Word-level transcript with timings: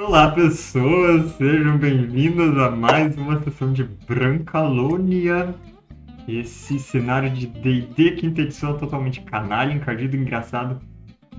Olá, 0.00 0.30
pessoas, 0.30 1.32
sejam 1.32 1.76
bem-vindas 1.76 2.56
a 2.56 2.70
mais 2.70 3.16
uma 3.16 3.42
sessão 3.42 3.72
de 3.72 3.82
Brancalônia. 3.82 5.52
Esse 6.28 6.78
cenário 6.78 7.28
de 7.30 7.48
D&D 7.48 8.12
quinta 8.12 8.42
edição 8.42 8.78
totalmente 8.78 9.20
canalha, 9.22 9.72
encardido, 9.72 10.16
engraçado 10.16 10.80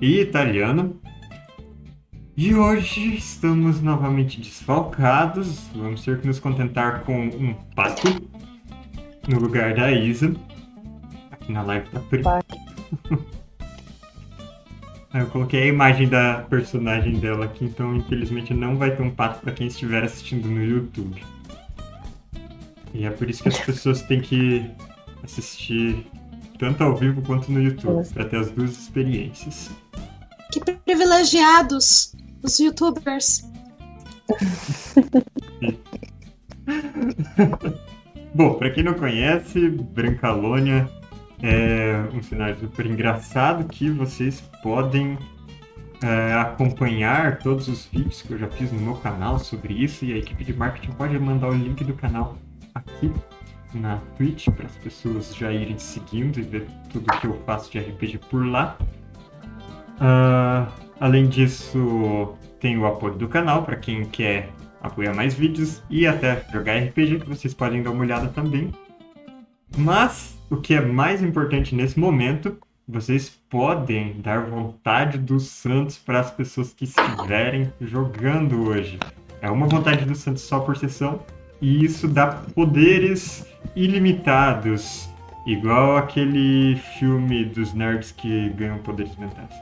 e 0.01 0.19
italiano. 0.19 0.99
E 2.35 2.53
hoje 2.53 3.15
estamos 3.15 3.81
novamente 3.81 4.41
desfalcados. 4.41 5.69
Vamos 5.73 6.03
ter 6.03 6.19
que 6.19 6.27
nos 6.27 6.37
contentar 6.37 7.03
com 7.05 7.17
um 7.17 7.53
pato 7.73 8.09
no 9.25 9.39
lugar 9.39 9.73
da 9.73 9.89
Isa. 9.89 10.35
Aqui 11.31 11.53
na 11.53 11.61
live 11.61 11.89
tá 11.91 12.01
preto. 12.01 12.29
Eu 15.13 15.25
coloquei 15.27 15.63
a 15.63 15.65
imagem 15.65 16.07
da 16.07 16.45
personagem 16.49 17.19
dela 17.19 17.45
aqui, 17.45 17.65
então 17.65 17.95
infelizmente 17.95 18.53
não 18.53 18.77
vai 18.77 18.95
ter 18.95 19.01
um 19.01 19.09
pato 19.09 19.41
para 19.41 19.51
quem 19.51 19.65
estiver 19.67 20.03
assistindo 20.03 20.47
no 20.47 20.63
YouTube. 20.63 21.23
E 22.93 23.05
é 23.05 23.09
por 23.09 23.27
isso 23.29 23.41
que 23.41 23.49
as 23.49 23.59
pessoas 23.59 24.03
têm 24.03 24.21
que 24.21 24.69
assistir 25.23 26.05
tanto 26.59 26.83
ao 26.83 26.95
vivo 26.95 27.21
quanto 27.23 27.51
no 27.51 27.61
YouTube, 27.61 28.07
para 28.13 28.25
ter 28.25 28.37
as 28.37 28.51
duas 28.51 28.71
experiências. 28.71 29.71
Que 30.51 30.59
privilegiados 30.59 32.15
os 32.43 32.59
youtubers. 32.59 33.49
Bom, 38.35 38.53
para 38.55 38.69
quem 38.69 38.83
não 38.83 38.93
conhece, 38.93 39.69
Brancalônia 39.69 40.87
é 41.41 42.03
um 42.13 42.21
cenário 42.21 42.57
super 42.59 42.85
engraçado 42.85 43.67
que 43.67 43.89
vocês 43.89 44.41
podem 44.61 45.17
é, 46.01 46.33
acompanhar 46.33 47.39
todos 47.39 47.67
os 47.67 47.85
vídeos 47.85 48.21
que 48.21 48.31
eu 48.31 48.37
já 48.37 48.47
fiz 48.47 48.71
no 48.71 48.79
meu 48.79 48.95
canal 48.95 49.39
sobre 49.39 49.73
isso 49.73 50.05
e 50.05 50.13
a 50.13 50.17
equipe 50.17 50.43
de 50.43 50.53
marketing 50.53 50.91
pode 50.93 51.17
mandar 51.19 51.49
o 51.49 51.53
link 51.53 51.83
do 51.83 51.93
canal 51.93 52.37
aqui 52.73 53.11
na 53.73 53.97
Twitch 54.17 54.47
para 54.49 54.65
as 54.65 54.75
pessoas 54.77 55.35
já 55.35 55.51
irem 55.51 55.77
seguindo 55.77 56.39
e 56.39 56.41
ver 56.41 56.65
tudo 56.91 57.05
que 57.19 57.27
eu 57.27 57.41
faço 57.45 57.71
de 57.71 57.79
RPG 57.79 58.19
por 58.29 58.45
lá. 58.45 58.77
Uh, 59.99 60.71
além 60.99 61.27
disso, 61.27 62.33
tem 62.59 62.77
o 62.77 62.85
apoio 62.85 63.15
do 63.15 63.27
canal 63.27 63.63
para 63.63 63.75
quem 63.75 64.05
quer 64.05 64.49
apoiar 64.81 65.13
mais 65.13 65.33
vídeos 65.33 65.83
e 65.89 66.07
até 66.07 66.45
jogar 66.51 66.77
RPG 66.77 67.19
que 67.19 67.29
vocês 67.29 67.53
podem 67.53 67.83
dar 67.83 67.91
uma 67.91 68.01
olhada 68.01 68.29
também. 68.29 68.73
Mas 69.77 70.38
o 70.49 70.57
que 70.57 70.73
é 70.73 70.81
mais 70.81 71.21
importante 71.21 71.75
nesse 71.75 71.99
momento, 71.99 72.57
vocês 72.87 73.29
podem 73.49 74.19
dar 74.19 74.45
vontade 74.45 75.17
do 75.17 75.39
Santos 75.39 75.97
para 75.97 76.19
as 76.19 76.31
pessoas 76.31 76.73
que 76.73 76.85
estiverem 76.85 77.71
jogando 77.79 78.67
hoje. 78.67 78.97
É 79.41 79.49
uma 79.49 79.67
vontade 79.67 80.05
do 80.05 80.15
Santos 80.15 80.41
só 80.41 80.59
por 80.59 80.75
sessão 80.75 81.21
e 81.61 81.85
isso 81.85 82.07
dá 82.07 82.27
poderes 82.27 83.45
ilimitados, 83.75 85.07
igual 85.45 85.97
aquele 85.97 86.77
filme 86.97 87.45
dos 87.45 87.73
nerds 87.73 88.11
que 88.11 88.49
ganham 88.49 88.79
poderes 88.79 89.15
mentais. 89.17 89.53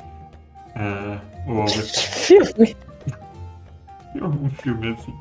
Uh, 0.75 1.19
ou 1.47 1.61
algo 1.61 1.79
assim. 1.79 2.43
Filme? 2.45 2.77
Algum 4.21 4.49
filme 4.49 4.89
assim. 4.89 5.13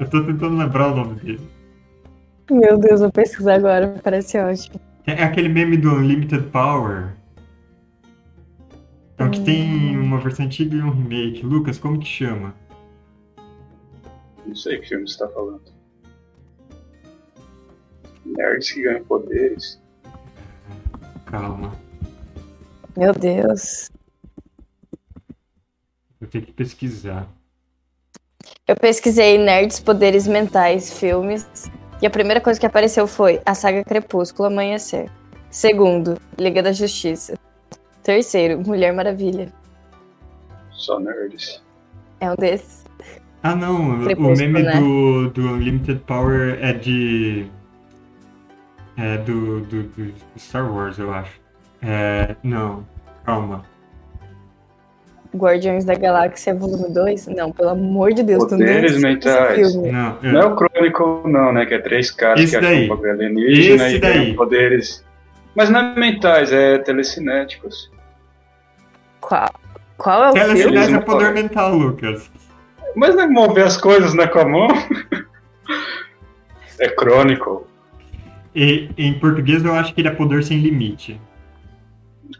Eu 0.00 0.08
tô 0.08 0.22
tentando 0.24 0.56
lembrar 0.56 0.92
o 0.92 0.96
nome 0.96 1.20
dele. 1.20 1.57
Meu 2.50 2.78
Deus, 2.78 3.00
vou 3.00 3.12
pesquisar 3.12 3.54
agora, 3.54 4.00
parece 4.02 4.38
ótimo. 4.38 4.80
É 5.06 5.22
aquele 5.22 5.48
meme 5.48 5.76
do 5.76 5.90
Unlimited 5.90 6.50
Power. 6.50 7.14
Então 9.14 9.30
que 9.30 9.40
tem 9.40 9.98
hum. 9.98 10.02
uma 10.02 10.18
versão 10.18 10.46
antiga 10.46 10.76
e 10.76 10.82
um 10.82 10.90
remake. 10.90 11.44
Lucas, 11.44 11.78
como 11.78 11.98
que 11.98 12.06
chama? 12.06 12.54
Não 14.46 14.54
sei 14.54 14.78
que 14.78 14.88
filme 14.88 15.08
você 15.08 15.18
tá 15.18 15.28
falando. 15.28 15.62
Nerds 18.24 18.72
que 18.72 18.82
ganham 18.82 19.04
poderes. 19.04 19.80
Calma. 21.26 21.72
Meu 22.96 23.12
Deus. 23.12 23.90
Vou 26.20 26.28
ter 26.28 26.42
que 26.42 26.52
pesquisar. 26.52 27.28
Eu 28.66 28.76
pesquisei 28.76 29.38
Nerds 29.38 29.80
Poderes 29.80 30.26
Mentais 30.26 30.98
Filmes 30.98 31.70
e 32.00 32.06
a 32.06 32.10
primeira 32.10 32.40
coisa 32.40 32.58
que 32.58 32.66
apareceu 32.66 33.06
foi 33.06 33.40
a 33.44 33.54
saga 33.54 33.84
Crepúsculo 33.84 34.48
Amanhecer. 34.48 35.10
Segundo, 35.50 36.20
Liga 36.38 36.62
da 36.62 36.72
Justiça. 36.72 37.38
Terceiro, 38.02 38.60
Mulher 38.60 38.92
Maravilha. 38.92 39.52
Só 40.70 40.98
nerds. 41.00 41.62
É 42.20 42.30
um 42.30 42.36
desses. 42.36 42.84
Ah, 43.42 43.54
não. 43.54 44.00
o 44.00 44.36
meme 44.36 44.62
né? 44.62 44.80
do, 44.80 45.30
do 45.30 45.42
Unlimited 45.42 46.00
Power 46.00 46.58
é 46.60 46.72
de. 46.72 47.46
É 48.96 49.16
do, 49.18 49.60
do, 49.60 49.84
do 49.84 50.14
Star 50.36 50.72
Wars, 50.72 50.98
eu 50.98 51.12
acho. 51.12 51.40
É. 51.82 52.34
Não. 52.42 52.84
Calma. 53.24 53.64
Guardiões 55.34 55.84
da 55.84 55.94
Galáxia 55.94 56.54
Volume 56.54 56.92
2? 56.92 57.26
Não, 57.28 57.52
pelo 57.52 57.70
amor 57.70 58.12
de 58.12 58.22
Deus, 58.22 58.44
Poderes 58.44 58.92
tu 58.92 59.00
não 59.00 59.08
mentais. 59.08 59.74
Não, 59.74 60.18
eu... 60.22 60.32
não 60.32 60.40
é 60.40 60.46
o 60.46 60.56
Crônico, 60.56 61.22
não, 61.26 61.52
né? 61.52 61.66
Que 61.66 61.74
é 61.74 61.78
três 61.78 62.10
caras 62.10 62.40
Esse 62.40 62.56
que 62.56 62.62
daí. 62.62 62.90
acham 62.90 63.10
alienígena 63.10 63.86
Esse 63.86 63.96
e 63.96 64.00
daí. 64.00 64.34
poderes. 64.34 65.04
Mas 65.54 65.68
não 65.70 65.80
é 65.80 65.94
mentais, 65.98 66.52
é 66.52 66.78
telecinéticos. 66.78 67.90
Qual? 69.20 69.48
Qual 69.96 70.24
é 70.24 70.30
o 70.30 70.56
filme? 70.56 70.76
é 70.76 71.00
poder 71.00 71.32
mental, 71.32 71.74
Lucas. 71.76 72.30
Mas 72.94 73.14
não 73.14 73.24
é 73.24 73.26
mover 73.26 73.66
as 73.66 73.76
coisas 73.76 74.14
né, 74.14 74.26
com 74.26 74.38
a 74.38 74.44
mão? 74.44 74.68
é 76.78 76.88
crônico. 76.88 77.66
E 78.54 78.88
em 78.96 79.18
português 79.18 79.64
eu 79.64 79.74
acho 79.74 79.94
que 79.94 80.00
ele 80.00 80.08
é 80.08 80.14
poder 80.14 80.42
sem 80.42 80.58
limite. 80.58 81.20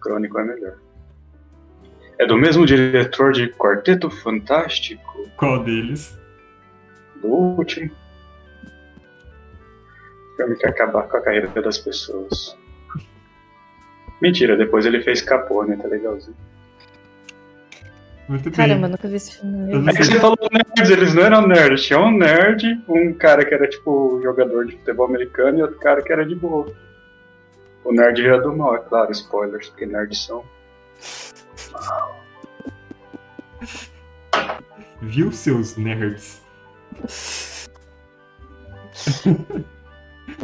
Crônico 0.00 0.38
é 0.38 0.44
melhor. 0.44 0.74
É 2.18 2.26
do 2.26 2.36
mesmo 2.36 2.66
diretor 2.66 3.32
de 3.32 3.48
Quarteto 3.48 4.10
Fantástico? 4.10 5.28
Qual 5.36 5.62
deles? 5.62 6.18
Do 7.22 7.28
último. 7.28 7.90
Filme 10.36 10.56
que 10.56 10.66
acabar 10.66 11.02
com 11.04 11.16
a 11.16 11.20
carreira 11.20 11.48
das 11.48 11.78
pessoas. 11.78 12.56
Mentira, 14.20 14.56
depois 14.56 14.84
ele 14.84 15.00
fez 15.00 15.22
Capone, 15.22 15.76
tá 15.76 15.86
legalzinho. 15.86 16.36
Muito 18.28 18.50
bem. 18.50 18.52
Caramba, 18.52 18.88
nunca 18.88 19.08
vi 19.08 19.16
esse 19.16 19.38
filme. 19.38 19.88
É 19.88 19.92
que 19.92 20.04
você 20.04 20.20
falou 20.20 20.36
nerds, 20.52 20.90
eles 20.90 21.14
não 21.14 21.22
eram 21.22 21.46
nerds. 21.46 21.82
Tinha 21.84 22.00
um 22.00 22.10
nerd, 22.10 22.82
um 22.88 23.14
cara 23.14 23.44
que 23.44 23.54
era 23.54 23.66
tipo 23.66 24.20
jogador 24.22 24.66
de 24.66 24.76
futebol 24.76 25.06
americano 25.06 25.58
e 25.58 25.62
outro 25.62 25.78
cara 25.78 26.02
que 26.02 26.12
era 26.12 26.26
de 26.26 26.34
boa. 26.34 26.66
O 27.84 27.92
nerd 27.92 28.26
era 28.26 28.40
do 28.40 28.54
mal, 28.54 28.74
é 28.74 28.80
claro, 28.80 29.10
spoilers, 29.12 29.68
porque 29.70 29.86
nerds 29.86 30.26
são. 30.26 30.44
Viu, 35.00 35.32
seus 35.32 35.76
nerds? 35.76 36.42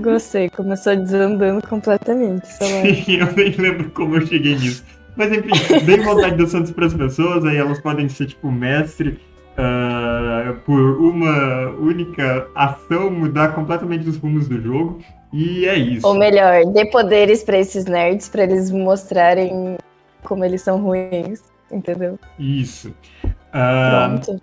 Gostei, 0.00 0.48
começou 0.50 0.96
desandando 0.96 1.66
completamente. 1.66 2.46
Sim, 2.46 3.16
eu 3.20 3.32
nem 3.32 3.50
lembro 3.50 3.90
como 3.90 4.16
eu 4.16 4.26
cheguei 4.26 4.56
nisso. 4.56 4.84
Mas 5.16 5.32
enfim, 5.32 5.50
bem 5.84 6.00
vontade 6.00 6.36
do 6.36 6.46
Santos 6.46 6.72
para 6.72 6.86
as 6.86 6.94
pessoas, 6.94 7.44
aí 7.44 7.56
elas 7.56 7.80
podem 7.80 8.08
ser 8.08 8.26
tipo 8.26 8.50
mestre 8.50 9.20
uh, 9.52 10.54
por 10.64 11.00
uma 11.00 11.70
única 11.78 12.48
ação, 12.54 13.10
mudar 13.10 13.54
completamente 13.54 14.08
os 14.08 14.16
rumos 14.16 14.48
do 14.48 14.60
jogo. 14.60 15.00
E 15.32 15.66
é 15.66 15.76
isso. 15.76 16.06
Ou 16.06 16.14
melhor, 16.14 16.64
dê 16.72 16.86
poderes 16.86 17.44
para 17.44 17.58
esses 17.58 17.84
nerds 17.84 18.28
para 18.28 18.44
eles 18.44 18.70
mostrarem 18.70 19.76
como 20.24 20.44
eles 20.44 20.62
são 20.62 20.82
ruins, 20.82 21.42
entendeu? 21.70 22.18
Isso. 22.38 22.94
Uh, 23.24 24.20
Pronto. 24.20 24.42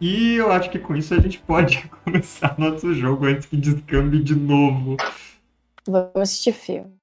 E 0.00 0.34
eu 0.34 0.52
acho 0.52 0.70
que 0.70 0.78
com 0.78 0.94
isso 0.94 1.14
a 1.14 1.18
gente 1.18 1.38
pode 1.38 1.88
começar 2.04 2.54
nosso 2.58 2.94
jogo 2.94 3.26
antes 3.26 3.46
que 3.46 3.56
descambe 3.56 4.22
de 4.22 4.34
novo. 4.34 4.96
Vamos 5.86 6.10
assistir 6.16 6.52
filme. 6.52 6.96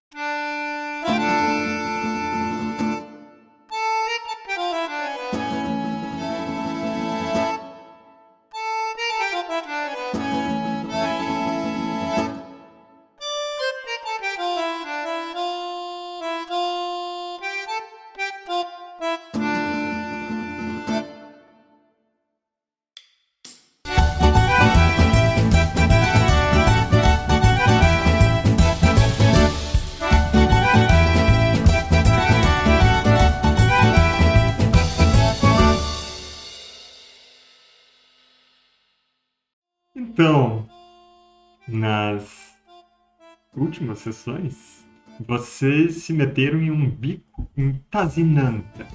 Últimas 43.73 43.99
sessões, 43.99 44.85
vocês 45.25 45.95
se 45.95 46.13
meteram 46.13 46.61
em 46.61 46.69
um 46.69 46.87
bico 46.87 47.49
em 47.57 47.73
Tazinanta, 47.89 48.85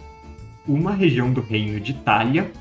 uma 0.68 0.92
região 0.92 1.32
do 1.32 1.40
reino 1.40 1.80
de 1.80 1.90
Itália 1.90 2.52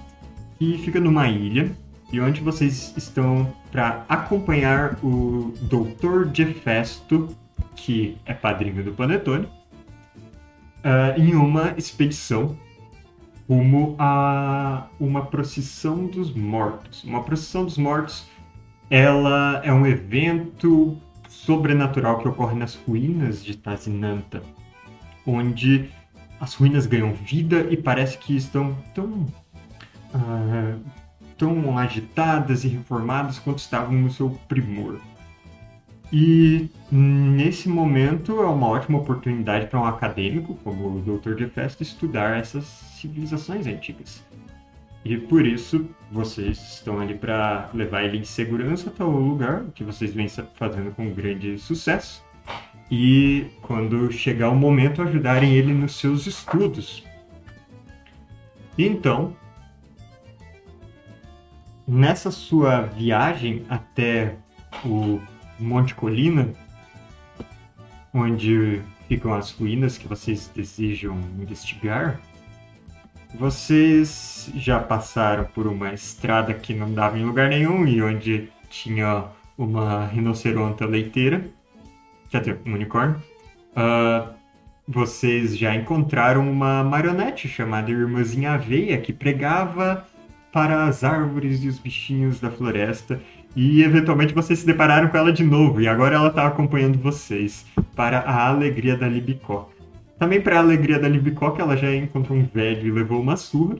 que 0.57 0.79
fica 0.79 0.99
numa 0.99 1.27
ilha 1.27 1.71
e 2.11 2.19
onde 2.19 2.41
vocês 2.41 2.91
estão 2.97 3.53
para 3.71 4.03
acompanhar 4.09 4.97
o 5.03 5.53
Dr. 5.61 6.33
Gefesto, 6.33 7.27
que 7.75 8.17
é 8.25 8.33
padrinho 8.33 8.83
do 8.83 8.93
Panetone, 8.93 9.45
uh, 9.45 11.19
em 11.19 11.35
uma 11.35 11.75
expedição 11.77 12.57
rumo 13.47 13.95
a 13.99 14.87
uma 14.99 15.27
procissão 15.27 16.07
dos 16.07 16.33
mortos. 16.33 17.03
Uma 17.03 17.21
procissão 17.21 17.63
dos 17.63 17.77
mortos, 17.77 18.27
ela 18.89 19.61
é 19.63 19.71
um 19.71 19.85
evento 19.85 20.99
sobrenatural 21.47 22.19
que 22.19 22.27
ocorre 22.27 22.55
nas 22.55 22.75
ruínas 22.75 23.41
de 23.41 23.55
Tazinanta, 23.55 24.43
onde 25.25 25.89
as 26.41 26.53
ruínas 26.53 26.85
ganham 26.85 27.13
vida 27.13 27.65
e 27.71 27.77
parece 27.77 28.17
que 28.17 28.35
estão 28.35 28.77
tão 28.93 29.25
uh, 30.13 30.77
tão 31.37 31.77
agitadas 31.77 32.65
e 32.65 32.67
reformadas 32.67 33.39
quanto 33.39 33.59
estavam 33.59 33.93
no 33.93 34.11
seu 34.11 34.29
primor. 34.49 34.99
E 36.11 36.69
nesse 36.91 37.69
momento 37.69 38.41
é 38.41 38.45
uma 38.45 38.67
ótima 38.67 38.97
oportunidade 38.97 39.67
para 39.67 39.79
um 39.79 39.85
acadêmico 39.85 40.55
como 40.65 40.97
o 40.97 41.01
Dr. 41.01 41.35
de 41.35 41.47
Festa 41.47 41.81
estudar 41.81 42.37
essas 42.37 42.65
civilizações 42.99 43.65
antigas. 43.67 44.21
E 45.09 45.17
por 45.17 45.47
isso 45.47 45.89
vocês 46.11 46.57
estão 46.73 46.99
ali 46.99 47.15
para 47.15 47.69
levar 47.73 48.03
ele 48.03 48.17
em 48.17 48.25
segurança 48.25 48.89
até 48.89 49.05
o 49.05 49.09
lugar, 49.09 49.63
que 49.73 49.81
vocês 49.81 50.13
vêm 50.13 50.27
fazendo 50.27 50.93
com 50.93 51.09
grande 51.13 51.57
sucesso. 51.57 52.21
E 52.91 53.45
quando 53.61 54.11
chegar 54.11 54.49
o 54.49 54.55
momento, 54.55 55.01
ajudarem 55.01 55.53
ele 55.53 55.73
nos 55.73 55.95
seus 55.95 56.27
estudos. 56.27 57.05
Então, 58.77 59.33
nessa 61.87 62.29
sua 62.29 62.81
viagem 62.81 63.63
até 63.69 64.35
o 64.83 65.21
Monte 65.57 65.95
Colina, 65.95 66.49
onde 68.13 68.81
ficam 69.07 69.33
as 69.33 69.51
ruínas 69.51 69.97
que 69.97 70.05
vocês 70.05 70.51
desejam 70.53 71.17
investigar, 71.39 72.19
vocês 73.35 74.51
já 74.55 74.79
passaram 74.79 75.45
por 75.45 75.67
uma 75.67 75.93
estrada 75.93 76.53
que 76.53 76.73
não 76.73 76.93
dava 76.93 77.17
em 77.17 77.25
lugar 77.25 77.49
nenhum 77.49 77.85
e 77.85 78.01
onde 78.01 78.49
tinha 78.69 79.25
uma 79.57 80.05
rinoceronte 80.05 80.85
leiteira, 80.85 81.45
quer 82.29 82.39
dizer, 82.39 82.59
um 82.65 82.73
unicórnio. 82.73 83.21
Uh, 83.71 84.33
vocês 84.87 85.57
já 85.57 85.75
encontraram 85.75 86.49
uma 86.49 86.83
marionete 86.83 87.47
chamada 87.47 87.91
Irmãzinha 87.91 88.53
Aveia 88.53 88.97
que 88.99 89.11
pregava 89.11 90.07
para 90.51 90.85
as 90.85 91.03
árvores 91.03 91.63
e 91.63 91.67
os 91.67 91.77
bichinhos 91.77 92.39
da 92.39 92.49
floresta 92.49 93.19
e 93.55 93.83
eventualmente 93.83 94.33
vocês 94.33 94.59
se 94.59 94.65
depararam 94.65 95.09
com 95.09 95.17
ela 95.17 95.33
de 95.33 95.43
novo 95.43 95.81
e 95.81 95.87
agora 95.87 96.15
ela 96.15 96.29
está 96.29 96.47
acompanhando 96.47 96.97
vocês 96.97 97.65
para 97.95 98.19
a 98.19 98.47
alegria 98.47 98.95
da 98.95 99.07
Libicó. 99.07 99.69
Também 100.19 100.41
para 100.41 100.57
a 100.57 100.59
alegria 100.59 100.99
da 100.99 101.07
Libicó 101.07 101.51
que 101.51 101.61
ela 101.61 101.77
já 101.77 101.93
encontrou 101.95 102.37
um 102.37 102.45
velho 102.45 102.87
e 102.87 102.91
levou 102.91 103.21
uma 103.21 103.37
surra. 103.37 103.77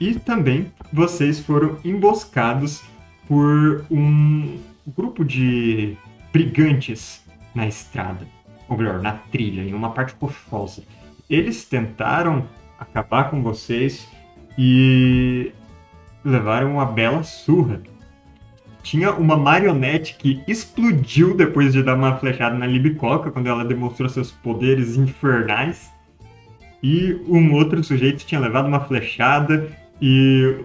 E 0.00 0.14
também 0.14 0.70
vocês 0.92 1.40
foram 1.40 1.76
emboscados 1.84 2.82
por 3.26 3.84
um 3.90 4.58
grupo 4.86 5.24
de 5.24 5.96
brigantes 6.32 7.24
na 7.54 7.66
estrada, 7.66 8.26
ou 8.68 8.76
melhor, 8.76 9.02
na 9.02 9.12
trilha, 9.12 9.62
em 9.62 9.74
uma 9.74 9.90
parte 9.90 10.14
rochosa. 10.20 10.84
Eles 11.28 11.64
tentaram 11.64 12.46
acabar 12.78 13.30
com 13.30 13.42
vocês 13.42 14.08
e 14.56 15.52
levaram 16.24 16.74
uma 16.74 16.86
bela 16.86 17.22
surra. 17.24 17.82
Tinha 18.82 19.12
uma 19.12 19.36
marionete 19.36 20.16
que 20.16 20.42
explodiu 20.46 21.34
depois 21.36 21.72
de 21.72 21.82
dar 21.82 21.94
uma 21.94 22.16
flechada 22.16 22.56
na 22.56 22.66
Libicoca, 22.66 23.30
quando 23.30 23.46
ela 23.46 23.64
demonstrou 23.64 24.08
seus 24.08 24.30
poderes 24.30 24.96
infernais. 24.96 25.90
E 26.82 27.20
um 27.26 27.52
outro 27.54 27.82
sujeito 27.82 28.24
tinha 28.24 28.40
levado 28.40 28.66
uma 28.66 28.80
flechada 28.80 29.68
e 30.00 30.64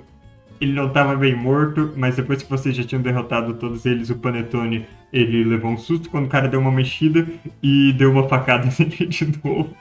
ele 0.62 0.74
não 0.74 0.88
estava 0.88 1.16
bem 1.16 1.36
morto, 1.36 1.92
mas 1.98 2.16
depois 2.16 2.42
que 2.42 2.50
vocês 2.50 2.76
já 2.76 2.84
tinham 2.84 3.02
derrotado 3.02 3.56
todos 3.56 3.86
eles, 3.86 4.10
o 4.10 4.16
Panetone, 4.16 4.86
ele 5.12 5.44
levou 5.44 5.72
um 5.72 5.78
susto 5.78 6.10
quando 6.10 6.26
o 6.26 6.30
cara 6.30 6.48
deu 6.48 6.60
uma 6.60 6.72
mexida 6.72 7.28
e 7.62 7.92
deu 7.94 8.12
uma 8.12 8.30
facada 8.30 8.70
nele 8.80 9.08
de 9.08 9.40
novo. 9.44 9.76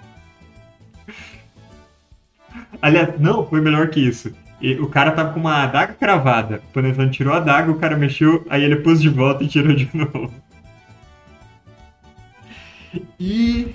Aliás, 2.81 3.21
não, 3.21 3.47
foi 3.47 3.61
melhor 3.61 3.89
que 3.89 4.01
isso. 4.01 4.35
E 4.63 4.75
o 4.75 4.87
cara 4.87 5.11
tava 5.11 5.33
com 5.33 5.41
uma 5.41 5.65
adaga 5.65 5.93
cravada. 5.93 6.63
O 6.69 6.73
Panetone 6.73 7.11
tirou 7.11 7.35
a 7.35 7.39
adaga, 7.39 7.73
o 7.73 7.79
cara 7.81 7.97
mexeu, 7.97 8.47
aí 8.49 8.63
ele 8.63 8.77
pôs 8.77 9.03
de 9.03 9.09
volta 9.09 9.43
e 9.43 9.49
tirou 9.49 9.75
de 9.75 9.91
novo. 9.93 10.33
E 13.19 13.75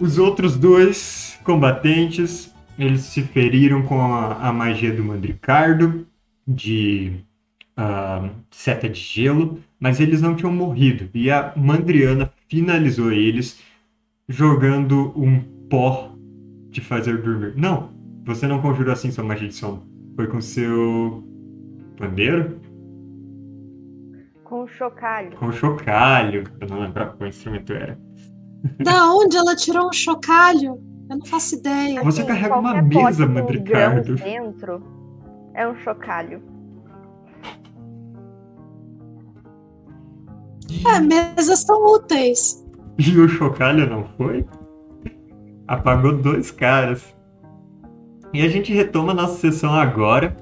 os 0.00 0.18
outros 0.18 0.56
dois 0.56 1.38
combatentes, 1.44 2.52
eles 2.76 3.02
se 3.02 3.22
feriram 3.22 3.82
com 3.82 4.00
a, 4.00 4.48
a 4.48 4.52
magia 4.52 4.92
do 4.92 5.04
Mandricardo, 5.04 6.04
de 6.46 7.20
uh, 7.78 8.30
seta 8.50 8.88
de 8.88 8.98
gelo, 8.98 9.60
mas 9.78 10.00
eles 10.00 10.20
não 10.20 10.34
tinham 10.34 10.52
morrido. 10.52 11.08
E 11.14 11.30
a 11.30 11.52
Mandriana 11.54 12.32
finalizou 12.48 13.12
eles 13.12 13.60
jogando 14.28 15.12
um 15.16 15.40
pó 15.68 16.12
de 16.70 16.80
fazer 16.80 17.22
dormir. 17.22 17.54
Não, 17.56 17.97
você 18.28 18.46
não 18.46 18.60
conjurou 18.60 18.92
assim 18.92 19.10
sua 19.10 19.24
magia 19.24 19.48
de 19.48 19.54
sono. 19.54 19.88
Foi 20.14 20.26
com 20.26 20.38
seu 20.38 21.24
pandeiro? 21.96 22.60
Com 24.44 24.64
o 24.64 24.68
chocalho. 24.68 25.34
Com 25.38 25.46
o 25.46 25.52
chocalho. 25.52 26.44
Eu 26.60 26.68
não 26.68 26.80
lembrava 26.80 27.14
qual 27.16 27.28
instrumento 27.28 27.72
era. 27.72 27.98
Da 28.84 29.12
onde 29.14 29.34
ela 29.34 29.56
tirou 29.56 29.88
o 29.88 29.92
chocalho? 29.94 30.78
Eu 31.08 31.16
não 31.16 31.24
faço 31.24 31.54
ideia. 31.54 32.02
Você 32.02 32.20
assim, 32.20 32.28
carrega 32.28 32.58
uma 32.58 32.82
mesa, 32.82 33.26
Madricardo. 33.26 34.16
dentro 34.16 34.82
é 35.54 35.66
um 35.66 35.74
chocalho. 35.76 36.42
É, 40.86 41.00
mesas 41.00 41.60
são 41.60 41.82
úteis. 41.94 42.62
E 42.98 43.18
o 43.18 43.26
chocalho 43.26 43.88
não 43.88 44.04
foi? 44.18 44.46
Apagou 45.66 46.14
dois 46.14 46.50
caras. 46.50 47.16
E 48.32 48.42
a 48.42 48.48
gente 48.48 48.72
retoma 48.72 49.14
nossa 49.14 49.38
sessão 49.38 49.72
agora 49.72 50.36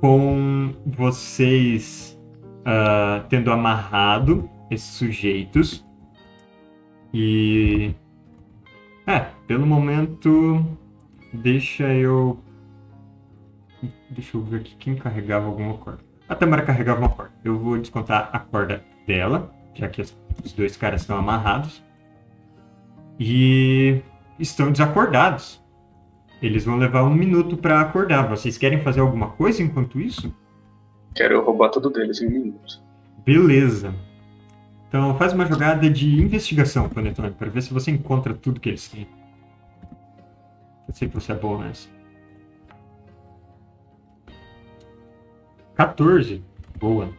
com 0.00 0.74
vocês 0.84 2.18
uh, 2.60 3.26
tendo 3.28 3.50
amarrado 3.50 4.48
esses 4.70 4.94
sujeitos. 4.94 5.84
E. 7.12 7.94
É, 9.06 9.26
pelo 9.46 9.66
momento. 9.66 10.64
Deixa 11.32 11.84
eu. 11.94 12.38
Deixa 14.10 14.36
eu 14.36 14.42
ver 14.42 14.60
aqui 14.60 14.76
quem 14.76 14.96
carregava 14.96 15.46
alguma 15.46 15.74
corda. 15.74 16.00
A 16.28 16.34
Tamara 16.34 16.62
carregava 16.62 17.00
uma 17.00 17.08
corda. 17.08 17.32
Eu 17.42 17.58
vou 17.58 17.78
descontar 17.78 18.28
a 18.32 18.38
corda 18.38 18.84
dela, 19.06 19.50
já 19.74 19.88
que 19.88 20.02
os 20.02 20.52
dois 20.54 20.76
caras 20.76 21.00
estão 21.00 21.16
amarrados. 21.16 21.82
E 23.18 24.02
estão 24.38 24.70
desacordados. 24.70 25.60
Eles 26.42 26.64
vão 26.64 26.76
levar 26.76 27.04
um 27.04 27.14
minuto 27.14 27.56
para 27.56 27.80
acordar. 27.80 28.28
Vocês 28.28 28.56
querem 28.56 28.80
fazer 28.80 29.00
alguma 29.00 29.28
coisa 29.30 29.62
enquanto 29.62 30.00
isso? 30.00 30.34
Quero 31.14 31.44
roubar 31.44 31.68
tudo 31.70 31.90
deles 31.90 32.20
em 32.22 32.28
um 32.28 32.30
minuto. 32.30 32.80
Beleza. 33.24 33.94
Então 34.88 35.16
faz 35.16 35.32
uma 35.32 35.46
jogada 35.46 35.88
de 35.88 36.20
investigação, 36.20 36.88
Panetone, 36.88 37.30
para 37.30 37.50
ver 37.50 37.62
se 37.62 37.72
você 37.72 37.90
encontra 37.90 38.34
tudo 38.34 38.58
que 38.58 38.68
eles 38.68 38.88
têm. 38.88 39.06
Eu 40.88 40.94
sei 40.94 41.08
que 41.08 41.14
você 41.14 41.32
é 41.32 41.36
bom 41.36 41.58
nessa. 41.58 41.88
14. 45.74 46.42
Boa. 46.78 47.10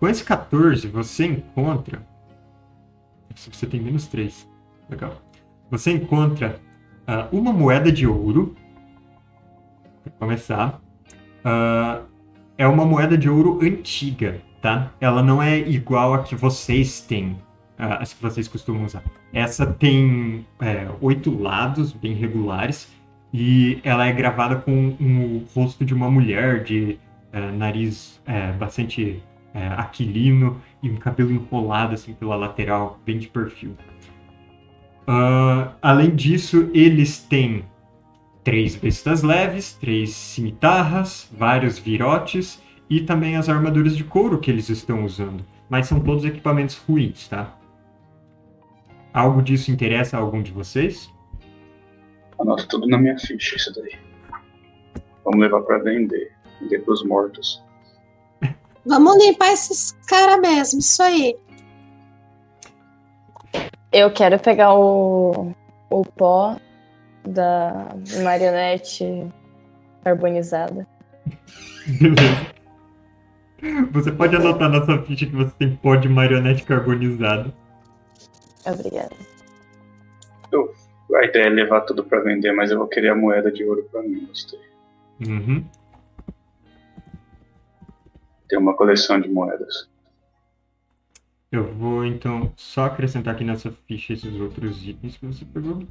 Com 0.00 0.08
esse 0.08 0.24
14, 0.24 0.88
você 0.88 1.26
encontra. 1.26 2.06
Você 3.34 3.66
tem 3.66 3.80
menos 3.80 4.06
3. 4.06 4.48
Legal. 4.88 5.20
Você 5.70 5.90
encontra 5.92 6.58
uh, 7.08 7.36
uma 7.36 7.52
moeda 7.52 7.90
de 7.90 8.06
ouro. 8.06 8.54
Para 10.02 10.12
começar. 10.18 10.80
Uh, 11.44 12.04
é 12.58 12.66
uma 12.66 12.84
moeda 12.84 13.16
de 13.16 13.28
ouro 13.28 13.60
antiga, 13.62 14.40
tá? 14.60 14.90
Ela 15.00 15.22
não 15.22 15.42
é 15.42 15.58
igual 15.58 16.14
a 16.14 16.22
que 16.22 16.34
vocês 16.34 17.00
têm, 17.00 17.32
uh, 17.78 18.00
as 18.00 18.12
que 18.12 18.22
vocês 18.22 18.48
costumam 18.48 18.84
usar. 18.84 19.02
Essa 19.32 19.66
tem 19.66 20.46
é, 20.60 20.88
oito 21.00 21.30
lados 21.38 21.92
bem 21.92 22.14
regulares 22.14 22.90
e 23.32 23.80
ela 23.84 24.06
é 24.06 24.12
gravada 24.12 24.56
com 24.56 24.96
o 24.98 25.44
rosto 25.54 25.84
de 25.84 25.92
uma 25.92 26.10
mulher 26.10 26.64
de 26.64 26.98
é, 27.32 27.50
nariz 27.52 28.18
é, 28.24 28.52
bastante 28.52 29.22
é, 29.52 29.66
aquilino 29.68 30.60
e 30.82 30.88
um 30.88 30.96
cabelo 30.96 31.30
enrolado 31.30 31.94
assim 31.94 32.14
pela 32.14 32.34
lateral, 32.34 32.98
bem 33.04 33.18
de 33.18 33.28
perfil. 33.28 33.76
Ah, 35.06 35.72
além 35.80 36.14
disso, 36.14 36.68
eles 36.74 37.18
têm 37.18 37.64
três 38.42 38.74
bestas 38.74 39.22
leves, 39.22 39.74
três 39.74 40.10
cimitarras, 40.10 41.28
vários 41.32 41.78
virotes 41.78 42.60
e 42.88 43.00
também 43.00 43.36
as 43.36 43.48
armaduras 43.48 43.96
de 43.96 44.04
couro 44.04 44.38
que 44.38 44.50
eles 44.50 44.68
estão 44.68 45.04
usando. 45.04 45.44
Mas 45.68 45.86
são 45.86 46.00
todos 46.00 46.24
equipamentos 46.24 46.76
ruins, 46.76 47.28
tá? 47.28 47.56
Algo 49.12 49.42
disso 49.42 49.70
interessa 49.70 50.16
a 50.16 50.20
algum 50.20 50.42
de 50.42 50.52
vocês? 50.52 51.10
Anota 52.38 52.66
tudo 52.68 52.86
na 52.86 52.98
minha 52.98 53.18
ficha 53.18 53.56
isso 53.56 53.72
daí. 53.74 53.98
Vamos 55.24 55.40
levar 55.40 55.62
pra 55.62 55.78
vender. 55.78 56.32
Vender 56.60 56.80
pros 56.80 57.04
mortos. 57.04 57.62
Vamos 58.84 59.16
limpar 59.24 59.52
esses 59.52 59.92
caras 60.06 60.40
mesmo, 60.40 60.78
isso 60.78 61.02
aí. 61.02 61.36
Eu 63.96 64.10
quero 64.10 64.38
pegar 64.38 64.74
o, 64.74 65.54
o 65.88 66.04
pó 66.04 66.60
da 67.26 67.96
marionete 68.22 69.26
carbonizada. 70.04 70.86
Beleza. 71.86 72.56
Você 73.92 74.12
pode 74.12 74.36
anotar 74.36 74.68
na 74.68 74.84
sua 74.84 75.02
ficha 75.02 75.24
que 75.24 75.34
você 75.34 75.50
tem 75.58 75.74
pó 75.76 75.96
de 75.96 76.10
marionete 76.10 76.62
carbonizado. 76.62 77.54
Obrigada. 78.66 79.16
A 81.14 81.24
ideia 81.24 81.46
é 81.46 81.48
levar 81.48 81.80
tudo 81.80 82.04
pra 82.04 82.20
vender, 82.20 82.52
mas 82.52 82.70
eu 82.70 82.76
vou 82.76 82.86
querer 82.86 83.08
a 83.08 83.14
moeda 83.14 83.50
de 83.50 83.64
ouro 83.64 83.88
pra 83.90 84.02
mim, 84.02 84.26
gostei. 84.26 84.60
Uhum. 85.26 85.64
Tem 88.46 88.58
uma 88.58 88.76
coleção 88.76 89.18
de 89.18 89.30
moedas. 89.30 89.88
Eu 91.50 91.72
vou 91.74 92.04
então 92.04 92.52
só 92.56 92.86
acrescentar 92.86 93.34
aqui 93.34 93.44
nessa 93.44 93.70
ficha 93.86 94.12
esses 94.12 94.34
outros 94.34 94.86
itens 94.86 95.16
que 95.16 95.26
você 95.26 95.44
pegou. 95.44 95.82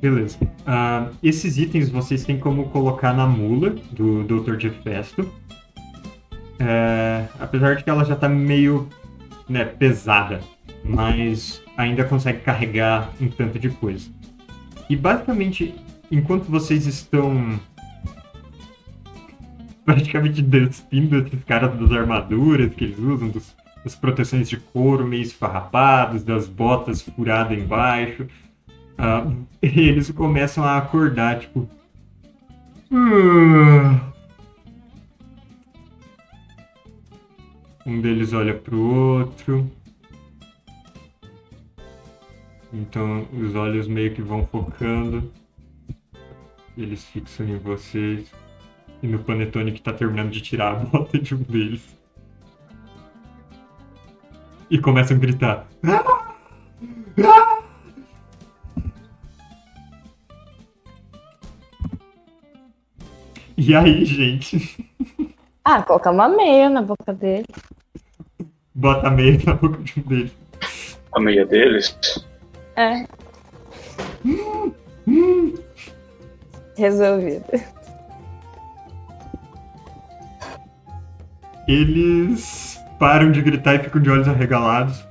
Beleza. 0.00 0.38
Ah, 0.66 1.10
esses 1.22 1.56
itens 1.56 1.88
vocês 1.88 2.24
têm 2.24 2.38
como 2.38 2.68
colocar 2.68 3.14
na 3.14 3.26
mula 3.26 3.70
do 3.70 4.24
Dr. 4.24 4.58
Gefesto. 4.58 5.32
É, 6.58 7.26
apesar 7.40 7.76
de 7.76 7.84
que 7.84 7.90
ela 7.90 8.04
já 8.04 8.14
tá 8.14 8.28
meio 8.28 8.88
né, 9.48 9.64
pesada, 9.64 10.40
mas 10.84 11.62
ainda 11.76 12.04
consegue 12.04 12.40
carregar 12.40 13.12
um 13.20 13.28
tanto 13.28 13.58
de 13.58 13.70
coisa. 13.70 14.10
E 14.88 14.94
basicamente, 14.94 15.74
enquanto 16.10 16.44
vocês 16.44 16.86
estão 16.86 17.58
praticamente 19.84 20.42
despindo 20.42 21.18
esses 21.18 21.42
caras 21.44 21.78
das 21.78 21.90
armaduras 21.90 22.74
que 22.74 22.84
eles 22.84 22.98
usam, 22.98 23.28
dos, 23.28 23.55
das 23.86 23.94
proteções 23.94 24.48
de 24.48 24.56
couro 24.56 25.06
meio 25.06 25.22
esfarrapadas, 25.22 26.24
das 26.24 26.48
botas 26.48 27.02
furadas 27.02 27.56
embaixo, 27.56 28.26
ah, 28.98 29.30
eles 29.62 30.10
começam 30.10 30.64
a 30.64 30.76
acordar, 30.76 31.38
tipo. 31.38 31.70
"Ah." 32.90 34.00
Um 37.86 38.00
deles 38.00 38.32
olha 38.32 38.54
pro 38.54 38.76
outro. 38.76 39.70
Então 42.72 43.28
os 43.32 43.54
olhos 43.54 43.86
meio 43.86 44.12
que 44.12 44.20
vão 44.20 44.44
focando. 44.48 45.32
Eles 46.76 47.04
fixam 47.04 47.46
em 47.46 47.56
vocês. 47.56 48.32
E 49.00 49.06
no 49.06 49.20
Panetone 49.20 49.70
que 49.70 49.80
tá 49.80 49.92
terminando 49.92 50.32
de 50.32 50.40
tirar 50.40 50.72
a 50.72 50.74
bota 50.74 51.16
de 51.20 51.36
um 51.36 51.42
deles. 51.42 51.95
E 54.70 54.78
começam 54.78 55.16
a 55.16 55.20
gritar. 55.20 55.66
E 63.56 63.74
aí, 63.74 64.04
gente? 64.04 64.90
Ah, 65.64 65.82
colocar 65.82 66.10
uma 66.10 66.28
meia 66.28 66.68
na 66.68 66.82
boca 66.82 67.12
dele. 67.12 67.46
Bota 68.74 69.08
a 69.08 69.10
meia 69.10 69.40
na 69.44 69.54
boca 69.54 69.78
de 69.78 69.98
um 69.98 70.02
deles. 70.02 70.32
A 71.12 71.20
meia 71.20 71.46
deles? 71.46 71.98
É. 72.76 73.06
Resolvido. 76.76 77.46
Eles 81.66 82.75
param 82.98 83.30
de 83.30 83.40
gritar 83.42 83.74
e 83.74 83.78
ficam 83.80 84.00
de 84.00 84.10
olhos 84.10 84.28
arregalados. 84.28 85.04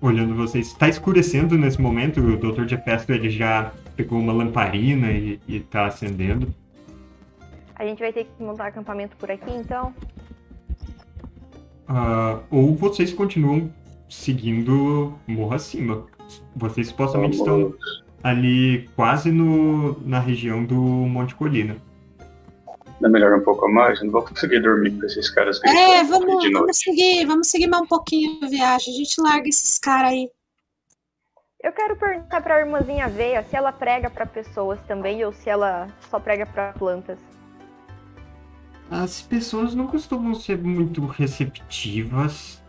Olhando 0.00 0.34
vocês. 0.34 0.72
Tá 0.72 0.88
escurecendo 0.88 1.56
nesse 1.56 1.80
momento. 1.80 2.20
O 2.20 2.36
Dr. 2.36 2.66
Jefesto 2.66 3.12
ele 3.12 3.30
já 3.30 3.72
pegou 3.96 4.18
uma 4.18 4.32
lamparina 4.32 5.10
e, 5.12 5.40
e 5.46 5.60
tá 5.60 5.86
acendendo. 5.86 6.52
A 7.76 7.84
gente 7.84 7.98
vai 7.98 8.12
ter 8.12 8.24
que 8.24 8.42
montar 8.42 8.66
acampamento 8.66 9.16
por 9.16 9.30
aqui, 9.30 9.50
então. 9.50 9.94
Ah, 11.88 12.38
ou 12.50 12.74
vocês 12.74 13.12
continuam 13.12 13.70
seguindo 14.08 15.14
morro 15.26 15.54
acima. 15.54 16.04
Vocês 16.54 16.88
supostamente 16.88 17.36
estão 17.36 17.74
ali 18.22 18.88
quase 18.94 19.30
no, 19.30 20.00
na 20.06 20.18
região 20.20 20.64
do 20.64 20.76
Monte 20.76 21.34
Colina. 21.34 21.76
É 23.04 23.08
melhor 23.08 23.36
um 23.38 23.42
pouco 23.42 23.66
a 23.66 23.68
mais? 23.68 23.98
Eu 23.98 24.06
não 24.06 24.12
vou 24.12 24.22
conseguir 24.22 24.60
dormir 24.60 24.92
com 24.98 25.06
esses 25.06 25.28
caras 25.30 25.60
É, 25.64 25.68
gritando 25.68 25.92
aqui 26.00 26.26
vamos, 26.26 26.42
de 26.44 26.52
vamos 26.52 26.76
seguir, 26.78 27.26
vamos 27.26 27.48
seguir 27.48 27.66
mais 27.66 27.82
um 27.82 27.86
pouquinho 27.86 28.38
a 28.44 28.46
viagem. 28.48 28.94
A 28.94 28.96
gente 28.96 29.20
larga 29.20 29.48
esses 29.48 29.78
caras 29.78 30.12
aí. 30.12 30.30
Eu 31.62 31.72
quero 31.72 31.96
perguntar 31.96 32.40
pra 32.40 32.60
irmãzinha 32.60 33.08
Veia 33.08 33.42
se 33.44 33.56
ela 33.56 33.72
prega 33.72 34.10
pra 34.10 34.26
pessoas 34.26 34.80
também 34.86 35.24
ou 35.24 35.32
se 35.32 35.48
ela 35.48 35.88
só 36.10 36.18
prega 36.18 36.44
pra 36.46 36.72
plantas. 36.72 37.18
As 38.90 39.22
pessoas 39.22 39.74
não 39.74 39.86
costumam 39.86 40.34
ser 40.34 40.58
muito 40.58 41.04
receptivas. 41.06 42.62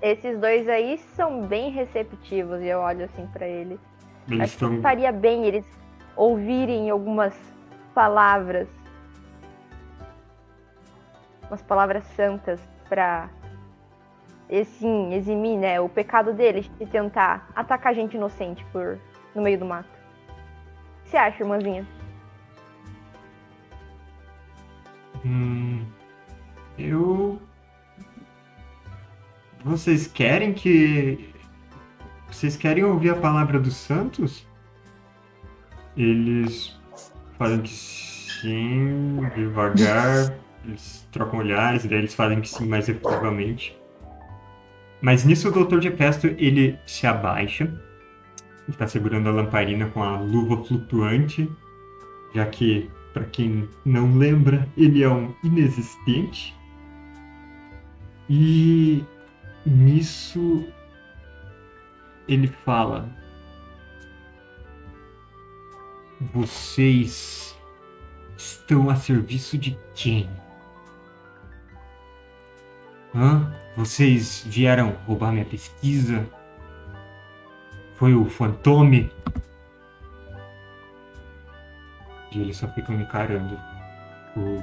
Esses 0.00 0.38
dois 0.38 0.68
aí 0.68 0.98
são 1.14 1.46
bem 1.46 1.70
receptivos 1.70 2.60
e 2.60 2.66
eu 2.66 2.80
olho 2.80 3.04
assim 3.04 3.26
pra 3.32 3.46
eles. 3.46 3.78
Eles 4.28 4.42
Acho 4.42 4.58
que 4.58 4.64
estão. 4.64 4.82
faria 4.82 5.12
bem 5.12 5.46
eles 5.46 5.64
ouvirem 6.16 6.90
algumas 6.90 7.34
palavras. 7.94 8.68
Umas 11.52 11.60
palavras 11.60 12.02
santas 12.16 12.58
pra 12.88 13.28
assim, 14.50 15.12
eximir, 15.12 15.58
né, 15.58 15.78
o 15.78 15.86
pecado 15.86 16.32
deles 16.32 16.70
de 16.78 16.86
tentar 16.86 17.46
atacar 17.54 17.94
gente 17.94 18.16
inocente 18.16 18.64
por 18.72 18.98
no 19.34 19.42
meio 19.42 19.58
do 19.58 19.66
mato. 19.66 19.86
O 19.86 21.02
que 21.04 21.10
você 21.10 21.16
acha, 21.18 21.42
irmãzinha? 21.42 21.86
Hum, 25.26 25.84
eu. 26.78 27.38
Vocês 29.62 30.06
querem 30.06 30.54
que. 30.54 31.34
Vocês 32.28 32.56
querem 32.56 32.82
ouvir 32.82 33.10
a 33.10 33.16
palavra 33.16 33.60
dos 33.60 33.76
santos? 33.76 34.46
Eles 35.94 36.80
fazem 37.36 37.60
que 37.60 37.68
sim, 37.68 39.20
devagar. 39.34 40.32
Eles 40.64 41.08
trocam 41.10 41.40
olhares, 41.40 41.84
e 41.84 41.88
daí 41.88 41.98
eles 41.98 42.14
fazem 42.14 42.40
que 42.40 42.48
sim 42.48 42.66
mais 42.66 42.88
efetivamente. 42.88 43.76
Mas 45.00 45.24
nisso 45.24 45.48
o 45.48 45.64
Dr. 45.64 45.80
Gepesto, 45.80 46.28
ele 46.38 46.78
se 46.86 47.06
abaixa. 47.06 47.64
Ele 48.68 48.76
tá 48.76 48.86
segurando 48.86 49.28
a 49.28 49.32
lamparina 49.32 49.86
com 49.86 50.02
a 50.02 50.20
luva 50.20 50.64
flutuante. 50.64 51.50
Já 52.32 52.46
que, 52.46 52.88
para 53.12 53.24
quem 53.24 53.68
não 53.84 54.16
lembra, 54.16 54.66
ele 54.76 55.02
é 55.02 55.08
um 55.08 55.34
inexistente. 55.42 56.56
E 58.30 59.04
nisso 59.66 60.64
ele 62.28 62.46
fala: 62.46 63.10
Vocês 66.32 67.58
estão 68.36 68.88
a 68.88 68.94
serviço 68.94 69.58
de 69.58 69.76
quem? 69.94 70.30
Hã? 73.14 73.52
Vocês 73.76 74.44
vieram 74.46 74.92
roubar 75.06 75.32
minha 75.32 75.44
pesquisa? 75.44 76.26
Foi 77.94 78.14
o 78.14 78.24
Fantome? 78.28 79.10
E 82.32 82.40
eles 82.40 82.56
só 82.56 82.66
ficam 82.68 82.94
encarando 83.00 83.54
o- 84.36 84.62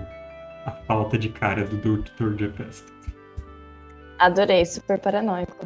a 0.65 0.71
falta 0.87 1.17
de 1.17 1.29
cara 1.29 1.63
do 1.65 1.77
Dr. 1.77 2.37
Jefesto. 2.37 2.91
Adorei, 4.17 4.65
super 4.65 4.99
paranoico. 4.99 5.65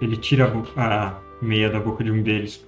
Ele 0.00 0.16
tira 0.16 0.52
a, 0.76 1.08
a 1.08 1.20
meia 1.40 1.70
da 1.70 1.80
boca 1.80 2.04
de 2.04 2.10
um 2.10 2.22
deles. 2.22 2.64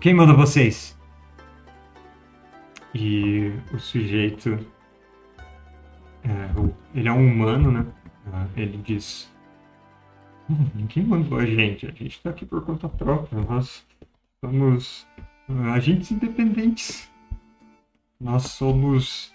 Quem 0.00 0.14
manda 0.14 0.32
vocês? 0.32 0.96
E 2.94 3.52
o 3.72 3.78
sujeito. 3.78 4.58
é, 6.24 6.98
ele 6.98 7.08
é 7.08 7.12
um 7.12 7.26
humano, 7.26 7.70
né? 7.72 7.86
Ah, 8.32 8.46
ele 8.56 8.76
diz: 8.78 9.28
"Hum, 10.48 10.66
Ninguém 10.74 11.04
mandou 11.04 11.38
a 11.38 11.46
gente. 11.46 11.86
A 11.86 11.90
gente 11.90 12.20
tá 12.22 12.30
aqui 12.30 12.44
por 12.44 12.64
conta 12.64 12.88
própria. 12.88 13.40
Nós 13.42 13.84
somos 14.44 15.06
ah, 15.48 15.72
agentes 15.72 16.10
independentes. 16.10 17.10
Nós 18.20 18.44
somos 18.52 19.32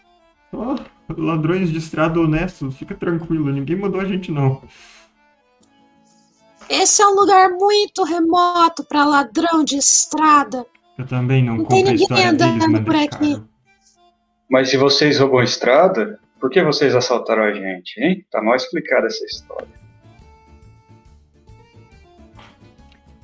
só 0.52 0.76
ladrões 1.18 1.70
de 1.72 1.78
estrada 1.78 2.20
honestos. 2.20 2.78
Fica 2.78 2.96
tranquilo, 2.96 3.52
ninguém 3.52 3.76
mandou 3.76 4.00
a 4.00 4.06
gente, 4.06 4.32
não. 4.32 4.62
Esse 6.70 7.02
é 7.02 7.08
um 7.08 7.16
lugar 7.16 7.50
muito 7.52 8.04
remoto 8.04 8.84
pra 8.84 9.06
ladrão 9.06 9.64
de 9.64 9.78
estrada. 9.78 10.66
Eu 10.98 11.06
também 11.06 11.44
não 11.44 11.58
Não 11.58 11.66
compro 11.66 11.92
a 11.92 11.94
história 11.94 12.34
deles, 12.34 12.80
por 12.84 12.96
aqui. 12.96 13.44
Mas 14.50 14.70
se 14.70 14.78
vocês 14.78 15.20
roubam 15.20 15.44
estrada, 15.44 16.20
por 16.40 16.50
que 16.50 16.62
vocês 16.64 16.96
assaltaram 16.96 17.44
a 17.44 17.54
gente, 17.54 18.00
hein? 18.02 18.26
Tá 18.32 18.42
mal 18.42 18.56
explicada 18.56 19.08
essa 19.08 19.24
história. 19.26 19.68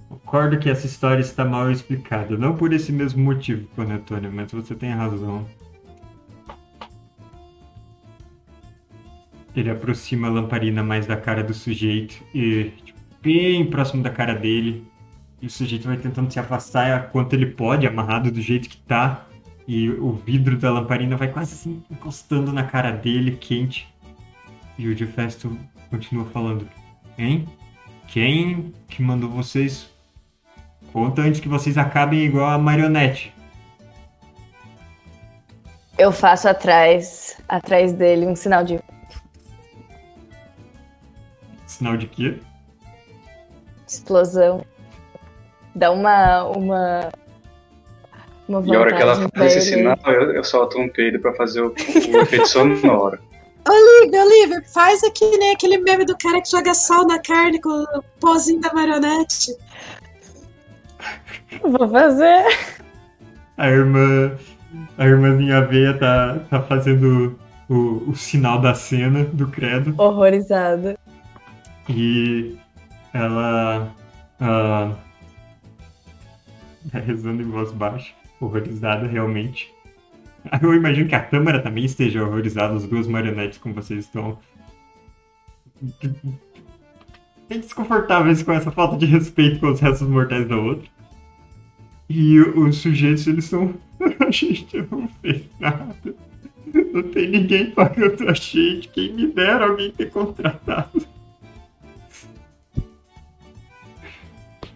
Concordo 0.10 0.60
que 0.60 0.70
essa 0.70 0.86
história 0.86 1.22
está 1.22 1.46
mal 1.46 1.72
explicada. 1.72 2.38
Não 2.38 2.56
por 2.56 2.74
esse 2.74 2.92
mesmo 2.92 3.24
motivo, 3.24 3.68
Panetone, 3.75 4.30
mas 4.30 4.51
você 4.51 4.75
tem 4.75 4.92
razão. 4.92 5.48
Ele 9.56 9.70
aproxima 9.70 10.27
a 10.27 10.32
lamparina 10.32 10.82
mais 10.84 11.06
da 11.06 11.15
cara 11.15 11.44
do 11.44 11.53
sujeito 11.53 12.15
e 12.34 12.72
tipo, 12.84 13.00
bem 13.22 13.70
próximo 13.70 14.01
da 14.01 14.10
cara 14.10 14.34
dele. 14.34 14.84
E 15.43 15.47
o 15.47 15.50
sujeito 15.50 15.89
vai 15.89 15.97
tentando 15.97 16.31
se 16.31 16.39
afastar 16.39 17.09
quanto 17.09 17.33
ele 17.33 17.47
pode, 17.47 17.85
amarrado 17.85 18.31
do 18.31 18.41
jeito 18.41 18.69
que 18.69 18.77
tá. 18.77 19.25
E 19.67 19.89
o 19.89 20.13
vidro 20.13 20.57
da 20.57 20.71
lamparina 20.71 21.17
vai 21.17 21.27
quase 21.27 21.53
assim 21.53 21.83
encostando 21.91 22.53
na 22.53 22.63
cara 22.63 22.91
dele, 22.91 23.35
quente. 23.35 23.93
E 24.77 24.88
o 24.88 24.95
de 24.95 25.05
Festo 25.05 25.59
continua 25.89 26.23
falando: 26.23 26.65
Hein? 27.17 27.45
Quem 28.07 28.73
que 28.88 29.03
mandou 29.03 29.29
vocês 29.29 29.91
Conta 30.93 31.23
antes 31.23 31.41
que 31.41 31.50
vocês 31.50 31.77
acabem 31.77 32.21
igual 32.21 32.50
a 32.50 32.57
marionete. 32.57 33.33
Eu 35.97 36.13
faço 36.13 36.47
atrás, 36.47 37.38
atrás 37.50 37.91
dele 37.91 38.25
um 38.25 38.35
sinal 38.35 38.63
de 38.63 38.79
Sinal 41.65 41.97
de 41.97 42.07
quê? 42.07 42.39
explosão. 43.93 44.65
Dá 45.75 45.92
uma 45.92 46.44
uma 46.44 47.10
uma 48.48 48.62
E 48.65 48.75
a 48.75 48.80
hora 48.80 48.96
que 48.96 49.01
ela 49.01 49.30
faz 49.36 49.56
esse 49.56 49.72
sinal, 49.72 49.98
eu, 50.06 50.34
eu 50.34 50.44
solto 50.44 50.77
um 50.77 50.89
peido 50.89 51.20
pra 51.20 51.34
fazer 51.34 51.62
o, 51.62 51.68
o 51.70 52.18
efeito 52.22 52.48
sonoro. 52.48 53.18
Olivia, 53.65 54.24
Olivia, 54.24 54.62
faz 54.74 55.03
aqui 55.03 55.38
nem 55.38 55.53
aquele 55.53 55.77
meme 55.77 56.06
do 56.06 56.18
cara 56.18 56.42
que 56.42 56.51
joga 56.51 56.74
sal 56.74 57.08
na 57.08 57.20
carne 57.20 57.62
com 57.62 57.70
o 57.70 58.03
pozinho 58.20 58.60
da 58.60 58.74
marionete. 58.74 59.56
Vou 61.62 61.88
fazer. 61.88 62.44
A 63.58 63.70
irmã. 63.70 64.38
A 64.98 65.06
irmãzinha 65.06 65.62
Veia 65.65 65.98
tá, 65.98 66.39
tá 66.50 66.62
fazendo 66.63 67.39
o, 67.70 68.10
o 68.10 68.15
sinal 68.15 68.60
da 68.60 68.74
cena 68.74 69.24
do 69.24 69.48
credo. 69.48 69.94
Horrorizada. 69.98 70.98
E 71.88 72.58
ela. 73.13 73.94
ah, 74.42 74.92
tá 76.92 77.00
rezando 77.06 77.42
em 77.42 77.50
voz 77.50 77.72
baixa, 77.72 78.13
horrorizada 78.40 79.08
realmente. 79.08 79.74
Eu 80.62 80.74
imagino 80.74 81.08
que 81.08 81.15
a 81.15 81.24
câmera 81.24 81.62
também 81.62 81.86
esteja 81.86 82.24
horrorizada, 82.24 82.76
as 82.76 82.86
duas 82.86 83.08
marionetes 83.08 83.58
como 83.58 83.74
vocês 83.74 84.06
estão. 84.06 84.38
Bem 87.48 87.60
desconfortáveis 87.60 88.43
com 88.43 88.52
essa 88.52 88.72
falta 88.72 88.98
de 88.98 89.06
respeito 89.06 89.60
com 89.60 89.72
os 89.72 89.80
restos 89.80 90.08
mortais 90.08 90.48
da 90.48 90.58
outra. 90.58 90.88
E 92.10 92.39
os 92.39 92.78
sujeitos, 92.78 93.26
eles 93.28 93.46
são. 93.46 93.74
A 94.19 94.32
gente 94.32 94.86
não 94.91 95.08
fez 95.22 95.43
nada. 95.60 95.96
Não 96.93 97.04
tem 97.04 97.30
ninguém 97.30 97.72
pagando 97.72 98.28
a 98.28 98.34
gente. 98.34 98.88
Quem 98.89 99.13
me 99.13 99.28
dera 99.28 99.67
alguém 99.67 99.91
ter 99.91 100.10
contratado. 100.10 101.06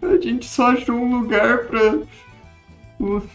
A 0.08 0.20
gente 0.20 0.46
só 0.46 0.72
achou 0.72 0.96
um 0.96 1.18
lugar 1.18 1.66
pra. 1.66 1.98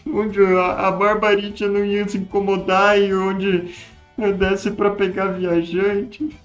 onde 0.06 0.40
a, 0.44 0.88
a 0.88 0.90
barbarita 0.90 1.66
não 1.68 1.84
ia 1.84 2.06
se 2.08 2.18
incomodar 2.18 2.98
e 2.98 3.14
onde 3.14 3.74
desse 4.38 4.70
pra 4.70 4.90
pegar 4.90 5.28
viajante. 5.28 6.36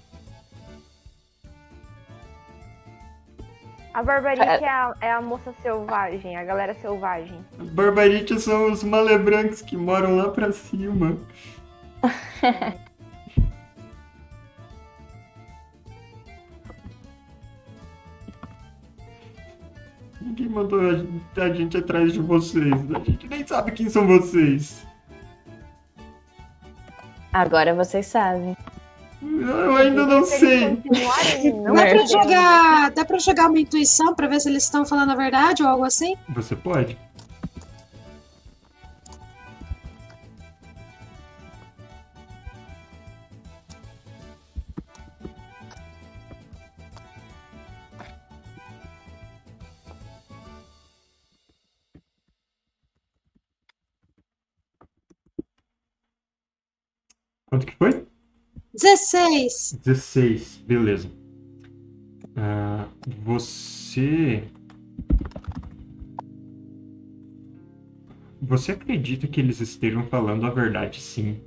A 3.94 4.04
Barbarita 4.04 4.46
é 4.46 4.70
a, 4.70 4.96
é 5.02 5.12
a 5.12 5.22
moça 5.22 5.54
selvagem, 5.62 6.38
a 6.38 6.44
galera 6.46 6.74
selvagem. 6.76 7.44
Barbaritas 7.74 8.44
são 8.44 8.72
os 8.72 8.82
malebrancos 8.82 9.62
que 9.62 9.76
moram 9.76 10.16
lá 10.16 10.30
pra 10.30 10.54
cima. 10.54 11.18
Ninguém 20.30 20.48
mandou 20.48 20.80
a, 20.80 21.42
a 21.42 21.50
gente 21.50 21.76
atrás 21.76 22.14
de 22.14 22.20
vocês. 22.20 22.72
A 22.72 23.00
gente 23.00 23.28
nem 23.28 23.46
sabe 23.48 23.72
quem 23.72 23.90
são 23.90 24.06
vocês. 24.06 24.86
Agora 27.34 27.74
vocês 27.74 28.06
sabem. 28.06 28.56
Eu 29.22 29.76
ainda 29.76 30.06
não 30.06 30.24
sei. 30.24 30.78
não 31.52 31.74
Dá 31.74 31.82
pra 31.82 32.06
jogar. 32.06 32.92
Dá 32.92 33.06
pra 33.06 33.18
jogar 33.18 33.50
uma 33.50 33.60
intuição 33.60 34.14
pra 34.14 34.28
ver 34.28 34.40
se 34.40 34.50
eles 34.50 34.64
estão 34.64 34.86
falando 34.86 35.12
a 35.12 35.16
verdade 35.16 35.64
ou 35.64 35.70
algo 35.70 35.84
assim? 35.84 36.16
Você 36.30 36.56
pode? 36.56 36.96
Quanto 57.50 57.66
que 57.66 57.76
foi? 57.76 58.06
16. 58.74 59.80
16, 59.84 60.64
beleza. 60.68 61.10
Ah, 62.36 62.86
você. 63.24 64.44
Você 68.42 68.72
acredita 68.72 69.28
que 69.28 69.42
eles 69.42 69.60
estejam 69.60 70.04
falando 70.06 70.46
a 70.46 70.50
verdade, 70.50 71.02
sim. 71.02 71.42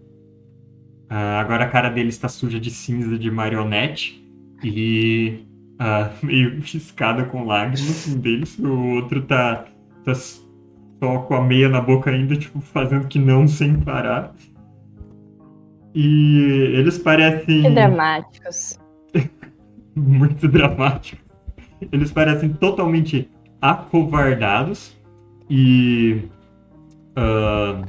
Ah, 1.09 1.41
agora 1.41 1.65
a 1.65 1.69
cara 1.69 1.89
dele 1.89 2.09
está 2.09 2.29
suja 2.29 2.59
de 2.59 2.71
cinza 2.71 3.17
de 3.17 3.31
marionete 3.31 4.27
e 4.63 5.47
ah, 5.79 6.11
meio 6.23 6.61
piscada 6.61 7.25
com 7.27 7.45
lágrimas. 7.47 8.09
Um 8.09 8.19
deles, 8.19 8.59
o 8.59 8.97
outro 8.97 9.23
tá, 9.23 9.67
tá 10.05 10.15
só 10.15 11.19
com 11.27 11.35
a 11.35 11.43
meia 11.43 11.69
na 11.69 11.81
boca 11.81 12.11
ainda, 12.11 12.37
tipo, 12.37 12.61
fazendo 12.61 13.07
que 13.07 13.21
não 13.21 13.47
sem 13.47 13.81
parar. 13.81 14.35
E 15.95 16.73
eles 16.75 16.99
parecem 16.99 17.63
Que 17.63 17.71
dramáticos. 17.71 18.79
muito 19.95 20.49
dramático. 20.49 21.23
Eles 21.93 22.11
parecem 22.11 22.51
totalmente 22.55 23.29
acovardados 23.61 24.97
e 25.51 26.29
ah, 27.17 27.83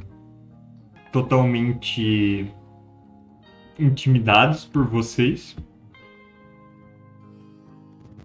totalmente 1.12 2.52
intimidados 3.78 4.64
por 4.64 4.86
vocês 4.86 5.56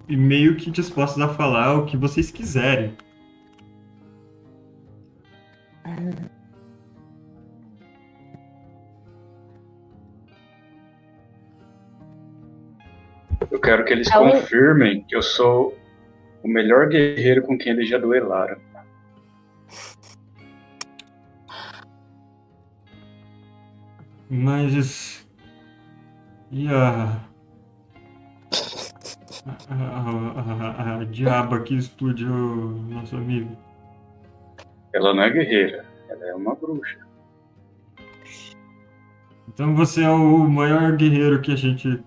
e 0.07 0.17
meio 0.17 0.55
que 0.55 0.71
dispostos 0.71 1.21
a 1.21 1.29
falar 1.29 1.75
o 1.75 1.85
que 1.85 1.95
vocês 1.95 2.31
quiserem. 2.31 2.97
Eu 13.51 13.59
quero 13.59 13.83
que 13.85 13.93
eles 13.93 14.09
É 14.11 14.19
um- 14.19 14.31
confirmem 14.31 15.03
que 15.03 15.15
eu 15.15 15.21
sou 15.21 15.77
o 16.43 16.47
melhor 16.47 16.87
guerreiro 16.89 17.41
com 17.43 17.57
quem 17.57 17.71
eles 17.73 17.89
já 17.89 17.97
duelaram. 17.97 18.57
Mas. 24.29 25.27
E 26.51 26.67
a. 26.67 27.19
A, 29.69 29.73
a, 29.73 30.95
a, 30.95 30.99
a 30.99 31.03
diaba 31.05 31.61
que 31.61 31.75
explodiu 31.75 32.29
nosso 32.29 33.15
amigo? 33.15 33.55
Ela 34.93 35.13
não 35.13 35.23
é 35.23 35.29
guerreira, 35.29 35.85
ela 36.09 36.25
é 36.27 36.33
uma 36.35 36.53
bruxa. 36.55 36.99
Então 39.47 39.75
você 39.75 40.03
é 40.03 40.09
o 40.09 40.39
maior 40.47 40.95
guerreiro 40.95 41.41
que 41.41 41.51
a 41.51 41.55
gente 41.55 42.03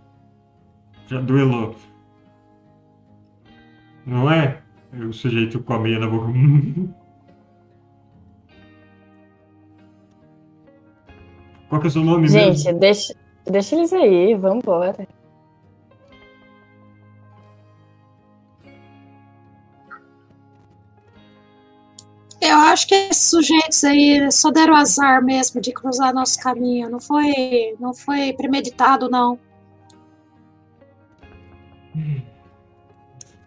já 1.12 1.20
duelou. 1.20 1.76
Não 4.06 4.30
é? 4.30 4.62
O 4.92 5.12
sujeito 5.12 5.62
com 5.62 5.74
a 5.74 5.78
meia 5.78 5.98
na 5.98 6.06
boca. 6.08 6.28
Qual 11.68 11.80
que 11.80 11.86
é 11.86 11.90
o 11.90 11.92
seu 11.92 12.02
nome 12.04 12.28
Gente, 12.28 12.64
mesmo? 12.64 12.80
deixa, 12.80 13.14
deixa 13.46 13.76
eles 13.76 13.92
aí, 13.92 14.34
vambora. 14.34 15.06
Eu 22.40 22.56
acho 22.56 22.88
que 22.88 22.94
esses 22.94 23.30
sujeitos 23.30 23.84
aí 23.84 24.30
só 24.32 24.50
deram 24.50 24.74
azar 24.74 25.22
mesmo 25.24 25.60
de 25.60 25.72
cruzar 25.72 26.12
nosso 26.12 26.38
caminho. 26.40 26.90
Não 26.90 27.00
foi, 27.00 27.76
não 27.78 27.94
foi 27.94 28.32
premeditado, 28.32 29.08
não. 29.08 29.38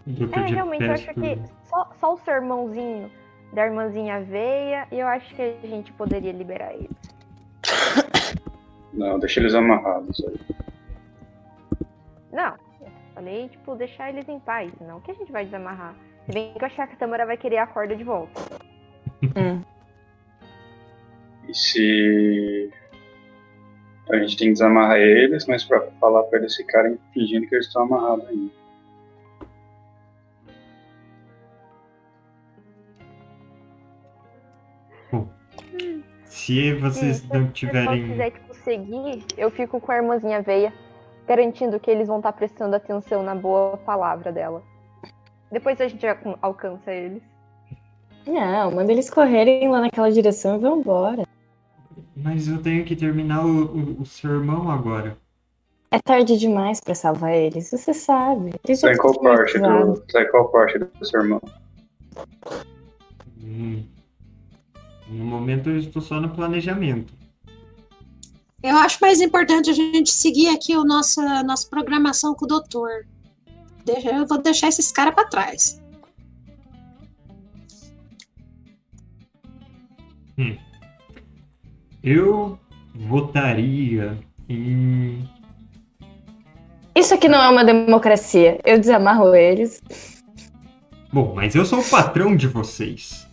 É, 0.08 0.54
realmente, 0.54 0.84
eu 0.84 0.92
acho 0.92 1.14
que 1.14 1.40
só, 1.64 1.90
só 2.00 2.14
o 2.14 2.18
sermãozinho 2.20 3.10
da 3.54 3.66
irmãzinha 3.66 4.22
veia 4.22 4.88
e 4.92 5.00
eu 5.00 5.08
acho 5.08 5.34
que 5.36 5.42
a 5.42 5.68
gente 5.68 5.92
poderia 5.94 6.32
liberar 6.32 6.74
eles. 6.74 6.92
Não, 8.94 9.20
deixa 9.20 9.40
eles 9.40 9.54
amarrados 9.56 10.24
aí. 10.26 10.40
Não, 12.32 12.56
eu 12.82 12.92
falei, 13.14 13.50
tipo, 13.50 13.76
deixar 13.76 14.10
eles 14.10 14.28
em 14.30 14.40
paz, 14.40 14.72
não 14.80 15.02
que 15.02 15.12
a 15.12 15.14
gente 15.16 15.32
vai 15.32 15.46
desamarrar. 15.46 15.96
Se 16.26 16.32
bem 16.32 16.54
que 16.54 16.64
eu 16.64 16.68
achar 16.68 16.88
que 16.88 16.96
a 16.96 16.98
Tamara 16.98 17.26
vai 17.26 17.38
querer 17.38 17.58
a 17.58 17.68
corda 17.68 17.96
de 17.96 18.04
volta. 18.04 18.42
Hum. 19.24 19.62
E 21.48 21.54
se. 21.54 22.72
A 24.10 24.18
gente 24.18 24.38
tem 24.38 24.48
que 24.48 24.54
desamarrar 24.54 24.98
eles, 24.98 25.46
mas 25.48 25.64
pra 25.64 25.82
falar 26.00 26.24
pra 26.24 26.40
eles 26.40 26.56
ficarem 26.56 26.98
fingindo 27.14 27.48
que 27.48 27.56
eles 27.56 27.68
estão 27.68 27.84
amarrados 27.84 28.28
ainda. 28.28 28.52
Se 36.26 36.74
vocês 36.76 37.18
Sim, 37.18 37.28
não 37.34 37.42
Se 37.42 37.48
o 37.48 37.52
tiverem. 37.52 38.08
quiser, 38.08 38.32
tipo, 38.32 38.54
seguir, 38.54 39.26
eu 39.36 39.50
fico 39.50 39.80
com 39.80 39.92
a 39.92 39.96
irmãzinha 39.96 40.42
veia, 40.42 40.72
garantindo 41.28 41.80
que 41.80 41.90
eles 41.90 42.08
vão 42.08 42.18
estar 42.18 42.34
prestando 42.34 42.76
atenção 42.76 43.24
na 43.24 43.34
boa 43.34 43.78
palavra 43.78 44.32
dela. 44.32 44.62
Depois 45.52 45.82
a 45.82 45.88
gente 45.88 46.02
já 46.02 46.16
alcança 46.42 46.92
eles. 46.92 47.24
Não, 48.28 48.72
manda 48.72 48.92
eles 48.92 49.10
correrem 49.10 49.70
lá 49.70 49.82
naquela 49.82 50.12
direção 50.12 50.56
e 50.56 50.60
vambora. 50.60 51.24
Mas 52.16 52.48
eu 52.48 52.62
tenho 52.62 52.86
que 52.86 52.96
terminar 52.96 53.46
o, 53.46 53.66
o, 53.66 54.02
o 54.02 54.06
sermão 54.06 54.70
agora. 54.72 55.18
É 55.92 56.00
tarde 56.00 56.38
demais 56.38 56.80
pra 56.80 56.96
salvar 56.96 57.34
eles, 57.34 57.70
você 57.70 57.94
sabe. 57.94 58.54
Eles 58.64 58.80
já 58.80 58.92
Tá 58.92 58.98
qual 59.02 59.20
parte 59.22 59.60
do. 59.60 60.02
Tá 60.12 60.22
em 60.24 60.32
qual 60.32 60.50
parte 60.50 60.80
do 60.80 61.06
seu 61.06 61.22
irmão? 61.22 61.42
Hum. 63.44 63.84
No 65.10 65.26
momento 65.26 65.70
eu 65.70 65.78
estou 65.78 66.02
só 66.02 66.20
no 66.20 66.30
planejamento. 66.30 67.14
Eu 68.64 68.76
acho 68.78 68.98
mais 69.00 69.22
importante 69.22 69.70
a 69.70 69.74
gente 69.74 70.12
seguir 70.12 70.48
aqui 70.50 70.76
o 70.76 70.84
nosso, 70.84 71.22
a 71.22 71.44
nossa 71.44 71.68
programação 71.70 72.34
com 72.34 72.46
o 72.46 72.48
doutor. 72.48 73.06
Deixa- 73.86 74.10
Eu 74.10 74.26
vou 74.26 74.42
deixar 74.42 74.70
esses 74.70 74.92
caras 74.92 75.14
pra 75.14 75.26
trás. 75.26 75.80
Eu 82.06 82.60
votaria 82.94 84.16
em. 84.48 85.28
Isso 86.96 87.16
aqui 87.16 87.28
não 87.28 87.42
é 87.42 87.50
uma 87.50 87.66
democracia. 87.66 88.60
Eu 88.64 88.80
desamarro 88.80 89.34
eles. 89.34 89.82
Bom, 91.12 91.34
mas 91.34 91.56
eu 91.56 91.66
sou 91.66 91.80
o 91.80 91.90
patrão 91.90 92.36
de 92.36 92.48
vocês. 92.48 93.28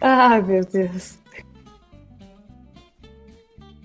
Ai, 0.00 0.40
meu 0.40 0.64
Deus. 0.64 1.18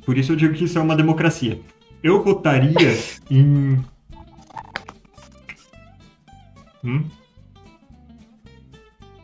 Por 0.05 0.17
isso 0.17 0.31
eu 0.31 0.37
digo 0.37 0.53
que 0.53 0.63
isso 0.63 0.79
é 0.79 0.81
uma 0.81 0.95
democracia. 0.95 1.59
Eu 2.01 2.23
votaria 2.23 2.97
em. 3.29 3.83
Hum? 6.85 7.03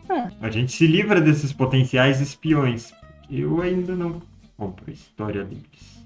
Ah. 0.09 0.29
A 0.41 0.49
gente 0.49 0.73
se 0.73 0.85
livra 0.85 1.21
desses 1.21 1.53
potenciais 1.53 2.19
espiões. 2.19 2.91
Eu 3.31 3.61
ainda 3.61 3.95
não 3.95 4.21
compro 4.57 4.85
a 4.87 4.91
história 4.91 5.43
deles. 5.43 5.97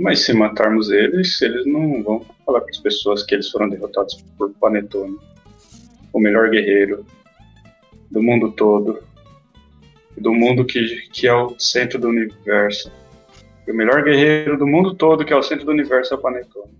Mas 0.00 0.24
se 0.24 0.32
matarmos 0.32 0.90
eles, 0.90 1.40
eles 1.42 1.66
não 1.66 2.02
vão 2.02 2.24
falar 2.44 2.60
para 2.60 2.70
as 2.70 2.78
pessoas 2.78 3.22
que 3.22 3.34
eles 3.34 3.50
foram 3.50 3.68
derrotados 3.68 4.22
por 4.36 4.50
Panetone. 4.54 5.18
O 6.12 6.20
melhor 6.20 6.50
guerreiro 6.50 7.04
do 8.10 8.22
mundo 8.22 8.50
todo. 8.52 9.02
Do 10.16 10.32
mundo 10.32 10.64
que, 10.64 11.08
que 11.12 11.26
é 11.26 11.34
o 11.34 11.58
centro 11.58 11.98
do 11.98 12.08
universo. 12.08 12.90
O 13.68 13.72
melhor 13.72 14.02
guerreiro 14.02 14.56
do 14.56 14.66
mundo 14.66 14.94
todo, 14.94 15.24
que 15.24 15.32
é 15.32 15.36
o 15.36 15.42
centro 15.42 15.66
do 15.66 15.72
universo, 15.72 16.14
é 16.14 16.16
o 16.16 16.20
Panetone. 16.20 16.72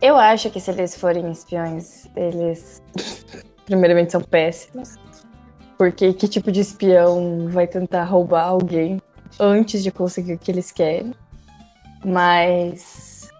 Eu 0.00 0.16
acho 0.16 0.48
que 0.50 0.60
se 0.60 0.70
eles 0.70 0.98
forem 0.98 1.30
espiões, 1.30 2.08
eles 2.16 2.82
primeiramente 3.66 4.12
são 4.12 4.22
péssimos. 4.22 4.96
Porque 5.80 6.12
que 6.12 6.28
tipo 6.28 6.52
de 6.52 6.60
espião 6.60 7.48
vai 7.48 7.66
tentar 7.66 8.04
roubar 8.04 8.44
alguém 8.44 9.00
antes 9.40 9.82
de 9.82 9.90
conseguir 9.90 10.34
o 10.34 10.38
que 10.38 10.50
eles 10.50 10.70
querem? 10.70 11.14
Mas 12.04 13.30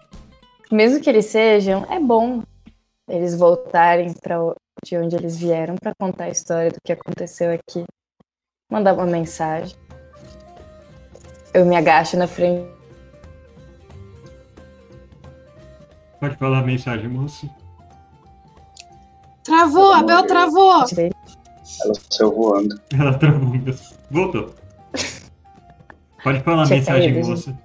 mesmo 0.71 0.99
que 0.99 1.07
eles 1.07 1.27
sejam, 1.27 1.85
é 1.87 1.99
bom 1.99 2.41
eles 3.07 3.37
voltarem 3.37 4.11
para 4.13 4.37
de 4.83 4.97
onde 4.97 5.15
eles 5.15 5.37
vieram 5.37 5.75
para 5.75 5.93
contar 5.93 6.23
a 6.23 6.29
história 6.29 6.71
do 6.71 6.79
que 6.83 6.91
aconteceu 6.91 7.53
aqui. 7.53 7.83
Mandar 8.71 8.95
uma 8.95 9.05
mensagem. 9.05 9.77
Eu 11.53 11.63
me 11.63 11.75
agacho 11.75 12.17
na 12.17 12.25
frente 12.25 12.67
Pode 16.19 16.37
falar 16.37 16.61
a 16.61 16.63
mensagem, 16.63 17.07
moço? 17.07 17.47
Travou, 19.43 19.93
a 19.93 20.01
Bel 20.01 20.25
travou. 20.25 20.85
dele. 20.87 21.20
Ela 21.83 21.93
saiu 22.09 22.31
voando. 22.33 22.79
Ela 22.97 23.17
travou 23.17 23.49
mesmo. 23.49 23.97
Voltou. 24.09 24.53
Pode 26.23 26.41
falar 26.41 26.63
a 26.63 26.65
Tinha 26.65 26.79
mensagem, 26.79 27.13
caído, 27.13 27.27
moça. 27.27 27.59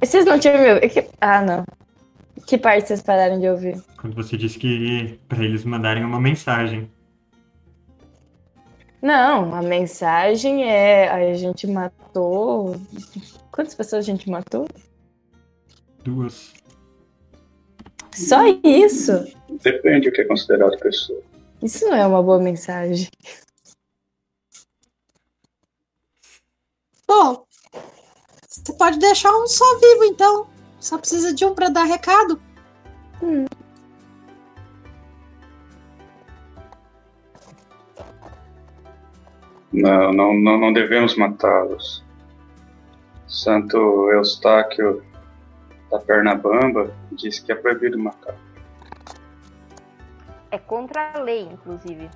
Vocês 0.00 0.24
não 0.24 0.38
tinham 0.38 0.58
me 0.58 0.74
ouvido? 0.74 1.08
Ah, 1.20 1.42
não. 1.42 1.64
Que 2.46 2.58
parte 2.58 2.88
vocês 2.88 3.02
pararam 3.02 3.40
de 3.40 3.48
ouvir? 3.48 3.82
Quando 4.00 4.14
você 4.14 4.36
disse 4.36 4.58
que 4.58 5.18
para 5.28 5.42
eles 5.42 5.64
mandarem 5.64 6.04
uma 6.04 6.20
mensagem. 6.20 6.90
Não, 9.00 9.54
a 9.54 9.62
mensagem 9.62 10.64
é 10.64 11.08
a 11.08 11.34
gente 11.34 11.66
matou. 11.66 12.76
Quantas 13.50 13.74
pessoas 13.74 14.04
a 14.04 14.10
gente 14.10 14.28
matou? 14.28 14.66
Duas. 16.02 16.52
Só 18.14 18.42
isso. 18.62 19.26
Depende 19.62 20.08
do 20.08 20.12
que 20.12 20.22
é 20.22 20.24
considerado 20.24 20.78
pessoa. 20.78 21.20
Isso 21.64 21.86
não 21.86 21.96
é 21.96 22.06
uma 22.06 22.22
boa 22.22 22.38
mensagem. 22.38 23.08
Bom, 27.08 27.46
você 28.46 28.72
pode 28.74 28.98
deixar 28.98 29.34
um 29.34 29.46
só 29.46 29.64
vivo, 29.78 30.04
então. 30.04 30.46
Só 30.78 30.98
precisa 30.98 31.32
de 31.32 31.42
um 31.42 31.54
pra 31.54 31.70
dar 31.70 31.84
recado. 31.84 32.38
Não, 39.72 40.12
não, 40.12 40.34
não, 40.34 40.60
não 40.60 40.72
devemos 40.72 41.16
matá-los. 41.16 42.04
Santo 43.26 44.10
Eustáquio 44.10 45.02
da 45.90 45.98
Pernabamba 45.98 46.94
disse 47.10 47.42
que 47.42 47.52
é 47.52 47.54
proibido 47.54 47.98
matar. 47.98 48.43
É 50.54 50.58
contra 50.58 51.10
a 51.14 51.18
lei, 51.18 51.48
inclusive. 51.52 52.08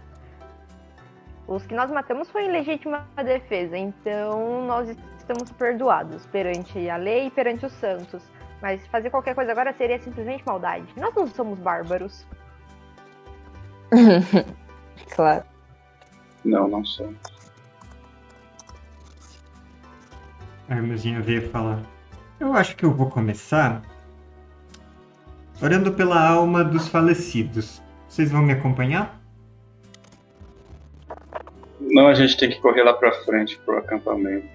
Os 1.49 1.67
que 1.67 1.75
nós 1.75 1.91
matamos 1.91 2.31
foi 2.31 2.45
em 2.45 2.53
legítima 2.53 3.05
defesa, 3.17 3.77
então 3.77 4.65
nós 4.65 4.97
estamos 5.19 5.51
perdoados 5.51 6.25
perante 6.27 6.89
a 6.89 6.97
lei 6.97 7.27
e 7.27 7.31
perante 7.33 7.67
os 7.67 7.73
santos. 7.73 8.23
Mas 8.63 8.87
fazer 8.87 9.11
qualquer 9.11 9.35
coisa 9.35 9.51
agora 9.51 9.73
seria 9.73 9.99
simplesmente 9.99 10.45
maldade. 10.47 10.87
Nós 10.97 11.13
não 11.17 11.27
somos 11.27 11.59
bárbaros. 11.59 12.25
claro. 15.17 15.45
Não, 16.45 16.69
não 16.69 16.85
somos. 16.85 17.19
A 20.69 20.77
irmãzinha 20.77 21.21
veio 21.21 21.51
falar. 21.51 21.83
Eu 22.39 22.53
acho 22.53 22.77
que 22.77 22.85
eu 22.85 22.95
vou 22.95 23.11
começar 23.11 23.83
orando 25.61 25.93
pela 25.93 26.25
alma 26.25 26.63
dos 26.63 26.87
falecidos. 26.87 27.83
Vocês 28.09 28.31
vão 28.31 28.43
me 28.43 28.53
acompanhar? 28.53 29.21
Não, 31.81 32.09
a 32.09 32.15
gente 32.15 32.37
tem 32.37 32.51
que 32.51 32.61
correr 32.61 32.83
lá 32.83 32.95
pra 32.95 33.13
frente 33.25 33.59
pro 33.65 33.79
acampamento. 33.79 34.49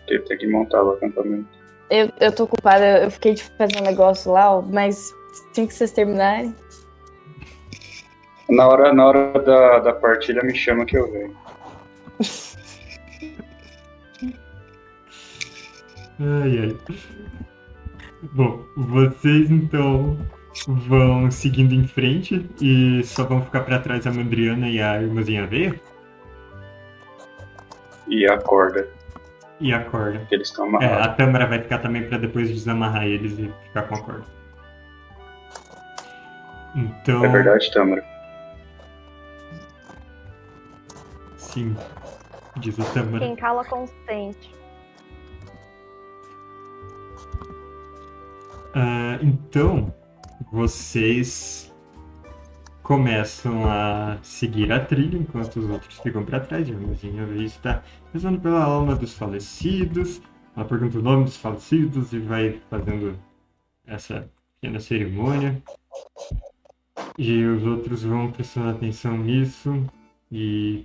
Porque 0.00 0.18
tem 0.20 0.38
que 0.38 0.46
montar 0.46 0.82
o 0.82 0.90
acampamento. 0.90 1.48
Eu, 1.88 2.10
eu 2.20 2.32
tô 2.32 2.44
ocupada, 2.44 3.04
eu 3.04 3.10
fiquei 3.10 3.34
de 3.34 3.44
fazer 3.44 3.78
um 3.80 3.84
negócio 3.84 4.32
lá, 4.32 4.56
ó, 4.56 4.60
mas 4.60 5.12
assim 5.50 5.66
que 5.66 5.74
vocês 5.74 5.92
terminarem. 5.92 6.54
Na 8.48 8.66
hora, 8.68 8.92
na 8.92 9.06
hora 9.06 9.32
da, 9.40 9.78
da 9.78 9.92
partilha, 9.92 10.42
me 10.42 10.54
chama 10.54 10.84
que 10.84 10.96
eu 10.96 11.10
venho. 11.10 11.36
Ai, 16.18 16.58
ai. 16.58 16.76
Bom, 18.32 18.64
vocês 18.76 19.50
então 19.50 20.18
vão 20.66 21.30
seguindo 21.30 21.74
em 21.74 21.86
frente 21.86 22.48
e 22.60 23.02
só 23.04 23.24
vão 23.24 23.42
ficar 23.42 23.60
pra 23.60 23.78
trás 23.78 24.06
a 24.06 24.12
Mandriana 24.12 24.68
e 24.68 24.80
a 24.80 25.00
irmãzinha 25.02 25.44
Aveia 25.44 25.80
E 28.08 28.26
a 28.28 28.38
corda, 28.38 28.88
e 29.60 29.72
a 29.72 29.84
corda. 29.84 30.20
que 30.28 30.34
eles 30.34 30.48
estão 30.48 30.66
É, 30.66 30.68
amarrados. 30.68 31.06
a 31.06 31.08
Tâmara 31.14 31.46
vai 31.46 31.60
ficar 31.62 31.78
também 31.78 32.08
pra 32.08 32.18
depois 32.18 32.48
desamarrar 32.48 33.04
eles 33.06 33.38
e 33.38 33.52
ficar 33.64 33.82
com 33.82 33.94
a 33.96 34.00
corda. 34.02 34.24
Então. 36.74 37.24
É, 37.24 37.28
verdade, 37.28 37.70
Tâmara? 37.72 38.04
Sim. 41.36 41.74
Diz 42.58 42.78
a 42.80 42.84
Tâmara. 42.92 43.24
Quem 43.24 43.36
cala 43.36 43.64
consente. 43.64 44.54
Ah, 48.74 49.18
então, 49.22 49.92
vocês 50.50 51.74
começam 52.82 53.68
a 53.68 54.18
seguir 54.22 54.70
a 54.70 54.78
trilha 54.78 55.18
enquanto 55.18 55.56
os 55.56 55.68
outros 55.68 55.98
ficam 55.98 56.24
para 56.24 56.40
trás. 56.40 56.68
A 56.68 56.72
irmãzinha 56.72 57.24
Aveia 57.24 57.44
está 57.44 57.82
rezando 58.12 58.40
pela 58.40 58.62
alma 58.62 58.94
dos 58.94 59.14
falecidos. 59.14 60.22
Ela 60.56 60.64
pergunta 60.64 60.98
o 60.98 61.02
nome 61.02 61.24
dos 61.24 61.36
falecidos 61.36 62.12
e 62.12 62.20
vai 62.20 62.60
fazendo 62.70 63.18
essa 63.84 64.30
pequena 64.54 64.78
cerimônia. 64.78 65.60
E 67.18 67.44
os 67.44 67.66
outros 67.66 68.04
vão 68.04 68.30
prestando 68.30 68.70
atenção 68.70 69.18
nisso 69.18 69.84
e 70.30 70.84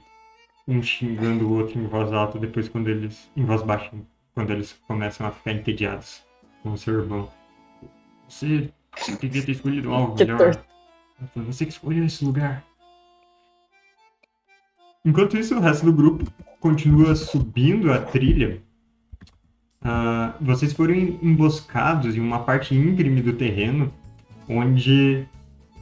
um 0.68 0.82
xingando 0.82 1.48
o 1.48 1.58
outro 1.58 1.80
em 1.80 1.86
voz 1.86 2.12
alta 2.12 2.40
depois 2.40 2.68
quando 2.68 2.88
eles 2.88 3.30
em 3.36 3.44
voz 3.44 3.62
baixa 3.62 3.92
quando 4.34 4.52
eles 4.52 4.74
começam 4.88 5.28
a 5.28 5.32
ficar 5.32 5.52
entediados 5.52 6.24
com 6.64 6.72
o 6.72 6.78
seu 6.78 7.00
irmão. 7.02 7.30
Você 8.28 8.72
devia 9.20 9.44
ter 9.44 9.52
escolhido 9.52 9.94
algo 9.94 10.16
Que 10.16 10.26
melhor. 10.26 10.64
Foi 11.34 11.44
você 11.44 11.66
que 11.66 11.72
escolheu 11.72 12.06
esse 12.06 12.24
lugar. 12.26 12.64
Enquanto 15.06 15.38
isso, 15.38 15.56
o 15.56 15.60
resto 15.60 15.86
do 15.86 15.94
grupo 15.94 16.32
continua 16.60 17.16
subindo 17.16 17.92
a 17.92 18.00
trilha. 18.00 18.62
Ah, 19.84 20.36
vocês 20.40 20.74
foram 20.74 20.94
em- 20.94 21.18
emboscados 21.22 22.16
em 22.16 22.20
uma 22.20 22.40
parte 22.44 22.76
íngreme 22.76 23.22
do 23.22 23.34
terreno, 23.34 23.92
onde 24.48 25.26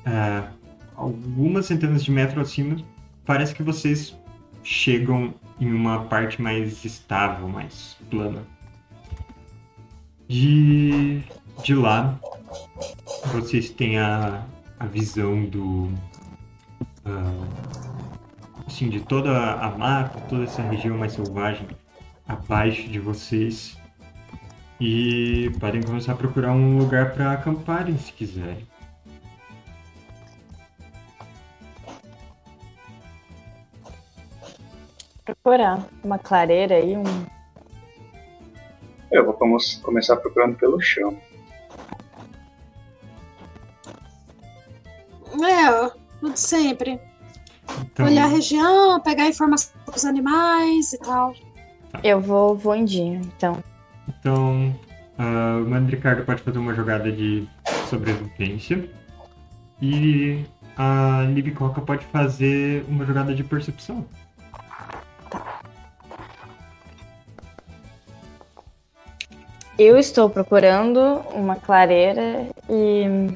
ah, 0.06 0.50
algumas 0.96 1.66
centenas 1.66 2.04
de 2.04 2.12
metros 2.12 2.48
acima 2.50 2.78
parece 3.26 3.54
que 3.54 3.64
vocês 3.64 4.18
chegam 4.64 5.34
em 5.60 5.72
uma 5.74 6.06
parte 6.06 6.42
mais 6.42 6.86
estável, 6.86 7.48
mais 7.50 7.98
plana. 8.10 8.42
De, 10.28 11.22
de 11.64 11.74
lá, 11.76 12.18
vocês 13.34 13.70
têm 13.70 13.98
a, 14.00 14.46
a 14.80 14.86
visão 14.86 15.46
do. 15.46 15.92
ah, 17.06 17.48
assim, 18.68 18.90
de 18.90 19.00
toda 19.02 19.32
a 19.54 19.70
mata, 19.78 20.20
toda 20.30 20.44
essa 20.44 20.62
região 20.62 20.98
mais 20.98 21.14
selvagem 21.14 21.68
abaixo 22.28 22.88
de 22.88 23.00
vocês. 23.00 23.78
E 24.80 25.52
podem 25.60 25.84
começar 25.84 26.14
a 26.14 26.16
procurar 26.16 26.54
um 26.54 26.78
lugar 26.78 27.14
para 27.14 27.34
acamparem 27.34 27.98
se 27.98 28.14
quiserem. 28.14 28.66
Procurar 35.26 35.88
uma 36.04 36.18
clareira 36.18 36.76
aí, 36.76 36.96
um. 36.98 37.04
Eu 39.12 39.26
vou 39.26 39.34
come- 39.34 39.58
começar 39.82 40.16
procurando 40.18 40.56
pelo 40.58 40.80
chão. 40.80 41.18
É, 45.42 45.92
tudo 46.20 46.36
sempre. 46.38 47.00
Então, 47.82 48.06
Olhar 48.06 48.26
a 48.26 48.28
região, 48.28 49.00
pegar 49.00 49.28
informação 49.28 49.72
dos 49.92 50.06
animais 50.06 50.94
e 50.94 50.98
tal. 50.98 51.34
Eu 52.04 52.20
vou, 52.20 52.56
vou 52.56 52.76
indinho, 52.76 53.22
então. 53.36 53.64
então 54.08 54.76
ah, 55.18 55.62
o 55.62 55.70
Mandricardo 55.70 56.24
pode 56.24 56.42
fazer 56.42 56.58
uma 56.58 56.74
jogada 56.74 57.12
de 57.12 57.48
sobrevivência. 57.90 58.90
E 59.82 60.46
a 60.78 61.26
Libicoca 61.34 61.82
pode 61.82 62.06
fazer 62.06 62.86
uma 62.88 63.06
jogada 63.06 63.34
de 63.34 63.44
percepção. 63.44 64.06
Eu 69.78 69.98
estou 69.98 70.30
procurando 70.30 71.00
uma 71.34 71.56
clareira 71.56 72.48
e. 72.70 73.30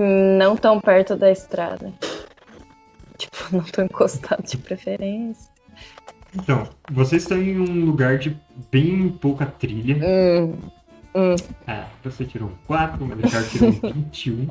Não 0.00 0.56
tão 0.56 0.80
perto 0.80 1.16
da 1.16 1.30
estrada. 1.30 1.92
Tipo, 3.16 3.36
não 3.56 3.64
tão 3.64 3.84
encostado 3.84 4.44
de 4.46 4.56
preferência. 4.56 5.50
Então, 6.34 6.68
vocês 6.90 7.22
estão 7.22 7.42
em 7.42 7.58
um 7.58 7.84
lugar 7.84 8.18
de 8.18 8.36
bem 8.70 9.08
pouca 9.08 9.46
trilha. 9.46 9.96
Hum, 9.96 10.54
É, 11.66 11.84
você 12.04 12.24
tirou 12.24 12.50
um 12.50 12.54
4, 12.66 13.02
o 13.02 13.08
Mandricardo 13.08 13.48
tirou 13.48 13.70
um 13.70 13.72
21. 13.92 14.48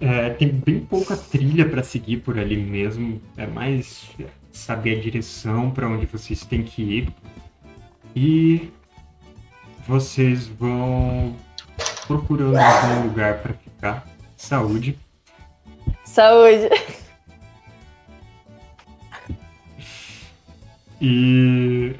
É, 0.00 0.30
tem 0.30 0.48
bem 0.48 0.80
pouca 0.80 1.16
trilha 1.16 1.68
para 1.68 1.82
seguir 1.82 2.18
por 2.18 2.38
ali 2.38 2.56
mesmo. 2.56 3.20
É 3.36 3.46
mais 3.46 4.08
saber 4.52 4.98
a 4.98 5.00
direção 5.00 5.70
para 5.70 5.86
onde 5.88 6.06
vocês 6.06 6.44
têm 6.44 6.62
que 6.62 6.82
ir. 6.82 7.08
E 8.14 8.70
vocês 9.86 10.46
vão 10.48 11.36
procurando 12.06 12.56
algum 12.56 13.02
lugar 13.08 13.38
para 13.42 13.52
ficar. 13.54 14.15
Saúde. 14.46 14.96
saúde. 16.04 16.70
E. 21.00 21.92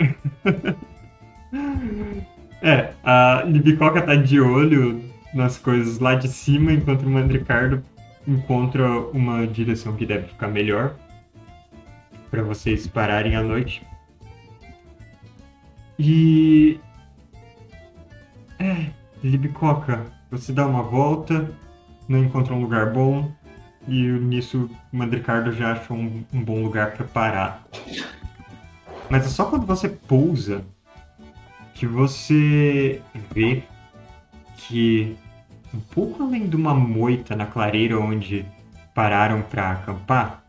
é, 2.62 2.92
a 3.02 3.42
Libicoca 3.44 4.00
tá 4.00 4.14
de 4.14 4.40
olho 4.40 5.02
nas 5.34 5.58
coisas 5.58 5.98
lá 5.98 6.14
de 6.14 6.28
cima, 6.28 6.72
enquanto 6.72 7.02
o 7.02 7.10
Mandricardo 7.10 7.84
encontra 8.28 8.96
uma 8.96 9.44
direção 9.44 9.96
que 9.96 10.06
deve 10.06 10.28
ficar 10.28 10.46
melhor 10.46 10.94
para 12.30 12.44
vocês 12.44 12.86
pararem 12.86 13.34
à 13.34 13.42
noite. 13.42 13.84
E. 15.98 16.78
É, 18.60 18.86
Libicoca, 19.20 20.06
você 20.30 20.52
dá 20.52 20.64
uma 20.64 20.84
volta, 20.84 21.52
não 22.08 22.24
encontra 22.24 22.54
um 22.54 22.60
lugar 22.60 22.92
bom, 22.92 23.30
e 23.86 24.02
nisso 24.02 24.70
o 24.92 24.96
Mandricardo 24.96 25.52
já 25.52 25.72
achou 25.72 25.96
um, 25.96 26.24
um 26.32 26.42
bom 26.42 26.62
lugar 26.62 26.92
para 26.92 27.06
parar. 27.06 27.66
Mas 29.08 29.26
é 29.26 29.28
só 29.28 29.44
quando 29.44 29.66
você 29.66 29.88
pousa 29.88 30.64
que 31.74 31.86
você 31.86 33.02
vê 33.32 33.62
que 34.56 35.16
um 35.72 35.80
pouco 35.80 36.22
além 36.22 36.48
de 36.48 36.56
uma 36.56 36.74
moita 36.74 37.36
na 37.36 37.46
clareira 37.46 37.98
onde 37.98 38.46
pararam 38.94 39.42
para 39.42 39.72
acampar, 39.72 40.44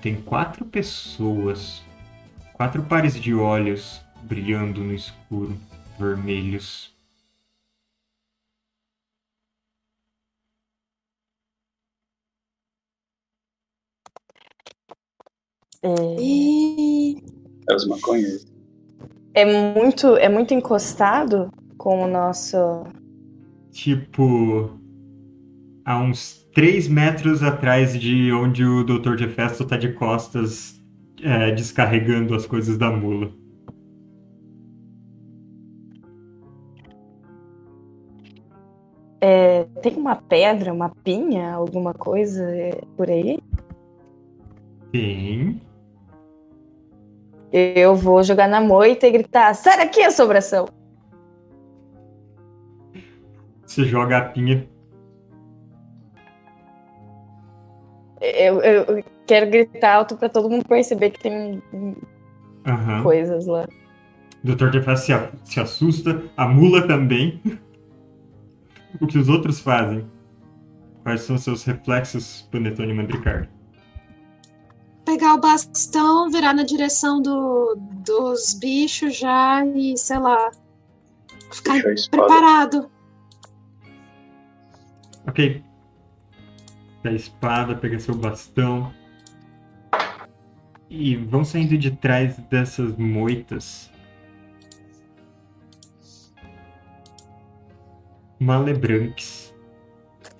tem 0.00 0.14
quatro 0.14 0.64
pessoas, 0.64 1.82
quatro 2.52 2.82
pares 2.84 3.20
de 3.20 3.34
olhos 3.34 4.00
brilhando 4.22 4.82
no 4.82 4.94
escuro, 4.94 5.56
vermelhos. 5.98 6.95
É, 15.82 15.94
E 16.20 17.22
É 17.68 17.74
os 17.74 17.86
maconheiros. 17.86 18.46
é 19.34 19.44
muito, 19.74 20.16
é 20.16 20.28
muito 20.28 20.54
encostado 20.54 21.50
com 21.76 22.04
o 22.04 22.06
nosso. 22.08 22.56
Tipo, 23.70 24.70
a 25.84 25.98
uns 25.98 26.46
3 26.54 26.88
metros 26.88 27.42
atrás 27.42 27.98
de 27.98 28.32
onde 28.32 28.64
o 28.64 28.82
Dr. 28.82 29.16
Jefesto 29.18 29.64
tá 29.66 29.76
de 29.76 29.92
costas 29.92 30.82
é, 31.22 31.50
descarregando 31.52 32.34
as 32.34 32.46
coisas 32.46 32.78
da 32.78 32.90
mula. 32.90 33.30
É, 39.20 39.64
tem 39.82 39.94
uma 39.96 40.16
pedra, 40.16 40.72
uma 40.72 40.90
pinha, 40.90 41.52
alguma 41.52 41.92
coisa 41.94 42.42
é, 42.44 42.80
por 42.96 43.10
aí? 43.10 43.38
Tem. 44.92 45.60
Eu 47.58 47.94
vou 47.94 48.22
jogar 48.22 48.46
na 48.46 48.60
moita 48.60 49.06
e 49.06 49.10
gritar: 49.10 49.54
sai 49.54 49.78
daqui, 49.78 50.02
assombração! 50.02 50.68
Você 53.64 53.84
joga 53.84 54.18
a 54.18 54.20
pinha. 54.26 54.68
Eu, 58.20 58.60
eu 58.60 59.04
quero 59.26 59.50
gritar 59.50 59.94
alto 59.94 60.18
pra 60.18 60.28
todo 60.28 60.50
mundo 60.50 60.68
perceber 60.68 61.08
que 61.10 61.20
tem 61.20 61.62
Aham. 62.66 63.02
coisas 63.02 63.46
lá. 63.46 63.66
O 64.44 64.54
Dr. 64.54 64.70
Tefaz 64.70 65.00
se, 65.00 65.12
se 65.42 65.58
assusta, 65.58 66.24
a 66.36 66.46
mula 66.46 66.86
também. 66.86 67.40
o 69.00 69.06
que 69.06 69.16
os 69.16 69.30
outros 69.30 69.60
fazem? 69.60 70.06
Quais 71.02 71.22
são 71.22 71.38
seus 71.38 71.64
reflexos, 71.64 72.46
Panetone 72.52 72.92
Mandricardo? 72.92 73.55
Pegar 75.06 75.34
o 75.34 75.40
bastão, 75.40 76.28
virar 76.28 76.52
na 76.52 76.64
direção 76.64 77.22
do, 77.22 77.76
dos 78.04 78.52
bichos 78.54 79.16
já 79.16 79.64
e, 79.64 79.96
sei 79.96 80.18
lá, 80.18 80.50
ficar 81.52 81.80
preparado. 82.10 82.90
Ok. 85.28 85.62
Pega 87.02 87.14
a 87.14 87.16
espada, 87.16 87.76
pega 87.76 88.00
seu 88.00 88.16
bastão. 88.16 88.92
E 90.90 91.14
vão 91.16 91.44
saindo 91.44 91.78
de 91.78 91.92
trás 91.92 92.36
dessas 92.50 92.96
moitas. 92.96 93.90
Malebranques. 98.40 99.54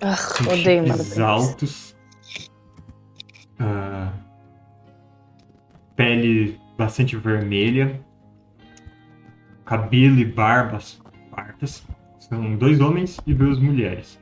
Ah, 0.01 0.15
odeio 0.41 0.87
Malebranques. 0.87 1.19
altos. 1.19 1.95
ah, 3.59 4.11
pele 5.97 6.57
bastante 6.77 7.17
vermelha. 7.17 7.99
Cabelo 9.65 10.19
e 10.19 10.25
barbas 10.25 11.01
fartas. 11.29 11.85
São 12.19 12.55
dois 12.55 12.79
homens 12.79 13.19
e 13.27 13.33
duas 13.33 13.59
mulheres. 13.59 14.17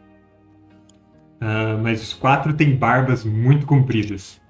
Ah, 1.39 1.77
mas 1.81 2.01
os 2.01 2.13
quatro 2.13 2.53
têm 2.53 2.75
barbas 2.75 3.23
muito 3.23 3.67
compridas. 3.67 4.41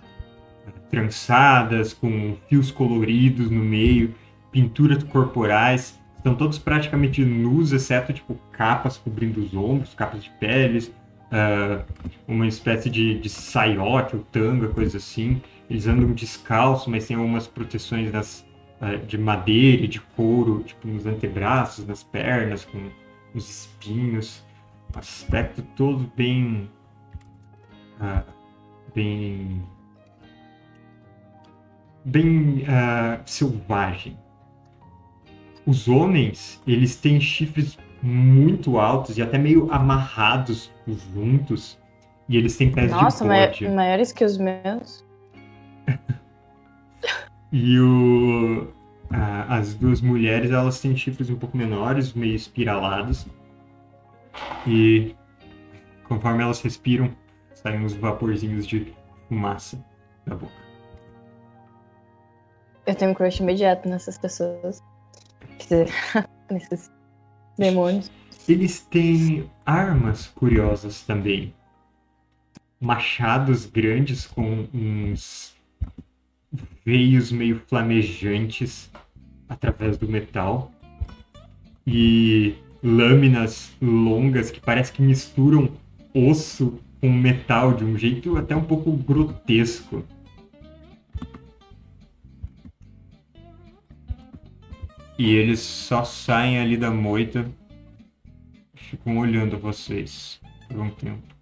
Trançadas, 0.89 1.93
com 1.93 2.37
fios 2.47 2.71
coloridos 2.71 3.49
no 3.49 3.63
meio, 3.63 4.15
pinturas 4.51 5.03
corporais. 5.03 5.99
Estão 6.15 6.35
todos 6.35 6.57
praticamente 6.57 7.23
nus, 7.25 7.71
exceto 7.71 8.13
tipo 8.13 8.35
capas 8.51 8.97
cobrindo 8.97 9.41
os 9.41 9.53
ombros, 9.53 9.93
capas 9.93 10.23
de 10.23 10.29
peles, 10.39 10.91
ah, 11.31 11.83
uma 12.27 12.47
espécie 12.47 12.89
de, 12.89 13.19
de 13.19 13.29
saiote 13.29 14.15
ou 14.15 14.23
tanga, 14.23 14.69
coisa 14.69 14.97
assim. 14.97 15.41
Eles 15.69 15.87
andam 15.87 16.11
descalços, 16.11 16.87
mas 16.87 17.07
tem 17.07 17.17
algumas 17.17 17.47
proteções 17.47 18.11
nas, 18.11 18.45
ah, 18.79 18.95
de 18.95 19.17
madeira 19.17 19.83
e 19.83 19.87
de 19.87 19.99
couro, 19.99 20.63
tipo 20.63 20.87
nos 20.87 21.05
antebraços, 21.05 21.85
nas 21.87 22.03
pernas, 22.03 22.65
com 22.65 22.89
uns 23.33 23.49
espinhos. 23.49 24.43
Um 24.95 24.99
aspecto 24.99 25.61
todo 25.75 26.11
bem. 26.15 26.69
ah, 27.99 28.23
bem. 28.93 29.63
bem 32.03 32.63
ah, 32.67 33.19
selvagem. 33.25 34.17
Os 35.65 35.87
homens, 35.87 36.61
eles 36.67 36.95
têm 36.95 37.19
chifres 37.19 37.77
muito 38.01 38.77
altos 38.77 39.17
e 39.17 39.21
até 39.21 39.37
meio 39.37 39.71
amarrados 39.71 40.71
juntos. 40.87 41.79
E 42.29 42.37
eles 42.37 42.55
têm 42.55 42.71
pés 42.71 42.91
Nossa, 42.91 43.23
de 43.23 43.29
bode. 43.29 43.69
maiores 43.69 44.11
que 44.11 44.23
os 44.23 44.37
meus. 44.37 45.04
E 47.51 47.79
o, 47.79 48.67
a- 49.09 49.57
as 49.57 49.73
duas 49.75 50.01
mulheres, 50.01 50.51
elas 50.51 50.81
têm 50.81 50.97
chifres 50.97 51.29
um 51.29 51.37
pouco 51.37 51.55
menores, 51.55 52.11
meio 52.11 52.35
espiralados. 52.35 53.25
E 54.67 55.15
conforme 56.05 56.43
elas 56.43 56.59
respiram, 56.61 57.15
saem 57.53 57.79
uns 57.85 57.93
vaporzinhos 57.93 58.67
de 58.67 58.93
fumaça 59.29 59.81
da 60.25 60.35
boca. 60.35 60.51
Eu 62.85 62.93
tenho 62.93 63.11
um 63.11 63.13
crush 63.13 63.39
imediato 63.39 63.87
nessas 63.87 64.17
pessoas. 64.17 64.83
Quer 65.57 65.63
dizer, 65.85 65.89
nesses 66.51 66.91
demônios. 67.57 68.11
Eles 68.49 68.81
têm 68.81 69.49
armas 69.65 70.27
curiosas 70.27 71.03
também. 71.03 71.53
Machados 72.81 73.65
grandes 73.65 74.27
com 74.27 74.67
uns 74.73 75.54
veios 76.85 77.31
meio 77.31 77.61
flamejantes 77.67 78.91
através 79.49 79.97
do 79.97 80.07
metal. 80.07 80.71
E 81.85 82.55
lâminas 82.83 83.75
longas 83.81 84.51
que 84.51 84.59
parece 84.59 84.91
que 84.91 85.01
misturam 85.01 85.69
osso 86.13 86.79
com 87.01 87.11
metal 87.11 87.73
de 87.73 87.83
um 87.83 87.97
jeito 87.97 88.37
até 88.37 88.55
um 88.55 88.63
pouco 88.63 88.91
grotesco. 88.91 90.03
E 95.17 95.33
eles 95.33 95.59
só 95.59 96.03
saem 96.03 96.59
ali 96.59 96.77
da 96.77 96.91
moita 96.91 97.49
ficam 98.85 99.17
olhando 99.17 99.57
vocês 99.57 100.39
por 100.67 100.79
um 100.79 100.89
tempo. 100.89 101.34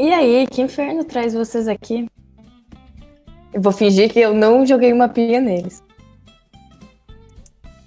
E 0.00 0.14
aí, 0.14 0.46
que 0.46 0.62
inferno 0.62 1.04
traz 1.04 1.34
vocês 1.34 1.68
aqui? 1.68 2.08
Eu 3.52 3.60
vou 3.60 3.70
fingir 3.70 4.10
que 4.10 4.18
eu 4.18 4.32
não 4.32 4.64
joguei 4.64 4.94
uma 4.94 5.10
pilha 5.10 5.42
neles. 5.42 5.84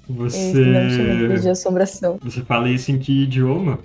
Eles 0.07 0.55
não 0.55 1.27
de 1.27 1.37
Você, 1.39 1.49
assombração. 1.49 2.19
você 2.21 2.43
fala 2.43 2.69
isso 2.69 2.91
em 2.91 2.99
que 2.99 3.23
idioma? 3.23 3.79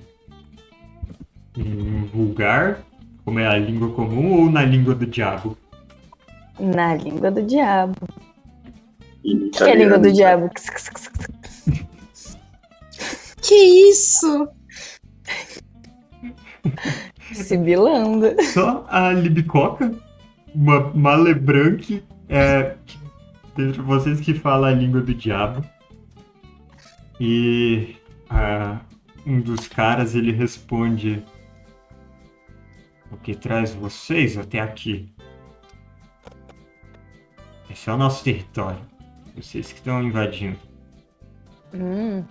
Em 1.57 2.05
vulgar, 2.13 2.85
como 3.25 3.39
é 3.39 3.47
a 3.47 3.57
língua 3.57 3.95
comum, 3.95 4.41
ou 4.41 4.51
na 4.51 4.63
língua 4.63 4.95
do 4.95 5.07
diabo? 5.07 5.57
Na 6.61 6.97
língua 6.97 7.31
do 7.31 7.43
diabo. 7.43 7.97
O 9.25 9.51
que 9.53 9.65
é 9.65 9.73
a 9.73 9.75
língua 9.75 9.99
do 9.99 10.13
diabo? 10.13 10.51
Que 13.41 13.55
isso? 13.55 14.49
Sibilando. 17.33 18.35
Só 18.43 18.87
a 18.89 19.13
Libicoca, 19.13 19.95
uma 20.55 20.93
malebranque, 20.95 22.03
é, 22.29 22.77
dentre 23.57 23.83
vocês 23.83 24.21
que 24.21 24.35
fala 24.35 24.69
a 24.69 24.73
língua 24.73 25.01
do 25.01 25.15
diabo. 25.15 25.65
E 27.21 27.97
ah, 28.31 28.79
um 29.27 29.41
dos 29.41 29.67
caras 29.69 30.15
ele 30.15 30.33
responde: 30.33 31.23
O 33.11 33.17
que 33.17 33.35
traz 33.35 33.75
vocês 33.75 34.37
até 34.37 34.61
aqui? 34.61 35.09
Esse 37.71 37.91
é 37.91 37.93
o 37.93 37.97
nosso 37.97 38.25
território. 38.25 38.81
Vocês 39.37 39.71
que 39.73 39.79
estão 39.79 40.03
invadindo. 40.03 40.59
Hum. 41.75 42.25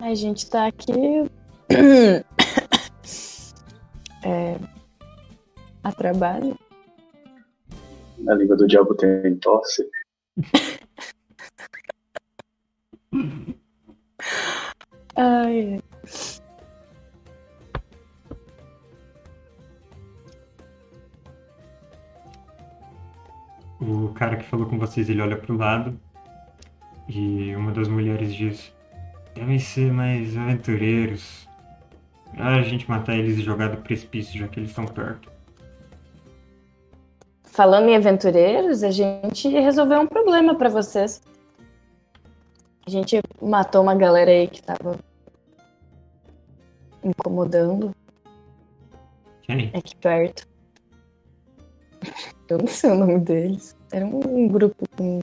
A 0.00 0.14
gente 0.14 0.48
tá 0.48 0.66
aqui. 0.66 0.92
é, 4.24 4.58
a 5.82 5.92
trabalho. 5.92 6.58
Na 8.18 8.34
língua 8.34 8.56
do 8.56 8.66
diabo 8.66 8.94
tem 8.94 9.36
tosse. 9.36 9.88
Ai. 15.16 15.80
O 23.80 24.08
cara 24.14 24.36
que 24.36 24.44
falou 24.44 24.66
com 24.66 24.78
vocês, 24.78 25.08
ele 25.10 25.20
olha 25.20 25.36
pro 25.36 25.56
lado 25.56 25.98
e 27.08 27.54
uma 27.54 27.70
das 27.72 27.88
mulheres 27.88 28.34
diz: 28.34 28.72
Devem 29.34 29.58
ser 29.58 29.92
mais 29.92 30.36
aventureiros. 30.36 31.48
Melhor 32.36 32.60
a 32.60 32.62
gente 32.62 32.88
matar 32.88 33.16
eles 33.16 33.38
e 33.38 33.42
jogar 33.42 33.68
do 33.68 33.78
precipício, 33.78 34.38
já 34.38 34.48
que 34.48 34.58
eles 34.58 34.70
estão 34.70 34.86
perto. 34.86 35.32
Falando 37.44 37.88
em 37.88 37.96
aventureiros, 37.96 38.82
a 38.82 38.90
gente 38.90 39.48
resolveu 39.48 40.00
um 40.00 40.06
problema 40.06 40.56
pra 40.56 40.68
vocês. 40.68 41.22
A 42.86 42.90
gente 42.90 43.20
matou 43.40 43.82
uma 43.82 43.94
galera 43.94 44.30
aí 44.30 44.48
que 44.48 44.60
tava 44.60 44.98
incomodando 47.02 47.94
Quem? 49.42 49.70
aqui 49.74 49.94
perto. 49.96 50.46
Eu 52.48 52.58
não 52.58 52.66
sei 52.66 52.90
o 52.90 52.94
nome 52.94 53.20
deles. 53.20 53.76
Era 53.92 54.04
um 54.04 54.48
grupo 54.48 54.84
com 54.96 55.20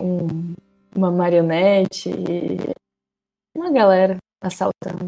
um 0.00 0.54
uma 0.96 1.10
marionete 1.10 2.08
e 2.10 2.58
uma 3.56 3.70
galera 3.70 4.16
assaltando. 4.44 5.06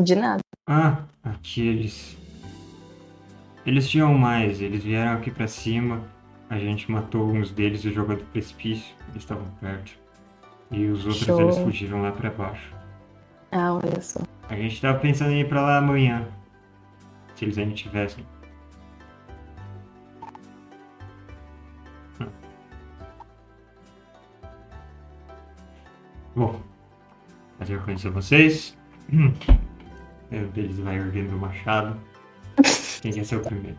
De 0.00 0.14
nada. 0.14 0.40
Ah, 0.68 1.02
aqueles. 1.24 2.16
Eles 3.64 3.88
tinham 3.88 4.14
mais, 4.14 4.60
eles 4.60 4.84
vieram 4.84 5.14
aqui 5.14 5.30
pra 5.30 5.48
cima, 5.48 6.02
a 6.48 6.58
gente 6.58 6.90
matou 6.90 7.28
uns 7.28 7.50
deles 7.50 7.84
e 7.84 7.92
jogou 7.92 8.16
do 8.16 8.24
precipício, 8.26 8.94
eles 9.08 9.22
estavam 9.22 9.46
perto. 9.60 9.98
E 10.70 10.86
os 10.86 11.04
outros 11.04 11.24
Show. 11.24 11.40
eles 11.40 11.58
fugiram 11.58 12.02
lá 12.02 12.12
pra 12.12 12.30
baixo. 12.30 12.72
Ah, 13.50 13.72
olha 13.74 14.00
só. 14.00 14.20
A 14.48 14.54
gente 14.54 14.80
tava 14.80 14.98
pensando 14.98 15.32
em 15.32 15.40
ir 15.40 15.48
pra 15.48 15.62
lá 15.62 15.78
amanhã. 15.78 16.28
Se 17.34 17.44
eles 17.44 17.58
ainda 17.58 17.74
tivessem. 17.74 18.24
Hum. 22.20 22.26
Bom, 26.34 26.60
prazer 27.58 27.80
conhecer 27.82 28.10
vocês. 28.10 28.76
Hum. 29.12 29.32
Aí 30.30 30.38
Um 30.44 30.48
deles 30.48 30.78
vai 30.78 30.96
erguendo 30.96 31.36
o 31.36 31.38
machado. 31.38 31.96
Quem 33.00 33.12
quer 33.12 33.24
ser 33.24 33.36
o 33.36 33.40
primeiro? 33.40 33.78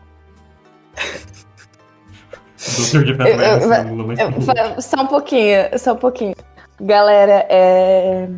Doutor 2.76 3.04
de 3.04 3.14
Pedra 3.14 3.46
Eu- 3.46 3.58
eu- 3.60 4.12
Eu- 4.12 4.82
só 4.82 5.02
um 5.02 5.06
pouquinho, 5.06 5.78
só 5.78 5.92
um 5.92 5.96
pouquinho. 5.96 6.34
Galera, 6.80 7.46
é, 7.48 8.28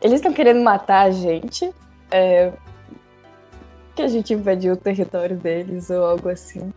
eles 0.00 0.16
estão 0.16 0.32
querendo 0.32 0.62
matar 0.62 1.06
a 1.06 1.10
gente. 1.10 1.70
É... 2.10 2.52
Que 3.94 4.02
a 4.02 4.08
gente 4.08 4.34
invadiu 4.34 4.74
o 4.74 4.76
território 4.76 5.36
deles 5.36 5.88
ou 5.90 6.04
algo 6.04 6.28
assim. 6.28 6.72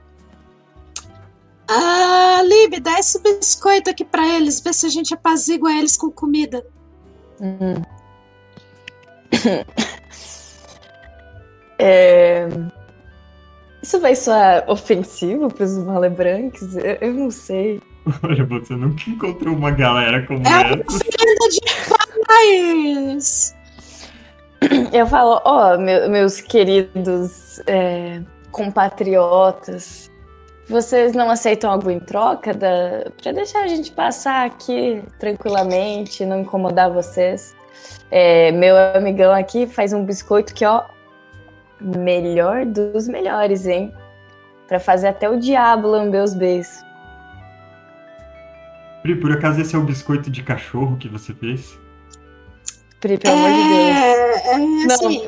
Ah, 1.68 2.41
Lib, 2.45 2.80
dá 2.80 2.99
esse 2.99 3.22
biscoito 3.22 3.89
aqui 3.89 4.05
pra 4.05 4.26
eles, 4.28 4.61
vê 4.61 4.72
se 4.72 4.86
a 4.86 4.89
gente 4.89 5.13
apazigua 5.13 5.74
eles 5.74 5.97
com 5.97 6.09
comida. 6.11 6.63
Hum. 7.41 7.82
É, 11.80 12.47
Isso 13.84 13.99
vai 13.99 14.15
soar 14.15 14.63
ofensivo 14.67 15.47
para 15.53 15.63
os 15.63 15.78
malebranques? 15.78 16.75
Eu, 16.75 16.97
eu 17.01 17.13
não 17.13 17.30
sei. 17.32 17.80
Olha, 18.23 18.43
você 18.45 18.73
nunca 18.75 19.09
encontrou 19.09 19.53
uma 19.55 19.69
galera 19.71 20.25
como 20.25 20.39
É 20.47 20.49
essa. 20.49 20.73
oferenda 20.73 21.49
de 21.51 21.59
paz. 22.25 23.55
Eu 24.91 25.05
falo, 25.05 25.39
ó, 25.45 25.78
meu- 25.78 26.09
meus 26.09 26.41
queridos 26.41 27.59
é, 27.67 28.21
compatriotas, 28.49 30.09
vocês 30.67 31.13
não 31.13 31.30
aceitam 31.30 31.69
algo 31.71 31.91
em 31.91 31.99
troca 31.99 32.55
da... 32.55 33.05
para 33.21 33.32
deixar 33.34 33.59
a 33.63 33.67
gente 33.67 33.91
passar 33.91 34.47
aqui 34.47 35.03
tranquilamente, 35.19 36.25
não 36.25 36.39
incomodar 36.41 36.89
vocês? 36.91 37.55
É, 38.09 38.51
meu 38.51 38.75
amigão 38.95 39.34
aqui 39.34 39.67
faz 39.67 39.93
um 39.93 40.05
biscoito 40.05 40.53
que, 40.53 40.65
ó, 40.65 40.86
melhor 41.82 42.65
dos 42.65 43.07
melhores, 43.07 43.65
hein? 43.65 43.93
Pra 44.67 44.80
fazer 44.80 45.07
até 45.07 45.30
o 45.30 45.39
diabo 45.39 45.88
lamber 45.88 46.23
os 46.23 46.34
beijos. 46.34 46.84
Pri, 49.01 49.15
por 49.15 49.32
acaso 49.32 49.61
esse 49.61 49.75
é 49.75 49.78
o 49.78 49.84
biscoito 49.84 50.30
de 50.30 50.43
cachorro 50.43 50.97
que 50.97 51.07
você 51.07 51.34
fez? 51.34 51.78
Pri, 52.99 53.17
pelo 53.17 53.36
amor 53.36 53.51
de 53.51 53.63
Deus. 53.69 53.95
É, 53.95 54.53
é 54.53 54.57
Não, 54.57 54.95
assim, 54.95 55.25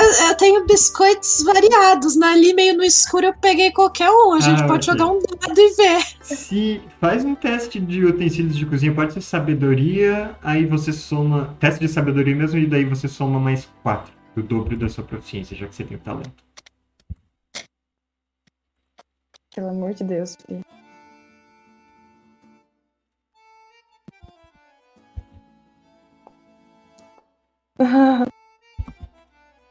eu, 0.00 0.28
eu 0.28 0.36
tenho 0.36 0.66
biscoitos 0.66 1.42
variados, 1.42 2.16
né? 2.16 2.26
Ali 2.28 2.54
meio 2.54 2.76
no 2.76 2.84
escuro 2.84 3.26
eu 3.26 3.34
peguei 3.34 3.70
qualquer 3.72 4.10
um. 4.10 4.32
A 4.34 4.40
gente 4.40 4.62
Ah, 4.62 4.66
pode 4.66 4.86
jogar 4.86 5.06
um 5.06 5.18
dado 5.18 5.58
e 5.58 5.74
ver. 5.74 6.02
Se 6.22 6.80
faz 7.00 7.24
um 7.24 7.34
teste 7.34 7.80
de 7.80 8.04
utensílios 8.04 8.56
de 8.56 8.66
cozinha, 8.66 8.94
pode 8.94 9.12
ser 9.12 9.20
sabedoria, 9.20 10.36
aí 10.42 10.66
você 10.66 10.92
soma. 10.92 11.56
Teste 11.60 11.80
de 11.80 11.88
sabedoria 11.88 12.34
mesmo, 12.34 12.58
e 12.58 12.66
daí 12.66 12.84
você 12.84 13.08
soma 13.08 13.38
mais 13.40 13.68
4, 13.82 14.12
o 14.36 14.42
dobro 14.42 14.76
da 14.76 14.88
sua 14.88 15.04
proficiência, 15.04 15.56
já 15.56 15.66
que 15.66 15.74
você 15.74 15.84
tem 15.84 15.96
o 15.96 16.00
talento. 16.00 16.32
Pelo 19.54 19.70
amor 19.70 19.92
de 19.94 20.04
Deus, 20.04 20.36
Pri. 20.36 20.60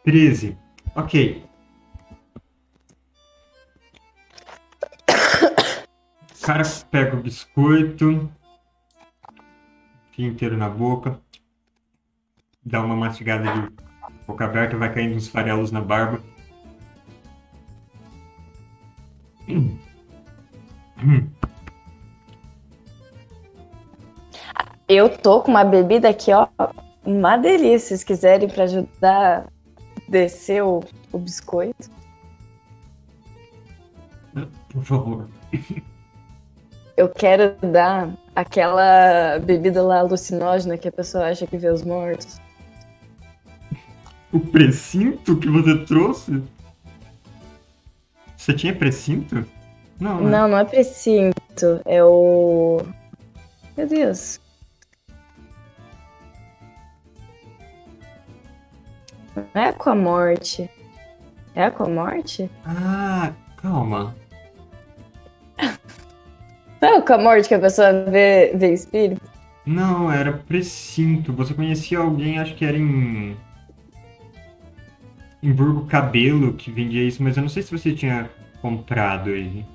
Ah, 0.07 0.11
13. 0.11 0.57
Ok. 0.95 1.43
O 6.33 6.45
cara 6.47 6.63
pega 6.89 7.17
o 7.17 7.21
biscoito, 7.21 8.31
enfia 10.09 10.27
inteiro 10.27 10.55
na 10.55 10.69
boca, 10.69 11.19
dá 12.65 12.81
uma 12.81 12.95
mastigada 12.95 13.51
de 13.51 13.69
boca 14.25 14.45
aberta, 14.45 14.77
vai 14.77 14.93
caindo 14.93 15.17
uns 15.17 15.27
farelos 15.27 15.73
na 15.73 15.81
barba. 15.81 16.23
Eu 24.87 25.17
tô 25.17 25.41
com 25.41 25.51
uma 25.51 25.65
bebida 25.65 26.07
aqui, 26.07 26.31
ó, 26.31 26.47
uma 27.05 27.35
delícia. 27.35 27.97
Se 27.97 28.05
quiserem 28.05 28.47
pra 28.47 28.63
ajudar 28.63 29.51
descer 30.07 30.63
o, 30.63 30.83
o 31.11 31.17
biscoito. 31.17 31.89
Por 34.69 34.83
favor. 34.83 35.27
Eu 36.95 37.09
quero 37.09 37.55
dar 37.61 38.09
aquela 38.35 39.39
bebida 39.39 39.81
lá 39.81 39.99
alucinógena 39.99 40.77
que 40.77 40.87
a 40.87 40.91
pessoa 40.91 41.25
acha 41.27 41.45
que 41.45 41.57
vê 41.57 41.69
os 41.69 41.83
mortos. 41.83 42.39
O 44.31 44.39
precinto 44.39 45.37
que 45.37 45.47
você 45.47 45.85
trouxe? 45.85 46.43
Você 48.35 48.53
tinha 48.53 48.75
precinto? 48.75 49.45
Não, 49.99 50.21
né? 50.21 50.29
Não, 50.29 50.47
não 50.47 50.57
é 50.57 50.65
precinto. 50.65 51.81
É 51.85 52.03
o. 52.03 52.81
Meu 53.75 53.87
Deus. 53.87 54.39
Não 59.53 59.61
é 59.61 59.71
com 59.71 59.89
a 59.89 59.95
morte. 59.95 60.69
É 61.53 61.69
com 61.69 61.83
a 61.83 61.89
morte? 61.89 62.49
Ah, 62.65 63.31
calma. 63.57 64.15
Não 66.81 66.97
é 66.97 67.01
com 67.01 67.13
a 67.13 67.17
morte 67.17 67.47
que 67.47 67.55
a 67.55 67.59
pessoa 67.59 68.05
vê, 68.05 68.51
vê 68.55 68.73
espírito? 68.73 69.21
Não, 69.65 70.11
era 70.11 70.31
precinto. 70.31 71.33
Você 71.33 71.53
conhecia 71.53 71.99
alguém, 71.99 72.39
acho 72.39 72.55
que 72.55 72.63
era 72.63 72.77
em. 72.77 73.35
Em 75.41 75.51
Burgo 75.51 75.85
Cabelo 75.85 76.53
que 76.53 76.71
vendia 76.71 77.03
isso, 77.03 77.21
mas 77.21 77.38
eu 77.38 77.43
não 77.43 77.49
sei 77.49 77.61
se 77.61 77.71
você 77.71 77.93
tinha 77.93 78.29
comprado 78.61 79.29
ele. 79.29 79.65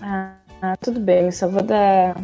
Ah, 0.00 0.34
ah, 0.62 0.76
tudo 0.76 1.00
bem, 1.00 1.30
só 1.30 1.48
vou 1.48 1.62
dar. 1.62 2.16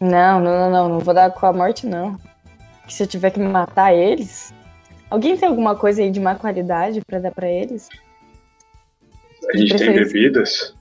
Não, 0.00 0.40
não, 0.40 0.52
não, 0.58 0.70
não, 0.70 0.88
não 0.90 0.98
vou 0.98 1.14
dar 1.14 1.30
com 1.30 1.46
a 1.46 1.52
morte, 1.52 1.86
não. 1.86 2.18
Que 2.86 2.92
se 2.92 3.02
eu 3.02 3.06
tiver 3.06 3.30
que 3.30 3.40
matar 3.40 3.94
eles. 3.94 4.54
Alguém 5.10 5.36
tem 5.36 5.48
alguma 5.48 5.74
coisa 5.76 6.02
aí 6.02 6.10
de 6.10 6.20
má 6.20 6.34
qualidade 6.34 7.00
pra 7.06 7.18
dar 7.18 7.30
pra 7.32 7.48
eles? 7.48 7.88
A 9.52 9.56
gente 9.56 9.76
tem 9.76 9.92
bebidas. 9.92 10.74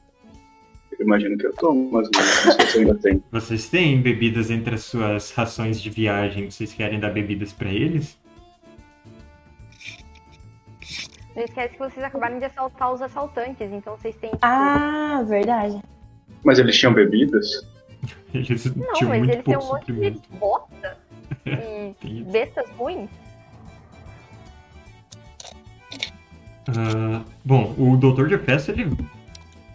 Eu 0.97 1.05
imagino 1.05 1.37
que 1.37 1.45
eu 1.45 1.53
tomo, 1.53 1.89
mas 1.91 2.09
não 2.13 2.21
sei 2.23 2.65
se 2.67 2.77
ainda 2.79 2.95
tem. 2.95 3.23
Vocês 3.31 3.69
têm 3.69 4.01
bebidas 4.01 4.49
entre 4.49 4.75
as 4.75 4.83
suas 4.83 5.31
rações 5.31 5.79
de 5.81 5.89
viagem? 5.89 6.49
Vocês 6.49 6.73
querem 6.73 6.99
dar 6.99 7.09
bebidas 7.11 7.53
pra 7.53 7.69
eles? 7.69 8.17
Não 11.35 11.43
esquece 11.43 11.73
que 11.73 11.79
vocês 11.79 12.03
acabaram 12.03 12.39
de 12.39 12.45
assaltar 12.45 12.93
os 12.93 13.01
assaltantes, 13.01 13.69
então 13.69 13.97
vocês 13.97 14.15
têm. 14.15 14.29
tipo, 14.29 14.39
Ah, 14.41 15.21
verdade. 15.27 15.81
Mas 16.45 16.59
eles 16.59 16.77
tinham 16.77 16.93
bebidas? 16.93 17.67
Eles 18.33 18.65
não, 18.75 18.93
tinham 18.93 19.09
mas 19.09 19.19
muito 19.19 19.31
eles 19.33 19.43
têm 19.43 19.53
pouco 19.53 19.65
um 19.65 19.75
monte 19.75 19.91
de 19.93 20.21
bosta 20.37 20.97
e 21.45 21.93
Tem 21.99 22.23
bestas 22.23 22.69
ruins. 22.71 23.09
Ah, 26.67 27.23
bom, 27.43 27.75
o 27.77 27.95
doutor 27.95 28.27
de 28.27 28.37
festa, 28.39 28.71
ele. 28.71 28.91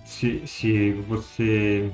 Se, 0.05 0.43
se 0.47 0.93
você 0.93 1.91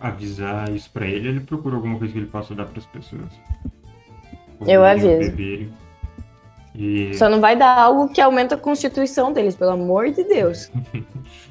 avisar 0.00 0.70
isso 0.74 0.90
pra 0.90 1.06
ele, 1.06 1.28
ele 1.28 1.40
procura 1.40 1.76
alguma 1.76 1.98
coisa 1.98 2.12
que 2.12 2.18
ele 2.18 2.26
possa 2.26 2.54
dar 2.54 2.64
pras 2.64 2.86
pessoas. 2.86 3.30
Eu 4.66 4.84
aviso. 4.84 5.30
beberem. 5.30 5.72
E 6.74 7.12
Só 7.14 7.28
não 7.28 7.40
vai 7.40 7.56
dar 7.56 7.76
algo 7.76 8.08
que 8.08 8.20
aumenta 8.20 8.54
a 8.54 8.58
constituição 8.58 9.32
deles, 9.32 9.56
pelo 9.56 9.72
amor 9.72 10.10
de 10.10 10.22
Deus. 10.24 10.70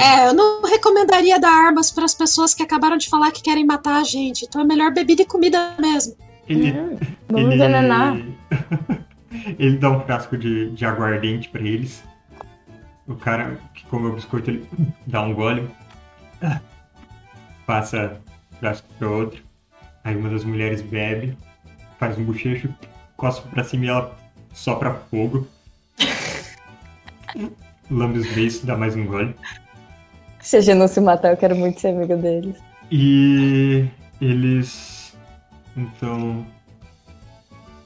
É, 0.00 0.28
eu 0.28 0.34
não 0.34 0.62
recomendaria 0.62 1.38
dar 1.38 1.50
armas 1.50 1.90
para 1.90 2.04
as 2.04 2.14
pessoas 2.14 2.54
que 2.54 2.62
acabaram 2.62 2.96
de 2.96 3.08
falar 3.08 3.30
que 3.30 3.42
querem 3.42 3.64
matar 3.64 3.96
a 4.00 4.04
gente. 4.04 4.44
Então 4.44 4.60
é 4.60 4.64
melhor 4.64 4.92
bebida 4.92 5.22
e 5.22 5.26
comida 5.26 5.74
mesmo. 5.78 6.14
ele, 6.48 6.72
Hum, 6.72 6.98
vamos 7.28 7.46
ele, 7.46 7.54
envenenar. 7.54 8.16
ele 9.58 9.76
dá 9.78 9.90
um 9.90 10.00
frasco 10.00 10.36
de, 10.36 10.70
de 10.70 10.84
aguardente 10.84 11.48
pra 11.48 11.62
eles. 11.62 12.02
o 13.06 13.14
cara 13.14 13.58
que 13.74 13.84
come 13.86 14.08
o 14.08 14.14
biscoito, 14.14 14.50
ele 14.50 14.68
dá 15.06 15.22
um 15.22 15.34
gole, 15.34 15.68
passa 17.66 18.20
o 18.52 18.56
frasco 18.56 18.86
para 18.98 19.08
outro. 19.08 19.42
Aí 20.02 20.16
uma 20.16 20.28
das 20.28 20.44
mulheres 20.44 20.82
bebe, 20.82 21.36
faz 21.98 22.18
um 22.18 22.24
bochecho, 22.24 22.68
cospe 23.16 23.48
pra 23.48 23.64
cima 23.64 23.84
e 23.86 23.88
ela 23.88 24.16
sopra 24.52 24.94
fogo. 25.10 25.48
Lambe 27.90 28.18
os 28.18 28.30
beiços, 28.32 28.64
dá 28.64 28.76
mais 28.76 28.94
um 28.96 29.06
gole. 29.06 29.34
Se 30.44 30.58
a 30.58 30.60
gente 30.60 30.76
não 30.76 30.86
se 30.86 31.00
matar, 31.00 31.30
eu 31.30 31.38
quero 31.38 31.56
muito 31.56 31.80
ser 31.80 31.88
amigo 31.88 32.18
deles. 32.18 32.62
E 32.92 33.88
eles 34.20 35.16
então 35.74 36.46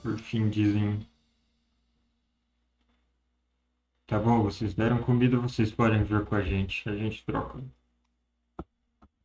por 0.02 0.18
fim 0.18 0.48
dizem 0.48 0.98
Tá 4.08 4.18
bom, 4.18 4.42
vocês 4.42 4.74
deram 4.74 4.98
comida, 4.98 5.38
vocês 5.38 5.70
podem 5.70 6.02
vir 6.02 6.24
com 6.24 6.34
a 6.34 6.40
gente, 6.40 6.88
a 6.88 6.96
gente 6.96 7.24
troca. 7.24 7.60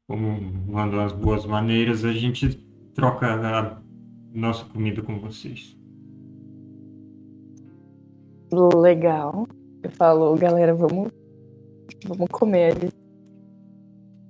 Como 0.07 0.39
mandam 0.71 0.99
as 0.99 1.11
boas 1.11 1.43
maneiras, 1.43 2.05
a 2.05 2.13
gente 2.13 2.49
troca 2.93 3.33
a 3.33 3.81
nossa 4.31 4.63
comida 4.65 5.01
com 5.01 5.17
vocês. 5.19 5.75
Legal. 8.51 9.47
Eu 9.81 9.89
falo, 9.89 10.35
galera, 10.35 10.75
vamos, 10.75 11.11
vamos 12.05 12.27
comer 12.29 12.73
ali. 12.73 13.02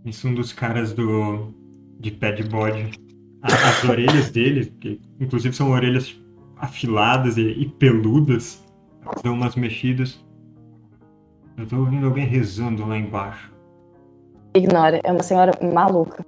Isso 0.05 0.27
é 0.27 0.29
um 0.29 0.33
dos 0.33 0.51
caras 0.51 0.93
do 0.93 1.53
de 1.99 2.11
pé 2.11 2.31
de 2.31 2.43
bode. 2.43 2.91
As 3.41 3.83
orelhas 3.83 4.29
dele, 4.29 4.65
que 4.79 4.99
inclusive 5.19 5.55
são 5.55 5.71
orelhas 5.71 6.15
afiladas 6.57 7.37
e, 7.37 7.41
e 7.41 7.67
peludas, 7.67 8.63
dão 9.23 9.33
umas 9.33 9.55
mexidas. 9.55 10.23
Eu 11.57 11.67
tô 11.67 11.77
ouvindo 11.77 12.05
alguém 12.05 12.25
rezando 12.25 12.85
lá 12.85 12.97
embaixo. 12.97 13.53
Ignora, 14.55 15.01
é 15.03 15.11
uma 15.11 15.23
senhora 15.23 15.51
maluca. 15.61 16.25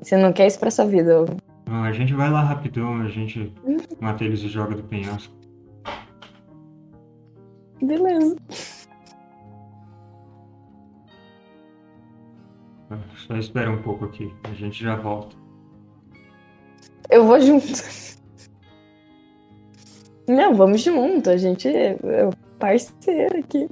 Você 0.00 0.16
não 0.16 0.32
quer 0.32 0.46
isso 0.46 0.58
pra 0.58 0.70
sua 0.70 0.86
vida. 0.86 1.24
Ah, 1.66 1.84
a 1.84 1.92
gente 1.92 2.12
vai 2.12 2.30
lá 2.30 2.42
rapidão, 2.42 3.00
a 3.00 3.08
gente 3.08 3.52
mata 4.00 4.24
eles 4.24 4.40
e 4.40 4.48
joga 4.48 4.74
do 4.74 4.82
penhasco. 4.82 5.34
Beleza. 7.82 8.36
Só 13.26 13.36
espera 13.36 13.70
um 13.70 13.82
pouco 13.82 14.04
aqui, 14.04 14.32
a 14.44 14.52
gente 14.54 14.82
já 14.82 14.96
volta. 14.96 15.36
Eu 17.10 17.26
vou 17.26 17.40
junto. 17.40 17.66
Não, 20.28 20.54
vamos 20.54 20.80
junto. 20.80 21.30
A 21.30 21.36
gente 21.36 21.68
é 21.68 21.96
parceiro 22.58 23.38
aqui. 23.38 23.68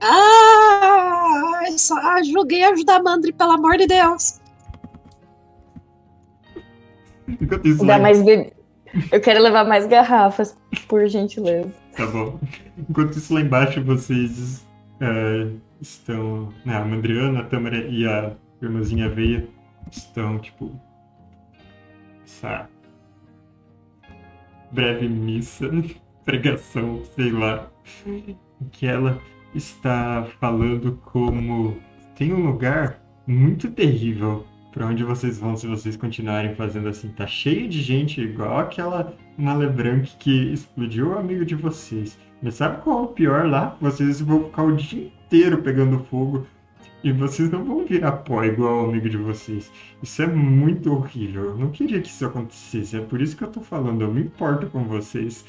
Ah, 0.00 1.62
só 1.76 1.96
joguei 2.24 2.64
ajudar 2.64 2.96
a 2.96 3.02
Mandri, 3.02 3.32
pelo 3.32 3.52
amor 3.52 3.76
de 3.76 3.86
Deus. 3.86 4.40
Enquanto 7.28 7.66
isso, 7.66 7.86
Dá 7.86 7.96
lá, 7.96 8.02
mais 8.02 8.22
bebê. 8.22 8.52
Eu 9.10 9.20
quero 9.20 9.42
levar 9.42 9.64
mais 9.64 9.86
garrafas, 9.86 10.56
por 10.88 11.06
gentileza. 11.06 11.72
Tá 11.96 12.06
bom. 12.06 12.38
Enquanto 12.76 13.16
isso 13.16 13.32
lá 13.32 13.40
embaixo 13.40 13.82
vocês 13.82 14.64
é, 15.00 15.50
estão. 15.80 16.52
Né, 16.64 16.76
a 16.76 16.84
Mandriana, 16.84 17.40
a 17.40 17.44
Tâmara 17.44 17.78
e 17.78 18.06
a 18.06 18.34
irmãzinha 18.62 19.08
Veia 19.08 19.48
estão, 19.90 20.38
tipo. 20.38 20.78
Essa 22.24 22.68
breve 24.72 25.08
missa, 25.08 25.68
pregação, 26.24 27.02
sei 27.14 27.30
lá. 27.30 27.70
Que 28.72 28.86
ela 28.86 29.20
está 29.54 30.26
falando 30.40 30.98
como 31.04 31.76
tem 32.16 32.32
um 32.32 32.46
lugar 32.46 33.00
muito 33.26 33.70
terrível 33.70 34.46
pra 34.72 34.86
onde 34.86 35.04
vocês 35.04 35.38
vão 35.38 35.56
se 35.56 35.66
vocês 35.66 35.96
continuarem 35.96 36.54
fazendo 36.54 36.88
assim. 36.88 37.08
Tá 37.08 37.26
cheio 37.26 37.68
de 37.68 37.80
gente 37.80 38.20
igual 38.20 38.58
aquela 38.58 39.14
Malebranc 39.38 40.16
que 40.18 40.52
explodiu 40.52 41.10
o 41.10 41.18
amigo 41.18 41.44
de 41.44 41.54
vocês. 41.54 42.18
Mas 42.44 42.56
sabe 42.56 42.82
qual 42.82 42.98
é 42.98 43.02
o 43.04 43.06
pior 43.06 43.46
lá? 43.46 43.74
Vocês 43.80 44.20
vão 44.20 44.44
ficar 44.44 44.64
o 44.64 44.76
dia 44.76 45.06
inteiro 45.06 45.62
pegando 45.62 46.04
fogo 46.10 46.46
e 47.02 47.10
vocês 47.10 47.50
não 47.50 47.64
vão 47.64 47.86
virar 47.86 48.12
pó 48.12 48.44
igual 48.44 48.84
o 48.84 48.90
amigo 48.90 49.08
de 49.08 49.16
vocês. 49.16 49.72
Isso 50.02 50.20
é 50.20 50.26
muito 50.26 50.92
horrível. 50.92 51.44
Eu 51.44 51.56
não 51.56 51.70
queria 51.70 52.02
que 52.02 52.08
isso 52.08 52.26
acontecesse. 52.26 52.98
É 52.98 53.00
por 53.00 53.22
isso 53.22 53.34
que 53.34 53.44
eu 53.44 53.48
tô 53.48 53.62
falando. 53.62 54.02
Eu 54.02 54.12
me 54.12 54.20
importo 54.20 54.66
com 54.66 54.84
vocês. 54.84 55.42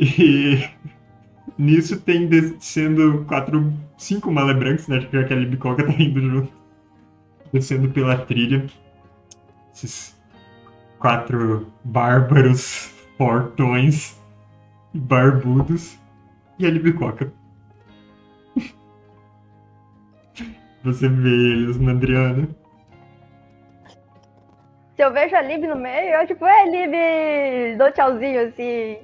E 0.00 0.66
nisso 1.58 2.00
tem 2.00 2.26
descendo 2.28 3.22
quatro, 3.28 3.70
cinco 3.98 4.32
Malebrancs, 4.32 4.88
né? 4.88 5.00
Porque 5.00 5.18
aquela 5.18 5.44
bicoca 5.44 5.84
tá 5.84 5.92
indo 6.02 6.18
junto. 6.18 6.52
Descendo 7.52 7.90
pela 7.90 8.16
trilha. 8.16 8.64
Esses 9.74 10.18
quatro 10.98 11.66
bárbaros 11.84 12.90
fortões 13.18 14.23
barbudos 14.94 15.98
e 16.58 16.66
a 16.66 16.70
Libicoca. 16.70 17.32
Você 20.84 21.08
vê 21.08 21.28
eles, 21.28 21.76
Mandriana. 21.78 22.48
Se 24.94 25.02
eu 25.02 25.12
vejo 25.12 25.34
a 25.34 25.42
Lib 25.42 25.66
no 25.66 25.76
meio, 25.76 26.14
eu 26.14 26.26
tipo, 26.26 26.46
é 26.46 26.64
Lib, 26.66 27.76
dou 27.76 27.90
tchauzinho 27.90 28.48
assim. 28.48 28.98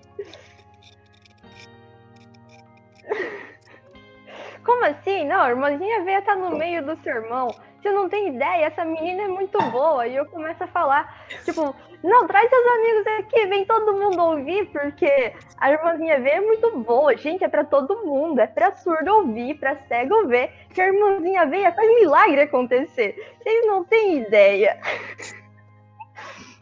Como 4.62 4.84
assim? 4.84 5.26
Não, 5.26 5.41
a 5.41 5.51
irmãzinha 5.51 6.05
veia 6.05 6.22
tá 6.22 6.36
no 6.36 6.57
meio 6.57 6.84
do 6.84 6.97
seu 7.03 7.16
irmão. 7.16 7.53
Você 7.80 7.91
não 7.91 8.09
tem 8.09 8.28
ideia, 8.28 8.66
essa 8.66 8.84
menina 8.84 9.22
é 9.22 9.28
muito 9.28 9.59
boa. 9.70 10.07
E 10.07 10.14
eu 10.14 10.26
começo 10.26 10.62
a 10.62 10.68
falar, 10.68 11.26
tipo, 11.45 11.74
não, 12.03 12.26
traz 12.26 12.48
seus 12.48 12.66
amigos 12.66 13.07
aqui, 13.18 13.46
vem 13.46 13.64
todo 13.66 13.92
mundo 13.92 14.22
ouvir, 14.22 14.66
porque 14.70 15.34
a 15.59 15.70
irmãzinha 15.70 16.18
veia 16.18 16.36
é 16.36 16.40
muito 16.40 16.78
boa. 16.78 17.14
Gente, 17.16 17.44
é 17.44 17.48
pra 17.48 17.62
todo 17.62 18.05
mundo, 18.07 18.40
é 18.40 18.46
pra 18.46 18.74
surdo 18.76 19.16
ouvir, 19.16 19.59
pra 19.59 19.76
cego 19.86 20.26
ver. 20.26 20.51
Que 20.72 20.80
a 20.80 20.86
irmãzinha 20.86 21.44
veia 21.46 21.72
faz 21.72 21.88
milagre 21.94 22.40
acontecer. 22.42 23.14
Vocês 23.42 23.66
não 23.66 23.84
têm 23.84 24.18
ideia. 24.18 24.80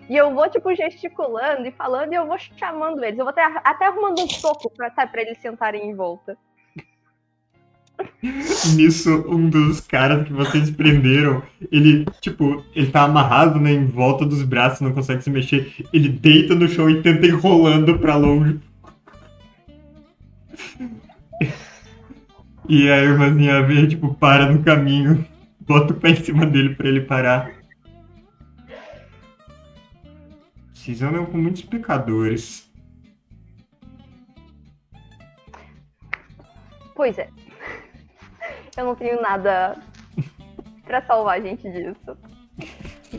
E 0.08 0.16
eu 0.16 0.34
vou, 0.34 0.48
tipo, 0.48 0.74
gesticulando 0.74 1.68
e 1.68 1.70
falando, 1.70 2.12
e 2.12 2.16
eu 2.16 2.26
vou 2.26 2.38
chamando 2.38 3.04
eles. 3.04 3.18
Eu 3.18 3.24
vou 3.24 3.30
até, 3.30 3.42
até 3.62 3.86
arrumando 3.86 4.22
um 4.22 4.28
soco 4.28 4.72
sabe, 4.94 5.12
pra 5.12 5.22
eles 5.22 5.38
sentarem 5.38 5.88
em 5.88 5.94
volta. 5.94 6.36
Nisso, 8.74 9.24
um 9.28 9.48
dos 9.48 9.80
caras 9.80 10.26
que 10.26 10.32
vocês 10.32 10.70
prenderam, 10.70 11.42
ele, 11.70 12.04
tipo, 12.20 12.64
ele 12.74 12.90
tá 12.90 13.02
amarrado, 13.02 13.60
né, 13.60 13.72
em 13.72 13.86
volta 13.86 14.24
dos 14.26 14.42
braços, 14.42 14.80
não 14.80 14.92
consegue 14.92 15.22
se 15.22 15.30
mexer. 15.30 15.72
Ele 15.92 16.08
deita 16.08 16.54
no 16.54 16.68
chão 16.68 16.90
e 16.90 17.02
tenta 17.02 17.26
ir 17.26 17.34
rolando 17.34 17.98
pra 17.98 18.16
longe. 18.16 18.58
E 22.68 22.90
a 22.90 22.98
irmãzinha 22.98 23.62
vê, 23.62 23.86
tipo, 23.86 24.14
para 24.14 24.52
no 24.52 24.62
caminho, 24.62 25.26
bota 25.60 25.92
o 25.92 25.96
pé 25.96 26.10
em 26.10 26.16
cima 26.16 26.44
dele 26.44 26.74
pra 26.74 26.88
ele 26.88 27.00
parar. 27.00 27.50
Vocês 30.74 31.00
andam 31.02 31.24
com 31.26 31.38
muitos 31.38 31.62
pecadores. 31.62 32.70
Pois 36.94 37.16
é. 37.16 37.28
Eu 38.78 38.84
não 38.84 38.94
tenho 38.94 39.20
nada 39.20 39.76
pra 40.86 41.02
salvar 41.02 41.38
a 41.38 41.40
gente 41.40 41.68
disso. 41.68 42.16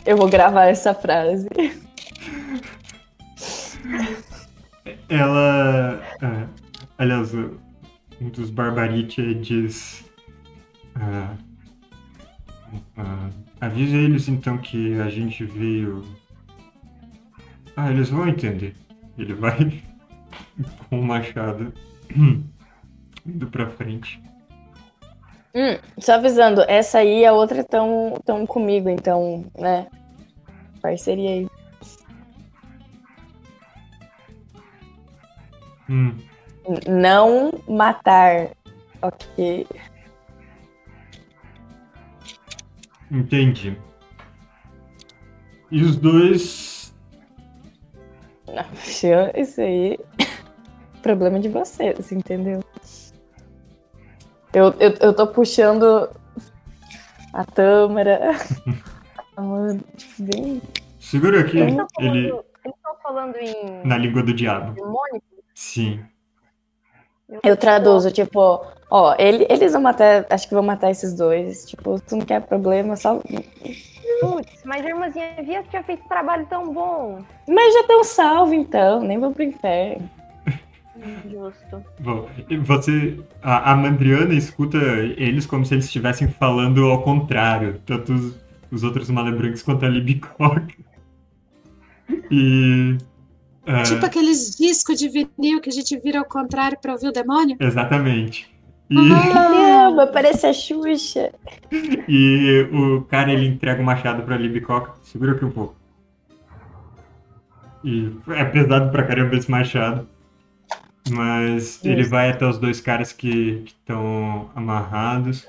Eu 0.05 0.16
vou 0.16 0.30
gravar 0.30 0.68
essa 0.68 0.93
frase. 0.93 1.49
Ela. 5.10 6.01
ah, 6.22 6.47
aliás, 6.97 7.34
um 7.34 8.30
dos 8.30 8.49
Barbarite 8.49 9.36
diz. 9.36 10.10
ah, 10.95 11.36
ah, 12.95 13.30
avisa 13.60 13.97
eles 13.97 14.30
então 14.30 14.57
que 14.60 14.97
a 15.01 15.10
gente 15.10 15.43
veio. 15.43 16.05
Ah, 17.76 17.91
eles 17.91 18.10
vão 18.10 18.30
entender. 18.30 18.76
Ele 19.18 19.34
vai 19.34 19.84
com 20.88 21.01
o 21.01 21.03
machado 21.03 21.74
indo 23.26 23.47
pra 23.47 23.70
frente. 23.70 24.28
Hum, 25.56 25.80
só 26.00 26.14
avisando, 26.14 26.62
essa 26.68 27.00
aí 27.00 27.22
e 27.22 27.26
a 27.26 27.34
outra 27.34 27.62
estão 27.62 28.14
tão 28.24 28.45
comigo, 28.45 28.88
então, 28.88 29.45
né? 29.58 29.88
Parceria 30.82 31.30
aí. 31.32 31.47
Hum, 35.89 36.16
Não 36.88 37.52
matar. 37.68 38.52
Ok. 39.02 39.66
entendi. 43.10 43.76
E 45.72 45.82
os 45.84 45.95
dois. 45.95 46.93
Não, 48.47 48.66
Isso 49.36 49.62
aí. 49.62 49.97
Problema 51.02 51.39
de 51.39 51.50
vocês, 51.50 52.12
entendeu? 52.12 52.64
Eu, 54.54 54.74
eu, 54.80 54.93
eu 55.02 55.14
tô 55.14 55.28
puxando 55.28 56.10
a 57.34 57.43
Tâmara. 57.45 58.32
Mano, 59.38 59.80
tipo, 59.95 60.24
bem. 60.24 60.62
Segura 61.00 61.41
aqui, 61.41 61.60
Eles 61.60 61.72
estão 61.72 61.88
falando, 61.95 62.16
ele 62.16 62.28
eles 62.28 62.76
estão 62.76 62.95
falando 63.02 63.36
em 63.38 63.88
na 63.88 63.97
língua 63.97 64.22
do 64.22 64.34
diabo. 64.34 64.74
demônio? 64.74 65.22
Sim. 65.56 66.04
Eu 67.43 67.56
traduzo, 67.56 68.12
tipo, 68.12 68.66
ó, 68.89 69.16
ele, 69.18 69.45
eles 69.50 69.72
vão 69.72 69.82
matar, 69.82 70.26
acho 70.30 70.47
que 70.47 70.54
vão 70.54 70.64
matar 70.64 70.89
esses 70.91 71.14
dois. 71.14 71.66
Tipo, 71.66 72.00
tu 72.02 72.18
não 72.18 72.26
quer 72.26 72.41
problema, 72.41 72.95
só. 72.95 73.20
Putz, 74.20 74.64
mas 74.66 74.86
a 74.86 74.89
irmãzinha 74.89 75.36
Via 75.43 75.64
tinha 75.64 75.84
feito 75.84 76.04
um 76.04 76.08
trabalho 76.10 76.45
tão 76.47 76.74
bom. 76.74 77.24
Mas 77.47 77.74
já 77.74 77.82
estão 77.82 78.04
salvo, 78.04 78.54
então, 78.54 79.00
nem 79.02 79.20
vão 79.20 79.32
pro 79.32 79.43
inferno. 79.43 80.10
Justo. 81.29 81.83
Bom, 81.99 82.29
e 82.49 82.57
você, 82.57 83.19
a, 83.41 83.71
a 83.71 83.75
Mandriana 83.75 84.33
escuta 84.33 84.77
eles 84.77 85.45
como 85.45 85.65
se 85.65 85.73
eles 85.73 85.85
estivessem 85.85 86.27
falando 86.27 86.85
ao 86.85 87.01
contrário, 87.03 87.79
tanto 87.85 88.13
os, 88.13 88.35
os 88.71 88.83
outros 88.83 89.09
Malebrancos 89.09 89.61
quanto 89.61 89.85
a 89.85 89.89
Libicoca. 89.89 90.67
E. 92.31 92.97
é, 93.67 93.83
Tipo 93.83 94.03
aqueles 94.05 94.55
discos 94.55 94.97
de 94.97 95.07
vinil 95.09 95.61
que 95.61 95.69
a 95.69 95.71
gente 95.71 95.95
vira 95.99 96.17
ao 96.19 96.25
contrário 96.25 96.75
pra 96.81 96.93
ouvir 96.93 97.07
o 97.07 97.11
demônio. 97.11 97.55
Exatamente. 97.59 98.49
E, 98.89 98.95
Caramba, 99.31 100.07
parece 100.07 100.47
a 100.47 100.53
Xuxa. 100.53 101.31
e 102.07 102.67
o 102.71 103.01
cara 103.03 103.31
ele 103.31 103.45
entrega 103.47 103.79
o 103.79 103.85
machado 103.85 104.23
pra 104.23 104.37
Libicoca. 104.37 104.93
Segura 105.03 105.33
aqui 105.33 105.45
um 105.45 105.51
pouco. 105.51 105.75
E 107.83 108.11
é 108.29 108.43
pesado 108.45 108.91
pra 108.91 109.03
caramba 109.03 109.35
esse 109.35 109.49
machado. 109.49 110.07
Mas 111.10 111.84
ele 111.84 112.01
Isso. 112.01 112.10
vai 112.10 112.30
até 112.30 112.45
os 112.45 112.57
dois 112.57 112.80
caras 112.80 113.12
que 113.12 113.64
estão 113.66 114.49
amarrados. 114.55 115.47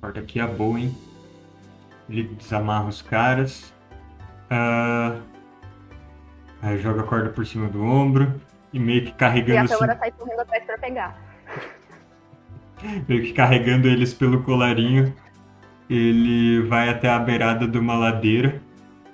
Corta 0.00 0.20
aqui 0.20 0.38
a 0.38 0.46
boa, 0.46 0.78
hein? 0.78 0.96
Ele 2.08 2.24
desamarra 2.24 2.88
os 2.88 3.02
caras. 3.02 3.72
Ah, 4.48 5.18
aí 6.62 6.78
joga 6.78 7.00
a 7.00 7.04
corda 7.04 7.30
por 7.30 7.46
cima 7.46 7.68
do 7.68 7.82
ombro. 7.82 8.40
E 8.72 8.78
meio 8.78 9.02
que 9.02 9.08
E 9.08 9.12
a 9.12 9.14
carregando, 9.14 9.64
assim, 9.64 9.74
câmera 9.74 9.98
sai 9.98 10.10
correndo 10.12 10.40
atrás 10.40 10.64
pra 10.64 10.78
pegar. 10.78 11.18
meio 13.08 13.22
que 13.22 13.32
carregando 13.32 13.88
eles 13.88 14.14
pelo 14.14 14.42
colarinho. 14.42 15.14
Ele 15.88 16.62
vai 16.62 16.88
até 16.88 17.08
a 17.08 17.18
beirada 17.18 17.66
de 17.66 17.78
uma 17.78 17.96
ladeira. 17.96 18.60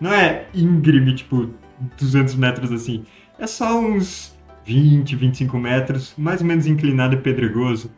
Não 0.01 0.12
é 0.12 0.47
íngreme, 0.55 1.14
tipo, 1.14 1.55
200 1.99 2.34
metros 2.34 2.72
assim. 2.72 3.05
É 3.38 3.47
só 3.47 3.78
uns 3.78 4.32
20, 4.64 5.16
25 5.16 5.58
metros, 5.58 6.14
mais 6.16 6.40
ou 6.40 6.46
menos 6.46 6.66
inclinado 6.66 7.14
e 7.14 7.18
pedregoso. 7.18 7.90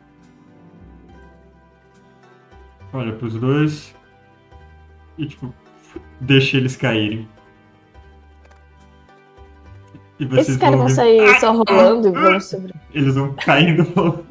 Olha 2.93 3.13
pros 3.13 3.33
dois. 3.35 3.93
E, 5.17 5.25
tipo, 5.27 5.53
deixa 6.19 6.57
eles 6.57 6.75
caírem. 6.75 7.27
E 10.19 10.25
vocês 10.25 10.47
Esses 10.47 10.57
caras 10.61 10.77
vão 10.77 10.87
ver- 10.87 10.93
sair 10.93 11.39
só 11.39 11.51
rolando 11.51 12.07
e 12.07 12.11
vão 12.11 12.39
sobre. 12.39 12.73
Eles 12.93 13.15
vão 13.15 13.33
caindo. 13.33 14.25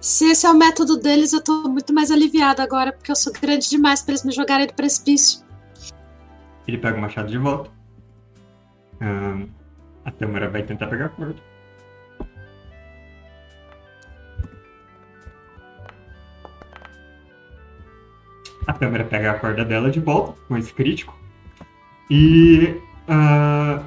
Se 0.00 0.24
esse 0.30 0.46
é 0.46 0.50
o 0.50 0.54
método 0.56 0.96
deles, 0.96 1.32
eu 1.32 1.42
tô 1.42 1.68
muito 1.68 1.92
mais 1.92 2.10
aliviada 2.10 2.62
agora, 2.62 2.92
porque 2.92 3.10
eu 3.10 3.16
sou 3.16 3.32
grande 3.32 3.68
demais 3.68 4.02
pra 4.02 4.12
eles 4.12 4.24
me 4.24 4.32
jogarem 4.32 4.66
do 4.66 4.72
precipício. 4.74 5.44
Ele 6.66 6.78
pega 6.78 6.96
o 6.96 7.00
machado 7.00 7.28
de 7.28 7.36
volta. 7.38 7.70
A 9.00 10.10
Tâmara 10.10 10.48
vai 10.48 10.62
tentar 10.62 10.86
pegar 10.86 11.06
a 11.06 11.08
corda. 11.08 11.36
A 18.66 18.72
Tâmara 18.72 19.04
pega 19.04 19.30
a 19.30 19.38
corda 19.38 19.64
dela 19.64 19.90
de 19.90 20.00
volta, 20.00 20.40
com 20.48 20.56
esse 20.56 20.72
crítico. 20.72 21.16
E. 22.10 22.80
ah, 23.08 23.82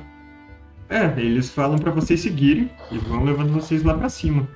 é, 0.89 1.05
eles 1.20 1.49
falam 1.49 1.78
pra 1.78 1.91
vocês 1.91 2.20
seguirem 2.22 2.72
e 2.91 2.97
vão 2.97 3.24
levando 3.24 3.53
vocês 3.53 3.84
lá 3.84 3.93
pra 3.93 4.10
cima. 4.10 4.47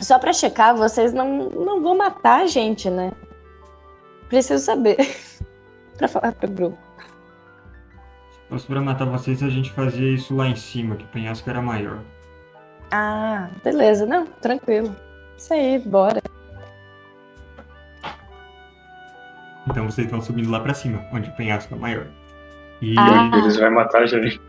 Só 0.00 0.18
pra 0.18 0.32
checar, 0.32 0.76
vocês 0.76 1.12
não, 1.12 1.48
não 1.50 1.82
vão 1.82 1.96
matar 1.96 2.42
a 2.42 2.46
gente, 2.46 2.90
né? 2.90 3.12
Preciso 4.28 4.64
saber. 4.64 4.96
pra 5.96 6.08
falar 6.08 6.32
pro 6.32 6.50
grupo. 6.50 6.83
Se 8.54 8.66
fosse 8.66 8.66
pra 8.68 8.80
matar 8.80 9.04
vocês, 9.06 9.42
a 9.42 9.48
gente 9.48 9.72
fazia 9.72 10.14
isso 10.14 10.36
lá 10.36 10.46
em 10.46 10.54
cima, 10.54 10.94
que 10.94 11.02
o 11.02 11.08
penhasco 11.08 11.50
era 11.50 11.60
maior. 11.60 11.98
Ah, 12.92 13.48
beleza. 13.64 14.06
Não, 14.06 14.26
tranquilo. 14.26 14.94
Isso 15.36 15.52
aí, 15.52 15.80
bora. 15.80 16.22
Então 19.68 19.86
vocês 19.86 20.06
estão 20.06 20.20
subindo 20.20 20.50
lá 20.52 20.60
pra 20.60 20.72
cima, 20.72 21.04
onde 21.12 21.28
o 21.30 21.32
penhasco 21.32 21.74
é 21.74 21.76
maior. 21.76 22.06
E 22.80 22.94
Ah. 22.96 23.28
Eles 23.34 23.56
vão 23.56 23.72
matar 23.72 24.02
a 24.02 24.06
gente. 24.06 24.40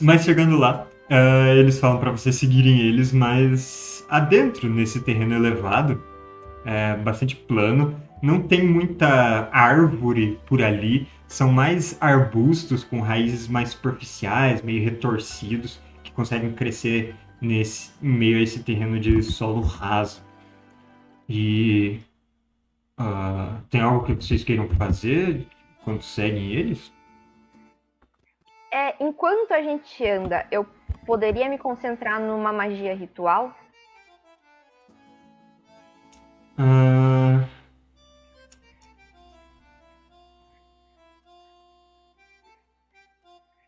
Mas 0.00 0.22
chegando 0.22 0.56
lá, 0.56 0.86
eh, 1.10 1.56
eles 1.56 1.80
falam 1.80 1.98
pra 1.98 2.12
vocês 2.12 2.36
seguirem 2.36 2.82
eles, 2.82 3.12
mas 3.12 4.06
adentro 4.08 4.68
nesse 4.68 5.00
terreno 5.00 5.34
elevado, 5.34 6.00
é 6.64 6.94
bastante 6.98 7.34
plano, 7.34 8.00
não 8.22 8.40
tem 8.40 8.64
muita 8.64 9.48
árvore 9.50 10.38
por 10.46 10.62
ali, 10.62 11.08
são 11.34 11.50
mais 11.50 12.00
arbustos 12.00 12.84
com 12.84 13.00
raízes 13.00 13.48
mais 13.48 13.70
superficiais, 13.70 14.62
meio 14.62 14.84
retorcidos, 14.84 15.80
que 16.04 16.12
conseguem 16.12 16.54
crescer 16.54 17.16
nesse 17.40 17.90
em 18.00 18.08
meio 18.08 18.38
a 18.38 18.40
esse 18.40 18.62
terreno 18.62 19.00
de 19.00 19.20
solo 19.20 19.60
raso. 19.60 20.22
E 21.28 21.98
ah, 22.96 23.60
tem 23.68 23.80
algo 23.80 24.06
que 24.06 24.14
vocês 24.14 24.44
queiram 24.44 24.68
fazer 24.68 25.44
quando 25.82 26.02
seguem 26.02 26.52
eles? 26.52 26.92
É, 28.72 28.94
enquanto 29.00 29.50
a 29.50 29.60
gente 29.60 30.08
anda, 30.08 30.46
eu 30.52 30.64
poderia 31.04 31.48
me 31.48 31.58
concentrar 31.58 32.20
numa 32.20 32.52
magia 32.52 32.94
ritual? 32.94 33.52
Ah, 36.56 37.44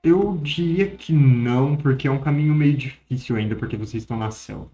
Eu 0.07 0.39
diria 0.41 0.89
que 0.89 1.13
não, 1.13 1.77
porque 1.77 2.07
é 2.07 2.11
um 2.11 2.21
caminho 2.21 2.55
meio 2.55 2.77
difícil 2.77 3.35
ainda, 3.35 3.57
porque 3.57 3.77
vocês 3.77 4.05
estão 4.05 4.17
na 4.17 4.31
selva. 4.31 4.69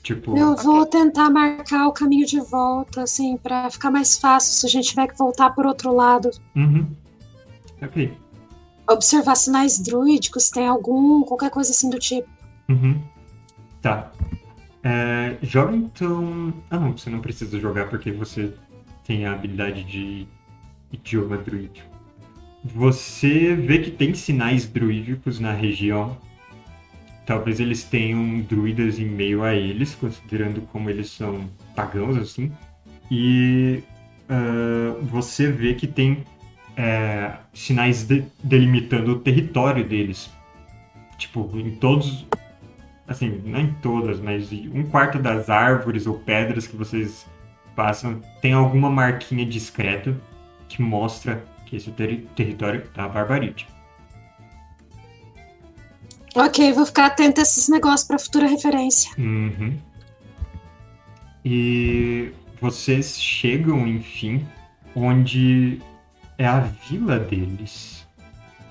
Tipo, 0.00 0.38
Eu 0.38 0.54
vou 0.54 0.86
tentar 0.86 1.28
marcar 1.28 1.88
o 1.88 1.92
caminho 1.92 2.24
de 2.24 2.38
volta, 2.38 3.02
assim, 3.02 3.36
pra 3.36 3.68
ficar 3.68 3.90
mais 3.90 4.16
fácil 4.16 4.52
se 4.52 4.64
a 4.64 4.68
gente 4.68 4.90
tiver 4.90 5.08
que 5.08 5.18
voltar 5.18 5.50
por 5.50 5.66
outro 5.66 5.92
lado. 5.92 6.30
uhum. 6.54 6.86
Ok. 7.82 8.16
Observar 8.88 9.34
sinais 9.34 9.80
druídicos, 9.80 10.44
se 10.44 10.52
tem 10.52 10.68
algum, 10.68 11.24
qualquer 11.24 11.50
coisa 11.50 11.72
assim 11.72 11.90
do 11.90 11.98
tipo. 11.98 12.28
Uhum. 12.68 13.02
Tá. 13.82 14.12
É, 14.84 15.36
joga 15.42 15.74
então. 15.74 16.54
Ah, 16.70 16.78
não, 16.78 16.96
você 16.96 17.10
não 17.10 17.18
precisa 17.18 17.58
jogar 17.58 17.88
porque 17.90 18.12
você 18.12 18.54
tem 19.04 19.26
a 19.26 19.32
habilidade 19.32 19.82
de 19.82 20.28
idioma 20.92 21.36
druídico. 21.36 21.95
Você 22.74 23.54
vê 23.54 23.78
que 23.78 23.90
tem 23.90 24.14
sinais 24.14 24.66
druídicos 24.66 25.38
na 25.38 25.52
região. 25.52 26.16
Talvez 27.24 27.60
eles 27.60 27.84
tenham 27.84 28.40
druidas 28.40 28.98
em 28.98 29.04
meio 29.04 29.42
a 29.42 29.54
eles, 29.54 29.94
considerando 29.94 30.60
como 30.72 30.88
eles 30.88 31.10
são 31.10 31.48
pagãos, 31.74 32.16
assim. 32.16 32.52
E 33.10 33.82
ah, 34.28 34.96
você 35.02 35.50
vê 35.50 35.74
que 35.74 35.86
tem 35.86 36.24
é, 36.76 37.32
sinais 37.52 38.04
de- 38.04 38.24
delimitando 38.42 39.12
o 39.12 39.18
território 39.18 39.84
deles. 39.84 40.30
Tipo, 41.18 41.50
em 41.58 41.70
todos 41.76 42.26
assim, 43.08 43.40
não 43.44 43.60
em 43.60 43.72
todas, 43.74 44.18
mas 44.20 44.50
um 44.52 44.82
quarto 44.82 45.18
das 45.18 45.48
árvores 45.48 46.06
ou 46.06 46.18
pedras 46.18 46.66
que 46.66 46.76
vocês 46.76 47.24
passam 47.74 48.20
tem 48.40 48.52
alguma 48.52 48.90
marquinha 48.90 49.46
discreta 49.46 50.16
que 50.68 50.82
mostra 50.82 51.44
que 51.66 51.76
esse 51.76 51.88
é 51.88 51.92
o 51.92 51.94
terri- 51.94 52.26
território 52.34 52.88
da 52.94 53.06
Barbarite. 53.06 53.68
Ok, 56.34 56.72
vou 56.72 56.84
ficar 56.86 57.06
atenta 57.06 57.40
a 57.40 57.42
esses 57.42 57.68
negócios 57.68 58.06
pra 58.06 58.18
futura 58.18 58.46
referência. 58.46 59.10
Uhum. 59.18 59.76
E 61.44 62.32
vocês 62.60 63.20
chegam, 63.20 63.86
enfim, 63.86 64.46
onde 64.94 65.80
é 66.36 66.46
a 66.46 66.60
vila 66.60 67.18
deles. 67.18 68.06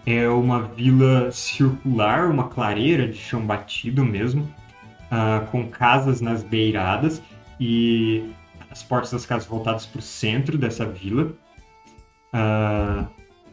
É 0.05 0.27
uma 0.29 0.61
vila 0.61 1.31
circular, 1.31 2.29
uma 2.29 2.47
clareira 2.49 3.07
de 3.07 3.17
chão 3.17 3.41
batido 3.41 4.05
mesmo, 4.05 4.47
ah, 5.09 5.47
com 5.51 5.67
casas 5.67 6.21
nas 6.21 6.43
beiradas 6.43 7.21
e 7.59 8.31
as 8.69 8.83
portas 8.83 9.11
das 9.11 9.25
casas 9.25 9.47
voltadas 9.47 9.85
para 9.87 9.99
o 9.99 10.03
centro 10.03 10.57
dessa 10.57 10.85
vila. 10.85 11.33
Ah, 12.37 13.05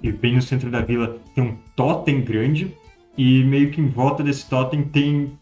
e 0.03 0.11
bem 0.11 0.35
no 0.35 0.43
centro 0.43 0.69
da 0.69 0.81
vila 0.81 1.21
tem 1.37 1.45
um 1.45 1.57
totem 1.77 2.21
grande 2.21 2.77
E 3.17 3.45
meio 3.45 3.71
que 3.71 3.81
em 3.81 3.87
volta 3.87 4.25
desse 4.25 4.49
totem 4.51 4.83
tem 4.83 5.39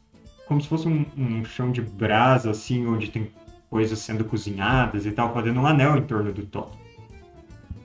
como 0.47 0.61
se 0.61 0.69
fosse 0.69 0.87
um, 0.87 1.07
um 1.17 1.43
chão 1.45 1.71
de 1.73 1.81
brasa, 1.81 2.51
assim, 2.51 2.87
onde 2.87 3.09
tem 3.09 3.31
coisas 3.71 3.99
sendo 4.01 4.25
cozinhadas 4.25 5.07
e 5.07 5.13
tal, 5.13 5.33
fazendo 5.33 5.61
um 5.61 5.67
anel 5.67 5.97
em 5.97 6.03
torno 6.03 6.33
do 6.33 6.45
totem. 6.45 6.79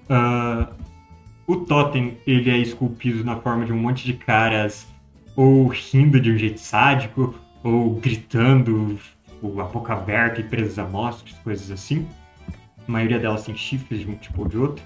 Uh, 0.10 0.74
o 1.46 1.58
totem, 1.58 2.18
ele 2.26 2.50
é 2.50 2.58
esculpido 2.58 3.24
na 3.24 3.36
forma 3.36 3.66
de 3.66 3.72
um 3.72 3.78
monte 3.78 4.04
de 4.04 4.14
caras 4.14 4.88
ou 5.36 5.68
rindo 5.68 6.20
de 6.20 6.32
um 6.32 6.38
jeito 6.38 6.60
sádico, 6.60 7.36
ou 7.64 7.94
gritando, 7.94 9.00
a 9.44 9.64
boca 9.64 9.94
aberta 9.94 10.42
e 10.42 10.44
presas 10.44 10.80
a 10.80 10.86
coisas 11.44 11.70
assim. 11.70 12.08
A 12.88 12.92
maioria 12.92 13.20
delas 13.20 13.46
tem 13.46 13.56
chifres 13.56 14.00
de 14.00 14.10
um 14.10 14.16
tipo 14.16 14.42
ou 14.42 14.48
de 14.48 14.58
outro. 14.58 14.84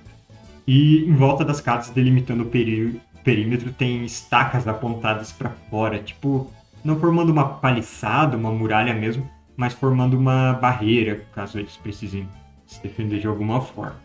E 0.69 1.03
em 1.03 1.15
volta 1.15 1.43
das 1.43 1.59
casas, 1.59 1.89
delimitando 1.89 2.43
o 2.43 2.45
peri 2.45 3.01
perímetro, 3.23 3.73
tem 3.73 4.05
estacas 4.05 4.67
apontadas 4.67 5.31
para 5.31 5.49
fora, 5.49 5.97
tipo, 5.97 6.47
não 6.85 6.99
formando 6.99 7.31
uma 7.31 7.55
paliçada, 7.55 8.37
uma 8.37 8.51
muralha 8.51 8.93
mesmo, 8.93 9.27
mas 9.57 9.73
formando 9.73 10.15
uma 10.15 10.53
barreira, 10.53 11.25
caso 11.33 11.57
eles 11.57 11.75
precisem 11.75 12.29
se 12.67 12.83
defender 12.83 13.19
de 13.19 13.25
alguma 13.25 13.59
forma. 13.61 13.95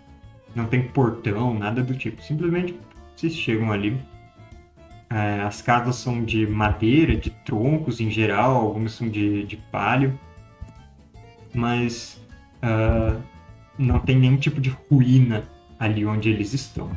Não 0.55 0.65
tem 0.65 0.83
portão, 0.89 1.53
nada 1.53 1.83
do 1.83 1.95
tipo. 1.95 2.23
Simplesmente 2.23 2.75
vocês 3.15 3.37
chegam 3.37 3.71
ali. 3.71 4.01
É, 5.11 5.43
as 5.43 5.61
casas 5.61 5.97
são 5.97 6.25
de 6.25 6.47
madeira, 6.47 7.15
de 7.15 7.29
troncos 7.29 8.01
em 8.01 8.11
geral, 8.11 8.57
algumas 8.57 8.93
são 8.93 9.07
de, 9.07 9.45
de 9.45 9.59
palho, 9.71 10.19
mas 11.55 12.19
uh, 12.63 13.21
não 13.77 13.99
tem 13.99 14.17
nenhum 14.17 14.39
tipo 14.39 14.63
de 14.63 14.75
ruína 14.91 15.45
ali 15.85 16.07
onde 16.07 16.31
eles 16.31 16.53
estão. 16.53 16.91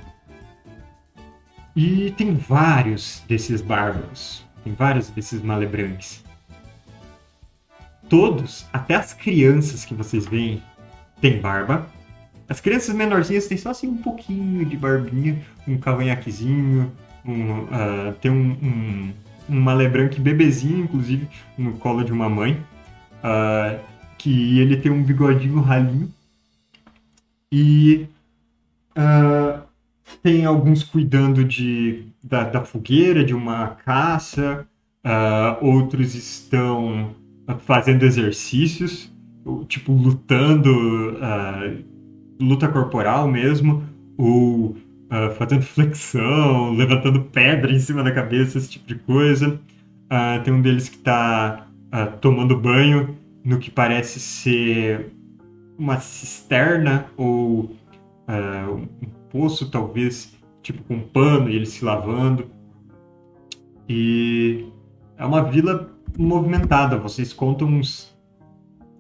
E 1.76 2.12
tem 2.18 2.34
vários 2.34 3.22
desses 3.28 3.62
bárbaros, 3.62 4.44
tem 4.64 4.74
vários 4.74 5.10
desses 5.10 5.42
malebranques. 5.42 6.24
Todos, 8.10 8.66
até 8.72 8.96
as 8.96 9.14
crianças 9.14 9.84
que 9.84 9.94
vocês 9.94 10.26
veem, 10.26 10.64
têm 11.22 11.40
barba. 11.40 11.88
As 12.48 12.62
crianças 12.62 12.96
menorzinhas 12.96 13.48
têm 13.48 13.58
só 13.58 13.72
assim 13.72 13.88
um 13.88 13.98
pouquinho 13.98 14.66
de 14.66 14.78
barbinha, 14.78 15.38
um 15.68 15.78
cavanhaquezinho, 15.78 16.92
um, 17.26 17.64
uh, 17.64 18.14
tem 18.22 18.32
um, 18.32 18.52
um, 18.64 19.14
um 19.50 19.60
malebranque 19.60 20.22
bebezinho, 20.22 20.86
inclusive, 20.86 21.28
no 21.58 21.74
colo 21.74 22.04
de 22.04 22.14
uma 22.14 22.30
mãe. 22.30 22.54
Uh, 23.18 23.80
que 24.18 24.60
ele 24.60 24.78
tem 24.78 24.92
um 24.92 25.04
bigodinho 25.04 25.60
ralinho. 25.62 26.12
E 27.52 28.08
uh, 28.98 29.62
tem 30.24 30.46
alguns 30.46 30.84
cuidando 30.84 31.44
de, 31.44 32.06
da, 32.24 32.44
da, 32.44 32.64
fogueira, 32.64 33.24
de 33.24 33.34
uma 33.34 33.68
caça. 33.86 34.68
outros 35.62 36.16
estão 36.16 37.16
fazendo 37.60 38.04
exercícios, 38.04 39.12
tipo 39.68 39.94
lutando, 39.94 40.72
uh, 41.14 41.84
luta 42.42 42.68
corporal 42.68 43.28
mesmo, 43.28 43.84
ou 44.18 44.70
uh, 44.72 45.32
fazendo 45.38 45.62
flexão, 45.62 46.74
levantando 46.74 47.22
pedra 47.22 47.72
em 47.72 47.80
cima 47.80 48.04
da 48.04 48.12
cabeça, 48.12 48.58
esse 48.58 48.70
tipo 48.70 48.88
de 48.88 48.96
coisa. 48.96 49.60
Uh, 50.06 50.44
tem 50.44 50.54
um 50.54 50.62
deles 50.62 50.90
que 50.90 50.98
está 50.98 51.64
tomando 52.20 52.56
banho 52.56 53.18
no 53.46 53.58
que 53.60 53.72
parece 53.72 54.20
ser 54.20 55.10
uma 55.80 55.98
cisterna 56.00 57.06
ou 57.16 57.72
um 58.70 58.88
poço, 59.30 59.70
talvez, 59.72 60.36
tipo 60.62 60.84
com 60.84 60.96
um 60.96 61.08
pano 61.08 61.50
e 61.50 61.56
ele 61.56 61.66
se 61.66 61.84
lavando. 61.84 62.50
E 63.88 64.66
é 65.18 65.26
uma 65.26 65.44
vila 65.44 65.90
movimentada. 66.18 66.98
Vocês 66.98 67.32
contam 67.32 67.68
uns 67.68 68.16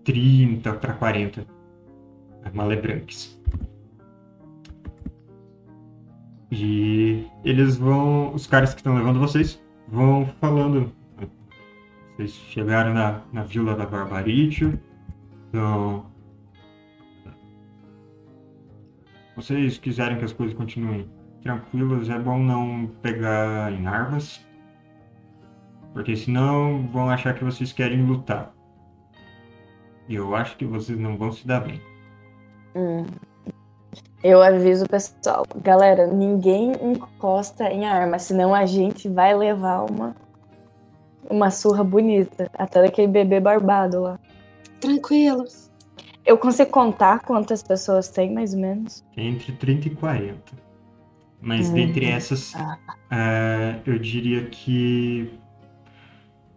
30 0.04 0.74
para 0.74 0.94
40 0.94 1.46
malebranques. 2.54 3.38
E 6.50 7.26
eles 7.44 7.78
vão. 7.78 8.34
Os 8.34 8.48
caras 8.48 8.74
que 8.74 8.80
estão 8.80 8.96
levando 8.96 9.20
vocês 9.20 9.62
vão 9.88 10.26
falando. 10.40 10.92
Vocês 12.16 12.32
chegaram 12.50 12.94
na, 12.94 13.22
na 13.34 13.44
vila 13.44 13.76
da 13.76 13.86
Barbarite. 13.86 14.80
Então. 15.50 16.06
Vocês 19.38 19.78
quiserem 19.78 20.18
que 20.18 20.26
as 20.26 20.34
coisas 20.34 20.58
continuem 20.58 21.08
tranquilas, 21.44 22.10
é 22.10 22.18
bom 22.18 22.40
não 22.40 22.88
pegar 23.02 23.72
em 23.72 23.86
armas. 23.86 24.46
Porque 25.94 26.16
senão 26.16 26.88
vão 26.92 27.10
achar 27.10 27.36
que 27.36 27.44
vocês 27.44 27.72
querem 27.72 28.04
lutar. 28.04 28.52
E 30.10 30.16
eu 30.16 30.36
acho 30.36 30.58
que 30.58 30.66
vocês 30.66 30.98
não 30.98 31.18
vão 31.18 31.32
se 31.32 31.46
dar 31.46 31.62
bem. 31.62 31.80
Hum. 32.76 33.06
Eu 34.24 34.42
aviso 34.42 34.86
o 34.86 34.90
pessoal, 34.90 35.46
galera, 35.64 36.08
ninguém 36.08 36.72
encosta 36.82 37.72
em 37.72 37.86
arma, 37.86 38.18
senão 38.18 38.54
a 38.54 38.66
gente 38.66 39.08
vai 39.08 39.36
levar 39.36 39.84
uma 39.84 40.16
uma 41.30 41.52
surra 41.52 41.84
bonita, 41.84 42.50
até 42.58 42.82
daquele 42.82 43.08
bebê 43.08 43.40
barbado 43.40 44.02
lá. 44.02 44.20
Tranquilo. 44.80 45.46
Eu 46.28 46.38
consigo 46.38 46.70
contar 46.70 47.22
quantas 47.22 47.64
pessoas 47.64 48.10
tem, 48.10 48.34
mais 48.34 48.54
ou 48.54 48.60
menos? 48.60 49.02
Entre 49.16 49.54
30 49.54 49.88
e 49.88 49.96
40. 49.96 50.38
Mas 51.40 51.70
hum. 51.70 51.74
dentre 51.74 52.06
essas, 52.06 52.54
ah. 52.54 52.78
uh, 53.10 53.82
eu 53.86 53.98
diria 53.98 54.44
que 54.48 55.40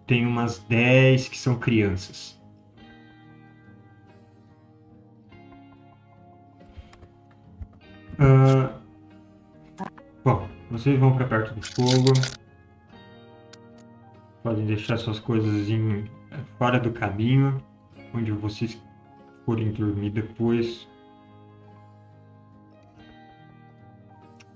tem 0.09 0.27
umas 0.27 0.59
10 0.59 1.29
que 1.29 1.39
são 1.39 1.57
crianças. 1.57 2.37
Uh, 8.18 8.75
bom, 10.25 10.49
vocês 10.68 10.99
vão 10.99 11.14
para 11.14 11.27
perto 11.27 11.55
do 11.55 11.64
fogo. 11.64 12.12
Podem 14.43 14.66
deixar 14.66 14.97
suas 14.97 15.21
coisas 15.21 15.68
em, 15.68 16.11
fora 16.59 16.81
do 16.81 16.91
caminho, 16.91 17.62
onde 18.12 18.33
vocês 18.33 18.77
forem 19.51 19.72
dormir 19.72 20.11
depois. 20.11 20.86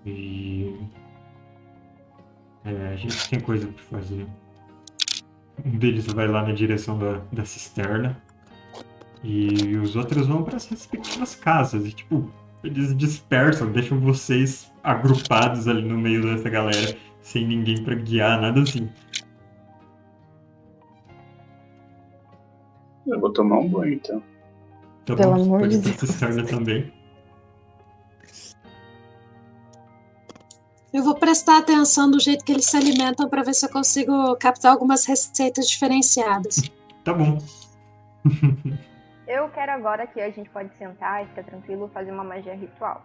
E 0.06 0.78
é, 2.64 2.92
a 2.92 2.96
gente 2.96 3.28
tem 3.28 3.40
coisa 3.40 3.66
para 3.66 3.82
fazer. 3.98 4.24
Um 5.64 5.76
deles 5.78 6.06
vai 6.06 6.28
lá 6.28 6.46
na 6.46 6.52
direção 6.52 6.96
da, 6.96 7.20
da 7.32 7.44
cisterna. 7.44 8.22
E 9.24 9.76
os 9.78 9.96
outros 9.96 10.28
vão 10.28 10.44
para 10.44 10.56
as 10.56 10.68
respectivas 10.68 11.34
casas. 11.34 11.86
E, 11.86 11.92
tipo, 11.92 12.30
eles 12.62 12.96
dispersam, 12.96 13.72
deixam 13.72 13.98
vocês 13.98 14.72
agrupados 14.80 15.66
ali 15.66 15.82
no 15.82 15.98
meio 15.98 16.22
dessa 16.22 16.48
galera, 16.48 16.96
sem 17.20 17.48
ninguém 17.48 17.82
para 17.82 17.96
guiar, 17.96 18.40
nada 18.40 18.60
assim. 18.62 18.88
Eu 23.08 23.18
vou 23.18 23.32
tomar 23.32 23.58
um 23.58 23.68
banho 23.68 23.94
então. 23.94 24.33
Tá 25.06 25.14
Pelo 25.14 25.34
bom, 25.34 25.42
amor 25.42 25.68
de 25.68 25.78
Deus. 25.78 25.96
também. 26.48 26.92
Eu 30.92 31.02
vou 31.02 31.16
prestar 31.16 31.58
atenção 31.58 32.08
do 32.10 32.20
jeito 32.20 32.44
que 32.44 32.52
eles 32.52 32.66
se 32.66 32.76
alimentam 32.76 33.28
para 33.28 33.42
ver 33.42 33.52
se 33.52 33.66
eu 33.66 33.70
consigo 33.70 34.36
captar 34.36 34.72
algumas 34.72 35.04
receitas 35.04 35.68
diferenciadas. 35.68 36.70
Tá 37.02 37.12
bom. 37.12 37.38
eu 39.26 39.48
quero 39.50 39.72
agora 39.72 40.06
que 40.06 40.20
a 40.20 40.30
gente 40.30 40.48
pode 40.50 40.70
sentar 40.78 41.24
e 41.24 41.26
ficar 41.26 41.42
tranquilo, 41.42 41.90
fazer 41.92 42.12
uma 42.12 42.24
magia 42.24 42.54
ritual. 42.54 43.02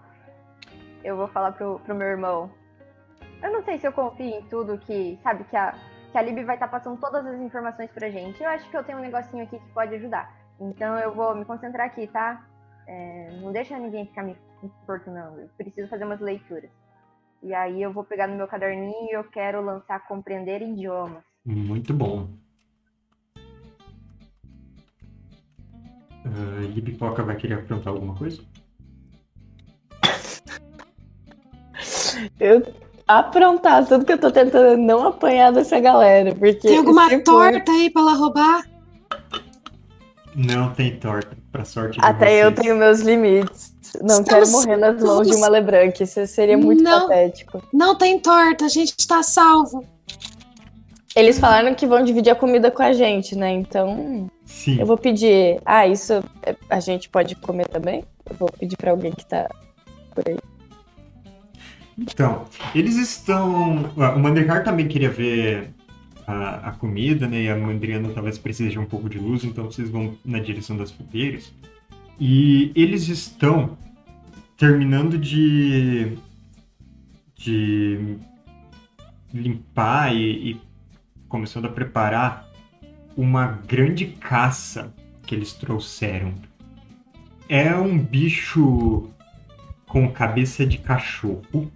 Eu 1.03 1.17
vou 1.17 1.27
falar 1.29 1.51
pro, 1.53 1.79
pro 1.79 1.95
meu 1.95 2.07
irmão. 2.07 2.51
Eu 3.41 3.51
não 3.51 3.63
sei 3.63 3.79
se 3.79 3.87
eu 3.87 3.91
confio 3.91 4.37
em 4.37 4.43
tudo 4.43 4.77
que, 4.77 5.17
sabe, 5.23 5.43
que 5.45 5.57
a, 5.57 5.73
que 6.11 6.17
a 6.17 6.21
Lib 6.21 6.43
vai 6.45 6.55
estar 6.55 6.67
tá 6.67 6.77
passando 6.77 6.99
todas 6.99 7.25
as 7.25 7.41
informações 7.41 7.89
pra 7.91 8.09
gente. 8.09 8.41
Eu 8.41 8.49
acho 8.49 8.69
que 8.69 8.77
eu 8.77 8.83
tenho 8.83 8.99
um 8.99 9.01
negocinho 9.01 9.43
aqui 9.43 9.57
que 9.57 9.69
pode 9.73 9.95
ajudar. 9.95 10.38
Então 10.59 10.97
eu 10.97 11.13
vou 11.13 11.35
me 11.35 11.45
concentrar 11.45 11.87
aqui, 11.87 12.07
tá? 12.07 12.45
É, 12.87 13.31
não 13.41 13.51
deixa 13.51 13.77
ninguém 13.77 14.05
ficar 14.05 14.23
me 14.23 14.35
importunando. 14.63 15.41
Eu 15.41 15.49
preciso 15.57 15.87
fazer 15.87 16.05
umas 16.05 16.19
leituras. 16.19 16.69
E 17.41 17.53
aí 17.53 17.81
eu 17.81 17.93
vou 17.93 18.03
pegar 18.03 18.27
no 18.27 18.35
meu 18.35 18.47
caderninho 18.47 19.09
e 19.09 19.15
eu 19.15 19.23
quero 19.23 19.61
lançar 19.61 20.05
Compreender 20.07 20.61
Idiomas. 20.61 21.23
Muito 21.45 21.93
bom. 21.93 22.27
Uh, 26.25 26.63
e 26.75 26.81
Pipoca 26.81 27.23
vai 27.23 27.37
querer 27.37 27.55
aprontar 27.55 27.93
alguma 27.93 28.13
coisa? 28.15 28.43
Eu 32.39 32.61
aprontar 33.07 33.87
tudo 33.87 34.05
que 34.05 34.13
eu 34.13 34.19
tô 34.19 34.29
tentando 34.29 34.77
não 34.77 35.07
apanhar 35.07 35.51
dessa 35.51 35.79
galera, 35.79 36.35
porque... 36.35 36.67
Tem 36.67 36.77
alguma 36.77 37.07
torta 37.23 37.71
aí 37.71 37.89
pra 37.89 38.01
ela 38.01 38.13
roubar? 38.13 38.68
Não 40.35 40.71
tem 40.73 40.95
torta, 40.95 41.35
pra 41.51 41.65
sorte 41.65 41.99
de 41.99 42.05
Até 42.05 42.25
vocês. 42.27 42.43
eu 42.45 42.51
tenho 42.55 42.75
meus 42.77 42.99
limites. 43.01 43.73
Não 44.01 44.21
Estamos 44.21 44.29
quero 44.29 44.49
morrer 44.49 44.77
nas 44.77 45.01
mãos 45.01 45.27
de 45.27 45.35
uma 45.35 45.47
Lebranc, 45.47 45.99
isso 46.03 46.25
seria 46.27 46.57
muito 46.57 46.83
não, 46.83 47.01
patético. 47.07 47.63
Não 47.73 47.95
tem 47.95 48.19
torta, 48.19 48.65
a 48.65 48.69
gente 48.69 48.93
está 48.97 49.23
salvo. 49.23 49.83
Eles 51.15 51.39
falaram 51.39 51.73
que 51.73 51.87
vão 51.87 52.03
dividir 52.03 52.29
a 52.31 52.35
comida 52.35 52.69
com 52.69 52.83
a 52.83 52.93
gente, 52.93 53.35
né? 53.35 53.51
Então, 53.51 54.29
Sim. 54.45 54.79
eu 54.79 54.85
vou 54.85 54.95
pedir. 54.97 55.59
Ah, 55.65 55.87
isso 55.87 56.13
é- 56.43 56.55
a 56.69 56.79
gente 56.79 57.09
pode 57.09 57.35
comer 57.35 57.67
também? 57.67 58.05
Eu 58.29 58.35
vou 58.35 58.49
pedir 58.59 58.77
pra 58.77 58.91
alguém 58.91 59.11
que 59.11 59.25
tá 59.25 59.49
por 60.13 60.23
aí. 60.27 60.37
Então, 61.97 62.45
eles 62.75 62.95
estão. 62.95 63.91
ah, 63.97 64.11
O 64.11 64.19
Mandricar 64.19 64.63
também 64.63 64.87
queria 64.87 65.09
ver 65.09 65.73
a, 66.29 66.69
a 66.69 66.71
comida, 66.73 67.27
né? 67.27 67.43
E 67.43 67.49
a 67.49 67.57
Mandriana 67.57 68.09
talvez 68.13 68.37
precise 68.37 68.69
de 68.69 68.79
um 68.79 68.85
pouco 68.85 69.09
de 69.09 69.17
luz, 69.17 69.43
então 69.43 69.65
vocês 69.65 69.89
vão 69.89 70.15
na 70.23 70.39
direção 70.39 70.77
das 70.77 70.91
fogueiras. 70.91 71.51
E 72.19 72.71
eles 72.75 73.07
estão 73.07 73.77
terminando 74.55 75.17
de. 75.17 76.17
de 77.35 78.17
limpar 79.33 80.15
e, 80.15 80.51
e 80.51 80.61
começando 81.27 81.65
a 81.65 81.69
preparar 81.69 82.47
uma 83.15 83.45
grande 83.67 84.05
caça 84.05 84.93
que 85.25 85.33
eles 85.33 85.53
trouxeram. 85.53 86.33
É 87.47 87.75
um 87.75 87.97
bicho 87.97 89.09
com 89.87 90.11
cabeça 90.11 90.65
de 90.65 90.77
cachorro, 90.77 91.71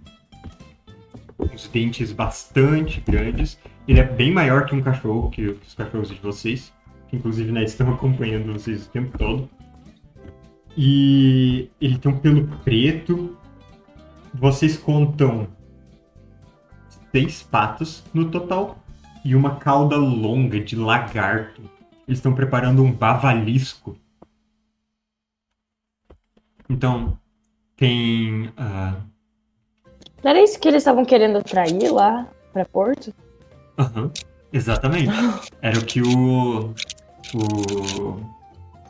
uns 1.38 1.68
dentes 1.68 2.12
bastante 2.12 3.00
grandes. 3.00 3.58
Ele 3.86 4.00
é 4.00 4.04
bem 4.04 4.32
maior 4.32 4.66
que 4.66 4.74
um 4.74 4.82
cachorro, 4.82 5.30
que, 5.30 5.54
que 5.54 5.66
os 5.66 5.74
cachorros 5.74 6.08
de 6.08 6.20
vocês, 6.20 6.72
que 7.08 7.16
inclusive 7.16 7.52
né, 7.52 7.64
estão 7.64 7.92
acompanhando 7.94 8.52
vocês 8.52 8.86
o 8.86 8.90
tempo 8.90 9.16
todo. 9.16 9.48
E 10.76 11.70
ele 11.80 11.98
tem 11.98 12.10
um 12.10 12.18
pelo 12.18 12.46
preto. 12.58 13.36
Vocês 14.32 14.76
contam 14.76 15.46
seis 17.12 17.42
patos 17.42 18.02
no 18.12 18.28
total 18.30 18.78
e 19.24 19.36
uma 19.36 19.56
cauda 19.56 19.96
longa 19.96 20.58
de 20.58 20.74
lagarto. 20.74 21.62
Eles 22.08 22.18
estão 22.18 22.34
preparando 22.34 22.82
um 22.82 22.92
bavalisco. 22.92 23.96
Então, 26.68 27.16
tem. 27.76 28.50
ah, 28.56 28.96
Não 30.22 30.30
era 30.30 30.42
isso 30.42 30.58
que 30.58 30.66
eles 30.66 30.82
estavam 30.82 31.04
querendo 31.04 31.38
atrair 31.38 31.92
lá 31.92 32.26
pra 32.52 32.64
Porto? 32.64 33.14
Aham, 33.78 34.10
exatamente. 34.52 35.10
Era 35.60 35.78
o 35.78 35.84
que 35.84 36.00
o. 36.02 36.74
O. 37.34 38.34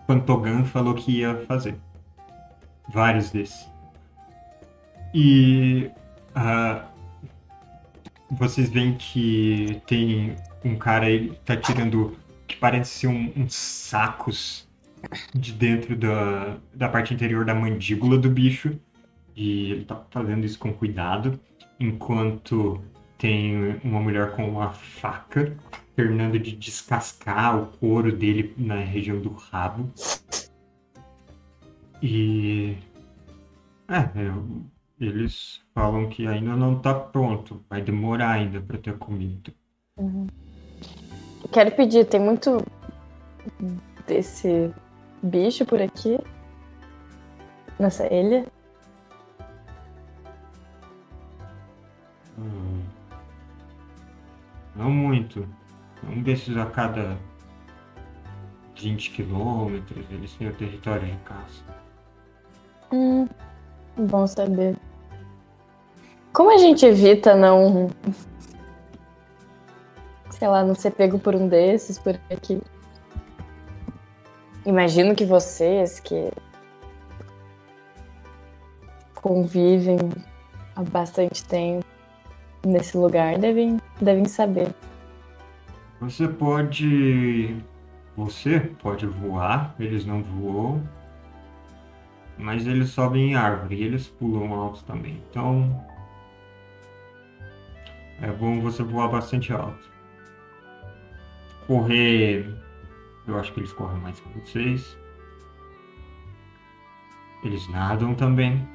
Pantogan 0.07 0.65
falou 0.65 0.95
que 0.95 1.21
ia 1.21 1.37
fazer. 1.47 1.77
Vários 2.93 3.31
desses. 3.31 3.67
E. 5.15 5.91
ah, 6.35 6.85
vocês 8.31 8.69
veem 8.69 8.95
que 8.95 9.81
tem 9.87 10.37
um 10.65 10.77
cara 10.77 11.07
aí 11.07 11.31
que 11.31 11.37
tá 11.41 11.57
tirando. 11.57 12.17
que 12.47 12.57
parece 12.57 12.91
ser 12.91 13.07
um- 13.07 13.33
uns 13.37 13.55
sacos 13.55 14.69
de 15.35 15.53
dentro 15.53 15.97
da, 15.97 16.57
da 16.75 16.89
parte 16.89 17.15
interior 17.15 17.45
da 17.45 17.55
mandíbula 17.55 18.19
do 18.19 18.29
bicho. 18.29 18.79
E 19.37 19.73
ele 19.73 19.85
tá 19.85 20.03
fazendo 20.11 20.45
isso 20.45 20.59
com 20.59 20.73
cuidado. 20.73 21.41
Enquanto 21.81 22.81
tem 23.19 23.81
uma 23.85 24.01
mulher 24.01 24.33
com 24.33 24.49
uma 24.49 24.71
faca 24.71 25.57
terminando 25.95 26.39
de 26.39 26.57
descascar 26.57 27.59
o 27.59 27.67
couro 27.79 28.15
dele 28.15 28.55
na 28.57 28.77
região 28.77 29.21
do 29.21 29.33
rabo. 29.33 29.91
E. 32.03 32.77
É, 33.89 33.99
é, 33.99 34.33
eles 35.01 35.61
falam 35.75 36.09
que 36.09 36.27
ainda 36.27 36.57
não 36.57 36.79
tá 36.79 36.95
pronto. 36.95 37.63
Vai 37.69 37.81
demorar 37.81 38.33
ainda 38.33 38.61
pra 38.61 38.79
ter 38.79 38.97
comida. 38.99 39.53
Quero 41.53 41.71
pedir, 41.73 42.07
tem 42.07 42.21
muito 42.21 42.65
desse 44.07 44.73
bicho 45.23 45.65
por 45.65 45.81
aqui? 45.81 46.19
Nessa 47.79 48.13
ilha? 48.13 48.47
Hum. 52.39 52.74
Não 54.75 54.91
muito. 54.91 55.47
Um 56.03 56.23
desses 56.23 56.57
a 56.57 56.67
cada 56.67 57.17
20 58.77 59.11
quilômetros, 59.11 60.05
eles 60.11 60.33
têm 60.35 60.49
o 60.49 60.55
território 60.55 61.07
de 61.07 61.17
caça. 61.19 61.63
Hum, 62.93 63.29
bom 63.97 64.27
saber. 64.27 64.77
Como 66.33 66.53
a 66.53 66.59
gente 66.59 66.85
evita 66.85 67.35
não. 67.35 67.91
Sei 70.31 70.49
lá, 70.49 70.65
não 70.65 70.75
ser 70.75 70.91
pego 70.91 71.19
por 71.19 71.35
um 71.35 71.47
desses 71.49 71.99
por 71.99 72.19
aqui? 72.31 72.61
Imagino 74.67 75.15
que 75.15 75.25
vocês 75.25 76.01
que 76.01 76.33
convivem 79.15 79.99
há 80.75 80.83
bastante 80.83 81.45
tempo 81.45 81.94
nesse 82.65 82.97
lugar 82.97 83.39
devem, 83.39 83.79
devem 84.01 84.25
saber. 84.25 84.75
Você 86.01 86.29
pode. 86.29 87.57
Você 88.17 88.61
pode 88.61 89.07
voar, 89.07 89.75
eles 89.79 90.05
não 90.05 90.23
voam. 90.23 90.83
Mas 92.37 92.67
eles 92.67 92.91
sobem 92.91 93.31
em 93.31 93.35
árvore 93.35 93.77
e 93.77 93.83
eles 93.85 94.09
pulam 94.09 94.53
alto 94.53 94.85
também. 94.85 95.23
Então. 95.31 95.85
É 98.21 98.31
bom 98.31 98.61
você 98.61 98.83
voar 98.83 99.09
bastante 99.09 99.53
alto. 99.53 99.91
Correr. 101.67 102.47
Eu 103.27 103.39
acho 103.39 103.53
que 103.53 103.61
eles 103.61 103.73
correm 103.73 104.01
mais 104.01 104.21
que 104.21 104.39
vocês. 104.39 104.97
Eles 107.43 107.69
nadam 107.71 108.15
também. 108.15 108.67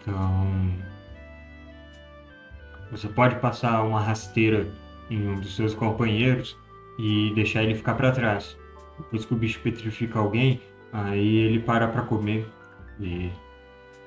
Então. 0.00 0.91
Você 2.92 3.08
pode 3.08 3.36
passar 3.36 3.82
uma 3.82 4.00
rasteira 4.00 4.66
em 5.10 5.26
um 5.26 5.40
dos 5.40 5.56
seus 5.56 5.74
companheiros 5.74 6.56
e 6.98 7.32
deixar 7.34 7.62
ele 7.62 7.74
ficar 7.74 7.94
para 7.94 8.12
trás. 8.12 8.56
Depois 8.98 9.24
que 9.24 9.32
o 9.32 9.36
bicho 9.36 9.60
petrifica 9.60 10.18
alguém, 10.18 10.60
aí 10.92 11.36
ele 11.38 11.58
para 11.58 11.88
para 11.88 12.02
comer 12.02 12.46
e 13.00 13.30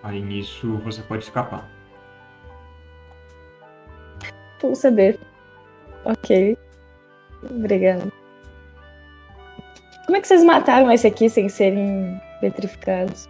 aí 0.03 0.21
nisso 0.21 0.77
você 0.83 1.01
pode 1.01 1.23
escapar. 1.23 1.67
Vou 4.61 4.75
saber. 4.75 5.19
Ok. 6.05 6.55
Obrigada. 7.49 8.07
Como 10.05 10.15
é 10.15 10.21
que 10.21 10.27
vocês 10.27 10.43
mataram 10.43 10.91
esse 10.91 11.07
aqui 11.07 11.27
sem 11.27 11.49
serem 11.49 12.21
petrificados? 12.39 13.27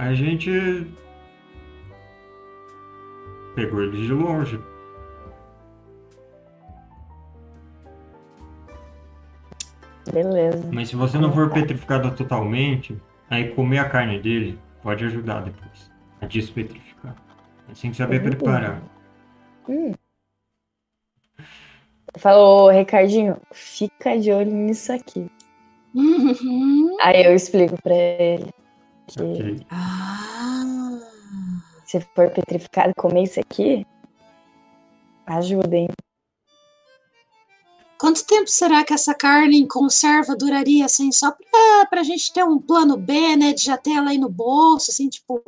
A 0.00 0.14
gente 0.14 0.50
pegou 3.54 3.82
ele 3.82 4.06
de 4.06 4.10
longe. 4.14 4.58
Beleza. 10.10 10.70
Mas 10.72 10.88
se 10.88 10.96
você 10.96 11.18
não 11.18 11.30
for 11.30 11.50
petrificado 11.50 12.10
totalmente, 12.16 12.96
aí 13.28 13.54
comer 13.54 13.80
a 13.80 13.90
carne 13.90 14.18
dele 14.18 14.58
pode 14.82 15.04
ajudar 15.04 15.42
depois 15.42 15.90
a 16.22 16.24
despetrificar. 16.24 17.14
Mas 17.68 17.78
tem 17.78 17.90
que 17.90 17.98
saber 17.98 18.22
Uhum. 18.22 18.30
preparar. 18.30 18.82
Hum. 19.68 19.92
Falou, 22.16 22.70
Ricardinho, 22.70 23.36
fica 23.52 24.18
de 24.18 24.32
olho 24.32 24.50
nisso 24.50 24.94
aqui. 24.94 25.30
Uhum. 25.94 26.96
Aí 27.04 27.22
eu 27.22 27.34
explico 27.34 27.76
pra 27.82 27.94
ele 27.94 28.50
que 29.10 29.22
Ok. 29.22 29.66
Ah. 29.70 30.98
se 31.84 32.00
for 32.14 32.30
petrificado 32.30 32.92
comer 32.96 33.24
isso 33.24 33.40
aqui, 33.40 33.86
ajuda, 35.26 35.76
hein? 35.76 35.88
Quanto 37.98 38.24
tempo 38.24 38.48
será 38.48 38.82
que 38.82 38.94
essa 38.94 39.14
carne 39.14 39.58
em 39.58 39.66
conserva 39.66 40.34
duraria, 40.34 40.86
assim, 40.86 41.12
só 41.12 41.32
pra, 41.32 41.86
pra 41.90 42.02
gente 42.02 42.32
ter 42.32 42.42
um 42.44 42.58
plano 42.58 42.96
B, 42.96 43.36
né? 43.36 43.52
De 43.52 43.62
já 43.62 43.76
ter 43.76 43.90
ela 43.90 44.10
aí 44.10 44.18
no 44.18 44.28
bolso, 44.28 44.90
assim, 44.90 45.08
tipo, 45.08 45.42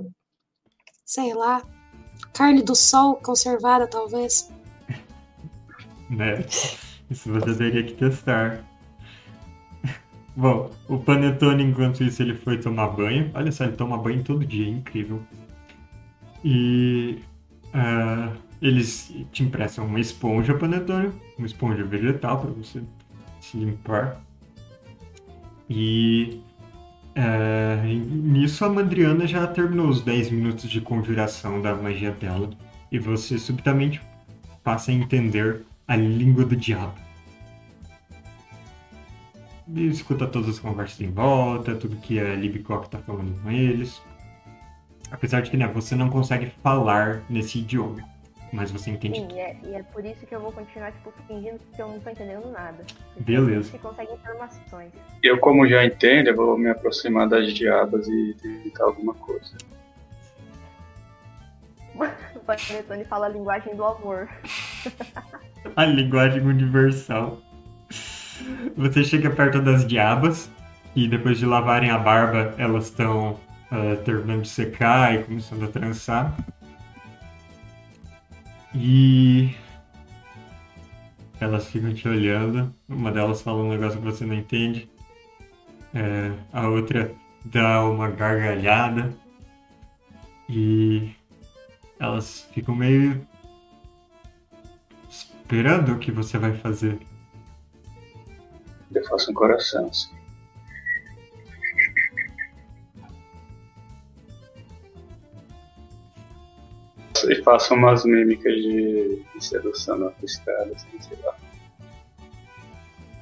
sei 1.04 1.32
lá, 1.32 1.62
carne 2.34 2.62
do 2.62 2.74
sol 2.74 3.16
conservada, 3.16 3.86
talvez. 3.86 4.50
né? 6.10 6.44
Isso 7.10 7.32
você 7.32 7.56
teria 7.56 7.84
que 7.84 7.94
testar. 7.94 8.62
Bom, 10.34 10.70
o 10.88 10.98
Panetone, 10.98 11.62
enquanto 11.62 12.02
isso, 12.02 12.22
ele 12.22 12.34
foi 12.34 12.58
tomar 12.58 12.88
banho. 12.88 13.30
Olha 13.34 13.52
só, 13.52 13.64
ele 13.64 13.74
toma 13.76 13.98
banho 13.98 14.22
todo 14.22 14.44
dia, 14.44 14.66
é 14.66 14.70
incrível. 14.70 15.22
E 16.44 17.18
ah, 17.74 18.32
eles 18.60 19.14
te 19.30 19.42
emprestam 19.42 19.86
uma 19.86 20.00
esponja, 20.00 20.54
Panetone, 20.54 21.10
uma 21.36 21.46
esponja 21.46 21.84
vegetal 21.84 22.40
para 22.40 22.50
você 22.50 22.82
se 23.40 23.58
limpar. 23.58 24.20
E 25.68 26.40
ah, 27.14 27.82
nisso 27.84 28.64
a 28.64 28.68
Mandriana 28.70 29.26
já 29.26 29.46
terminou 29.46 29.88
os 29.88 30.00
10 30.02 30.30
minutos 30.30 30.68
de 30.70 30.80
conjuração 30.80 31.60
da 31.60 31.74
magia 31.74 32.10
dela. 32.12 32.50
e 32.90 32.98
você 32.98 33.38
subitamente 33.38 34.02
passa 34.62 34.90
a 34.90 34.94
entender 34.94 35.62
a 35.88 35.96
língua 35.96 36.44
do 36.44 36.54
diabo. 36.54 37.01
E 39.68 39.86
escuta 39.86 40.26
todas 40.26 40.48
as 40.48 40.58
conversas 40.58 41.00
em 41.00 41.10
volta, 41.10 41.74
tudo 41.74 41.96
que 41.96 42.18
a 42.18 42.34
Libcock 42.34 42.88
tá 42.88 42.98
falando 42.98 43.40
com 43.42 43.50
eles. 43.50 44.02
Apesar 45.10 45.42
de 45.42 45.50
que 45.50 45.56
né, 45.56 45.68
você 45.68 45.94
não 45.94 46.08
consegue 46.08 46.52
falar 46.62 47.22
nesse 47.28 47.58
idioma, 47.58 48.02
mas 48.52 48.70
você 48.70 48.90
entende 48.90 49.18
Sim, 49.18 49.28
e 49.30 49.38
é, 49.38 49.56
e 49.62 49.74
é 49.74 49.82
por 49.82 50.04
isso 50.04 50.26
que 50.26 50.34
eu 50.34 50.40
vou 50.40 50.50
continuar, 50.52 50.90
tipo, 50.92 51.12
fingindo 51.26 51.60
que 51.74 51.80
eu 51.80 51.88
não 51.88 52.00
tô 52.00 52.10
entendendo 52.10 52.50
nada. 52.50 52.84
Beleza. 53.20 53.70
Você 53.70 53.78
consegue 53.78 54.12
informações. 54.12 54.90
Eu, 55.22 55.38
como 55.38 55.68
já 55.68 55.84
entendo, 55.84 56.28
eu 56.28 56.36
vou 56.36 56.58
me 56.58 56.70
aproximar 56.70 57.28
das 57.28 57.52
diabas 57.52 58.06
e 58.08 58.34
tentar 58.40 58.84
alguma 58.84 59.14
coisa. 59.14 59.56
O 62.34 62.44
Panetone 62.44 63.04
fala 63.04 63.26
a 63.26 63.28
linguagem 63.28 63.76
do 63.76 63.84
amor. 63.84 64.28
a 65.76 65.84
linguagem 65.84 66.40
universal. 66.40 67.38
Você 68.76 69.04
chega 69.04 69.30
perto 69.30 69.60
das 69.60 69.86
diabas 69.86 70.50
e 70.94 71.08
depois 71.08 71.38
de 71.38 71.46
lavarem 71.46 71.90
a 71.90 71.98
barba, 71.98 72.54
elas 72.58 72.84
estão 72.84 73.38
ah, 73.70 73.96
terminando 74.04 74.42
de 74.42 74.48
secar 74.48 75.14
e 75.14 75.24
começando 75.24 75.64
a 75.64 75.68
trançar. 75.68 76.36
E 78.74 79.54
elas 81.40 81.66
ficam 81.68 81.92
te 81.94 82.06
olhando. 82.08 82.74
Uma 82.88 83.10
delas 83.10 83.42
fala 83.42 83.62
um 83.62 83.70
negócio 83.70 83.98
que 83.98 84.04
você 84.04 84.24
não 84.24 84.34
entende. 84.34 84.90
É, 85.94 86.32
a 86.52 86.68
outra 86.68 87.12
dá 87.44 87.84
uma 87.84 88.10
gargalhada. 88.10 89.12
E 90.48 91.14
elas 91.98 92.48
ficam 92.52 92.74
meio 92.74 93.26
esperando 95.08 95.92
o 95.94 95.98
que 95.98 96.12
você 96.12 96.38
vai 96.38 96.52
fazer. 96.54 96.98
Eu 98.94 99.04
faço 99.06 99.30
um 99.30 99.34
coração, 99.34 99.86
assim. 99.86 100.10
E 107.28 107.42
faço 107.42 107.74
umas 107.74 108.04
mímicas 108.04 108.52
de, 108.54 109.22
de 109.34 109.44
sedução 109.44 109.98
na 109.98 110.10
piscada, 110.10 110.72
assim, 110.74 111.00
sei 111.00 111.18
lá. 111.22 111.34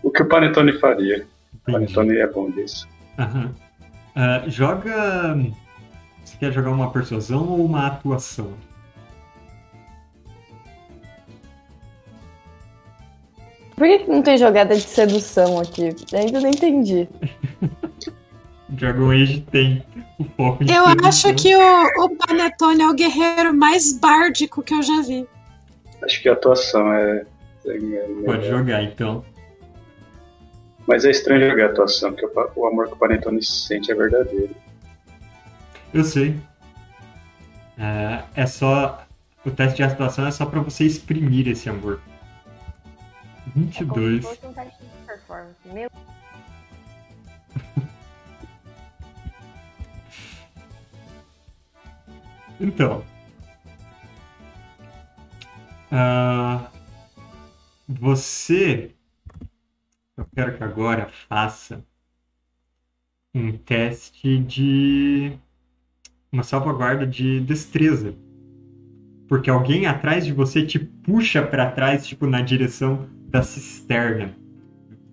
O 0.02 0.10
que 0.10 0.22
o 0.22 0.28
Panetone 0.28 0.78
faria. 0.78 1.26
O. 1.54 1.72
Panetone 1.72 2.16
é 2.16 2.26
bom 2.26 2.50
disso. 2.50 2.88
Aham. 3.18 3.54
Ah, 4.14 4.42
joga. 4.48 5.36
Você 6.24 6.36
quer 6.38 6.52
jogar 6.52 6.70
uma 6.70 6.90
persuasão 6.90 7.46
ou 7.48 7.64
uma 7.64 7.86
atuação? 7.86 8.54
Por 13.80 13.88
que, 13.88 14.10
não 14.10 14.20
tem 14.20 14.36
jogada 14.36 14.74
de 14.74 14.82
sedução 14.82 15.58
aqui? 15.58 15.96
Ainda 16.12 16.38
não 16.38 16.50
entendi. 16.50 17.08
Dragon 18.68 19.10
Age 19.10 19.40
tem 19.50 19.82
o 20.18 20.24
foco 20.36 20.62
de 20.62 20.70
Eu 20.70 20.84
sedução. 20.84 21.08
acho 21.08 21.34
que 21.34 21.56
o, 21.56 22.04
o 22.04 22.10
Panetone 22.14 22.82
é 22.82 22.86
o 22.86 22.92
guerreiro 22.92 23.54
mais 23.54 23.98
bárdico 23.98 24.62
que 24.62 24.74
eu 24.74 24.82
já 24.82 25.00
vi. 25.00 25.26
Acho 26.02 26.20
que 26.20 26.28
a 26.28 26.34
atuação 26.34 26.92
é. 26.92 27.24
é. 27.66 28.06
Pode 28.26 28.48
jogar 28.48 28.82
então. 28.82 29.24
Mas 30.86 31.06
é 31.06 31.10
estranho 31.10 31.48
jogar 31.48 31.68
a 31.68 31.70
atuação, 31.70 32.12
porque 32.12 32.26
o 32.56 32.66
amor 32.66 32.86
que 32.88 32.92
o 32.92 32.98
Panetone 32.98 33.42
sente 33.42 33.90
é 33.90 33.94
verdadeiro. 33.94 34.54
Eu 35.94 36.04
sei. 36.04 36.36
É, 37.78 38.24
é 38.42 38.44
só. 38.44 39.06
O 39.42 39.50
teste 39.50 39.76
de 39.76 39.84
atuação 39.84 40.26
é 40.26 40.30
só 40.30 40.44
pra 40.44 40.60
você 40.60 40.84
exprimir 40.84 41.48
esse 41.48 41.70
amor. 41.70 41.98
É 43.50 43.52
como 43.52 43.72
se 43.72 43.84
22. 43.84 44.24
fosse 44.24 44.46
um 44.46 44.52
teste 44.52 44.82
de 44.82 45.06
performance. 45.06 45.56
Meu 45.66 45.90
Então. 52.60 53.02
Ah, 55.90 56.70
você. 57.88 58.94
Eu 60.16 60.26
quero 60.34 60.56
que 60.56 60.62
agora 60.62 61.08
faça 61.28 61.84
um 63.34 63.56
teste 63.56 64.38
de. 64.38 65.32
Uma 66.30 66.44
salvaguarda 66.44 67.06
de 67.06 67.40
destreza. 67.40 68.14
Porque 69.26 69.50
alguém 69.50 69.86
atrás 69.86 70.24
de 70.24 70.32
você 70.32 70.64
te 70.64 70.78
puxa 70.78 71.44
pra 71.44 71.70
trás, 71.70 72.06
tipo, 72.06 72.26
na 72.26 72.40
direção 72.40 73.08
da 73.30 73.42
cisterna. 73.42 74.32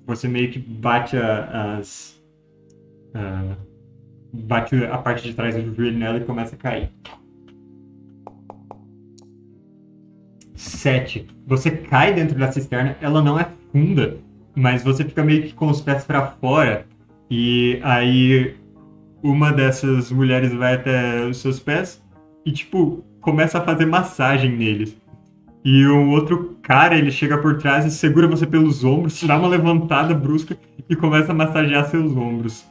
Você 0.06 0.28
meio 0.28 0.52
que 0.52 0.60
bate 0.60 1.16
a- 1.18 1.78
as. 1.78 2.20
ah, 3.14 3.56
bate 4.34 4.76
a 4.86 4.98
parte 4.98 5.24
de 5.28 5.34
trás 5.34 5.56
do 5.56 5.74
joelho 5.76 5.98
nela 5.98 6.18
e 6.18 6.24
começa 6.26 6.56
a 6.56 6.58
cair. 6.58 6.90
Sete. 10.56 11.28
Você 11.46 11.72
cai 11.72 12.14
dentro 12.14 12.38
da 12.38 12.52
cisterna, 12.52 12.98
ela 13.02 13.22
não 13.22 13.40
é 13.40 13.48
funda, 13.72 14.18
mas 14.56 14.84
você 14.84 15.04
fica 15.04 15.24
meio 15.24 15.44
que 15.44 15.54
com 15.54 15.68
os 15.70 15.82
pés 15.82 16.04
pra 16.04 16.28
fora. 16.28 16.86
E 17.30 17.80
aí 17.84 18.56
uma 19.22 19.52
dessas 19.52 20.12
mulheres 20.12 20.54
vai 20.54 20.76
até 20.76 21.26
os 21.26 21.38
seus 21.38 21.60
pés 21.60 22.02
e 22.46 22.52
tipo 22.52 23.04
começa 23.22 23.58
a 23.60 23.62
fazer 23.62 23.86
massagem 23.86 24.56
neles. 24.56 24.96
E 25.64 25.86
um 25.88 26.12
outro 26.12 26.58
cara, 26.62 26.98
ele 26.98 27.12
chega 27.12 27.38
por 27.38 27.58
trás 27.58 27.86
e 27.86 27.92
segura 27.92 28.28
você 28.28 28.46
pelos 28.48 28.84
ombros, 28.84 29.18
te 29.20 29.28
dá 29.28 29.38
uma 29.38 29.48
levantada 29.48 30.14
brusca 30.14 30.58
e 30.90 30.96
começa 30.96 31.32
a 31.32 31.36
massagear 31.36 31.90
seus 31.90 32.16
ombros. 32.16 32.66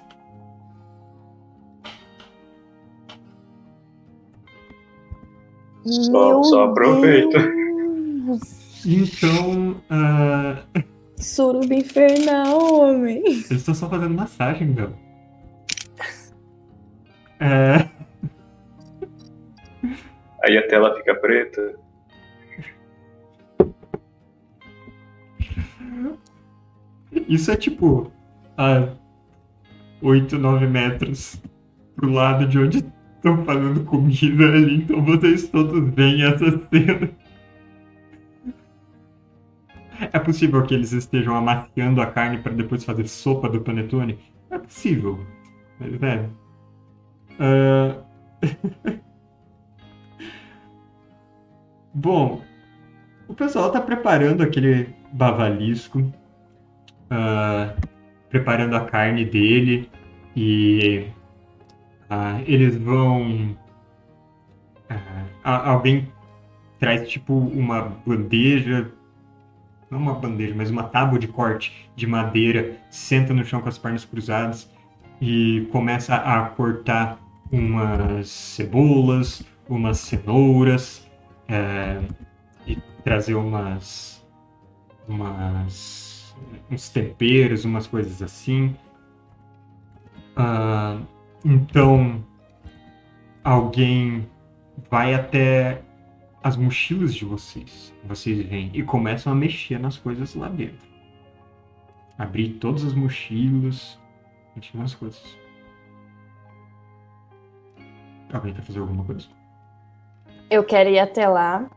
Só- 5.84 6.42
só 6.42 6.64
aproveita. 6.64 7.38
Deus. 7.38 8.84
Então, 8.84 9.76
ah, 9.90 10.62
Suruba 11.16 11.74
infernal, 11.74 12.72
homem. 12.74 13.22
eles 13.26 13.50
estão 13.50 13.74
só 13.74 13.88
fazendo 13.88 14.14
massagem, 14.14 14.68
meu. 14.68 14.92
É, 17.40 17.88
Aí 20.44 20.56
a 20.58 20.66
tela 20.68 20.94
fica 20.96 21.14
preta. 21.16 21.74
Isso 27.28 27.50
é 27.50 27.56
tipo 27.56 28.10
a 28.56 28.88
8, 30.02 30.38
9 30.38 30.66
metros 30.66 31.40
pro 31.94 32.10
lado 32.10 32.46
de 32.46 32.58
onde 32.58 32.78
estão 33.16 33.44
fazendo 33.44 33.84
comida 33.84 34.44
ali. 34.44 34.82
Então 34.82 35.02
vocês 35.02 35.48
todos 35.48 35.94
veem 35.94 36.22
essa 36.22 36.50
cena. 36.70 37.10
É 40.12 40.18
possível 40.18 40.62
que 40.62 40.74
eles 40.74 40.92
estejam 40.92 41.34
amaciando 41.34 42.02
a 42.02 42.06
carne 42.06 42.38
para 42.38 42.52
depois 42.52 42.84
fazer 42.84 43.08
sopa 43.08 43.48
do 43.48 43.60
panetone? 43.62 44.18
É 44.50 44.58
possível. 44.58 45.18
Mas 45.80 46.02
é. 46.02 46.28
Ah, 47.40 48.02
Bom, 51.94 52.42
o 53.26 53.34
pessoal 53.34 53.72
tá 53.72 53.80
preparando 53.80 54.42
aquele 54.42 54.94
bavalisco 55.12 56.12
ah, 57.10 57.74
preparando 58.28 58.74
a 58.76 58.80
carne 58.84 59.24
dele 59.24 59.88
e 60.34 61.06
ah, 62.10 62.40
eles 62.46 62.76
vão. 62.76 63.56
a- 65.42 65.70
alguém 65.70 66.08
traz 66.78 67.08
tipo 67.08 67.32
uma 67.34 67.80
bandeja, 68.06 68.90
não 69.90 69.98
uma 69.98 70.14
bandeja, 70.14 70.54
mas 70.56 70.70
uma 70.70 70.82
tábua 70.84 71.18
de 71.18 71.28
corte 71.28 71.72
de 71.96 72.06
madeira, 72.06 72.76
senta 72.90 73.32
no 73.32 73.44
chão 73.44 73.60
com 73.60 73.68
as 73.68 73.78
pernas 73.78 74.04
cruzadas 74.04 74.70
e 75.20 75.66
começa 75.72 76.14
a 76.16 76.42
cortar 76.50 77.18
umas 77.50 78.28
cebolas, 78.28 79.42
umas 79.68 79.98
cenouras 80.00 81.08
eh, 81.48 82.00
e 82.66 82.76
trazer 83.02 83.34
umas 83.34 84.22
umas 85.08 86.05
uns 86.70 86.88
temperos, 86.88 87.64
umas 87.64 87.86
coisas 87.86 88.22
assim. 88.22 88.76
Ah, 90.36 91.00
então 91.44 92.24
alguém 93.42 94.28
vai 94.90 95.14
até 95.14 95.82
as 96.42 96.56
mochilas 96.56 97.14
de 97.14 97.24
vocês. 97.24 97.92
Vocês 98.04 98.46
vêm 98.46 98.70
e 98.74 98.82
começam 98.82 99.32
a 99.32 99.36
mexer 99.36 99.78
nas 99.78 99.96
coisas 99.96 100.34
lá 100.34 100.48
dentro. 100.48 100.86
Abrir 102.18 102.54
todas 102.54 102.84
as 102.84 102.94
mochilas, 102.94 103.98
mexer 104.54 104.76
nas 104.76 104.94
coisas. 104.94 105.36
Alguém 108.32 108.52
quer 108.52 108.62
fazer 108.62 108.80
alguma 108.80 109.04
coisa? 109.04 109.28
Eu 110.50 110.64
quero 110.64 110.90
ir 110.90 110.98
até 110.98 111.28
lá 111.28 111.68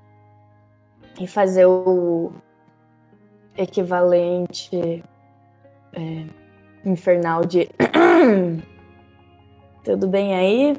e 1.20 1.28
fazer 1.28 1.66
o 1.66 2.32
equivalente 3.58 5.04
é, 5.94 6.26
infernal 6.86 7.46
de. 7.46 7.70
Tudo 9.84 10.08
bem 10.08 10.36
aí? 10.36 10.78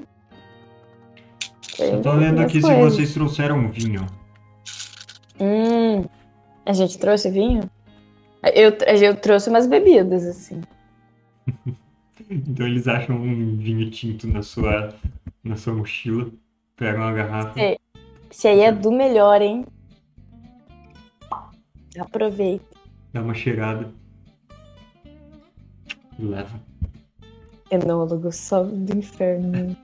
Eu 1.79 2.03
tô 2.03 2.13
lendo 2.13 2.41
aqui 2.41 2.61
se 2.61 2.75
vocês 2.75 3.15
trouxeram 3.15 3.69
vinho. 3.71 4.07
Hum, 5.41 6.05
a 6.67 6.73
gente 6.73 6.99
trouxe 6.99 7.31
vinho? 7.31 7.63
Eu, 8.55 8.73
eu 9.01 9.17
trouxe 9.17 9.49
umas 9.49 9.67
bebidas, 9.67 10.25
assim. 10.27 10.61
Então 12.33 12.65
eles 12.65 12.87
acham 12.87 13.17
um 13.17 13.57
vinho 13.57 13.91
tinto 13.91 14.29
na 14.29 14.41
sua, 14.41 14.95
na 15.43 15.57
sua 15.57 15.73
mochila. 15.75 16.31
Pegam 16.77 17.01
uma 17.01 17.13
garrafa. 17.13 17.59
Esse 18.31 18.47
aí 18.47 18.61
é 18.61 18.71
do 18.71 18.93
melhor, 18.93 19.43
hein? 19.43 19.67
Aproveita. 21.99 22.65
Dá 23.13 23.23
uma 23.23 23.35
cheirada. 23.35 23.93
E 26.19 26.23
leva. 26.23 26.61
Enólogo 27.71 28.31
só 28.33 28.63
do 28.63 28.97
inferno. 28.97 29.77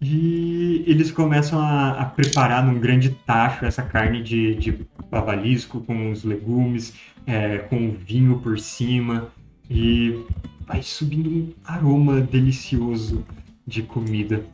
E 0.00 0.84
eles 0.86 1.10
começam 1.10 1.58
a, 1.58 1.90
a 2.00 2.04
preparar 2.04 2.64
num 2.64 2.78
grande 2.78 3.10
tacho 3.26 3.64
essa 3.64 3.82
carne 3.82 4.22
de, 4.22 4.54
de 4.54 4.86
bavalisco 5.10 5.80
com 5.80 6.12
os 6.12 6.24
legumes, 6.24 6.94
é, 7.26 7.58
com 7.58 7.88
o 7.88 7.92
vinho 7.92 8.38
por 8.40 8.58
cima. 8.58 9.32
E 9.70 10.24
vai 10.66 10.82
subindo 10.82 11.28
um 11.28 11.52
aroma 11.64 12.20
delicioso 12.20 13.24
de 13.66 13.82
comida. 13.82 14.44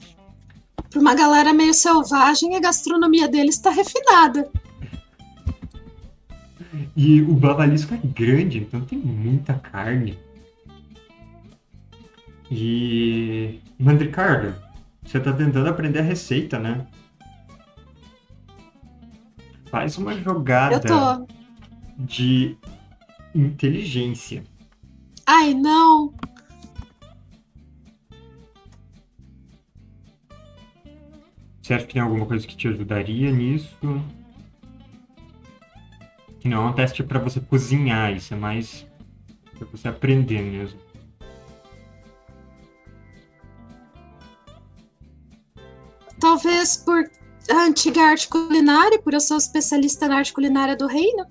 Pra 0.91 1.01
uma 1.01 1.15
galera 1.15 1.53
meio 1.53 1.75
selvagem, 1.75 2.57
a 2.57 2.61
gastronomia 2.61 3.29
deles 3.29 3.59
tá 3.59 3.71
refinada. 3.71 4.49
E 6.97 7.23
o 7.23 7.35
bavalisco 7.35 7.95
é 7.95 7.99
grande, 7.99 8.59
então 8.59 8.81
tem 8.81 8.99
muita 8.99 9.55
carne. 9.55 10.19
E. 12.51 13.61
Mandricardo, 13.79 14.55
você 15.05 15.19
tá 15.19 15.33
tentando 15.33 15.69
aprender 15.69 15.99
a 15.99 16.03
receita, 16.03 16.59
né? 16.59 16.87
Faz 19.67 19.99
uma 19.99 20.15
jogada 20.15 21.27
de 21.99 22.57
inteligência. 23.35 24.45
Ai, 25.27 25.53
não. 25.55 26.15
Você 31.61 31.75
acha 31.75 31.87
que 31.87 31.95
tem 31.95 32.03
alguma 32.03 32.27
coisa 32.27 32.47
que 32.47 32.57
te 32.57 32.69
ajudaria 32.69 33.33
nisso? 33.33 33.75
Que 36.45 36.49
não 36.51 36.67
é 36.67 36.69
um 36.69 36.73
teste 36.75 37.03
pra 37.03 37.19
você 37.19 37.41
cozinhar, 37.41 38.13
isso 38.13 38.35
é 38.35 38.37
mais 38.37 38.87
pra 39.59 39.67
você 39.73 39.89
aprender 39.89 40.43
mesmo. 40.43 40.79
Talvez 46.21 46.77
por 46.77 47.03
a 47.51 47.65
antiga 47.65 48.03
arte 48.03 48.29
culinária, 48.29 49.01
por 49.01 49.15
eu 49.15 49.21
ser 49.21 49.37
especialista 49.37 50.07
na 50.07 50.19
arte 50.19 50.35
culinária 50.35 50.77
do 50.77 50.87
reino? 50.87 51.25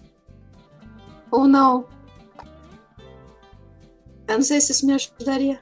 Ou 1.30 1.48
não? 1.48 1.86
Eu 4.28 4.38
não 4.38 4.42
sei 4.42 4.60
se 4.62 4.72
isso 4.72 4.84
me 4.88 4.94
ajudaria. 4.94 5.62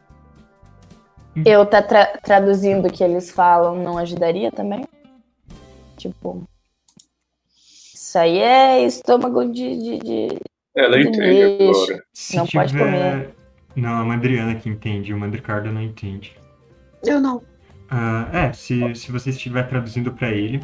Eu 1.45 1.65
tá 1.65 1.81
tra- 1.81 2.17
traduzindo 2.23 2.87
o 2.87 2.91
que 2.91 3.03
eles 3.03 3.29
falam 3.29 3.83
não 3.83 3.97
ajudaria 3.97 4.49
também? 4.49 4.87
Tipo. 5.97 6.47
Isso 8.11 8.17
aí 8.19 8.39
é 8.39 8.83
estômago 8.85 9.45
de. 9.45 9.73
de, 9.77 9.97
de- 9.99 10.39
Ela 10.75 10.97
Que 10.97 11.07
entende 11.07 11.57
lixo. 11.63 11.83
agora. 11.83 12.03
Se 12.11 12.35
Não 12.35 12.45
pode 12.45 12.77
comer. 12.77 13.29
Não, 13.73 14.01
a 14.01 14.03
Mandriana 14.03 14.53
que 14.55 14.67
entende, 14.67 15.13
o 15.13 15.17
Mandricardo 15.17 15.71
não 15.71 15.81
entende. 15.81 16.35
Eu 17.05 17.21
não. 17.21 17.41
Ah, 17.89 18.27
é, 18.33 18.51
se, 18.51 18.93
se 18.95 19.09
você 19.13 19.29
estiver 19.29 19.63
traduzindo 19.69 20.11
pra 20.11 20.29
ele, 20.29 20.61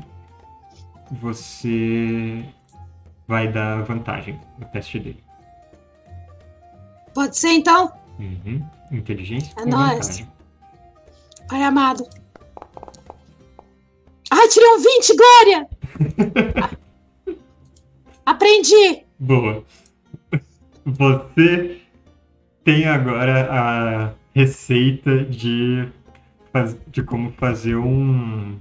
você 1.22 2.44
vai 3.26 3.48
dar 3.50 3.82
vantagem 3.84 4.38
no 4.60 4.66
teste 4.68 5.00
dele. 5.00 5.24
Pode 7.14 7.38
ser 7.38 7.52
então? 7.54 7.94
Uhum. 8.20 8.62
Inteligência 8.92 9.54
É 9.58 9.66
nóis. 9.66 10.00
vantagem. 10.00 10.28
Pai 11.48 11.64
amado. 11.64 12.06
Ai, 14.32 14.48
tirei 14.50 14.68
um 14.68 14.80
20, 14.80 15.16
Glória! 15.16 16.78
Aprendi! 18.28 19.06
Boa. 19.18 19.64
Você 20.86 21.80
tem 22.62 22.86
agora 22.86 23.48
a 23.50 24.14
receita 24.36 25.24
de, 25.24 25.88
de 26.88 27.04
como 27.04 27.32
fazer 27.32 27.78
um, 27.78 28.60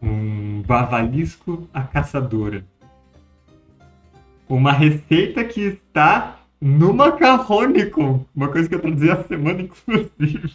um 0.00 0.62
bavalisco 0.62 1.68
à 1.74 1.82
caçadora. 1.82 2.64
Uma 4.48 4.70
receita 4.70 5.42
que 5.42 5.62
está 5.62 6.38
no 6.60 6.94
Macarronicon. 6.94 8.24
Uma 8.32 8.52
coisa 8.52 8.68
que 8.68 8.76
eu 8.76 8.80
traduzi 8.80 9.10
a 9.10 9.24
semana, 9.24 9.62
inclusive. 9.62 10.54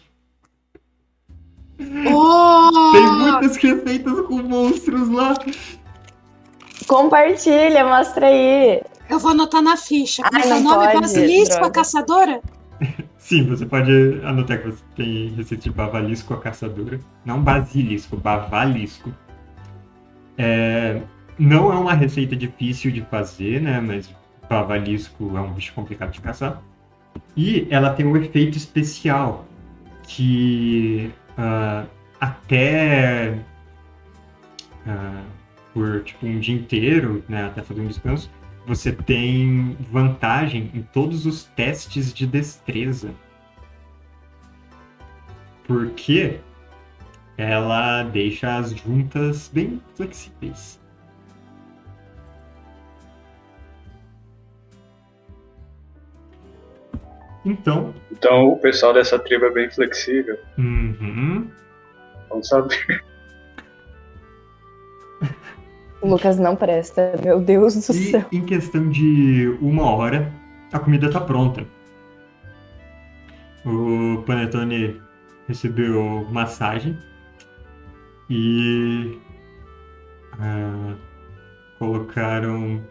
Oh! 2.10 2.92
Tem 2.94 3.12
muitas 3.12 3.58
receitas 3.58 4.22
com 4.22 4.42
monstros 4.42 5.10
lá. 5.10 5.36
Compartilha, 6.86 7.86
mostra 7.86 8.28
aí. 8.28 8.82
Eu 9.10 9.20
vou 9.20 9.32
anotar 9.32 9.62
na 9.62 9.78
ficha. 9.78 10.22
Como 10.24 10.38
Ai, 10.38 10.44
é 10.44 10.52
é 10.52 10.56
o 10.56 10.60
não 10.62 10.72
nome? 10.72 10.86
pode, 10.88 11.02
Basilisco, 11.02 11.66
a 11.66 11.72
caçadora? 11.72 12.42
Sim, 13.18 13.48
você 13.48 13.66
pode 13.66 13.92
anotar 14.24 14.62
que 14.62 14.70
você 14.70 14.84
tem 14.96 15.30
receita 15.30 15.64
de 15.64 15.72
bavalisco 15.72 16.34
a 16.34 16.40
caçadora. 16.40 17.00
Não 17.26 17.42
basilisco, 17.42 18.16
bavalisco. 18.16 19.14
É, 20.38 21.02
não 21.38 21.72
é 21.72 21.76
uma 21.76 21.94
receita 21.94 22.36
difícil 22.36 22.92
de 22.92 23.02
fazer, 23.02 23.62
né? 23.62 23.82
Mas 23.82 24.10
bavalisco 24.50 25.36
é 25.36 25.42
um 25.42 25.52
bicho 25.54 25.74
complicado 25.74 26.12
de 26.12 26.22
caçar. 26.22 26.62
E 27.36 27.68
ela 27.70 27.90
tem 27.92 28.06
um 28.06 28.16
efeito 28.16 28.58
especial 28.58 29.46
que 30.04 31.12
ah, 31.38 31.86
até 32.20 33.38
ah, 34.88 35.24
por 35.78 36.02
tipo 36.04 36.26
um 36.26 36.40
dia 36.40 36.56
inteiro, 36.56 37.24
né? 37.30 37.46
Até 37.46 37.62
fazer 37.62 37.82
um 37.82 37.88
descanso, 37.88 38.32
você 38.66 38.92
tem 38.92 39.78
vantagem 39.92 40.72
em 40.74 40.82
todos 40.82 41.28
os 41.28 41.44
testes 41.44 42.12
de 42.12 42.26
destreza. 42.26 43.14
Porque 45.68 46.40
ela 47.38 48.02
deixa 48.02 48.58
as 48.58 48.72
juntas 48.72 49.52
bem 49.54 49.80
flexíveis. 49.94 50.80
Então, 57.46 57.94
Então 58.12 58.48
o 58.50 58.58
pessoal 58.58 58.94
dessa 58.94 59.20
tribo 59.20 59.46
é 59.46 59.52
bem 59.52 59.70
flexível. 59.70 60.40
uhum, 60.58 61.50
Vamos 62.30 62.48
saber. 62.48 63.07
O 66.08 66.12
Lucas 66.12 66.40
não 66.40 66.56
presta, 66.56 67.14
meu 67.22 67.42
Deus 67.42 67.74
do 67.74 67.80
E 67.80 68.12
céu. 68.12 68.26
em 68.32 68.46
questão 68.46 68.90
de 68.90 69.58
uma 69.62 69.92
hora, 69.92 70.32
a 70.72 70.80
comida 70.80 71.12
tá 71.12 71.20
pronta. 71.20 71.66
O 73.66 74.24
Panetone 74.26 75.02
recebeu 75.50 76.26
massagem 76.32 76.98
e 78.30 79.20
ah, 80.40 80.96
colocaram 81.78 82.82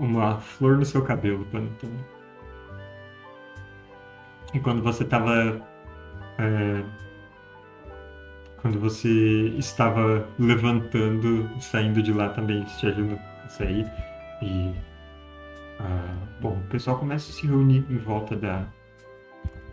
uma 0.00 0.40
flor 0.40 0.76
no 0.76 0.84
seu 0.84 1.02
cabelo, 1.02 1.44
Panetone. 1.52 2.04
E 4.52 4.58
quando 4.58 4.82
você 4.82 5.04
tava. 5.04 5.62
eh, 6.38 6.82
quando 8.64 8.80
você 8.80 9.52
estava 9.58 10.26
levantando, 10.38 11.46
saindo 11.60 12.02
de 12.02 12.14
lá 12.14 12.30
também, 12.30 12.62
isso 12.62 12.78
te 12.78 12.86
ajuda 12.86 13.20
a 13.44 13.48
sair. 13.50 13.86
E. 14.40 14.72
ah, 15.78 16.16
bom, 16.40 16.56
o 16.56 16.68
pessoal 16.70 16.98
começa 16.98 17.30
a 17.30 17.34
se 17.34 17.46
reunir 17.46 17.84
em 17.90 17.98
volta 17.98 18.34
da, 18.34 18.66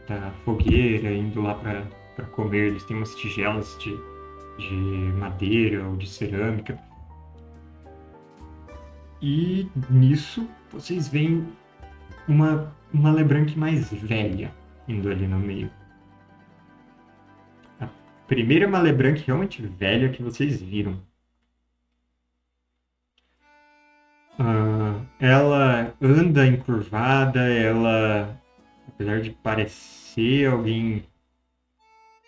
da 0.10 0.32
fogueira, 0.44 1.10
indo 1.10 1.42
lá 1.42 1.54
para 1.54 2.26
comer. 2.34 2.68
Eles 2.68 2.84
têm 2.84 2.98
umas 2.98 3.16
tigelas 3.16 3.78
de, 3.80 3.96
de 4.58 4.76
madeira 5.18 5.88
ou 5.88 5.96
de 5.96 6.10
cerâmica. 6.10 6.78
E 9.22 9.70
nisso 9.90 10.46
vocês 10.70 11.08
veem 11.08 11.48
uma, 12.28 12.76
uma 12.94 13.14
Lebranc 13.14 13.58
mais 13.58 13.90
velha 13.94 14.52
indo 14.86 15.10
ali 15.10 15.28
no 15.28 15.40
meio. 15.40 15.72
Primeira 18.32 18.66
Malebranque 18.66 19.26
realmente 19.28 19.62
velha 19.62 20.08
que 20.08 20.24
vocês 20.24 20.62
viram. 20.62 20.98
Ah, 24.40 25.02
ela 25.20 25.94
anda 26.02 26.48
encurvada, 26.48 27.42
ela, 27.42 28.42
apesar 28.88 29.20
de 29.20 29.32
parecer 29.32 30.50
alguém 30.50 31.04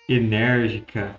enérgica, 0.10 1.16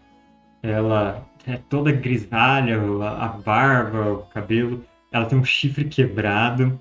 ela 0.63 1.27
é 1.47 1.57
toda 1.57 1.91
grisalha, 1.91 2.79
a 2.79 3.29
barba, 3.29 4.13
o 4.13 4.27
cabelo, 4.27 4.85
ela 5.11 5.25
tem 5.25 5.39
um 5.39 5.45
chifre 5.45 5.87
quebrado 5.87 6.79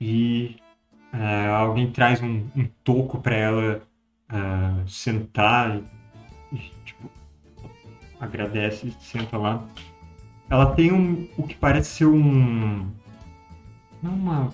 e 0.00 0.54
ah, 1.12 1.56
alguém 1.56 1.90
traz 1.90 2.22
um, 2.22 2.48
um 2.54 2.68
toco 2.84 3.20
para 3.20 3.34
ela 3.34 3.82
ah, 4.28 4.80
sentar 4.86 5.82
agradece 8.22 8.94
senta 9.00 9.36
lá. 9.36 9.64
Ela 10.48 10.74
tem 10.74 10.92
um 10.92 11.28
o 11.36 11.42
que 11.42 11.54
parece 11.54 11.90
ser 11.90 12.06
um 12.06 12.86
não 14.02 14.14
uma 14.14 14.52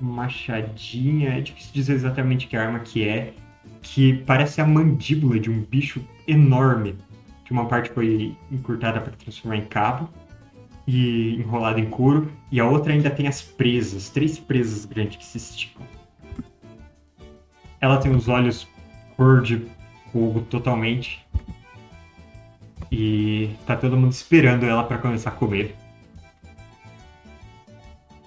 machadinha, 0.00 1.30
é 1.30 1.40
difícil 1.40 1.72
dizer 1.72 1.94
exatamente 1.94 2.46
que 2.46 2.56
arma 2.56 2.78
que 2.80 3.06
é, 3.06 3.32
que 3.82 4.14
parece 4.24 4.60
a 4.60 4.66
mandíbula 4.66 5.38
de 5.38 5.50
um 5.50 5.60
bicho 5.62 6.02
enorme, 6.26 6.96
que 7.44 7.52
uma 7.52 7.66
parte 7.66 7.90
foi 7.90 8.36
encurtada 8.50 9.00
para 9.00 9.12
transformar 9.12 9.56
em 9.56 9.64
cabo 9.64 10.08
e 10.86 11.36
enrolada 11.36 11.80
em 11.80 11.88
couro, 11.88 12.30
e 12.50 12.60
a 12.60 12.66
outra 12.66 12.92
ainda 12.92 13.10
tem 13.10 13.26
as 13.26 13.42
presas, 13.42 14.08
três 14.10 14.38
presas 14.38 14.84
grandes 14.84 15.16
que 15.16 15.24
se 15.24 15.38
esticam. 15.38 15.86
Ela 17.80 17.98
tem 17.98 18.14
os 18.14 18.28
olhos 18.28 18.66
cor 19.16 19.42
de 19.42 19.66
fogo 20.12 20.40
totalmente. 20.42 21.26
E 22.90 23.54
tá 23.66 23.76
todo 23.76 23.96
mundo 23.96 24.12
esperando 24.12 24.64
ela 24.64 24.84
para 24.84 24.98
começar 24.98 25.30
a 25.30 25.34
comer. 25.34 25.76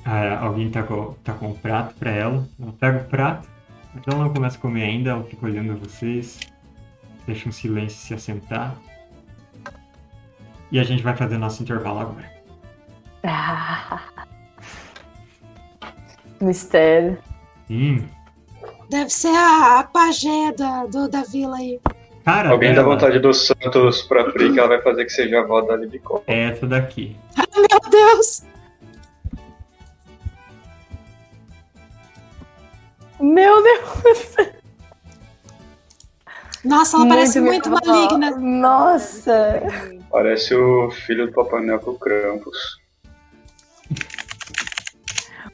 Ah, 0.05 0.39
alguém 0.39 0.69
tá 0.69 0.83
com, 0.83 1.13
tá 1.23 1.33
com 1.33 1.49
um 1.49 1.53
prato 1.55 1.93
para 1.95 2.11
ela. 2.11 2.47
Ela 2.59 2.73
pega 2.73 2.97
o 2.99 3.03
prato, 3.05 3.47
mas 3.93 4.03
ela 4.07 4.23
não 4.25 4.33
começa 4.33 4.57
a 4.57 4.61
comer 4.61 4.83
ainda, 4.83 5.11
ela 5.11 5.23
fica 5.23 5.45
olhando 5.45 5.77
vocês. 5.79 6.39
Deixa 7.25 7.47
um 7.47 7.51
silêncio 7.51 7.97
se 7.99 8.13
assentar. 8.13 8.75
E 10.71 10.79
a 10.79 10.83
gente 10.83 11.03
vai 11.03 11.15
fazer 11.15 11.37
nosso 11.37 11.61
intervalo 11.63 11.99
agora. 11.99 12.31
Mistério. 16.41 17.17
Hum, 17.69 18.03
Deve 18.89 19.09
ser 19.11 19.35
a, 19.35 19.79
a 19.79 19.83
pajé 19.83 20.51
da, 20.53 20.85
do- 20.87 21.07
da 21.07 21.21
vila 21.23 21.57
aí. 21.57 21.79
Cara, 22.25 22.49
Alguém 22.49 22.69
dá 22.73 22.81
dela 22.81 22.93
vontade 22.95 23.19
do 23.19 23.33
Santos 23.33 24.01
pra 24.03 24.25
Pri 24.31 24.53
que 24.53 24.59
ela 24.59 24.67
vai 24.69 24.81
fazer 24.81 25.05
que 25.05 25.11
seja 25.11 25.39
a 25.39 25.41
avó 25.43 25.61
da 25.61 25.75
Libicó. 25.75 26.23
é 26.27 26.49
essa 26.49 26.65
daqui. 26.67 27.15
Meu 27.55 27.79
Deus! 27.91 28.43
Meu 33.19 33.61
Deus! 33.63 34.35
Nossa, 36.63 36.97
ela 36.97 37.07
parece 37.07 37.39
muito 37.39 37.69
minha 37.69 37.81
avó. 37.81 37.91
maligna. 37.93 38.31
Nossa! 38.37 39.61
Parece 40.11 40.55
o 40.55 40.89
filho 40.91 41.27
do 41.27 41.33
Papai 41.33 41.61
Noel 41.61 41.79
com 41.79 41.91
o 41.91 41.99
Krampus. 41.99 42.79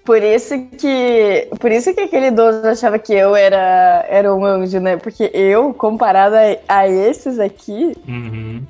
Por 0.06 0.22
isso 0.22 0.68
que. 0.77 1.49
Por 1.60 1.72
isso 1.72 1.94
que 1.94 2.02
aquele 2.02 2.27
idoso 2.27 2.68
achava 2.68 2.99
que 2.99 3.11
eu 3.11 3.36
era, 3.36 4.06
era 4.07 4.34
um 4.34 4.45
anjo, 4.45 4.80
né? 4.80 4.98
Porque 4.98 5.32
eu, 5.34 5.73
comparado 5.73 6.36
a, 6.36 6.82
a 6.82 6.88
esses 6.88 7.40
aqui. 7.40 7.98
Uhum. 8.07 8.64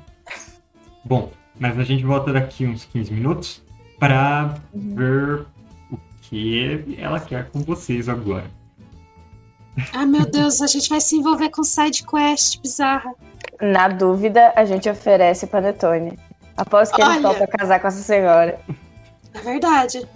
Bom, 1.04 1.30
mas 1.60 1.78
a 1.78 1.84
gente 1.84 2.04
volta 2.04 2.32
daqui 2.32 2.66
uns 2.66 2.86
15 2.86 3.12
minutos 3.12 3.62
para 3.98 4.54
ver 4.74 5.44
o 5.92 5.98
que 6.22 6.96
ela 6.98 7.20
quer 7.20 7.50
com 7.50 7.60
vocês 7.60 8.08
agora. 8.08 8.44
Ah, 9.92 10.06
meu 10.06 10.24
Deus, 10.24 10.62
a 10.62 10.66
gente 10.66 10.88
vai 10.88 11.02
se 11.02 11.16
envolver 11.16 11.50
com 11.50 11.62
side 11.62 12.02
quest 12.06 12.62
bizarra. 12.62 13.12
Na 13.60 13.88
dúvida, 13.88 14.54
a 14.56 14.64
gente 14.64 14.88
oferece 14.88 15.46
panetone. 15.46 16.18
Após 16.56 16.90
que 16.90 17.02
ele 17.02 17.10
Olha. 17.10 17.22
topa 17.22 17.46
casar 17.46 17.78
com 17.78 17.88
essa 17.88 18.02
senhora. 18.02 18.58
É 19.34 19.40
verdade. 19.40 20.06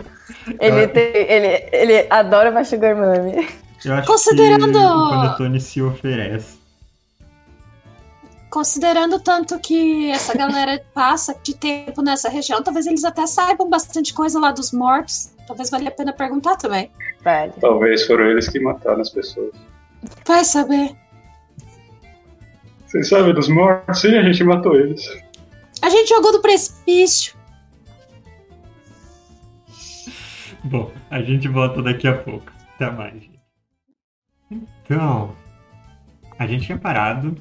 Ele, 0.60 0.86
tem- 0.88 1.16
ele, 1.16 1.68
ele 1.72 2.06
adora 2.10 2.50
uma 2.50 2.64
sugar 2.64 2.94
mommy. 2.96 3.48
Eu 3.84 3.94
acho 3.94 4.06
Considerando- 4.06 4.72
que 4.72 4.78
o 4.78 5.08
Panetone 5.10 5.60
se 5.60 5.80
oferece. 5.82 6.58
Considerando 8.50 9.20
tanto 9.20 9.58
que 9.60 10.10
essa 10.10 10.36
galera 10.36 10.82
passa 10.92 11.34
de 11.42 11.54
tempo 11.54 12.02
nessa 12.02 12.28
região, 12.28 12.62
talvez 12.62 12.86
eles 12.86 13.04
até 13.04 13.26
saibam 13.26 13.68
bastante 13.68 14.12
coisa 14.12 14.40
lá 14.40 14.50
dos 14.50 14.72
mortos. 14.72 15.30
Talvez 15.46 15.70
valha 15.70 15.88
a 15.88 15.92
pena 15.92 16.12
perguntar 16.12 16.56
também. 16.56 16.90
Vale. 17.24 17.52
Talvez 17.60 18.06
foram 18.06 18.26
eles 18.26 18.48
que 18.48 18.58
mataram 18.60 19.00
as 19.00 19.10
pessoas. 19.10 19.52
Vai 20.26 20.44
saber. 20.44 20.94
Vocês 22.86 23.08
sabem 23.08 23.32
dos 23.32 23.48
mortos? 23.48 24.00
Sim, 24.00 24.16
a 24.16 24.22
gente 24.22 24.42
matou 24.42 24.74
eles. 24.76 25.02
A 25.82 25.88
gente 25.88 26.08
jogou 26.08 26.32
do 26.32 26.40
precipício. 26.42 27.34
Bom, 30.64 30.92
a 31.10 31.22
gente 31.22 31.48
volta 31.48 31.82
daqui 31.82 32.06
a 32.06 32.16
pouco. 32.16 32.52
Até 32.74 32.90
mais, 32.90 33.14
gente. 33.14 33.40
Então, 34.50 35.34
a 36.38 36.46
gente 36.46 36.66
tinha 36.66 36.78
parado 36.78 37.34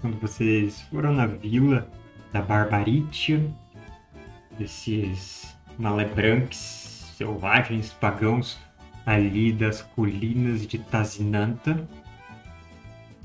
quando 0.00 0.18
vocês 0.18 0.80
foram 0.82 1.12
na 1.12 1.26
vila 1.26 1.86
da 2.32 2.40
Barbaritia, 2.40 3.44
desses 4.58 5.56
malebranques 5.78 7.12
selvagens 7.16 7.92
pagãos 7.92 8.58
ali 9.04 9.52
das 9.52 9.82
colinas 9.82 10.66
de 10.66 10.78
Tazinanta. 10.78 11.86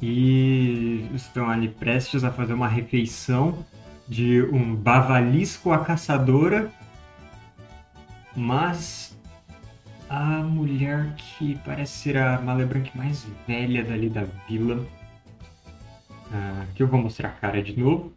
E 0.02 1.10
estão 1.14 1.50
ali 1.50 1.70
prestes 1.70 2.26
a 2.26 2.32
fazer 2.32 2.54
uma 2.54 2.68
refeição 2.68 3.66
de 4.08 4.42
um 4.44 4.76
bavalisco 4.76 5.72
à 5.72 5.80
caçadora 5.80 6.70
mas 8.36 9.18
a 10.10 10.44
mulher 10.44 11.16
que 11.16 11.58
parece 11.60 12.00
ser 12.00 12.18
a 12.18 12.40
Malebranque 12.42 12.96
mais 12.98 13.24
velha 13.48 13.84
dali 13.84 14.10
da 14.10 14.24
vila, 14.48 14.86
ah, 16.32 16.68
que 16.76 16.84
eu 16.84 16.88
vou 16.88 17.02
mostrar 17.02 17.30
a 17.30 17.34
cara 17.34 17.62
de 17.62 17.80
novo. 17.80 18.14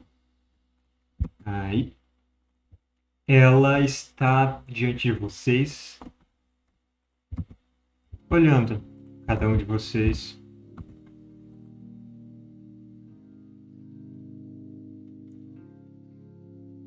Aí. 1.44 1.96
Ela 3.26 3.80
está 3.80 4.62
diante 4.66 5.12
de 5.12 5.12
vocês, 5.12 6.00
olhando 8.30 8.82
cada 9.26 9.46
um 9.46 9.56
de 9.56 9.64
vocês. 9.64 10.40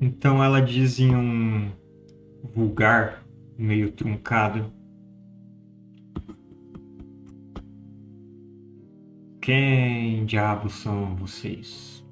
Então 0.00 0.42
ela 0.42 0.60
diz 0.60 0.98
em 0.98 1.14
um 1.14 1.70
vulgar, 2.42 3.21
meio 3.62 3.92
truncado. 3.92 4.72
Quem 9.40 10.24
diabos 10.24 10.74
são 10.74 11.16
vocês? 11.16 12.04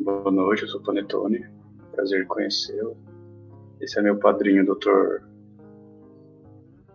Boa 0.00 0.30
noite, 0.30 0.62
eu 0.62 0.68
sou 0.68 0.80
o 0.80 0.84
Panetone. 0.84 1.46
Prazer 1.92 2.24
em 2.24 2.26
conhecê-lo. 2.26 2.96
Esse 3.80 3.98
é 3.98 4.02
meu 4.02 4.18
padrinho, 4.18 4.64
doutor. 4.64 5.22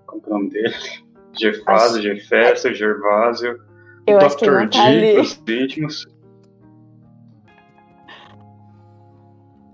Como 0.06 0.22
é 0.26 0.27
o 0.27 0.30
nome 0.30 0.49
dele? 0.49 0.76
Gefásio, 1.40 2.02
Gefésio, 2.02 2.73
Gervásio. 2.73 3.61
Eu 4.06 4.19
acho 4.19 4.38
que 4.38 4.45
ele 4.45 4.52
Dr. 4.52 4.61
não 4.61 4.69
tá 4.69 4.90
D, 4.90 5.18
ali. 5.18 5.64
íntimos. 5.64 6.12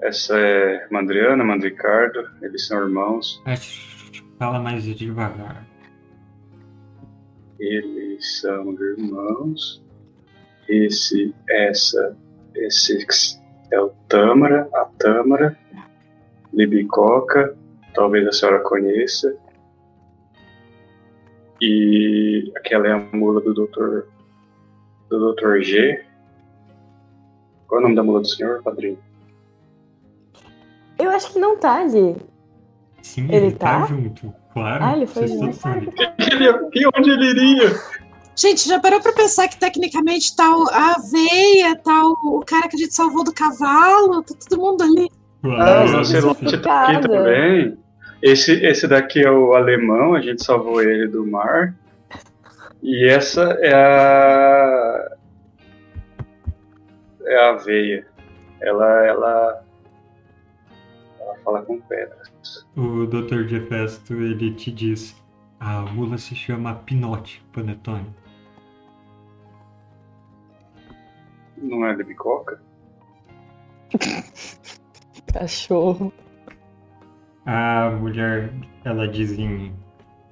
Essa 0.01 0.37
é 0.37 0.87
Mandriana, 0.89 1.43
Mandricardo. 1.43 2.29
Eles 2.41 2.67
são 2.67 2.79
irmãos. 2.79 3.41
É, 3.45 3.55
Fala 4.39 4.59
mais 4.59 4.83
devagar. 4.83 5.67
Eles 7.59 8.39
são 8.39 8.71
irmãos. 8.71 9.83
Esse, 10.69 11.35
essa, 11.49 12.17
esse 12.55 13.05
é 13.71 13.81
o 13.81 13.89
Tâmara, 14.07 14.69
a 14.73 14.85
Tâmara. 14.97 15.57
Libicoca, 16.53 17.55
talvez 17.93 18.25
a 18.27 18.31
senhora 18.31 18.59
conheça. 18.61 19.37
E 21.61 22.51
aquela 22.55 22.87
é 22.87 22.91
a 22.93 22.97
mula 23.13 23.41
do 23.41 23.53
Dr. 23.53 24.05
do 25.09 25.33
Dr. 25.33 25.59
G. 25.59 26.05
Qual 27.67 27.79
é 27.79 27.83
o 27.83 27.83
nome 27.83 27.95
da 27.95 28.03
mula 28.03 28.21
do 28.21 28.27
senhor, 28.27 28.63
padrinho? 28.63 28.97
Eu 30.99 31.09
acho 31.11 31.31
que 31.33 31.39
não 31.39 31.57
tá 31.57 31.75
ali. 31.81 32.15
Sim, 33.01 33.25
Ele 33.25 33.35
ele, 33.47 33.51
tá? 33.53 33.79
tá? 33.81 33.85
junto. 33.87 34.33
Claro. 34.53 34.83
Ah, 34.83 34.93
ele 34.95 35.07
foi 35.07 35.27
junto. 35.27 35.57
e 36.73 36.87
onde 36.97 37.09
ele 37.11 37.25
iria? 37.29 37.73
Gente, 38.35 38.67
já 38.67 38.79
parou 38.79 39.01
pra 39.01 39.11
pensar 39.13 39.47
que 39.47 39.57
tecnicamente 39.59 40.35
tá 40.35 40.55
o- 40.55 40.69
a 40.69 40.95
aveia, 40.95 41.75
tá 41.77 42.05
o, 42.05 42.37
o 42.37 42.45
cara 42.45 42.67
que 42.67 42.75
a 42.75 42.79
gente 42.79 42.93
salvou 42.93 43.23
do 43.23 43.33
cavalo, 43.33 44.23
tá 44.23 44.33
todo 44.49 44.59
mundo 44.61 44.81
ali. 44.81 45.09
Ah, 45.43 45.85
o 45.87 45.91
Lancelot 45.91 46.61
tá 46.61 46.87
aqui 46.89 47.07
também. 47.07 47.77
Esse, 48.21 48.51
esse 48.65 48.87
daqui 48.87 49.23
é 49.23 49.31
o 49.31 49.53
alemão, 49.53 50.13
a 50.13 50.21
gente 50.21 50.43
salvou 50.43 50.81
ele 50.81 51.07
do 51.07 51.25
mar. 51.25 51.73
E 52.83 53.07
essa 53.09 53.57
é 53.61 53.73
a. 53.73 55.11
É 57.25 57.35
a 57.45 57.49
aveia. 57.51 58.05
Ela, 58.61 59.05
ela. 59.05 59.63
Ela 61.39 61.43
fala 61.43 61.61
com 61.63 61.79
pedras. 61.81 62.67
O 62.75 63.05
Dr. 63.05 63.47
Gefesto, 63.47 64.13
ele 64.13 64.53
te 64.53 64.71
diz, 64.71 65.15
a 65.59 65.81
mula 65.81 66.17
se 66.17 66.35
chama 66.35 66.75
Pinote, 66.75 67.43
Panetone. 67.53 68.13
Não 71.57 71.85
é 71.85 71.95
de 71.95 72.03
bicoca? 72.03 72.61
Cachorro. 75.33 76.13
A 77.45 77.89
mulher, 77.89 78.53
ela 78.83 79.07
diz 79.07 79.37
em, 79.37 79.73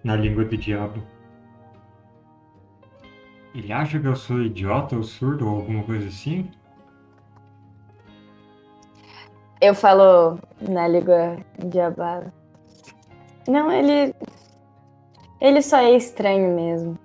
na 0.04 0.16
língua 0.16 0.46
do 0.46 0.58
diabo. 0.58 1.02
Ele 3.54 3.74
acha 3.74 4.00
que 4.00 4.08
eu 4.08 4.16
sou 4.16 4.42
idiota 4.42 4.96
ou 4.96 5.04
surdo 5.04 5.48
ou 5.48 5.56
alguma 5.58 5.84
coisa 5.84 6.08
assim? 6.08 6.50
Eu 9.60 9.74
falo 9.74 10.40
na 10.62 10.88
língua 10.88 11.38
diabada. 11.58 12.32
Não, 13.48 13.72
ele. 13.72 14.14
Ele 15.40 15.62
só 15.62 15.78
é 15.78 15.92
estranho 15.92 16.56
mesmo. 16.56 16.98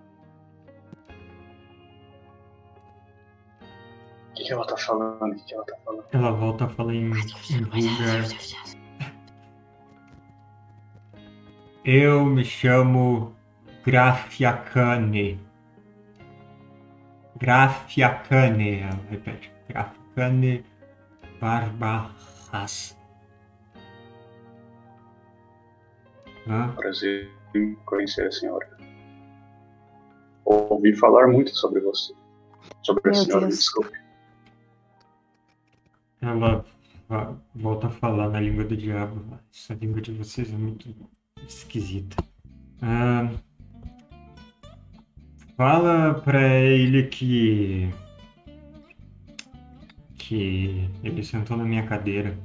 O 4.30 4.34
que, 4.34 4.44
que 4.44 4.52
ela 4.52 4.66
tá 4.66 4.76
falando? 4.76 5.32
O 5.32 5.34
que, 5.34 5.44
que 5.44 5.54
ela 5.54 5.64
tá 5.64 5.76
falando? 5.84 6.04
Ela 6.12 6.32
volta 6.32 6.64
a 6.64 6.68
falar 6.68 6.94
em, 6.94 7.10
em 7.10 7.64
vulgar. 7.64 8.24
Eu 11.84 12.24
me 12.24 12.44
chamo 12.44 13.34
Grafiacane. 13.84 15.40
Grafiacane, 17.36 18.80
ela 18.80 19.00
repete. 19.10 19.52
Grafiacane 19.68 20.64
Barbarras. 22.52 22.96
Hã? 26.46 26.72
Prazer 26.74 27.30
em 27.54 27.74
conhecer 27.86 28.26
a 28.26 28.30
senhora. 28.30 28.68
Ouvi 30.44 30.94
falar 30.96 31.28
muito 31.28 31.50
sobre 31.56 31.80
você. 31.80 32.14
Sobre 32.82 33.10
a 33.10 33.12
Meu 33.12 33.14
senhora, 33.14 33.40
me 33.42 33.46
Deus. 33.48 33.58
desculpe. 33.58 33.98
Ela 36.20 36.64
volta 37.54 37.86
a 37.88 37.90
falar 37.90 38.28
na 38.28 38.40
língua 38.40 38.64
do 38.64 38.76
diabo. 38.76 39.38
Essa 39.52 39.74
língua 39.74 40.00
de 40.00 40.12
vocês 40.12 40.52
é 40.52 40.56
muito 40.56 40.94
esquisita. 41.46 42.16
Ah, 42.80 43.30
fala 45.56 46.14
pra 46.20 46.48
ele 46.58 47.04
que. 47.04 47.88
Que 50.22 50.88
ele 51.02 51.24
sentou 51.24 51.56
na 51.56 51.64
minha 51.64 51.84
cadeira. 51.84 52.36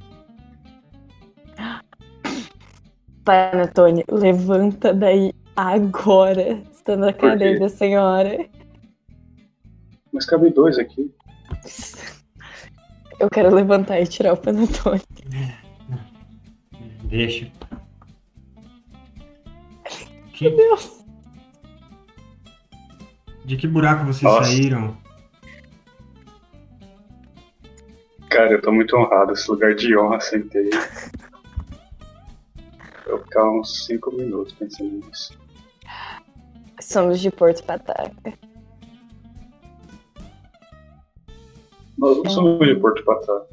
Panetone, 3.24 4.04
levanta 4.10 4.94
daí 4.94 5.32
agora. 5.56 6.54
Está 6.74 6.96
na 6.96 7.14
cadeira 7.14 7.60
da 7.60 7.70
senhora. 7.70 8.48
Mas 10.12 10.26
cabe 10.26 10.50
dois 10.50 10.80
aqui. 10.80 11.14
Eu 13.20 13.30
quero 13.30 13.54
levantar 13.54 14.00
e 14.00 14.08
tirar 14.08 14.34
o 14.34 14.38
panetone. 14.38 15.02
Deixa. 17.06 17.52
Que- 20.34 20.50
Deus. 20.52 21.04
de 23.44 23.58
que 23.58 23.68
buraco 23.68 24.06
vocês 24.06 24.22
Nossa. 24.22 24.46
saíram? 24.46 24.96
Cara, 28.30 28.54
eu 28.54 28.62
tô 28.62 28.72
muito 28.72 28.96
honrado. 28.96 29.34
Esse 29.34 29.50
lugar 29.50 29.74
de 29.76 29.98
honra 29.98 30.20
sentei. 30.20 30.70
Eu 33.06 33.18
vou 33.18 33.20
ficar 33.20 33.50
uns 33.50 33.86
5 33.86 34.12
minutos 34.12 34.54
pensando 34.54 35.06
nisso. 35.06 35.38
Somos 36.80 37.20
de 37.20 37.32
Porto 37.32 37.64
Pataca. 37.64 38.34
Nós 41.98 42.18
não 42.18 42.30
somos 42.30 42.68
de 42.68 42.76
Porto 42.76 43.04
Patá. 43.04 43.46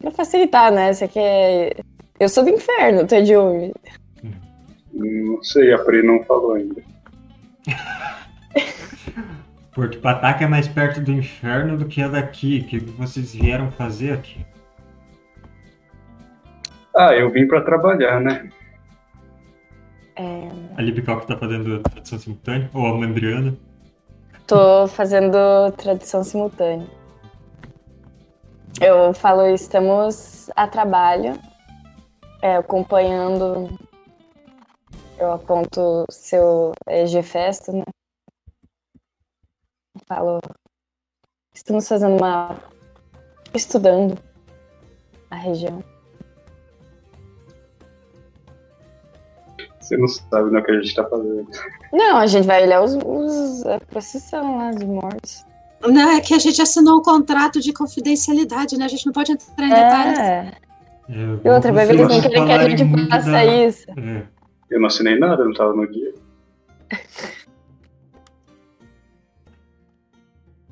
Pra 0.00 0.10
facilitar, 0.12 0.72
né? 0.72 0.92
Você 0.92 1.08
quer. 1.08 1.76
Eu 2.20 2.28
sou 2.28 2.44
do 2.44 2.50
inferno, 2.50 3.06
tu 3.06 3.14
é 3.14 3.22
de 3.22 3.36
onde? 3.36 3.72
Não 4.92 5.42
sei, 5.42 5.72
a 5.72 5.78
Pri 5.78 6.02
não 6.06 6.22
falou 6.24 6.52
ainda. 6.52 6.82
Porto 9.74 9.98
Pataca 9.98 10.44
é 10.44 10.46
mais 10.46 10.68
perto 10.68 11.00
do 11.00 11.10
inferno 11.10 11.76
do 11.76 11.86
que 11.86 12.00
é 12.00 12.08
daqui. 12.08 12.60
O 12.60 12.64
que 12.66 12.78
vocês 12.78 13.34
vieram 13.34 13.72
fazer 13.72 14.12
aqui? 14.12 14.46
Ah, 16.96 17.12
eu 17.12 17.30
vim 17.30 17.48
pra 17.48 17.60
trabalhar, 17.60 18.20
né? 18.20 18.48
É, 20.16 20.48
A 20.76 20.80
Libical 20.80 21.20
tá 21.22 21.36
fazendo 21.36 21.80
tradução 21.80 22.18
simultânea? 22.20 22.70
Ou 22.72 22.86
a 22.86 22.94
Mandriana? 22.96 23.56
tô 24.46 24.86
fazendo 24.86 25.72
tradução 25.76 26.22
simultânea. 26.22 26.86
Eu 28.80 29.14
falo, 29.14 29.46
estamos 29.48 30.50
a 30.54 30.68
trabalho, 30.68 31.38
é, 32.42 32.56
acompanhando. 32.56 33.70
Eu 35.18 35.32
aponto 35.32 36.04
seu 36.10 36.72
é, 36.86 37.06
G-Festo, 37.06 37.72
né? 37.72 37.84
Falo, 40.06 40.40
estamos 41.54 41.88
fazendo 41.88 42.16
uma. 42.16 42.56
estudando 43.54 44.18
a 45.30 45.36
região. 45.36 45.82
Você 49.80 49.96
não 49.98 50.08
sabe 50.08 50.50
no 50.50 50.62
que 50.62 50.70
a 50.70 50.80
gente 50.80 50.94
tá 50.94 51.04
fazendo. 51.08 51.46
Não, 51.92 52.16
a 52.18 52.26
gente 52.26 52.46
vai 52.46 52.62
olhar 52.64 52.82
os, 52.82 52.94
os- 52.94 53.66
a 53.66 53.78
procissão 53.80 54.56
lá 54.58 54.70
dos 54.70 54.84
mortos. 54.84 55.44
Não, 55.82 56.10
é 56.12 56.20
que 56.22 56.32
a 56.32 56.38
gente 56.38 56.60
assinou 56.62 56.98
um 56.98 57.02
contrato 57.02 57.60
de 57.60 57.70
confidencialidade, 57.72 58.78
né? 58.78 58.86
A 58.86 58.88
gente 58.88 59.04
não 59.04 59.12
pode 59.12 59.32
entrar 59.32 59.66
em 59.66 59.68
detalhes. 59.70 60.18
É. 60.18 60.52
É, 61.06 61.12
E 61.44 61.50
outra, 61.50 61.70
vai 61.70 61.84
ver 61.84 61.96
que 61.98 62.02
vocês 62.04 62.22
querem 62.26 62.46
que 62.46 62.52
a 62.52 62.68
gente 62.76 63.08
faça 63.10 63.44
isso. 63.44 63.84
É, 63.90 64.22
Eu 64.70 64.80
não 64.80 64.86
assinei 64.86 65.18
nada, 65.18 65.44
não 65.44 65.52
tava 65.52 65.74
no 65.74 65.86
guia. 65.86 66.14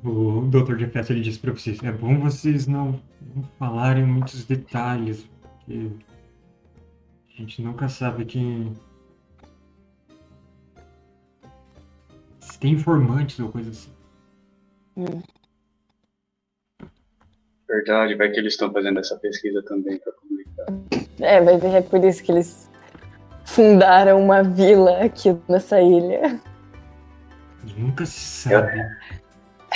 o 0.03 0.41
Dr. 0.47 0.75
de 0.75 0.87
Festa 0.87 1.13
ele 1.13 1.21
disse 1.21 1.39
pra 1.39 1.51
vocês, 1.51 1.81
é 1.83 1.91
bom 1.91 2.19
vocês 2.19 2.67
não, 2.67 2.99
não 3.35 3.43
falarem 3.57 4.05
muitos 4.05 4.43
detalhes, 4.45 5.25
porque 5.41 5.89
a 7.29 7.41
gente 7.41 7.61
nunca 7.61 7.87
sabe 7.87 8.25
quem... 8.25 8.73
Se 12.39 12.59
tem 12.59 12.73
informantes 12.73 13.39
ou 13.39 13.49
coisa 13.49 13.69
assim. 13.69 13.91
Verdade, 17.67 18.15
vai 18.15 18.29
que 18.29 18.39
eles 18.39 18.53
estão 18.53 18.71
fazendo 18.71 18.99
essa 18.99 19.17
pesquisa 19.17 19.63
também 19.63 19.97
pra 19.97 20.11
publicar. 20.13 20.65
É, 21.19 21.41
vai 21.41 21.57
ver, 21.57 21.73
é 21.75 21.81
por 21.81 22.03
isso 22.03 22.21
que 22.23 22.31
eles 22.31 22.69
fundaram 23.45 24.21
uma 24.21 24.43
vila 24.43 25.03
aqui 25.03 25.35
nessa 25.49 25.81
ilha. 25.81 26.39
Nunca 27.77 28.05
se 28.05 28.19
sabe. 28.19 28.77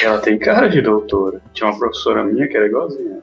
Ela 0.02 0.20
tem 0.20 0.38
cara 0.38 0.68
de 0.70 0.82
doutora. 0.82 1.42
Tinha 1.54 1.70
uma 1.70 1.78
professora 1.78 2.24
minha 2.24 2.48
que 2.48 2.56
era 2.56 2.68
igualzinha. 2.68 3.22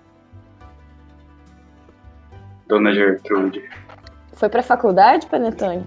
Dona 2.66 2.92
Gertrude. 2.92 3.62
Foi 4.32 4.48
pra 4.48 4.62
faculdade, 4.62 5.26
Panetone? 5.26 5.86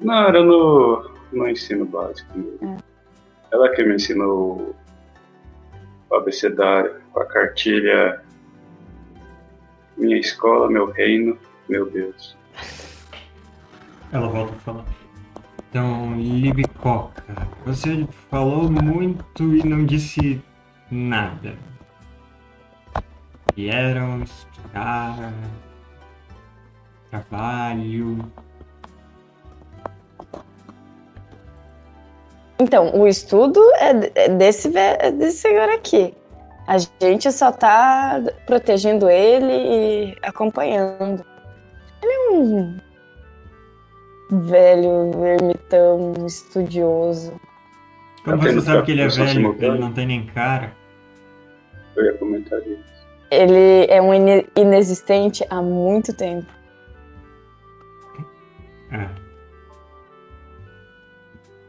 Não, 0.00 0.28
era 0.28 0.42
no, 0.42 1.10
no 1.32 1.48
ensino 1.48 1.84
básico 1.84 2.36
mesmo. 2.36 2.76
Ela 3.52 3.70
que 3.70 3.84
me 3.84 3.94
ensinou 3.94 4.74
o 6.10 6.14
abecedário, 6.14 6.96
com 7.12 7.20
a 7.20 7.26
cartilha 7.26 8.20
Minha 9.96 10.18
escola, 10.18 10.68
meu 10.68 10.90
reino, 10.90 11.38
meu 11.68 11.88
Deus. 11.90 12.36
Ela 14.12 14.28
volta 14.28 14.52
a 14.52 14.58
falar. 14.58 14.84
Então, 15.76 16.14
Libicoca, 16.18 17.22
você 17.66 18.08
falou 18.30 18.72
muito 18.72 19.42
e 19.54 19.62
não 19.62 19.84
disse 19.84 20.42
nada. 20.90 21.54
Vieram 23.54 24.22
estudar, 24.22 25.34
trabalho. 27.10 28.24
Então, 32.58 32.98
o 32.98 33.06
estudo 33.06 33.60
é 33.74 34.12
é 34.14 34.28
desse, 34.30 34.74
é 34.74 35.12
desse 35.12 35.40
senhor 35.40 35.68
aqui. 35.68 36.14
A 36.66 36.78
gente 36.78 37.30
só 37.30 37.52
tá 37.52 38.22
protegendo 38.46 39.10
ele 39.10 39.52
e 39.52 40.16
acompanhando. 40.22 41.22
Ele 42.02 42.12
é 42.12 42.30
um 42.30 42.86
velho 44.30 45.24
ermitão 45.24 46.12
estudioso. 46.26 47.40
Como 48.24 48.38
você 48.42 48.60
sabe 48.60 48.82
que 48.84 48.92
ele 48.92 49.02
é 49.02 49.08
velho? 49.08 49.56
Ele 49.58 49.78
não 49.78 49.92
tem 49.92 50.06
nem 50.06 50.26
cara. 50.26 50.72
Eu 51.94 52.04
ia 52.04 52.14
comentar 52.18 52.58
isso. 52.60 52.84
Ele 53.30 53.86
é 53.88 54.00
um 54.02 54.12
ine- 54.12 54.46
inexistente 54.56 55.44
há 55.48 55.60
muito 55.62 56.12
tempo. 56.12 56.52
É. 58.92 59.08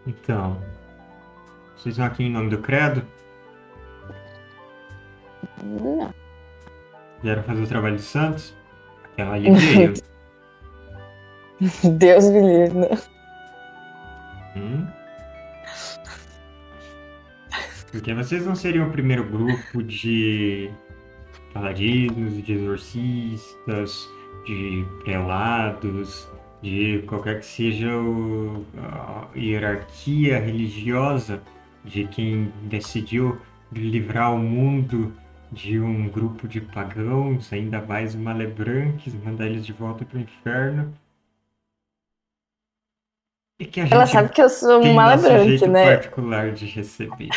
Então. 0.06 0.62
Vocês 1.76 1.94
estão 1.94 2.06
aqui 2.06 2.24
em 2.24 2.32
nome 2.32 2.50
do 2.50 2.58
Credo? 2.60 3.04
Não. 5.64 6.14
Vieram 7.22 7.44
fazer 7.44 7.64
o 7.64 7.68
trabalho 7.68 7.96
de 7.96 8.02
Santos? 8.04 8.56
Aquela 9.04 9.36
ali 9.36 9.52
veio. 9.52 9.94
Deus 11.98 12.26
me 12.30 12.42
livre. 12.42 12.90
Hum? 14.56 14.88
Porque 17.92 18.14
vocês 18.14 18.46
não 18.46 18.56
seriam 18.56 18.88
o 18.88 18.92
primeiro 18.92 19.24
grupo 19.24 19.82
de 19.82 20.70
paladinos, 21.54 22.44
de 22.46 22.54
exorcistas, 22.54 24.08
de 24.46 24.86
prelados, 25.04 26.28
de 26.62 27.04
qualquer 27.08 27.40
que 27.40 27.46
seja 27.46 27.96
o- 27.98 28.66
a 28.78 29.28
hierarquia 29.36 30.40
religiosa 30.40 31.42
de 31.86 32.06
quem 32.08 32.52
decidiu 32.64 33.40
livrar 33.72 34.34
o 34.34 34.38
mundo 34.40 35.14
de 35.52 35.80
um 35.80 36.10
grupo 36.10 36.48
de 36.48 36.60
pagãos, 36.60 37.52
ainda 37.54 37.82
mais 37.82 38.14
malebranques, 38.16 39.14
mandar 39.24 39.46
eles 39.48 39.66
de 39.66 39.72
volta 39.72 40.04
para 40.04 40.18
o 40.18 40.22
inferno. 40.22 40.94
E 43.60 43.66
que 43.66 43.82
a 43.82 43.88
Ela 43.90 44.06
gente 44.06 44.14
sabe 44.14 44.30
que 44.30 44.42
eu 44.42 44.50
sou 44.50 44.82
branca, 44.82 45.44
jeito 45.44 45.68
né? 45.68 45.96
particular 45.96 46.52
de 46.52 46.66
receber. 46.66 47.30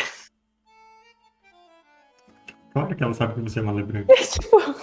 Claro 2.73 2.95
que 2.95 3.03
ela 3.03 3.13
sabe 3.13 3.33
que 3.33 3.41
você 3.41 3.59
é 3.59 3.61
malebranca. 3.63 4.13
Tipo. 4.15 4.75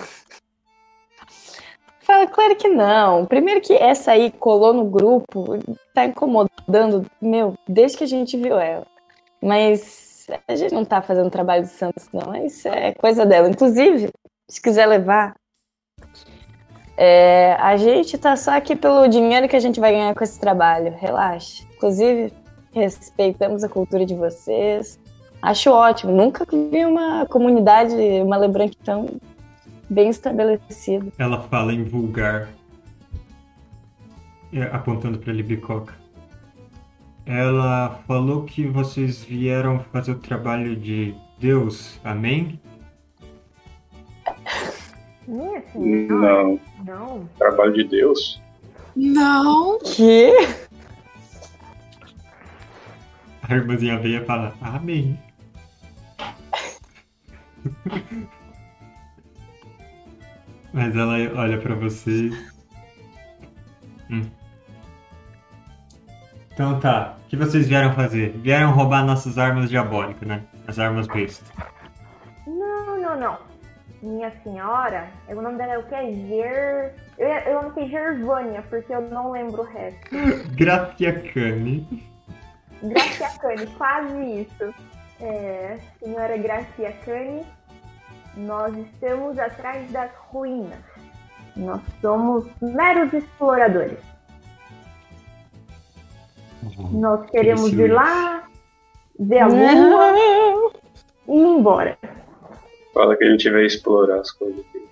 Fala, 2.00 2.26
claro 2.26 2.56
que 2.56 2.68
não. 2.68 3.26
Primeiro 3.26 3.60
que 3.60 3.74
essa 3.74 4.12
aí 4.12 4.30
colou 4.30 4.72
no 4.72 4.84
grupo, 4.84 5.58
tá 5.94 6.06
incomodando, 6.06 7.06
meu, 7.20 7.54
desde 7.68 7.98
que 7.98 8.04
a 8.04 8.08
gente 8.08 8.36
viu 8.36 8.58
ela. 8.58 8.86
Mas 9.42 10.26
a 10.46 10.56
gente 10.56 10.74
não 10.74 10.84
tá 10.84 11.00
fazendo 11.00 11.30
trabalho 11.30 11.64
de 11.64 11.70
Santos, 11.70 12.08
não. 12.12 12.34
Isso 12.34 12.66
é 12.68 12.92
coisa 12.94 13.24
dela. 13.24 13.48
Inclusive, 13.48 14.10
se 14.48 14.60
quiser 14.60 14.86
levar, 14.86 15.34
é, 17.00 17.54
a 17.60 17.76
gente 17.76 18.18
tá 18.18 18.34
só 18.34 18.56
aqui 18.56 18.74
pelo 18.74 19.06
dinheiro 19.06 19.48
que 19.48 19.54
a 19.54 19.60
gente 19.60 19.78
vai 19.78 19.92
ganhar 19.92 20.12
com 20.16 20.24
esse 20.24 20.40
trabalho. 20.40 20.92
Relaxa. 20.98 21.62
Inclusive, 21.76 22.32
respeitamos 22.72 23.62
a 23.62 23.68
cultura 23.68 24.04
de 24.04 24.16
vocês. 24.16 24.98
Acho 25.40 25.70
ótimo. 25.70 26.10
Nunca 26.10 26.44
vi 26.44 26.84
uma 26.84 27.24
comunidade, 27.26 27.94
uma 28.20 28.36
Lebranc 28.36 28.76
tão 28.84 29.20
bem 29.88 30.08
estabelecida. 30.08 31.06
Ela 31.16 31.40
fala 31.42 31.72
em 31.72 31.84
vulgar, 31.84 32.48
é, 34.52 34.62
apontando 34.64 35.18
para 35.18 35.32
Libicoca. 35.32 35.94
Ela 37.24 38.00
falou 38.08 38.42
que 38.42 38.66
vocês 38.66 39.22
vieram 39.22 39.78
fazer 39.92 40.10
o 40.10 40.18
trabalho 40.18 40.74
de 40.74 41.14
Deus, 41.38 42.00
amém? 42.02 42.60
Não, 45.28 46.58
Não. 46.84 47.28
trabalho 47.38 47.74
de 47.74 47.84
Deus. 47.84 48.40
Não. 48.96 49.78
Que? 49.80 50.32
A 53.42 53.54
irmãzinha 53.54 53.98
veia 53.98 54.24
fala, 54.24 54.54
amém. 54.62 55.18
Mas 60.72 60.94
ela 60.96 61.14
olha 61.40 61.58
pra 61.58 61.74
você. 61.74 62.30
Hum. 64.10 64.24
Então 66.52 66.80
tá, 66.80 67.16
o 67.24 67.28
que 67.28 67.36
vocês 67.36 67.68
vieram 67.68 67.92
fazer? 67.92 68.30
Vieram 68.38 68.72
roubar 68.72 69.04
nossas 69.04 69.38
armas 69.38 69.68
diabólicas, 69.70 70.26
né? 70.26 70.42
As 70.66 70.78
armas 70.78 71.06
bestas. 71.06 71.46
Não, 72.46 72.98
não, 73.00 73.20
não. 73.20 73.38
Minha 74.00 74.32
senhora, 74.42 75.08
o 75.28 75.42
nome 75.42 75.58
dela 75.58 75.74
é 75.74 75.78
o 75.78 75.82
que? 75.82 76.26
Ger. 76.28 76.94
Eu, 77.18 77.28
eu 77.28 77.58
anotei 77.58 77.88
Gervânia, 77.88 78.62
porque 78.70 78.94
eu 78.94 79.00
não 79.02 79.32
lembro 79.32 79.62
o 79.62 79.64
resto. 79.64 80.08
Graciacane. 80.54 82.06
Graciacane, 82.82 83.66
quase 83.76 84.42
isso. 84.42 84.74
É, 85.20 85.78
senhora 85.98 86.36
Graciacane, 86.36 87.44
nós 88.36 88.76
estamos 88.76 89.36
atrás 89.36 89.90
das 89.90 90.10
ruínas. 90.30 90.78
Nós 91.56 91.80
somos 92.00 92.46
meros 92.60 93.12
exploradores. 93.12 93.98
Nós 96.92 97.28
queremos 97.30 97.72
ir 97.72 97.92
lá, 97.92 98.44
ver 99.18 99.40
a 99.40 99.46
lua 99.48 100.12
Não. 100.12 100.70
e 101.28 101.32
ir 101.32 101.58
embora. 101.58 101.98
Fala 102.94 103.16
que 103.16 103.24
a 103.24 103.30
gente 103.30 103.48
veio 103.50 103.66
explorar 103.66 104.20
as 104.20 104.30
coisas 104.30 104.58
aqui. 104.60 104.88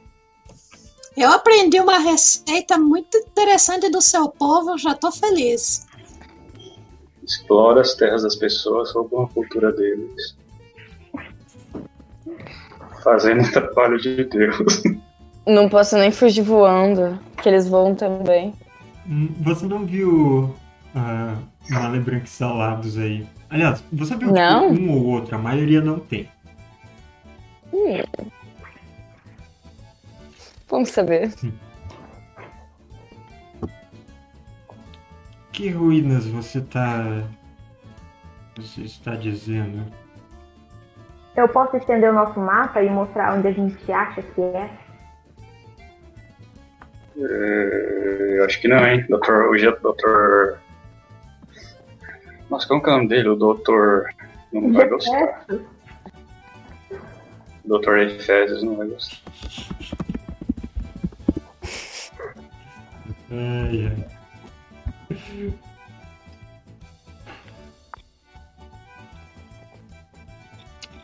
Eu 1.16 1.30
aprendi 1.30 1.80
uma 1.80 1.98
receita 1.98 2.76
muito 2.76 3.16
interessante 3.16 3.88
do 3.90 4.02
seu 4.02 4.28
povo, 4.28 4.72
eu 4.72 4.78
já 4.78 4.94
tô 4.94 5.10
feliz. 5.10 5.86
Explora 7.24 7.80
as 7.80 7.94
terras 7.94 8.22
das 8.22 8.36
pessoas, 8.36 8.92
rouba 8.92 9.24
a 9.24 9.28
cultura 9.28 9.72
deles. 9.72 10.36
Fazendo 13.02 13.42
o 13.42 13.50
trabalho 13.52 13.98
de 13.98 14.24
Deus. 14.24 14.82
Não 15.46 15.68
posso 15.68 15.96
nem 15.96 16.10
fugir 16.10 16.42
voando, 16.42 17.18
que 17.40 17.48
eles 17.48 17.68
voam 17.68 17.94
também. 17.94 18.52
Hum, 19.08 19.28
Você 19.42 19.64
não 19.64 19.86
viu 19.86 20.52
ah, 20.92 21.36
malebranques 21.70 22.32
salados 22.32 22.98
aí? 22.98 23.24
Aliás, 23.48 23.80
você 23.92 24.16
viu 24.16 24.26
tipo, 24.26 24.32
Não. 24.32 24.70
um 24.70 24.90
ou 24.90 25.04
outro, 25.06 25.36
a 25.36 25.38
maioria 25.38 25.80
não 25.80 26.00
tem. 26.00 26.28
Vamos 30.68 30.90
saber. 30.90 31.32
Que 35.52 35.70
ruínas 35.70 36.26
você 36.26 36.60
tá. 36.60 37.22
Você 38.56 38.82
está 38.82 39.14
dizendo? 39.14 39.90
Eu 41.36 41.48
posso 41.48 41.76
estender 41.76 42.10
o 42.10 42.14
nosso 42.14 42.40
mapa 42.40 42.82
e 42.82 42.88
mostrar 42.88 43.34
onde 43.34 43.48
a 43.48 43.52
gente 43.52 43.92
acha 43.92 44.22
que 44.22 44.40
é? 44.40 44.70
É, 47.18 48.38
eu 48.38 48.44
acho 48.44 48.60
que 48.60 48.68
não, 48.68 48.86
hein? 48.86 49.04
Doutor. 49.08 49.48
Hoje 49.50 49.66
é 49.66 49.70
o 49.70 49.80
doutor. 49.80 50.58
Nossa, 52.50 52.66
como 52.66 52.82
que 52.82 52.88
é 52.88 52.92
o 52.92 52.96
nome 52.96 53.08
dele? 53.08 53.28
O 53.28 53.36
doutor. 53.36 54.08
Não 54.52 54.72
vai 54.72 54.88
gostar. 54.88 55.46
Doutor 57.66 57.98
Efésios 57.98 58.62
não 58.62 58.76
vai 58.76 58.86
gostar. 58.86 59.18
Ai, 63.30 63.86
ai. 63.86 64.16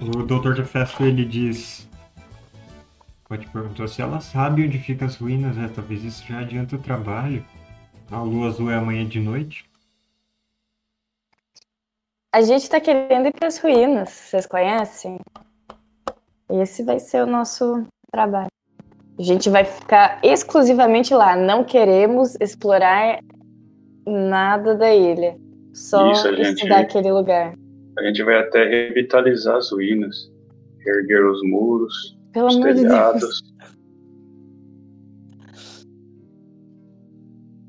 O 0.01 0.23
doutor 0.25 0.55
de 0.55 0.65
Festo 0.65 1.05
ele 1.05 1.25
diz. 1.25 1.89
Pode 3.25 3.47
perguntar 3.49 3.89
se 3.89 4.03
ela 4.03 4.21
sabe 4.21 4.65
onde 4.65 4.79
ficam 4.79 5.09
as 5.09 5.17
ruínas, 5.17 5.57
né? 5.57 5.71
Talvez 5.75 6.05
isso 6.05 6.25
já 6.27 6.41
adianta 6.41 6.77
o 6.77 6.79
trabalho. 6.79 7.45
A 8.11 8.21
lua 8.21 8.49
azul 8.49 8.71
é 8.71 8.77
amanhã 8.77 9.07
de 9.07 9.19
noite. 9.19 9.65
A 12.33 12.41
gente 12.41 12.69
tá 12.69 12.81
querendo 12.81 13.27
ir 13.27 13.33
pras 13.33 13.59
ruínas, 13.59 14.11
vocês 14.11 14.47
conhecem? 14.47 15.19
Esse 16.51 16.83
vai 16.83 16.99
ser 16.99 17.23
o 17.23 17.27
nosso 17.27 17.85
trabalho. 18.11 18.51
A 19.19 19.23
gente 19.23 19.49
vai 19.51 19.65
ficar 19.65 20.21
exclusivamente 20.23 21.15
lá. 21.15 21.37
Não 21.37 21.65
queremos 21.65 22.37
explorar 22.41 23.21
nada 24.07 24.75
da 24.75 24.93
ilha. 24.95 25.37
Só 25.73 26.11
Isso, 26.11 26.35
gente- 26.37 26.57
estudar 26.57 26.81
aquele 26.81 27.13
lugar. 27.13 27.55
A 27.99 28.03
gente 28.05 28.23
vai 28.23 28.39
até 28.39 28.65
revitalizar 28.67 29.57
as 29.57 29.71
ruínas, 29.71 30.31
erguer 30.87 31.25
os 31.27 31.41
muros, 31.43 32.17
Pelo 32.33 32.49
os 32.49 32.57
de 32.57 32.63
telhados. 32.63 33.43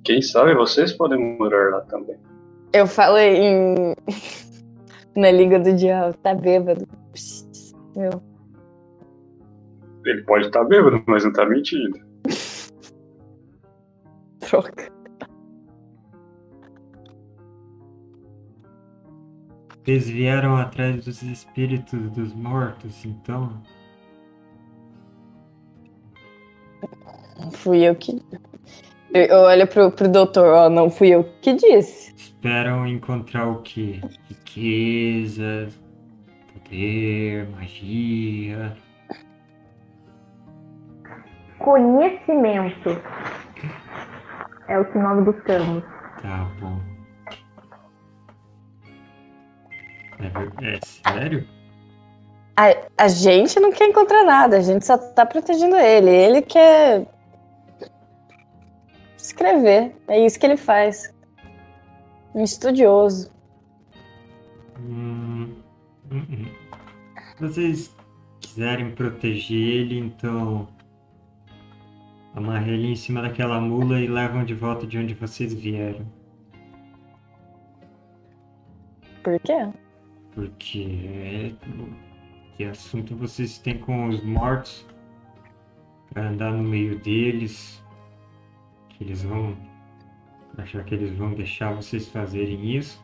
Quem 0.03 0.21
sabe 0.21 0.53
vocês 0.53 0.91
podem 0.93 1.37
morar 1.37 1.71
lá 1.71 1.81
também. 1.81 2.17
Eu 2.73 2.87
falei 2.87 3.37
em. 3.37 3.95
Na 5.15 5.29
língua 5.29 5.59
do 5.59 5.73
diabo. 5.75 6.15
Tá 6.17 6.33
bêbado. 6.33 6.87
Psst, 7.13 7.73
Meu. 7.95 8.21
Ele 10.05 10.21
pode 10.23 10.47
estar 10.47 10.63
bêbado, 10.65 11.03
mas 11.07 11.23
não 11.23 11.33
tá 11.33 11.45
mentindo. 11.45 11.99
Troca. 14.39 14.91
Vocês 19.83 20.09
vieram 20.09 20.55
atrás 20.55 21.03
dos 21.03 21.21
espíritos 21.23 22.09
dos 22.11 22.33
mortos, 22.33 23.03
então? 23.03 23.61
Fui 27.51 27.83
eu 27.83 27.95
que. 27.95 28.21
Eu 29.13 29.39
olho 29.39 29.67
pro, 29.67 29.91
pro 29.91 30.07
doutor, 30.07 30.47
ó, 30.47 30.69
não 30.69 30.89
fui 30.89 31.09
eu 31.09 31.25
que 31.41 31.53
disse. 31.53 32.13
Esperam 32.15 32.87
encontrar 32.87 33.47
o 33.47 33.61
quê? 33.61 33.99
Riqueza, 34.29 35.67
poder, 36.53 37.49
magia. 37.49 38.75
Conhecimento. 41.63 42.89
É 44.67 44.77
o 44.77 44.85
que 44.85 44.97
nós 44.97 45.23
buscamos. 45.23 45.83
Tá 46.21 46.51
bom. 46.59 46.79
É, 50.19 50.75
é 50.75 50.79
sério? 50.81 51.47
A, 52.57 52.65
a 52.97 53.07
gente 53.07 53.59
não 53.61 53.71
quer 53.71 53.85
encontrar 53.85 54.25
nada, 54.25 54.57
a 54.57 54.61
gente 54.61 54.85
só 54.85 54.97
tá 54.97 55.25
protegendo 55.25 55.77
ele. 55.77 56.09
Ele 56.09 56.41
quer 56.41 57.07
escrever. 59.17 59.95
É 60.09 60.19
isso 60.23 60.37
que 60.37 60.45
ele 60.45 60.57
faz. 60.57 61.13
Um 62.35 62.43
estudioso. 62.43 63.31
Hum, 64.79 65.55
hum, 66.11 66.25
hum. 66.29 66.45
Se 67.37 67.41
vocês 67.41 67.95
quiserem 68.41 68.91
proteger 68.91 69.57
ele, 69.57 69.99
então 69.99 70.67
amarre 72.33 72.73
ele 72.73 72.87
em 72.87 72.95
cima 72.95 73.21
daquela 73.21 73.59
mula 73.59 73.99
e 73.99 74.07
levam 74.07 74.43
de 74.43 74.53
volta 74.53 74.85
de 74.87 74.97
onde 74.97 75.13
vocês 75.13 75.53
vieram. 75.53 76.05
Por 79.23 79.39
quê? 79.39 79.69
Porque 80.33 80.99
é, 81.05 81.53
que 82.57 82.63
assunto 82.65 83.15
vocês 83.15 83.57
têm 83.57 83.77
com 83.77 84.07
os 84.07 84.23
mortos 84.23 84.85
pra 86.11 86.29
andar 86.29 86.51
no 86.51 86.63
meio 86.63 86.99
deles? 86.99 87.81
Que 88.89 89.03
eles 89.03 89.23
vão 89.23 89.55
achar 90.57 90.83
que 90.83 90.95
eles 90.95 91.15
vão 91.15 91.33
deixar 91.33 91.73
vocês 91.73 92.07
fazerem 92.09 92.75
isso? 92.75 93.03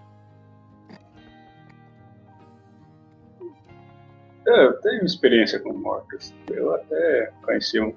É, 4.48 4.66
eu 4.66 4.82
tenho 4.82 5.06
experiência 5.06 5.60
com 5.60 5.74
mortos. 5.74 6.34
Eu 6.50 6.74
até 6.74 7.32
conheci 7.44 7.80
um 7.80 7.94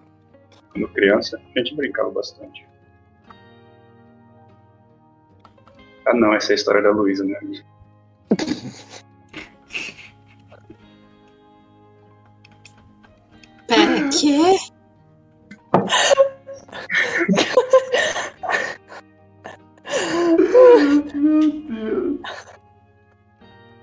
quando 0.73 0.89
criança. 0.89 1.41
A 1.55 1.59
gente 1.59 1.75
brincava 1.75 2.11
bastante. 2.11 2.67
Ah 6.07 6.15
não, 6.15 6.35
essa 6.35 6.53
é 6.53 6.55
a 6.55 6.57
história 6.57 6.83
da 6.83 6.91
Luísa, 6.91 7.25
né? 7.25 7.39
Pera, 13.69 14.09
quê? 14.09 14.59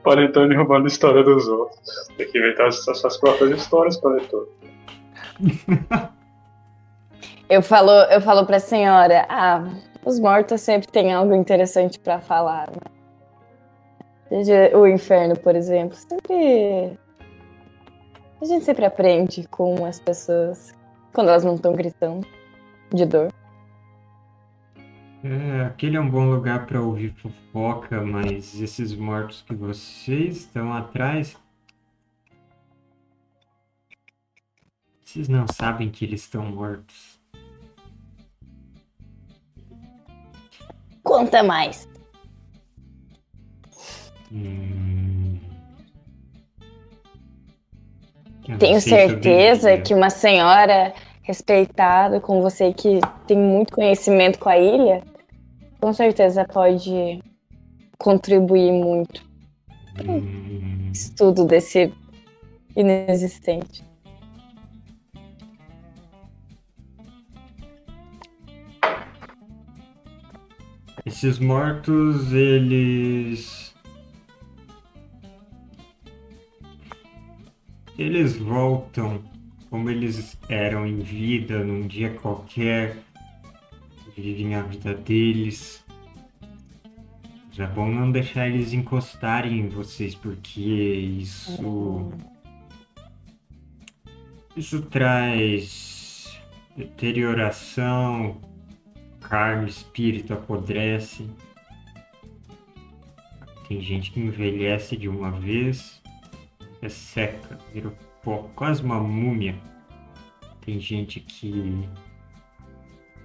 Panetone 0.03 0.56
roubando 0.56 0.86
a 0.86 0.88
história 0.88 1.24
dos 1.24 1.48
outros. 1.48 1.80
Tem 2.18 2.30
que 2.32 2.38
inventar 2.38 2.68
as 2.68 2.88
as 2.88 2.99
suas 2.99 3.18
próprias 3.18 3.61
histórias, 3.61 3.98
Panetone. 3.98 4.48
Eu 7.50 7.64
falo, 7.64 7.90
eu 8.12 8.22
falo 8.22 8.46
pra 8.46 8.60
senhora, 8.60 9.26
ah, 9.28 9.64
os 10.06 10.20
mortos 10.20 10.62
sempre 10.62 10.88
têm 10.88 11.12
algo 11.12 11.34
interessante 11.34 12.00
pra 12.00 12.22
falar. 12.22 12.70
né? 12.70 12.78
O 14.76 14.86
inferno, 14.86 15.36
por 15.36 15.56
exemplo, 15.56 15.98
sempre. 15.98 16.96
A 18.40 18.46
gente 18.46 18.64
sempre 18.64 18.86
aprende 18.86 19.48
com 19.48 19.84
as 19.84 20.00
pessoas 20.00 20.76
quando 21.12 21.30
elas 21.30 21.44
não 21.44 21.56
estão 21.56 21.74
gritando 21.74 22.26
de 22.94 23.06
dor. 23.06 23.34
É, 25.24 25.66
aquele 25.66 25.98
é 25.98 26.00
um 26.00 26.10
bom 26.10 26.30
lugar 26.30 26.68
para 26.68 26.80
ouvir 26.80 27.14
fofoca, 27.16 28.00
mas 28.00 28.62
esses 28.62 28.96
mortos 28.96 29.42
que 29.42 29.56
vocês 29.56 30.38
estão 30.38 30.72
atrás. 30.72 31.36
Vocês 35.04 35.28
não 35.28 35.48
sabem 35.48 35.90
que 35.90 36.06
eles 36.06 36.22
estão 36.22 36.46
mortos. 36.46 37.09
Conta 41.10 41.41
mais. 41.41 41.90
Hum. 44.31 45.40
Tenho 48.60 48.80
certeza 48.80 49.76
que 49.80 49.95
uma 49.95 50.11
senhora 50.11 50.94
respeitada 51.23 52.19
com 52.19 52.44
você 52.44 52.72
que 52.72 52.99
tem 53.26 53.36
muito 53.36 53.73
conhecimento 53.73 54.38
com 54.38 54.49
a 54.49 54.57
ilha, 54.60 55.02
com 55.81 55.91
certeza 55.94 56.45
pode 56.45 57.19
contribuir 57.98 58.72
muito 58.72 59.27
Hum, 60.07 60.91
estudo 60.94 61.44
desse 61.44 61.91
inexistente. 62.76 63.84
Esses 71.10 71.40
mortos, 71.40 72.31
eles. 72.34 73.73
Eles 77.98 78.38
voltam 78.38 79.23
como 79.72 79.90
eles 79.90 80.38
eram 80.48 80.86
em 80.86 80.99
vida, 80.99 81.64
num 81.64 81.88
dia 81.88 82.11
qualquer. 82.11 82.98
Vivem 84.15 84.53
a 84.53 84.61
vida 84.61 84.94
deles. 84.94 85.84
Mas 87.48 87.60
é 87.60 87.65
bom 87.65 87.90
não 87.90 88.11
deixar 88.11 88.48
eles 88.48 88.72
encostarem 88.72 89.61
em 89.61 89.68
vocês, 89.68 90.14
porque 90.14 90.61
isso. 90.61 92.11
Isso 94.56 94.84
traz 94.84 96.40
deterioração, 96.77 98.40
carne, 99.30 99.70
espírito 99.70 100.34
apodrece. 100.34 101.30
Tem 103.68 103.80
gente 103.80 104.12
que 104.12 104.20
envelhece 104.20 104.98
de 104.98 105.08
uma 105.08 105.32
vez, 105.32 106.02
é 106.82 106.90
seca, 106.90 107.58
vira 107.72 107.92
pó, 108.24 108.50
quase 108.56 108.82
uma 108.82 109.00
múmia. 109.00 109.56
Tem 110.62 110.80
gente 110.80 111.20
que 111.20 111.88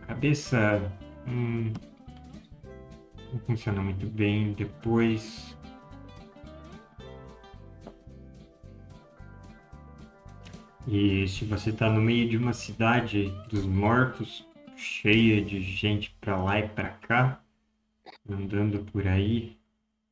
cabeça 0.06 0.92
hum, 1.26 1.72
não 3.32 3.40
funciona 3.40 3.80
muito 3.80 4.06
bem 4.06 4.52
depois. 4.52 5.56
E 10.86 11.26
se 11.26 11.46
você 11.46 11.72
tá 11.72 11.88
no 11.88 12.02
meio 12.02 12.28
de 12.28 12.36
uma 12.36 12.52
cidade 12.52 13.32
dos 13.48 13.64
mortos, 13.64 14.46
cheia 14.76 15.42
de 15.42 15.60
gente 15.60 16.16
pra 16.20 16.36
lá 16.36 16.58
e 16.58 16.68
pra 16.68 16.88
cá, 16.88 17.40
andando 18.28 18.80
por 18.90 19.06
aí, 19.06 19.56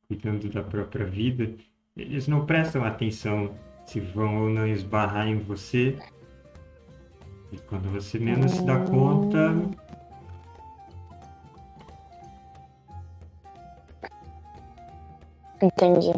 cuidando 0.07 0.49
da 0.49 0.63
própria 0.63 1.05
vida, 1.05 1.53
eles 1.95 2.27
não 2.27 2.45
prestam 2.45 2.83
atenção 2.83 3.55
se 3.85 3.99
vão 3.99 4.43
ou 4.43 4.49
não 4.49 4.67
esbarrar 4.67 5.27
em 5.27 5.37
você. 5.37 5.97
E 7.51 7.57
quando 7.57 7.91
você 7.91 8.17
menos 8.17 8.51
se 8.51 8.65
dá 8.65 8.79
conta, 8.79 9.53
Entendi. 15.63 16.11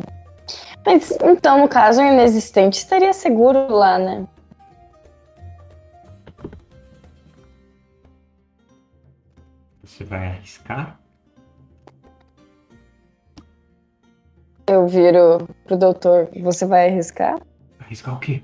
Mas 0.83 1.11
então, 1.23 1.59
no 1.59 1.67
caso, 1.67 2.01
o 2.01 2.05
inexistente 2.05 2.73
estaria 2.73 3.13
seguro 3.13 3.71
lá, 3.71 3.99
né? 3.99 4.25
Você 9.95 10.03
vai 10.03 10.27
arriscar. 10.27 10.99
Eu 14.67 14.87
viro 14.87 15.47
pro 15.63 15.77
doutor, 15.77 16.29
você 16.41 16.65
vai 16.65 16.89
arriscar? 16.89 17.39
Arriscar 17.79 18.15
o 18.15 18.19
quê? 18.19 18.43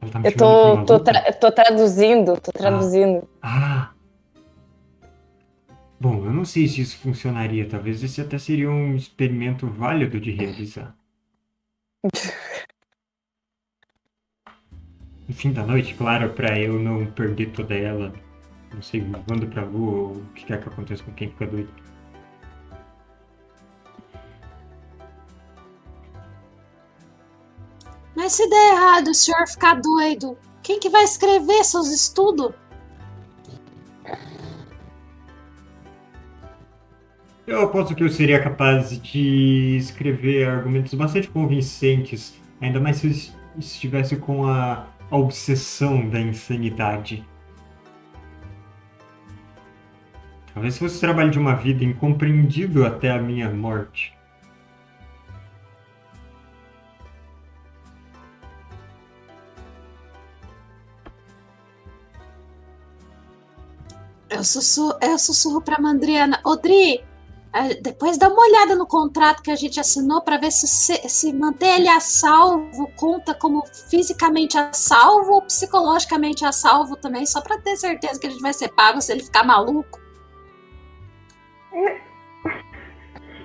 Ela 0.00 0.10
tá 0.10 0.18
me 0.18 0.28
Eu 0.28 0.36
tô, 0.36 0.84
tô, 0.86 1.00
tra- 1.00 1.32
tô 1.32 1.52
traduzindo, 1.52 2.40
tô 2.40 2.52
traduzindo. 2.52 3.28
Ah! 3.42 3.92
Bom, 6.00 6.24
eu 6.24 6.32
não 6.32 6.46
sei 6.46 6.66
se 6.66 6.80
isso 6.80 6.96
funcionaria. 6.98 7.68
Talvez 7.68 8.02
esse 8.02 8.22
até 8.22 8.38
seria 8.38 8.70
um 8.70 8.96
experimento 8.96 9.66
válido 9.66 10.18
de 10.18 10.30
realizar. 10.30 10.96
No 15.28 15.36
fim 15.36 15.52
da 15.52 15.64
noite, 15.64 15.94
claro, 15.94 16.30
pra 16.30 16.58
eu 16.58 16.76
não 16.76 17.06
perder 17.06 17.52
toda 17.52 17.72
ela, 17.72 18.12
não 18.72 18.82
sei, 18.82 19.00
voando 19.00 19.46
pra 19.48 19.64
lua 19.64 19.92
ou 20.10 20.16
o 20.16 20.26
que 20.34 20.44
quer 20.44 20.60
que 20.62 20.68
aconteça 20.68 21.02
com 21.04 21.12
quem 21.12 21.30
fica 21.30 21.46
doido. 21.46 21.72
Mas 28.14 28.34
se 28.34 28.48
der 28.48 28.74
errado 28.74 29.08
o 29.08 29.14
senhor 29.14 29.46
ficar 29.48 29.74
doido, 29.80 30.38
quem 30.62 30.78
que 30.78 30.88
vai 30.88 31.02
escrever 31.02 31.64
seus 31.64 31.88
estudos? 31.88 32.52
Eu 37.46 37.62
aposto 37.62 37.94
que 37.94 38.02
eu 38.04 38.08
seria 38.08 38.42
capaz 38.42 38.90
de 39.00 39.76
escrever 39.76 40.48
argumentos 40.48 40.94
bastante 40.94 41.28
convincentes, 41.28 42.34
ainda 42.60 42.80
mais 42.80 42.98
se 42.98 43.06
eu 43.06 43.10
es- 43.10 43.38
estivesse 43.58 44.16
com 44.16 44.46
a, 44.46 44.86
a 45.10 45.16
obsessão 45.16 46.08
da 46.08 46.20
insanidade. 46.20 47.29
Talvez 50.52 50.78
fosse 50.78 50.96
o 50.96 51.00
trabalho 51.00 51.30
de 51.30 51.38
uma 51.38 51.54
vida 51.54 51.84
incompreendido 51.84 52.84
até 52.84 53.10
a 53.10 53.18
minha 53.20 53.48
morte. 53.50 54.12
Eu 64.28 64.44
sussurro, 64.44 64.96
eu 65.02 65.18
sussurro 65.18 65.60
pra 65.60 65.80
Mandriana. 65.80 66.40
Ô, 66.44 66.56
Dri, 66.56 67.04
eh, 67.52 67.74
depois 67.82 68.16
dá 68.16 68.28
uma 68.28 68.42
olhada 68.42 68.74
no 68.76 68.86
contrato 68.86 69.42
que 69.42 69.50
a 69.50 69.56
gente 69.56 69.78
assinou 69.78 70.22
pra 70.22 70.38
ver 70.38 70.52
se, 70.52 70.66
se, 70.66 71.08
se 71.08 71.32
manter 71.32 71.80
ele 71.80 71.88
a 71.88 72.00
salvo 72.00 72.90
conta 72.96 73.34
como 73.34 73.64
fisicamente 73.88 74.56
a 74.56 74.72
salvo 74.72 75.32
ou 75.32 75.42
psicologicamente 75.42 76.44
a 76.44 76.52
salvo 76.52 76.96
também, 76.96 77.26
só 77.26 77.40
pra 77.40 77.58
ter 77.58 77.76
certeza 77.76 78.20
que 78.20 78.26
a 78.28 78.30
gente 78.30 78.40
vai 78.40 78.54
ser 78.54 78.68
pago 78.68 79.00
se 79.00 79.12
ele 79.12 79.22
ficar 79.22 79.44
maluco. 79.44 79.99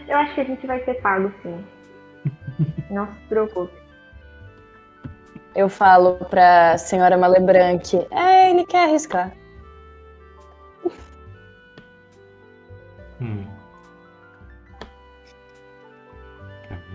Eu 0.08 0.18
acho 0.18 0.36
que 0.36 0.42
a 0.42 0.46
gente 0.46 0.66
vai 0.68 0.84
ser 0.84 0.96
pago, 1.02 1.32
sim. 1.42 1.66
Não 2.90 3.08
se 3.08 3.20
preocupe. 3.28 3.74
Eu 5.56 5.70
falo 5.70 6.16
pra 6.26 6.78
senhora 6.78 7.18
Malebranque, 7.18 8.06
é, 8.12 8.52
ele 8.52 8.66
quer 8.66 8.90
arriscar. 8.90 9.32
Hum. 13.22 13.46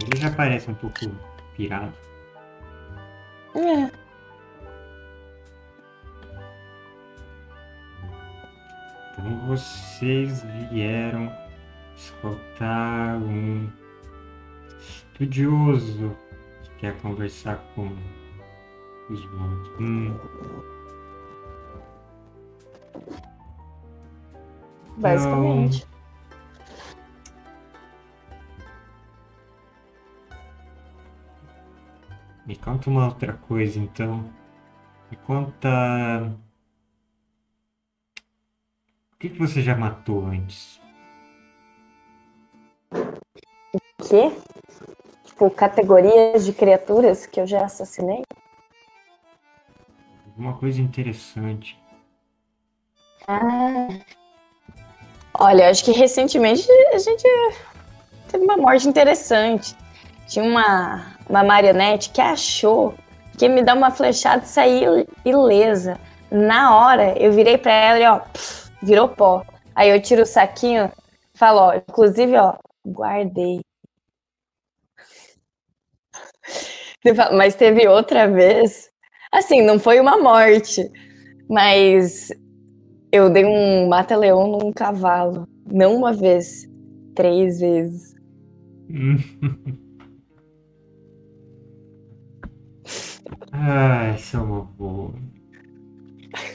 Ele 0.03 0.21
já 0.21 0.31
parece 0.31 0.71
um 0.71 0.75
pouco 0.75 0.99
pirado. 1.57 1.93
É. 3.55 4.00
Então 9.13 9.47
vocês 9.47 10.43
vieram 10.71 11.33
escutar 11.97 13.17
um 13.17 13.69
estudioso 14.79 16.17
que 16.63 16.71
quer 16.79 16.97
conversar 17.01 17.57
com 17.75 17.89
os 19.11 19.31
mortos. 19.33 19.81
Hum, 19.81 20.17
Basicamente. 24.97 25.91
me 32.51 32.57
conta 32.57 32.91
uma 32.91 33.07
outra 33.07 33.35
coisa 33.35 33.79
então. 33.79 34.25
Me 35.09 35.17
conta. 35.19 36.37
O 39.21 39.23
que, 39.23 39.29
que 39.29 39.39
você 39.39 39.61
já 39.61 39.77
matou 39.77 40.25
antes? 40.25 40.81
O 42.91 44.09
quê? 44.09 44.33
Tipo, 45.27 45.51
categorias 45.51 46.47
de 46.47 46.55
criaturas 46.55 47.27
que 47.27 47.39
eu 47.39 47.47
já 47.47 47.67
assassinei? 47.67 48.23
Alguma 50.25 50.57
coisa 50.57 50.81
interessante. 50.81 51.79
Ah. 53.29 53.89
Olha, 55.39 55.69
acho 55.69 55.85
que 55.85 55.93
recentemente 55.93 56.67
a 56.95 56.99
gente 56.99 57.23
teve 58.27 58.43
uma 58.43 58.57
morte 58.57 58.89
interessante. 58.89 59.77
Tinha 60.29 60.47
uma, 60.47 61.15
uma 61.29 61.45
marionete 61.45 62.09
que 62.09 62.23
achou 62.23 62.95
que 63.37 63.51
me 63.51 63.63
dar 63.63 63.77
uma 63.77 63.91
flechada 63.91 64.45
e 64.45 64.49
sair 64.49 65.07
ilesa. 65.27 66.01
Na 66.31 66.75
hora, 66.75 67.19
eu 67.19 67.31
virei 67.33 67.59
pra 67.59 67.71
ela 67.71 67.99
e 67.99 68.07
ó, 68.07 68.19
pf, 68.21 68.70
virou 68.83 69.09
pó. 69.09 69.45
Aí 69.75 69.91
eu 69.91 70.01
tiro 70.01 70.23
o 70.23 70.27
saquinho 70.27 70.91
falo, 71.41 71.61
ó, 71.61 71.75
inclusive, 71.75 72.37
ó, 72.37 72.59
guardei. 72.87 73.61
Mas 77.33 77.55
teve 77.55 77.89
outra 77.89 78.29
vez. 78.29 78.91
Assim, 79.33 79.63
não 79.63 79.79
foi 79.79 79.99
uma 79.99 80.19
morte, 80.19 80.93
mas 81.49 82.29
eu 83.11 83.31
dei 83.31 83.47
um 83.47 83.89
mata-leão 83.89 84.59
num 84.59 84.71
cavalo. 84.71 85.49
Não 85.67 85.97
uma 85.97 86.13
vez, 86.13 86.69
três 87.15 87.59
vezes. 87.59 88.15
Ai, 93.53 94.15
isso 94.17 94.37
é 94.37 94.41
uma 94.41 94.63
boa. 94.63 95.15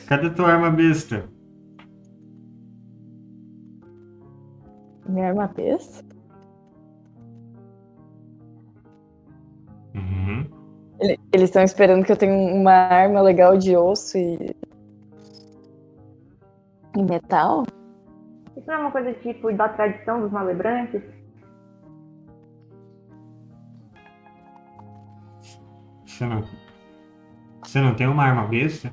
Cadê 0.07 0.29
tua 0.29 0.51
arma 0.51 0.69
besta? 0.69 1.27
Minha 5.07 5.27
arma 5.29 5.47
besta? 5.47 6.03
Uhum. 9.93 10.49
Ele- 10.99 11.19
Eles 11.31 11.49
estão 11.49 11.63
esperando 11.63 12.05
que 12.05 12.11
eu 12.11 12.17
tenha 12.17 12.33
uma 12.33 12.71
arma 12.71 13.21
legal 13.21 13.57
de 13.57 13.75
osso 13.75 14.17
e. 14.17 14.55
e 16.97 17.03
metal? 17.03 17.63
Isso 18.55 18.65
não 18.67 18.73
é 18.73 18.77
uma 18.77 18.91
coisa 18.91 19.13
tipo 19.15 19.51
da 19.53 19.69
tradição 19.69 20.21
dos 20.21 20.31
malebrantes? 20.31 21.01
Você 26.05 26.25
não. 26.25 26.43
Você 27.63 27.81
não 27.81 27.95
tem 27.95 28.07
uma 28.07 28.23
arma 28.23 28.47
besta? 28.47 28.91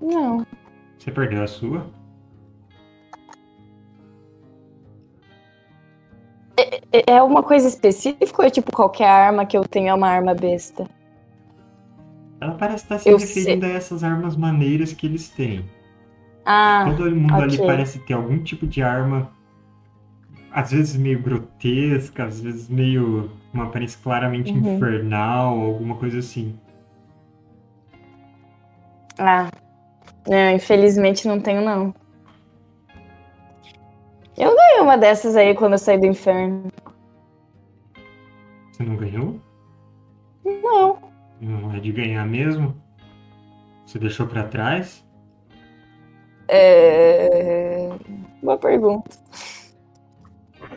Não. 0.00 0.46
Você 0.98 1.10
perdeu 1.12 1.42
a 1.42 1.46
sua? 1.46 1.86
É- 7.06 7.12
É 7.16 7.22
uma 7.22 7.42
coisa 7.42 7.68
específica 7.68 8.42
ou 8.42 8.46
é 8.46 8.50
tipo 8.50 8.72
qualquer 8.72 9.08
arma 9.08 9.44
que 9.46 9.56
eu 9.56 9.62
tenho 9.62 9.88
é 9.88 9.94
uma 9.94 10.08
arma 10.08 10.34
besta? 10.34 10.86
Ela 12.40 12.54
parece 12.54 12.84
estar 12.84 12.98
se 12.98 13.08
Eu 13.08 13.18
referindo 13.18 13.66
a 13.66 13.68
essas 13.68 14.04
armas 14.04 14.36
maneiras 14.36 14.92
que 14.92 15.06
eles 15.06 15.28
têm. 15.28 15.64
Ah, 16.44 16.84
Todo 16.96 17.14
mundo 17.14 17.34
ali 17.42 17.56
ok. 17.56 17.66
parece 17.66 17.98
ter 18.00 18.14
algum 18.14 18.38
tipo 18.42 18.66
de 18.66 18.80
arma, 18.82 19.30
às 20.52 20.70
vezes 20.70 20.96
meio 20.96 21.20
grotesca, 21.22 22.24
às 22.24 22.40
vezes 22.40 22.68
meio. 22.68 23.30
uma 23.52 23.64
aparência 23.64 23.98
claramente 24.02 24.52
Uhum. 24.52 24.76
infernal, 24.76 25.58
alguma 25.60 25.96
coisa 25.96 26.18
assim. 26.18 26.54
ah. 29.18 29.48
Não, 30.28 30.50
infelizmente 30.52 31.26
não 31.26 31.40
tenho, 31.40 31.62
não. 31.62 31.94
Eu 34.36 34.54
ganhei 34.54 34.80
uma 34.80 34.96
dessas 34.96 35.34
aí 35.34 35.54
quando 35.54 35.72
eu 35.72 35.78
saí 35.78 35.98
do 35.98 36.06
inferno. 36.06 36.70
Você 38.78 38.84
não 38.84 38.94
ganhou? 38.94 39.40
Não. 40.44 40.98
Não 41.40 41.74
é 41.74 41.80
de 41.80 41.90
ganhar 41.90 42.24
mesmo? 42.24 42.80
Você 43.84 43.98
deixou 43.98 44.24
pra 44.28 44.44
trás? 44.44 45.04
É... 46.46 47.88
Boa 48.40 48.56
pergunta. 48.56 49.10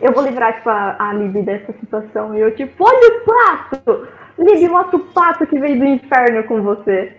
Eu 0.02 0.14
vou 0.14 0.26
livrar, 0.26 0.56
tipo, 0.56 0.70
a, 0.70 0.98
a 0.98 1.14
Libby 1.14 1.44
dessa 1.44 1.72
situação. 1.74 2.34
E 2.34 2.40
eu, 2.40 2.56
tipo, 2.56 2.84
olha 2.84 3.22
o 3.22 3.26
pato! 3.26 4.08
Libby, 4.40 4.68
mostra 4.68 4.98
o 4.98 5.06
pato 5.14 5.46
que 5.46 5.60
veio 5.60 5.78
do 5.78 5.86
inferno 5.86 6.44
com 6.46 6.64
você. 6.64 7.16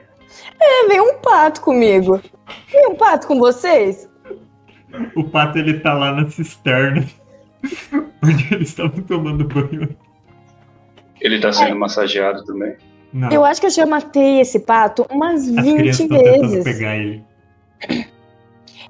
É, 0.60 0.88
veio 0.88 1.04
um 1.04 1.18
pato 1.20 1.60
comigo. 1.60 2.20
Veio 2.72 2.90
um 2.90 2.96
pato 2.96 3.28
com 3.28 3.38
vocês? 3.38 4.10
O 5.14 5.22
pato 5.22 5.59
ele 5.59 5.78
tá 5.78 5.94
lá 5.94 6.12
na 6.12 6.28
cisterna, 6.28 7.06
onde 8.20 8.52
eles 8.52 8.70
estavam 8.70 9.00
tomando 9.02 9.46
banho. 9.46 9.96
Ele 11.23 11.40
tá 11.40 11.53
sendo 11.53 11.77
massageado 11.77 12.44
também. 12.44 12.77
Não, 13.12 13.31
Eu 13.31 13.44
acho 13.44 13.61
que 13.61 13.66
eu 13.66 13.70
já 13.70 13.86
matei 13.86 14.40
esse 14.40 14.61
pato 14.61 15.07
umas 15.11 15.43
as 15.43 15.47
20 15.47 15.57
crianças 15.77 16.01
estão 16.01 16.19
tentando 16.19 16.49
vezes. 16.49 16.65
pegar 16.65 16.97
ele. 16.97 17.24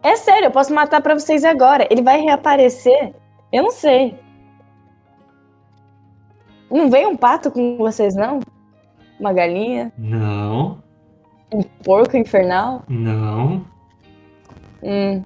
É 0.03 0.17
sério, 0.17 0.47
eu 0.47 0.51
posso 0.51 0.73
matar 0.73 1.01
pra 1.01 1.15
vocês 1.15 1.45
agora. 1.45 1.87
Ele 1.91 2.03
vai 2.03 2.21
reaparecer? 2.21 3.13
Eu 3.53 3.65
não 3.65 3.71
sei. 3.71 4.17
Não 6.71 6.89
veio 6.91 7.09
um 7.11 7.17
pato 7.17 7.51
com 7.51 7.77
vocês, 7.77 8.15
não? 8.15 8.41
Uma 9.21 9.33
galinha? 9.33 9.93
Não, 9.99 10.79
Um 11.53 11.63
porco 11.63 12.17
infernal? 12.17 12.83
não. 12.89 13.65
Hum. 14.83 15.23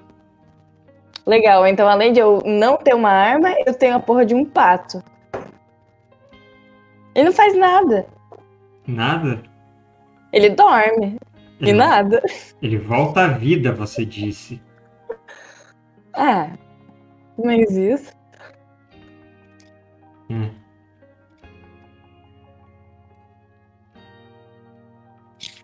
Legal, 1.24 1.66
então 1.66 1.88
além 1.88 2.12
de 2.12 2.20
eu 2.20 2.40
não 2.44 2.76
ter 2.76 2.94
uma 2.94 3.10
arma, 3.10 3.48
eu 3.66 3.74
tenho 3.74 3.96
a 3.96 4.00
porra 4.00 4.24
de 4.24 4.34
um 4.34 4.44
pato. 4.44 5.02
Ele 7.16 7.24
não 7.24 7.32
faz 7.32 7.56
nada. 7.56 8.06
Nada? 8.86 9.42
Ele 10.30 10.50
dorme. 10.50 11.16
E 11.58 11.70
Ele, 11.70 11.72
nada. 11.72 12.22
ele 12.60 12.76
volta 12.76 13.24
à 13.24 13.28
vida, 13.28 13.72
você 13.72 14.04
disse. 14.04 14.60
Ah. 16.12 16.52
Mas 17.42 17.70
isso. 17.74 18.12
Hum. 20.28 20.50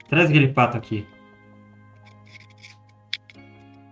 Traz 0.09 0.31
aquele 0.31 0.49
pato 0.55 0.79
aqui. 0.79 1.07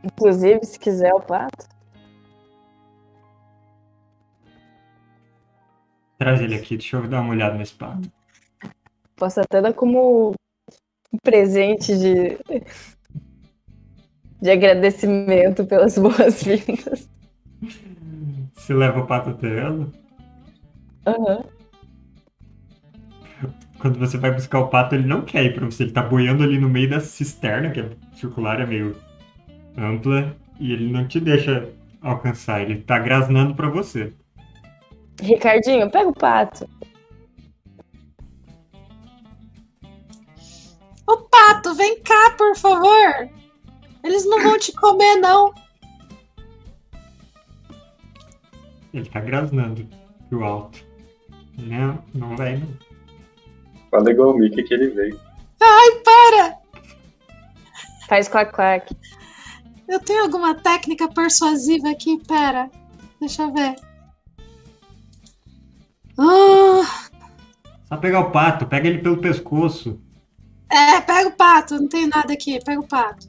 Inclusive, 0.03 0.65
se 0.65 0.78
quiser 0.78 1.12
o 1.12 1.20
pato. 1.20 1.69
Traz 6.21 6.39
ele 6.43 6.55
aqui, 6.55 6.77
deixa 6.77 6.99
eu 6.99 7.09
dar 7.09 7.23
uma 7.23 7.31
olhada 7.31 7.57
nesse 7.57 7.73
pato. 7.73 8.13
Posso 9.17 9.41
até 9.41 9.63
dar 9.63 9.73
como 9.73 10.35
um 11.11 11.17
presente 11.23 11.97
de. 11.97 12.37
de 14.39 14.51
agradecimento 14.51 15.65
pelas 15.65 15.97
boas-vindas. 15.97 17.09
Você 18.53 18.75
leva 18.75 19.01
o 19.01 19.07
pato 19.07 19.31
até 19.31 19.61
ela. 19.61 19.91
Aham. 21.07 21.43
Quando 23.79 23.99
você 23.99 24.19
vai 24.19 24.31
buscar 24.31 24.61
o 24.61 24.69
pato, 24.69 24.95
ele 24.95 25.07
não 25.07 25.23
quer 25.23 25.43
ir 25.43 25.55
pra 25.55 25.65
você. 25.65 25.85
Ele 25.85 25.93
tá 25.93 26.03
boiando 26.03 26.43
ali 26.43 26.59
no 26.59 26.69
meio 26.69 26.91
da 26.91 27.01
cisterna, 27.01 27.71
que 27.71 27.81
é 27.81 27.91
circular, 28.13 28.61
é 28.61 28.67
meio 28.67 28.95
ampla, 29.75 30.37
e 30.59 30.71
ele 30.71 30.93
não 30.93 31.09
te 31.09 31.19
deixa 31.19 31.67
alcançar. 32.03 32.61
Ele 32.61 32.83
tá 32.83 32.99
grasnando 32.99 33.55
pra 33.55 33.71
você. 33.71 34.13
Ricardinho, 35.21 35.91
pega 35.91 36.09
o 36.09 36.15
pato. 36.15 36.69
Ô 41.07 41.17
pato, 41.17 41.75
vem 41.75 42.01
cá, 42.03 42.35
por 42.37 42.57
favor. 42.57 43.29
Eles 44.03 44.25
não 44.25 44.43
vão 44.43 44.59
te 44.59 44.73
comer, 44.73 45.17
não. 45.17 45.53
Ele 48.93 49.09
tá 49.09 49.21
grasnando 49.21 49.87
pro 50.29 50.45
alto. 50.45 50.85
Não, 51.59 52.03
não 52.15 52.37
vai 52.37 52.57
não. 52.57 52.69
Fala 53.91 54.11
igual 54.11 54.31
o 54.31 54.39
Mickey 54.39 54.63
que 54.63 54.75
ele 54.75 54.89
veio. 54.89 55.21
Ai, 55.61 55.91
para! 56.05 56.59
Faz 58.09 58.29
quack-quack. 58.29 58.97
Eu 59.89 60.01
tenho 60.01 60.23
alguma 60.23 60.55
técnica 60.55 61.09
persuasiva 61.09 61.91
aqui? 61.91 62.19
Pera. 62.27 62.71
Deixa 63.21 63.43
eu 63.43 63.53
ver. 63.53 63.90
Ah, 66.19 67.09
Só 67.89 67.97
pegar 67.97 68.20
o 68.20 68.31
pato, 68.31 68.66
pega 68.66 68.89
ele 68.89 68.99
pelo 68.99 69.16
pescoço. 69.19 70.01
é, 70.70 71.01
pega 71.01 71.28
o 71.28 71.32
pato. 71.32 71.74
Não 71.77 71.89
tem 71.89 72.07
nada 72.09 72.32
aqui. 72.32 72.59
Pega 72.65 72.81
o 72.81 72.87
pato. 72.87 73.28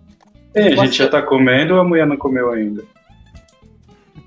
Ei, 0.54 0.74
a 0.80 0.86
gente 0.86 0.98
já 0.98 1.08
tá 1.10 1.22
comendo 1.22 1.76
ou 1.76 1.80
a 1.80 1.84
mulher 1.84 2.06
não 2.06 2.18
comeu 2.18 2.52
ainda? 2.52 2.84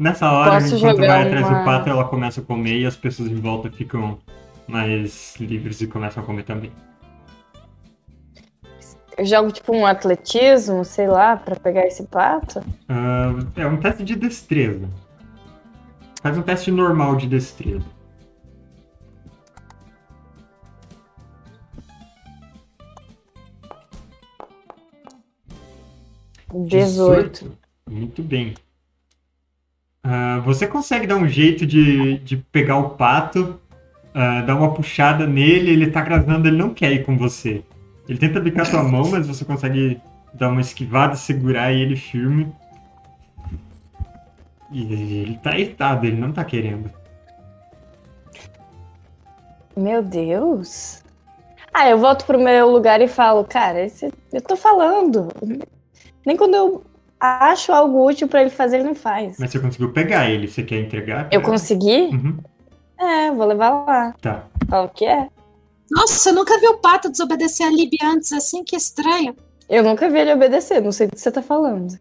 Nessa 0.00 0.30
hora, 0.32 0.52
Posso 0.52 0.76
enquanto 0.76 0.96
vai 0.98 1.22
atrás 1.26 1.46
uma- 1.46 1.58
do 1.60 1.64
pato, 1.64 1.88
ela 1.88 2.04
começa 2.04 2.40
a 2.40 2.44
comer 2.44 2.80
e 2.80 2.86
as 2.86 2.96
pessoas 2.96 3.28
em 3.30 3.36
volta 3.36 3.70
ficam 3.70 4.18
mais 4.66 5.36
livres 5.38 5.80
e 5.82 5.86
começam 5.86 6.22
a 6.22 6.26
comer 6.26 6.42
também. 6.44 6.72
Eu 9.16 9.24
jogo 9.24 9.52
tipo 9.52 9.72
um 9.76 9.86
atletismo, 9.86 10.84
sei 10.84 11.06
lá, 11.06 11.36
pra 11.36 11.54
pegar 11.54 11.86
esse 11.86 12.02
pato. 12.04 12.60
Ah, 12.88 13.32
é 13.56 13.66
um 13.66 13.76
teste 13.76 14.02
de 14.02 14.16
destreza. 14.16 14.88
Faz 16.20 16.36
um 16.36 16.42
teste 16.42 16.72
normal 16.72 17.14
de 17.14 17.28
destreza. 17.28 17.84
18. 26.54 27.56
Muito 27.90 28.22
bem. 28.22 28.54
Ah, 30.02 30.40
você 30.44 30.66
consegue 30.66 31.06
dar 31.06 31.16
um 31.16 31.26
jeito 31.28 31.64
de, 31.66 32.18
de 32.18 32.36
pegar 32.36 32.76
o 32.78 32.90
pato, 32.90 33.58
ah, 34.14 34.42
dar 34.42 34.54
uma 34.56 34.72
puxada 34.72 35.26
nele, 35.26 35.70
ele 35.72 35.90
tá 35.90 36.00
grasnando, 36.02 36.46
ele 36.48 36.56
não 36.56 36.72
quer 36.74 36.92
ir 36.92 37.04
com 37.04 37.16
você. 37.16 37.64
Ele 38.08 38.18
tenta 38.18 38.38
bicar 38.40 38.68
tua 38.70 38.82
mão, 38.82 39.10
mas 39.10 39.26
você 39.26 39.44
consegue 39.44 39.98
dar 40.34 40.50
uma 40.50 40.60
esquivada, 40.60 41.16
segurar 41.16 41.72
ele 41.72 41.96
firme. 41.96 42.52
E 44.70 44.82
ele 44.82 45.38
tá 45.42 45.56
irritado, 45.56 46.04
ele 46.06 46.16
não 46.16 46.32
tá 46.32 46.44
querendo. 46.44 46.90
Meu 49.76 50.02
Deus. 50.02 51.02
Ah, 51.72 51.88
eu 51.88 51.98
volto 51.98 52.24
pro 52.24 52.38
meu 52.38 52.70
lugar 52.70 53.00
e 53.00 53.08
falo, 53.08 53.44
cara, 53.44 53.84
esse- 53.84 54.12
eu 54.32 54.40
tô 54.40 54.56
falando. 54.56 55.28
Nem 56.24 56.36
quando 56.36 56.54
eu 56.54 56.84
acho 57.20 57.72
algo 57.72 58.06
útil 58.06 58.28
pra 58.28 58.40
ele 58.42 58.50
fazer, 58.50 58.76
ele 58.76 58.88
não 58.88 58.94
faz. 58.94 59.36
Mas 59.38 59.50
você 59.50 59.58
conseguiu 59.58 59.92
pegar 59.92 60.28
ele, 60.30 60.46
você 60.48 60.62
quer 60.62 60.80
entregar? 60.80 61.28
Eu 61.30 61.40
consegui? 61.42 62.08
Uhum, 62.12 62.38
É, 62.98 63.30
vou 63.30 63.46
levar 63.46 63.70
lá. 63.70 64.14
tá. 64.20 64.44
Fala 64.68 64.86
o 64.86 64.88
que 64.88 65.04
é? 65.04 65.28
Nossa, 65.90 66.14
você 66.14 66.32
nunca 66.32 66.58
viu 66.58 66.72
o 66.72 66.78
pato 66.78 67.10
desobedecer 67.10 67.66
a 67.66 67.70
Libby 67.70 67.98
antes 68.02 68.32
assim? 68.32 68.64
Que 68.64 68.74
estranho. 68.76 69.36
Eu 69.68 69.82
nunca 69.82 70.08
vi 70.08 70.18
ele 70.18 70.32
obedecer, 70.32 70.80
não 70.82 70.92
sei 70.92 71.06
do 71.06 71.12
que 71.14 71.20
você 71.20 71.30
tá 71.30 71.42
falando. 71.42 71.98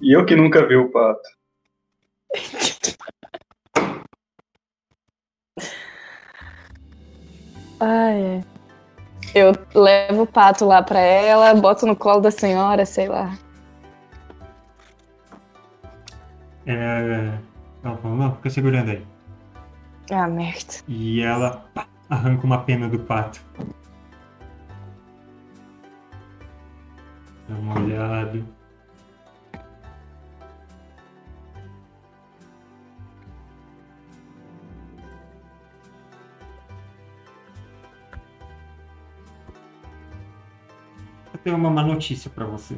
E 0.00 0.16
eu 0.16 0.24
que 0.26 0.34
nunca 0.36 0.66
vi 0.66 0.76
o 0.76 0.90
pato. 0.90 1.22
Ai, 7.80 8.22
é. 8.38 8.51
Eu 9.34 9.52
levo 9.74 10.22
o 10.22 10.26
pato 10.26 10.64
lá 10.66 10.82
pra 10.82 11.00
ela, 11.00 11.54
boto 11.54 11.86
no 11.86 11.96
colo 11.96 12.20
da 12.20 12.30
senhora, 12.30 12.84
sei 12.84 13.08
lá. 13.08 13.36
É, 16.66 17.38
ela 17.82 17.96
fala, 17.96 18.14
não, 18.14 18.34
fica 18.36 18.50
segurando 18.50 18.90
aí. 18.90 19.06
Ah, 20.10 20.26
merda. 20.28 20.74
E 20.86 21.22
ela 21.22 21.64
pá, 21.74 21.86
arranca 22.10 22.44
uma 22.44 22.62
pena 22.62 22.88
do 22.88 22.98
pato. 22.98 23.40
Dá 27.48 27.54
uma 27.54 27.80
olhada. 27.80 28.44
Tenho 41.42 41.56
uma 41.56 41.70
má 41.70 41.82
notícia 41.82 42.30
pra 42.30 42.44
você. 42.44 42.76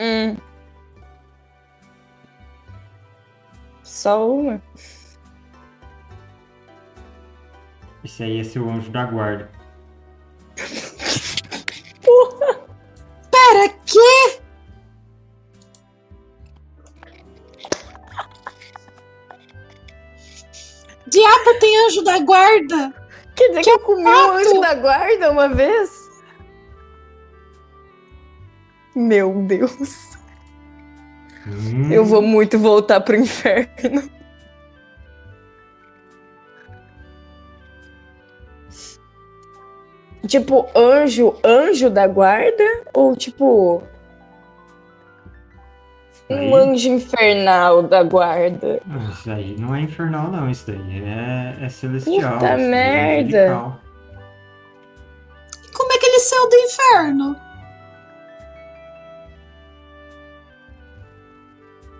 Hum. 0.00 0.36
Só 3.82 4.30
uma? 4.30 4.62
Esse 8.04 8.22
aí 8.24 8.40
é 8.40 8.44
seu 8.44 8.68
anjo 8.68 8.90
da 8.90 9.04
guarda. 9.04 9.48
Pera, 13.30 13.68
que? 13.84 14.42
Diabo 21.06 21.58
tem 21.60 21.86
anjo 21.86 22.02
da 22.02 22.18
guarda. 22.20 22.92
Quer 23.36 23.48
dizer 23.48 23.62
que, 23.62 23.70
eu 23.70 23.80
comi 23.80 24.04
o 24.04 24.32
anjo 24.32 24.60
da 24.60 24.74
guarda 24.74 25.30
uma 25.30 25.48
vez? 25.48 26.01
Meu 28.94 29.32
Deus. 29.42 30.12
Hum, 31.46 31.90
Eu 31.92 32.04
vou 32.04 32.22
muito 32.22 32.58
voltar 32.58 33.00
pro 33.00 33.16
inferno. 33.16 34.10
Tipo, 40.26 40.68
anjo, 40.76 41.34
anjo 41.44 41.90
da 41.90 42.06
guarda? 42.06 42.64
Ou 42.94 43.16
tipo, 43.16 43.82
um 46.30 46.36
Aí, 46.36 46.52
anjo 46.54 46.88
infernal 46.90 47.82
da 47.82 48.02
guarda? 48.04 48.80
isso 49.12 49.30
aí 49.30 49.56
não 49.58 49.74
é 49.74 49.80
infernal, 49.80 50.28
não. 50.30 50.48
Isso 50.48 50.66
daí 50.68 51.02
é, 51.04 51.56
é 51.64 51.68
celestial. 51.68 52.34
Puta 52.34 52.46
é 52.46 52.56
merda. 52.56 53.38
angelical. 53.38 53.80
Como 55.74 55.92
é 55.92 55.98
que 55.98 56.06
ele 56.06 56.20
saiu 56.20 56.48
do 56.48 56.56
inferno? 56.56 57.36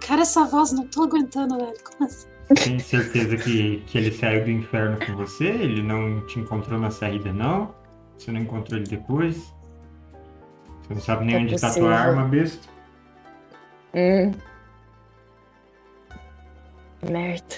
Cara, 0.07 0.23
essa 0.23 0.45
voz 0.45 0.73
não 0.73 0.87
tô 0.87 1.05
aguentando, 1.05 1.57
velho. 1.57 1.75
Como 1.85 2.05
assim? 2.05 2.27
Tem 2.55 2.79
certeza 2.79 3.37
que, 3.37 3.83
que 3.87 3.97
ele 3.99 4.13
saiu 4.13 4.45
do 4.45 4.51
inferno 4.51 4.99
com 5.07 5.17
você? 5.17 5.47
Ele 5.47 5.83
não 5.83 6.27
te 6.27 6.39
encontrou 6.41 6.79
na 6.79 6.91
saída, 6.91 7.33
não? 7.33 7.75
Você 8.19 8.31
não 8.31 8.41
encontrou 8.41 8.79
ele 8.79 8.89
depois? 8.89 9.37
Você 10.83 10.95
não 10.95 11.01
sabe 11.01 11.25
nem 11.25 11.37
É 11.37 11.39
onde 11.39 11.59
tá 11.61 11.69
possível. 11.69 11.89
tua 11.89 11.99
arma, 11.99 12.25
besta? 12.29 12.69
Hum. 13.95 14.33
Merda. 17.11 17.57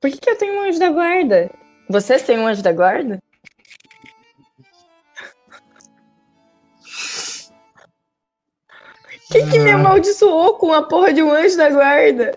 Por 0.00 0.10
que, 0.10 0.18
que 0.18 0.30
eu 0.30 0.36
tenho 0.38 0.54
um 0.56 0.62
anjo 0.68 0.78
da 0.78 0.90
guarda? 0.90 1.50
Vocês 1.88 2.22
têm 2.22 2.38
um 2.38 2.46
anjo 2.46 2.62
da 2.62 2.72
guarda? 2.72 3.18
Quem 9.30 9.48
que 9.48 9.58
me 9.58 9.70
Ah. 9.70 9.76
amaldiçoou 9.76 10.54
com 10.58 10.72
a 10.72 10.82
porra 10.82 11.12
de 11.12 11.22
um 11.22 11.30
anjo 11.32 11.56
da 11.56 11.70
guarda? 11.70 12.36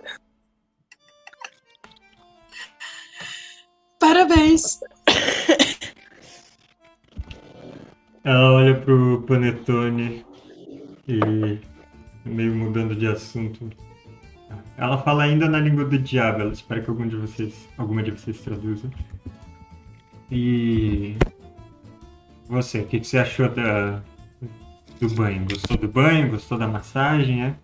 Parabéns. 3.99 4.79
Ela 8.23 8.53
olha 8.53 8.79
pro 8.79 9.23
Panetone 9.27 10.25
e, 11.07 11.59
meio 12.25 12.55
mudando 12.55 12.95
de 12.95 13.07
assunto, 13.07 13.69
ela 14.77 14.97
fala 14.97 15.23
ainda 15.23 15.47
na 15.47 15.59
língua 15.59 15.85
do 15.85 15.97
diabo. 15.99 16.41
Ela 16.41 16.53
espera 16.53 16.81
que 16.81 16.89
algum 16.89 17.07
de 17.07 17.15
vocês, 17.17 17.67
alguma 17.77 18.01
de 18.01 18.11
vocês 18.11 18.39
traduza. 18.41 18.89
E 20.31 21.15
você, 22.47 22.79
o 22.79 22.87
que, 22.87 22.99
que 22.99 23.07
você 23.07 23.19
achou 23.19 23.47
da, 23.49 24.01
do 24.99 25.09
banho? 25.09 25.45
Gostou 25.49 25.77
do 25.77 25.87
banho? 25.87 26.31
Gostou 26.31 26.57
da 26.57 26.67
massagem? 26.67 27.43
É? 27.45 27.55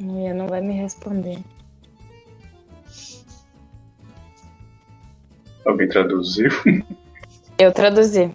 Mulher 0.00 0.34
não 0.34 0.46
vai 0.48 0.60
me 0.60 0.72
responder. 0.74 1.38
Alguém 5.66 5.88
traduziu? 5.88 6.50
Eu 7.58 7.72
traduzi. 7.72 8.34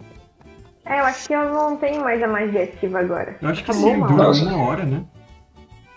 É, 0.86 0.98
eu 0.98 1.04
acho 1.04 1.28
que 1.28 1.34
eu 1.34 1.52
não 1.52 1.76
tenho 1.76 2.00
mais 2.02 2.20
a 2.22 2.26
magia 2.26 2.64
ativa 2.64 2.98
agora. 3.00 3.36
Eu 3.40 3.48
acho 3.50 3.62
que 3.62 3.70
Acabou 3.70 3.90
sim, 3.90 3.96
uma 3.96 4.08
dura 4.08 4.28
hora. 4.28 4.42
uma 4.42 4.66
hora, 4.66 4.84
né? 4.84 5.04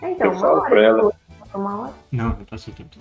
É, 0.02 0.10
então, 0.12 0.26
Eu 0.26 0.32
uma 0.32 0.40
falo 0.40 0.60
hora. 0.60 0.70
pra 0.70 0.82
ela. 0.84 1.12
Uma 1.54 1.80
hora. 1.80 1.92
Não, 2.12 2.28
não 2.28 2.44
passou 2.44 2.72
tanto. 2.74 2.98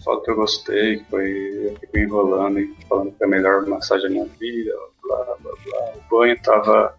Só 0.00 0.16
que 0.20 0.30
eu 0.30 0.34
gostei, 0.36 0.98
foi. 1.08 1.30
Eu 1.70 1.78
fico 1.78 1.96
enrolando 1.96 2.58
e 2.58 2.76
falando 2.88 3.12
que 3.12 3.22
é 3.22 3.26
a 3.26 3.30
melhor 3.30 3.64
massagem 3.66 4.08
da 4.08 4.10
minha 4.12 4.26
vida, 4.38 4.72
blá 5.02 5.24
blá 5.24 5.36
blá. 5.64 5.92
O 5.94 6.18
banho 6.18 6.42
tava 6.42 6.94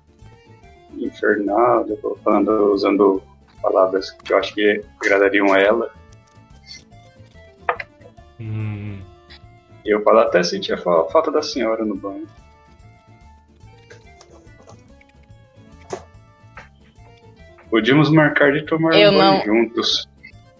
infernal, 0.97 1.85
eu 1.87 1.97
tô 1.97 2.15
falando, 2.23 2.71
usando 2.73 3.21
palavras 3.61 4.11
que 4.11 4.33
eu 4.33 4.37
acho 4.37 4.53
que 4.53 4.81
agradariam 5.01 5.51
a 5.53 5.59
ela. 5.59 5.91
Hum, 8.39 8.99
eu 9.85 10.01
falo, 10.03 10.19
até 10.19 10.43
senti 10.43 10.73
a 10.73 10.77
fa- 10.77 11.05
falta 11.05 11.31
da 11.31 11.41
senhora 11.41 11.85
no 11.85 11.95
banho. 11.95 12.27
Podíamos 17.69 18.09
marcar 18.11 18.51
de 18.53 18.63
tomar 18.65 18.93
Eu 18.95 19.11
um 19.11 19.17
banho 19.17 19.31
não- 19.37 19.45
juntos. 19.45 20.07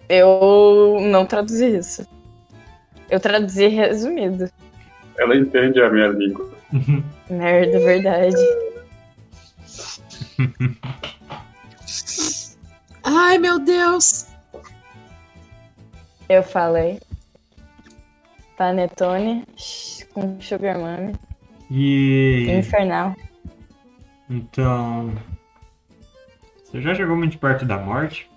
Eu 0.08 0.98
não 1.00 1.24
traduzi 1.24 1.76
isso. 1.78 2.06
Eu 3.10 3.20
traduzi 3.20 3.68
resumido. 3.68 4.50
Ela 5.18 5.36
entende 5.36 5.80
a 5.80 5.88
minha 5.90 6.08
língua. 6.08 6.50
Merda, 7.30 7.78
verdade. 7.78 8.36
Ai, 13.04 13.38
meu 13.38 13.58
Deus. 13.58 14.26
Eu 16.28 16.42
falei. 16.42 17.00
Panetone 18.56 19.44
com 20.12 20.40
Sugar 20.40 20.78
Mami. 20.78 21.14
E 21.70 22.46
Infernal. 22.50 23.14
então. 24.30 25.12
Você 26.64 26.80
já 26.80 26.94
chegou 26.94 27.16
muito 27.16 27.38
perto 27.38 27.64
da 27.64 27.78
morte? 27.78 28.28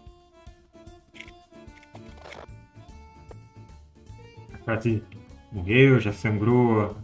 Quase 4.64 5.04
morreu, 5.52 6.00
já 6.00 6.12
sangrou, 6.12 6.96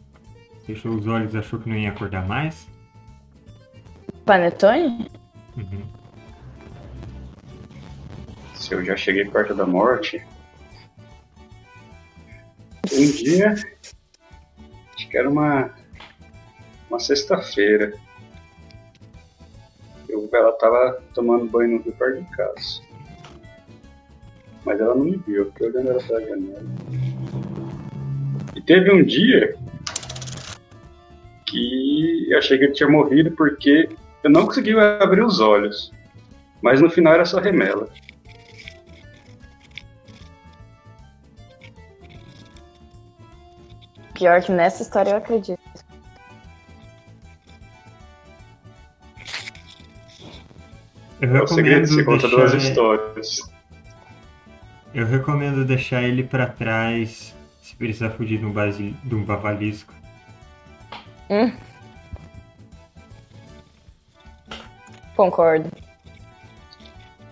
fechou 0.66 0.94
os 0.94 1.08
olhos, 1.08 1.36
achou 1.36 1.60
que 1.60 1.70
não 1.70 1.76
ia 1.76 1.90
acordar 1.90 2.28
mais. 2.28 2.68
Panetone? 4.26 5.12
Uhum. 5.58 5.84
Se 8.56 8.74
eu 8.74 8.84
já 8.84 8.96
cheguei 8.96 9.26
perto 9.26 9.54
da 9.54 9.66
morte. 9.66 10.26
Um 12.92 13.12
dia. 13.12 13.54
Acho 14.96 15.10
que 15.10 15.18
era 15.18 15.30
uma. 15.30 15.74
Uma 16.90 17.00
sexta-feira. 17.00 17.94
Eu, 20.08 20.30
ela 20.32 20.52
tava 20.54 21.02
tomando 21.14 21.50
banho 21.50 21.78
no 21.78 21.84
rio 21.84 21.94
perto 21.94 22.22
de 22.22 22.30
casa. 22.36 22.82
Mas 24.64 24.80
ela 24.80 24.96
não 24.96 25.06
me 25.06 25.18
viu, 25.18 25.44
eu 25.44 25.52
fiquei 25.52 25.68
olhando 25.68 25.90
ela 25.90 26.04
pela 26.04 26.22
janela. 26.22 26.64
E 28.56 28.62
teve 28.62 28.92
um 28.92 29.04
dia 29.04 29.58
que 31.46 32.28
eu 32.30 32.38
achei 32.38 32.58
que 32.58 32.66
ele 32.66 32.74
tinha 32.74 32.88
morrido 32.88 33.32
porque 33.32 33.90
eu 34.24 34.30
não 34.32 34.46
conseguia 34.46 34.98
abrir 35.02 35.24
os 35.24 35.40
olhos. 35.40 35.92
Mas 36.62 36.82
no 36.82 36.90
final 36.90 37.14
era 37.14 37.26
só 37.26 37.40
remela. 37.40 37.90
Pior 44.14 44.42
que 44.42 44.52
nessa 44.52 44.82
história 44.84 45.12
eu 45.12 45.18
acredito. 45.18 45.60
Eu 51.20 51.36
É 51.36 51.42
o 51.42 51.48
segredo, 51.48 51.86
recomendo 51.86 51.88
você 51.88 52.04
conta 52.04 52.28
duas 52.28 52.52
deixar, 52.52 52.70
histórias. 52.70 53.40
eu 54.94 55.06
recomendo 55.06 55.66
deixar 55.66 56.04
ele 56.04 56.24
pra 56.24 56.48
trás 56.48 57.34
se 57.62 57.76
precisar 57.76 58.12
fugir 58.12 58.40
de 58.40 58.46
um, 58.46 58.52
basi, 58.52 58.96
de 59.04 59.16
um 59.16 59.24
bavalisco. 59.24 59.94
Concordo. 65.24 65.72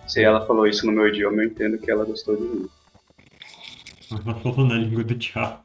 Se 0.08 0.22
ela 0.22 0.46
falou 0.46 0.66
isso 0.66 0.86
no 0.86 0.92
meu 0.92 1.08
idioma, 1.08 1.42
eu 1.42 1.48
entendo 1.48 1.76
que 1.76 1.90
ela 1.90 2.06
gostou 2.06 2.34
de 2.36 2.42
mim. 2.42 2.68
Ela 4.10 4.34
falou 4.36 4.66
na 4.66 4.76
língua 4.76 5.04
do 5.04 5.14
diabo. 5.14 5.62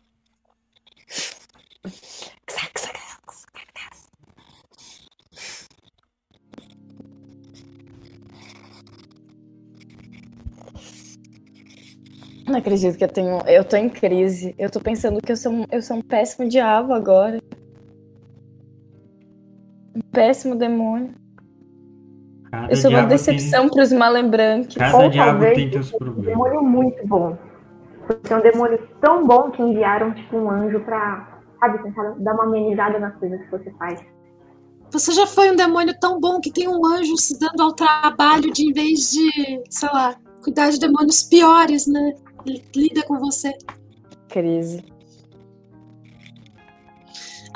Não 12.45 12.57
acredito 12.57 12.97
que 12.97 13.05
eu 13.05 13.07
tenho. 13.07 13.39
Eu 13.47 13.63
tô 13.63 13.77
em 13.77 13.87
crise. 13.87 14.53
Eu 14.57 14.69
tô 14.69 14.81
pensando 14.81 15.21
que 15.21 15.31
eu 15.31 15.37
sou 15.37 15.53
um, 15.53 15.65
eu 15.71 15.81
sou 15.81 15.95
um 15.95 16.01
péssimo 16.01 16.49
diabo 16.49 16.93
agora. 16.93 17.39
Um 19.95 20.01
péssimo 20.11 20.55
demônio. 20.55 21.26
Cada 22.57 22.73
Eu 22.73 22.77
sou 22.77 22.89
uma 22.89 23.03
decepção 23.03 23.69
pros 23.69 23.91
malembranques. 23.91 24.73
Tem, 24.75 24.91
cada 24.91 25.03
Ou 25.03 25.09
diabo 25.09 25.31
talvez 25.31 25.55
tem 25.55 25.71
seus 25.71 25.93
um 25.93 25.97
problemas. 25.97 26.25
demônio 26.25 26.63
muito 26.63 27.07
bom. 27.07 27.37
Porque 28.07 28.33
é 28.33 28.37
um 28.37 28.41
demônio 28.41 28.87
tão 28.99 29.27
bom 29.27 29.51
que 29.51 29.61
enviaram, 29.61 30.11
tipo, 30.13 30.37
um 30.37 30.49
anjo 30.49 30.79
pra, 30.79 31.39
sabe, 31.59 31.83
tentar 31.83 32.15
dar 32.17 32.33
uma 32.33 32.45
amenizada 32.45 32.97
nas 32.97 33.15
coisas 33.17 33.39
que 33.41 33.51
você 33.51 33.71
faz. 33.77 33.99
Você 34.89 35.11
já 35.11 35.27
foi 35.27 35.51
um 35.51 35.55
demônio 35.55 35.93
tão 35.99 36.19
bom 36.19 36.39
que 36.39 36.51
tem 36.51 36.67
um 36.67 36.83
anjo 36.85 37.15
se 37.17 37.37
dando 37.37 37.61
ao 37.61 37.73
trabalho 37.73 38.51
de, 38.51 38.69
em 38.69 38.73
vez 38.73 39.11
de, 39.11 39.61
sei 39.69 39.89
lá, 39.93 40.15
cuidar 40.41 40.71
de 40.71 40.79
demônios 40.79 41.21
piores, 41.21 41.85
né? 41.85 42.15
Ele 42.45 42.63
lida 42.75 43.03
com 43.03 43.19
você. 43.19 43.51
Crise. 44.29 44.83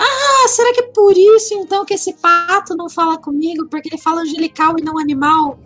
Ah, 0.03 0.47
será 0.47 0.73
que 0.73 0.79
é 0.79 0.87
por 0.87 1.13
isso 1.15 1.53
então 1.53 1.85
que 1.85 1.93
esse 1.93 2.13
pato 2.13 2.75
não 2.75 2.89
fala 2.89 3.17
comigo? 3.19 3.67
Porque 3.69 3.89
ele 3.89 4.01
fala 4.01 4.21
angelical 4.21 4.73
e 4.79 4.83
não 4.83 4.97
animal? 4.97 5.59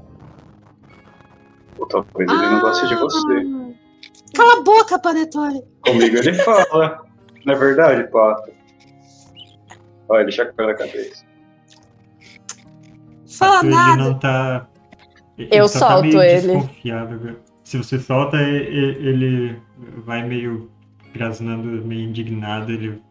Ou 1.78 1.86
talvez 1.88 2.30
ele 2.30 2.49
não 2.49 2.60
goste 2.60 2.88
de 2.88 2.94
Ah. 2.95 2.98
você. 2.99 3.76
Cala 4.36 4.60
a 4.60 4.62
boca, 4.64 4.99
Panetone. 4.99 5.64
Comigo 5.82 6.18
ele 6.18 6.34
fala. 6.34 7.06
Não 7.45 7.53
é 7.53 7.57
verdade, 7.57 8.12
pato? 8.12 8.52
Olha, 10.10 10.22
ele 10.24 10.32
chacoalha 10.32 10.72
a 10.74 10.76
cabeça. 10.78 11.24
Fala 13.38 13.60
ele 13.62 13.70
nada. 13.76 14.03
não 14.03 14.20
tá. 14.20 14.68
ele 15.38 15.49
Eu 15.52 15.68
só 15.68 15.80
tá 15.80 15.88
solto 15.94 16.07
meio 16.07 16.22
ele. 16.24 16.48
desconfiável. 16.53 17.36
Se 17.64 17.78
você 17.78 17.99
solta, 17.99 18.38
ele 18.38 19.60
vai 20.06 20.24
meio 20.28 20.70
grasnando, 21.14 21.68
meio 21.86 22.02
indignado. 22.10 22.72
Ele 22.72 23.02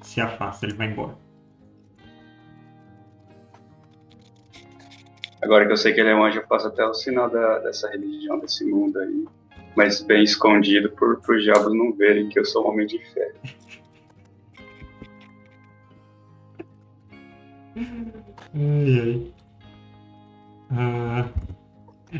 se 0.00 0.20
afasta, 0.20 0.66
ele 0.66 0.74
vai 0.74 0.88
embora. 0.90 1.16
Agora 5.42 5.66
que 5.66 5.72
eu 5.72 5.76
sei 5.76 5.92
que 5.94 6.00
ele 6.00 6.10
é 6.10 6.14
um 6.14 6.24
anjo, 6.24 6.38
eu 6.38 6.46
faço 6.46 6.68
até 6.68 6.84
o 6.84 6.92
sinal 6.92 7.30
da, 7.30 7.58
dessa 7.60 7.88
religião, 7.88 8.38
desse 8.38 8.64
mundo 8.64 8.98
aí. 8.98 9.24
Mas 9.74 10.02
bem 10.02 10.22
escondido 10.22 10.90
por, 10.90 11.20
por 11.20 11.38
diabos 11.38 11.72
não 11.74 11.92
verem 11.92 12.28
que 12.28 12.38
eu 12.38 12.44
sou 12.44 12.66
um 12.66 12.70
homem 12.70 12.86
de 12.86 12.98
fé. 13.12 13.32
Ai, 18.54 19.00
ai. 19.00 19.32
Ah, 20.72 21.28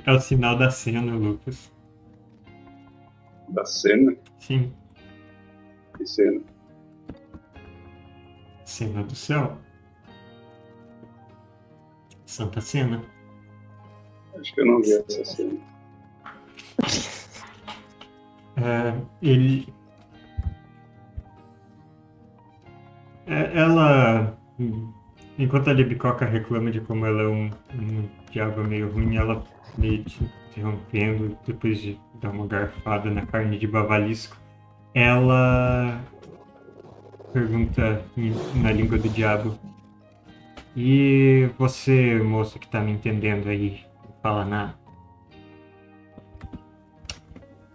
é 0.07 0.13
o 0.13 0.21
sinal 0.21 0.57
da 0.57 0.71
cena, 0.71 1.15
Lucas. 1.15 1.71
Da 3.49 3.65
cena? 3.65 4.17
Sim, 4.39 4.73
Que 5.97 6.07
cena? 6.07 6.41
Cena 8.71 9.03
do 9.03 9.15
céu. 9.15 9.59
Santa 12.25 12.61
Cena. 12.61 13.03
Acho 14.39 14.55
que 14.55 14.61
eu 14.61 14.67
não 14.67 14.81
vi 14.81 14.93
essa 14.93 15.25
cena. 15.25 15.59
É, 18.57 18.95
ele. 19.21 19.73
É, 23.27 23.59
ela. 23.59 24.39
Enquanto 25.39 25.71
a 25.71 25.73
Libicoca 25.73 26.25
reclama 26.25 26.71
de 26.71 26.81
como 26.81 27.07
ela 27.07 27.23
é 27.23 27.27
um, 27.27 27.51
um 27.75 28.09
diabo 28.31 28.63
meio 28.63 28.93
ruim, 28.93 29.17
ela 29.17 29.43
meio 29.77 30.05
te 30.05 30.23
interrompendo, 30.51 31.37
depois 31.47 31.81
de 31.81 31.99
dar 32.21 32.31
uma 32.31 32.47
garfada 32.47 33.11
na 33.11 33.25
carne 33.25 33.59
de 33.59 33.67
bavalisco, 33.67 34.37
ela 34.95 36.01
pergunta 37.33 38.03
na 38.63 38.73
língua 38.73 38.99
do 38.99 39.09
diabo. 39.09 39.59
E 40.77 41.51
você, 41.59 42.19
moço 42.23 42.59
que 42.59 42.69
tá 42.69 42.81
me 42.81 42.93
entendendo 42.93 43.49
aí, 43.49 43.85
fala 44.23 44.45
nada? 44.45 44.75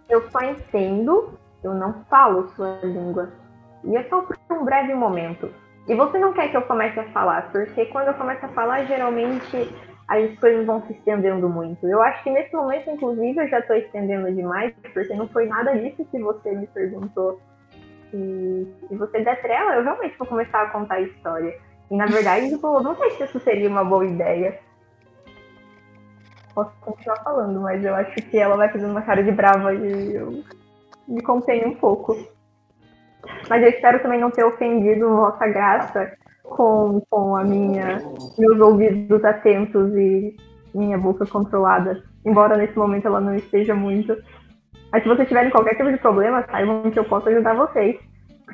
Eu 0.08 0.28
só 0.30 0.40
entendo, 0.40 1.38
eu 1.62 1.74
não 1.74 2.04
falo 2.08 2.48
sua 2.54 2.78
língua. 2.82 3.30
E 3.84 3.96
é 3.96 4.04
só 4.04 4.22
por 4.22 4.36
um 4.50 4.64
breve 4.64 4.94
momento. 4.94 5.50
E 5.88 5.94
você 5.94 6.18
não 6.18 6.32
quer 6.32 6.50
que 6.50 6.56
eu 6.56 6.62
comece 6.62 6.98
a 6.98 7.10
falar, 7.10 7.50
porque 7.52 7.86
quando 7.86 8.08
eu 8.08 8.14
começo 8.14 8.44
a 8.44 8.48
falar, 8.48 8.84
geralmente 8.86 9.68
as 10.08 10.38
coisas 10.38 10.64
vão 10.64 10.82
se 10.86 10.92
estendendo 10.92 11.48
muito. 11.48 11.86
Eu 11.86 12.00
acho 12.02 12.22
que 12.22 12.30
nesse 12.30 12.54
momento, 12.54 12.90
inclusive, 12.90 13.38
eu 13.38 13.48
já 13.48 13.58
estou 13.58 13.76
estendendo 13.76 14.32
demais, 14.32 14.72
porque 14.92 15.14
não 15.14 15.28
foi 15.28 15.46
nada 15.46 15.76
disso 15.76 16.04
que 16.10 16.18
você 16.18 16.52
me 16.52 16.66
perguntou. 16.68 17.40
E 18.12 18.66
se 18.88 18.96
você 18.96 19.20
der 19.20 19.40
trela, 19.42 19.74
eu 19.74 19.84
realmente 19.84 20.16
vou 20.18 20.26
começar 20.26 20.62
a 20.62 20.70
contar 20.70 20.96
a 20.96 21.00
história. 21.00 21.58
E 21.90 21.96
na 21.96 22.06
verdade, 22.06 22.50
eu 22.50 22.80
não 22.80 22.96
sei 22.96 23.10
se 23.10 23.24
isso 23.24 23.40
seria 23.40 23.68
uma 23.68 23.84
boa 23.84 24.04
ideia. 24.04 24.58
Posso 26.54 26.72
continuar 26.80 27.22
falando, 27.22 27.60
mas 27.60 27.84
eu 27.84 27.94
acho 27.94 28.14
que 28.14 28.38
ela 28.38 28.56
vai 28.56 28.70
fazendo 28.70 28.90
uma 28.90 29.02
cara 29.02 29.22
de 29.22 29.30
brava 29.30 29.74
e 29.74 30.14
eu 30.14 30.42
me 31.06 31.22
contenho 31.22 31.68
um 31.68 31.74
pouco. 31.74 32.16
Mas 33.48 33.62
eu 33.62 33.68
espero 33.68 34.00
também 34.00 34.20
não 34.20 34.30
ter 34.30 34.44
ofendido 34.44 35.16
vossa 35.16 35.46
graça 35.48 36.16
com, 36.42 37.02
com 37.10 37.36
a 37.36 37.44
minha 37.44 37.98
meus 38.38 38.60
ouvidos 38.60 39.24
atentos 39.24 39.94
e 39.94 40.36
minha 40.74 40.96
boca 40.96 41.26
controlada. 41.26 42.02
Embora 42.24 42.56
nesse 42.56 42.76
momento 42.76 43.06
ela 43.06 43.20
não 43.20 43.34
esteja 43.34 43.74
muito. 43.74 44.16
Mas 44.96 45.02
se 45.02 45.10
vocês 45.10 45.28
tiverem 45.28 45.50
qualquer 45.50 45.76
tipo 45.76 45.92
de 45.92 45.98
problema, 45.98 46.42
saibam 46.50 46.90
que 46.90 46.98
eu 46.98 47.04
posso 47.04 47.28
ajudar 47.28 47.52
vocês. 47.52 48.00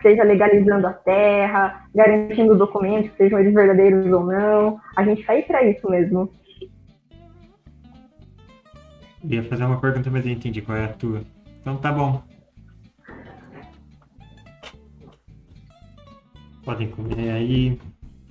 Seja 0.03 0.25
legalizando 0.25 0.89
a 0.89 0.93
terra, 0.93 1.87
garantindo 1.95 2.59
documentos, 2.59 3.17
sejam 3.17 3.39
eles 3.39 3.55
verdadeiros 3.55 4.13
ou 4.13 4.27
não. 4.27 4.81
A 4.97 5.05
gente 5.05 5.25
tá 5.25 5.35
aí 5.35 5.45
pra 5.45 5.63
isso 5.63 5.89
mesmo. 5.89 6.29
Eu 9.23 9.31
ia 9.31 9.45
fazer 9.45 9.65
uma 9.65 9.81
pergunta, 9.81 10.11
mas 10.11 10.27
eu 10.27 10.33
entendi 10.33 10.61
qual 10.61 10.77
é 10.77 10.87
a 10.87 10.93
tua. 10.95 11.23
Então 11.61 11.77
tá 11.77 11.93
bom. 11.93 12.21
Podem 16.65 16.91
comer 16.91 17.31
aí. 17.31 17.81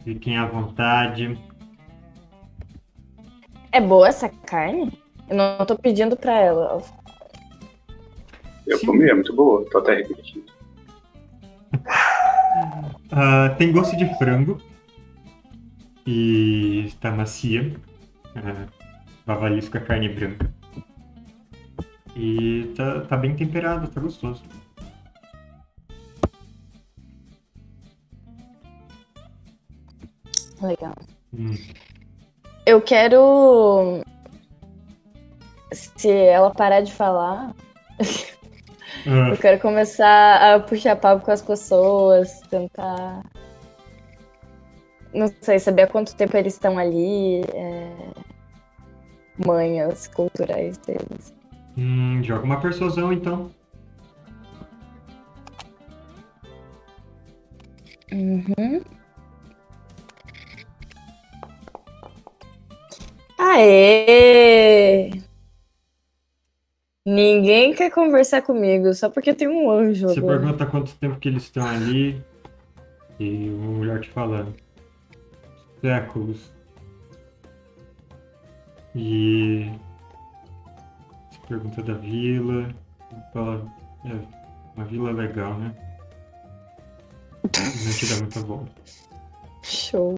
Fiquem 0.04 0.36
à 0.36 0.46
vontade. 0.48 1.40
É 3.72 3.80
boa 3.80 4.10
essa 4.10 4.28
carne? 4.28 4.92
Eu 5.30 5.38
não 5.38 5.66
tô 5.66 5.78
pedindo 5.78 6.18
pra 6.18 6.38
ela. 6.38 6.82
Eu 8.66 8.78
Sim. 8.78 8.86
comi, 8.86 9.10
é 9.10 9.14
muito 9.14 9.36
boa. 9.36 9.66
Tô 9.70 9.80
até 9.80 9.96
repetindo. 9.96 10.52
Ah, 13.12 13.50
tem 13.58 13.72
gosto 13.72 13.98
de 13.98 14.06
frango. 14.18 14.62
E 16.06 16.86
está 16.88 17.12
macia. 17.12 17.76
Ah, 18.36 18.68
bavalisco 19.26 19.78
é 19.78 19.80
carne 19.80 20.10
branca. 20.10 20.52
E 22.16 22.74
tá, 22.76 23.02
tá 23.02 23.18
bem 23.18 23.36
temperado, 23.36 23.88
tá 23.88 24.02
gostoso. 24.02 24.44
Legal. 30.62 30.94
Hum. 31.34 31.56
Eu 32.66 32.82
quero. 32.82 34.04
Se 35.72 36.10
ela 36.10 36.52
parar 36.52 36.82
de 36.82 36.94
falar, 36.94 37.56
Ah, 39.06 39.30
eu 39.30 39.38
quero 39.38 39.60
começar 39.60 40.56
a 40.56 40.60
puxar 40.60 40.96
papo 40.96 41.26
com 41.26 41.32
as 41.32 41.42
pessoas, 41.42 42.42
tentar. 42.50 43.24
Não 45.14 45.28
sei, 45.42 45.60
saber 45.60 45.84
há 45.84 45.88
quanto 45.88 46.16
tempo 46.16 46.38
eles 46.38 46.54
estão 46.54 46.78
ali, 46.78 47.42
é, 47.54 47.92
manhas 49.46 50.08
culturais 50.08 50.78
deles. 50.78 51.34
hum, 51.78 52.22
joga 52.24 52.44
uma 52.46 52.60
persuasão 52.62 53.12
então. 53.12 53.52
Uhum. 58.12 58.82
Aê! 63.38 65.12
Ninguém 67.06 67.74
quer 67.74 67.90
conversar 67.90 68.44
comigo 68.44 68.94
só 68.94 69.10
porque 69.10 69.34
tem 69.34 69.48
um 69.48 69.72
anjo 69.72 70.08
Você 70.08 70.20
agora. 70.20 70.40
pergunta 70.40 70.66
quanto 70.68 70.96
tempo 70.98 71.20
que 71.20 71.30
eles 71.30 71.44
estão 71.44 71.66
ali 71.66 72.24
e 73.20 73.50
uma 73.50 73.72
mulher 73.72 74.00
te 74.02 74.10
falando. 74.10 74.54
Séculos. 75.82 76.52
E 78.96 79.72
você 81.32 81.40
pergunta 81.48 81.82
da 81.82 81.94
vila. 81.96 82.70
Fala, 83.34 83.66
é 84.06 84.14
uma 84.76 84.86
vila 84.86 85.12
legal, 85.12 85.58
né? 85.58 85.74
Não 87.44 87.50
te 87.94 88.06
dá 88.06 88.18
muita 88.20 88.40
volta. 88.42 88.72
Show. 89.64 90.16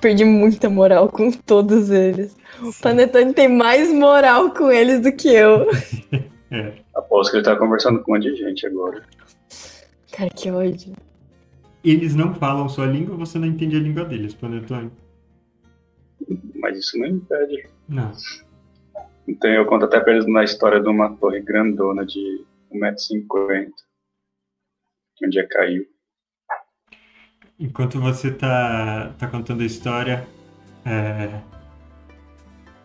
Perdi 0.00 0.24
muita 0.24 0.70
moral 0.70 1.08
com 1.08 1.30
todos 1.30 1.90
eles. 1.90 2.36
O 2.60 2.72
Panetone 2.80 3.34
tem 3.34 3.48
mais 3.48 3.92
moral 3.92 4.52
com 4.52 4.70
eles 4.70 5.00
do 5.00 5.12
que 5.12 5.28
eu. 5.28 5.66
É. 6.50 6.72
Aposto 6.94 7.32
que 7.32 7.36
ele 7.36 7.44
tá 7.44 7.54
conversando 7.56 8.02
com 8.02 8.10
um 8.10 8.14
monte 8.14 8.32
de 8.32 8.36
gente 8.36 8.66
agora. 8.66 9.04
Cara, 10.10 10.30
que 10.30 10.50
ódio. 10.50 10.94
Eles 11.84 12.14
não 12.14 12.34
falam 12.34 12.68
sua 12.70 12.86
língua, 12.86 13.16
você 13.16 13.38
não 13.38 13.46
entende 13.46 13.76
a 13.76 13.80
língua 13.80 14.04
deles, 14.06 14.32
Panetone. 14.32 14.90
Mas 16.54 16.78
isso 16.78 16.98
não 16.98 17.06
impede. 17.06 17.68
Não. 17.86 18.12
Então 19.26 19.50
eu 19.50 19.66
conto 19.66 19.84
até 19.84 20.00
pra 20.00 20.14
eles 20.14 20.26
na 20.26 20.42
história 20.42 20.80
de 20.80 20.88
uma 20.88 21.14
torre 21.16 21.40
grandona 21.40 22.04
de 22.04 22.44
1,50m. 22.72 23.70
Que 25.16 25.26
um 25.26 25.28
dia 25.28 25.46
caiu. 25.46 25.86
Enquanto 27.60 28.00
você 28.00 28.30
tá, 28.30 29.12
tá 29.18 29.26
contando 29.26 29.62
a 29.62 29.66
história, 29.66 30.28
é, 30.84 31.40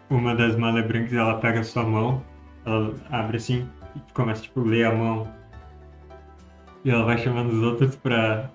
uma 0.10 0.34
das 0.36 0.56
malebrancas 0.56 1.14
ela 1.14 1.40
pega 1.40 1.60
a 1.60 1.64
sua 1.64 1.84
mão, 1.84 2.24
ela 2.66 2.96
abre 3.12 3.38
assim 3.38 3.70
e 3.96 4.14
começa 4.14 4.42
tipo 4.42 4.62
ler 4.62 4.86
a 4.86 4.96
mão. 4.96 5.32
E 6.84 6.90
ela 6.90 7.06
vai 7.06 7.20
chamando 7.20 7.52
os 7.54 7.62
outros 7.62 7.96
pra. 7.96 8.50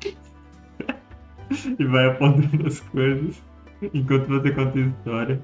e 1.78 1.84
vai 1.84 2.06
apontando 2.06 2.66
as 2.66 2.80
coisas 2.80 3.42
enquanto 3.92 4.28
você 4.28 4.50
conta 4.50 4.78
a 4.78 4.82
história. 4.82 5.42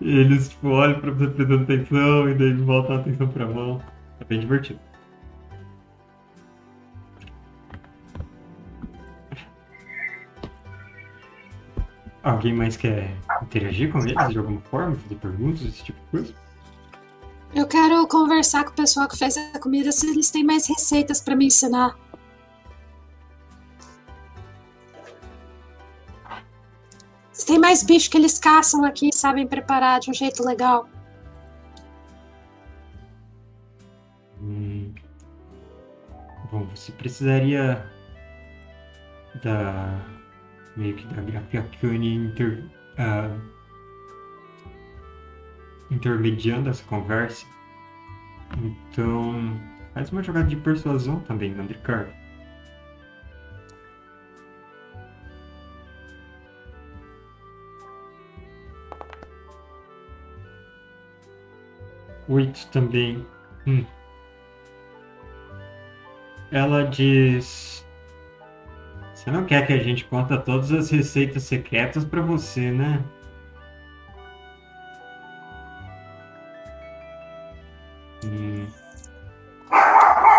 E 0.00 0.18
eles 0.18 0.48
tipo, 0.48 0.68
olham 0.68 1.00
pra 1.00 1.10
você 1.10 1.28
prestando 1.28 1.64
atenção 1.64 2.30
e 2.30 2.34
daí 2.34 2.54
voltam 2.54 2.96
a 2.96 3.00
atenção 3.00 3.28
pra 3.28 3.46
mão. 3.46 3.78
É 4.20 4.24
bem 4.24 4.40
divertido. 4.40 4.80
Alguém 12.28 12.52
mais 12.52 12.76
quer 12.76 13.16
interagir 13.42 13.90
com 13.90 14.00
eles 14.00 14.28
de 14.28 14.38
alguma 14.38 14.60
forma, 14.60 14.96
fazer 14.96 15.14
perguntas, 15.14 15.62
esse 15.62 15.82
tipo 15.82 15.98
de 15.98 16.10
coisa? 16.10 16.34
Eu 17.54 17.66
quero 17.66 18.06
conversar 18.06 18.64
com 18.64 18.70
o 18.70 18.74
pessoal 18.74 19.08
que 19.08 19.18
faz 19.18 19.36
a 19.38 19.58
comida 19.58 19.90
se 19.90 20.06
eles 20.06 20.30
têm 20.30 20.44
mais 20.44 20.68
receitas 20.68 21.22
para 21.22 21.34
me 21.34 21.46
ensinar. 21.46 21.96
Se 27.32 27.46
tem 27.46 27.58
mais 27.58 27.82
bicho 27.82 28.10
que 28.10 28.18
eles 28.18 28.38
caçam 28.38 28.84
aqui 28.84 29.08
e 29.08 29.14
sabem 29.14 29.46
preparar 29.46 29.98
de 29.98 30.10
um 30.10 30.14
jeito 30.14 30.44
legal. 30.44 30.86
Hum. 34.42 34.92
Bom, 36.52 36.66
você 36.74 36.92
precisaria 36.92 37.90
da 39.42 40.17
meio 40.78 40.94
que 40.94 41.06
da 41.08 41.20
Grafiacane 41.20 42.14
inter, 42.14 42.64
ah, 42.96 43.36
intermediando 45.90 46.70
essa 46.70 46.84
conversa. 46.84 47.44
Então, 48.62 49.60
faz 49.92 50.10
uma 50.10 50.22
jogada 50.22 50.46
de 50.46 50.56
persuasão 50.56 51.20
também, 51.20 51.52
Andricar. 51.58 52.08
Oito 62.28 62.66
também. 62.68 63.26
Hum. 63.66 63.84
Ela 66.50 66.84
diz. 66.84 67.87
Você 69.28 69.32
não 69.32 69.44
quer 69.44 69.66
que 69.66 69.74
a 69.74 69.78
gente 69.78 70.06
conta 70.06 70.38
todas 70.38 70.72
as 70.72 70.88
receitas 70.88 71.42
secretas 71.42 72.02
pra 72.02 72.22
você, 72.22 72.70
né? 72.70 73.04
Hum, 78.24 78.66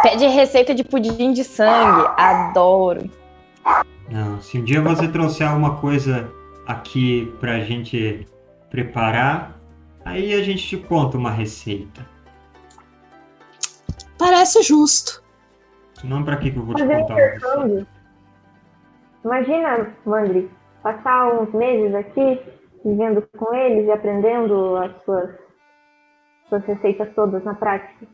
Pede 0.02 0.26
receita 0.26 0.74
de 0.74 0.84
pudim 0.84 1.34
de 1.34 1.44
sangue. 1.44 2.10
Adoro. 2.18 3.11
Não, 4.10 4.41
se 4.41 4.57
um 4.57 4.64
dia 4.64 4.82
você 4.82 5.07
trouxer 5.07 5.48
alguma 5.48 5.76
coisa 5.76 6.28
aqui 6.66 7.32
pra 7.40 7.60
gente 7.60 8.26
preparar, 8.72 9.56
aí 10.03 10.34
a 10.34 10.41
gente 10.41 10.68
te 10.68 10.78
conta 10.78 11.16
uma 11.16 11.30
receita. 11.30 12.03
Parece 14.18 14.64
justo. 14.64 15.24
Não 16.03 16.24
pra 16.24 16.38
que 16.38 16.49
que 16.49 16.57
eu 16.57 16.66
vou 16.66 16.74
te 16.74 16.82
Fazer 16.82 17.02
contar 17.02 17.14
uma 17.14 17.24
receita. 17.24 17.98
Imagina, 19.24 19.96
Mandri, 20.06 20.50
passar 20.82 21.41
uns 21.41 21.54
meses 21.54 21.94
aqui 21.94 22.41
vivendo 22.84 23.28
com 23.38 23.54
eles 23.54 23.86
e 23.86 23.91
aprendendo 23.91 24.78
as 24.78 25.04
suas, 25.04 25.30
suas 26.48 26.64
receitas 26.66 27.14
todas 27.14 27.44
na 27.44 27.54
prática. 27.54 28.08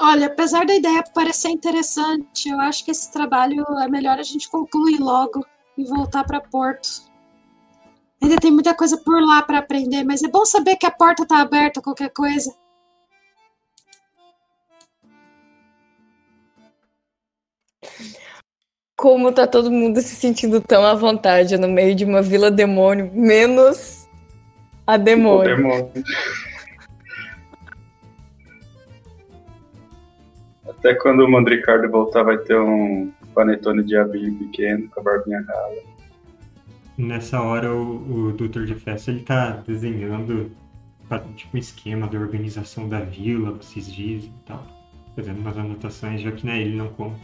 Olha, 0.00 0.26
apesar 0.26 0.66
da 0.66 0.74
ideia 0.74 1.02
parecer 1.14 1.48
interessante, 1.48 2.48
eu 2.50 2.60
acho 2.60 2.84
que 2.84 2.90
esse 2.90 3.10
trabalho 3.10 3.64
é 3.80 3.88
melhor 3.88 4.18
a 4.18 4.22
gente 4.22 4.50
concluir 4.50 4.98
logo 5.00 5.44
e 5.78 5.84
voltar 5.84 6.24
para 6.24 6.40
Porto. 6.40 7.06
Ainda 8.22 8.36
tem 8.36 8.50
muita 8.50 8.74
coisa 8.74 8.98
por 8.98 9.22
lá 9.22 9.42
para 9.42 9.58
aprender, 9.58 10.04
mas 10.04 10.22
é 10.22 10.28
bom 10.28 10.44
saber 10.44 10.76
que 10.76 10.86
a 10.86 10.90
porta 10.90 11.26
tá 11.26 11.40
aberta 11.40 11.80
a 11.80 11.82
qualquer 11.82 12.10
coisa. 12.10 12.54
Como 18.96 19.30
tá 19.30 19.46
todo 19.46 19.70
mundo 19.70 20.00
se 20.00 20.14
sentindo 20.16 20.60
tão 20.60 20.82
à 20.84 20.94
vontade 20.94 21.58
no 21.58 21.68
meio 21.68 21.94
de 21.94 22.04
uma 22.04 22.22
vila 22.22 22.50
demônio, 22.50 23.10
menos 23.12 24.08
a 24.86 24.94
O 24.94 24.98
demônio. 24.98 25.56
demônio. 25.56 25.92
Até 30.66 30.94
quando 30.94 31.20
o 31.24 31.30
Mandricardo 31.30 31.90
voltar, 31.90 32.22
vai 32.22 32.38
ter 32.38 32.58
um 32.58 33.12
panetone 33.34 33.82
de 33.84 33.96
abelha 33.96 34.32
pequeno 34.32 34.88
com 34.88 35.00
a 35.00 35.02
barbinha 35.02 35.44
rala. 35.46 35.76
Nessa 36.96 37.42
hora 37.42 37.74
o, 37.74 38.28
o 38.28 38.32
doutor 38.32 38.64
de 38.64 38.74
festa 38.74 39.10
ele 39.10 39.20
tá 39.20 39.62
desenhando 39.66 40.50
fa- 41.06 41.22
tipo 41.36 41.54
um 41.54 41.60
esquema 41.60 42.06
da 42.08 42.18
organização 42.18 42.88
da 42.88 43.00
vila, 43.00 43.50
vocês 43.52 43.92
dizem 43.92 44.30
e 44.30 44.46
tal. 44.46 44.66
Fazendo 45.14 45.40
umas 45.40 45.58
anotações, 45.58 46.22
já 46.22 46.32
que 46.32 46.46
né, 46.46 46.58
ele 46.62 46.76
não 46.76 46.88
conta. 46.88 47.20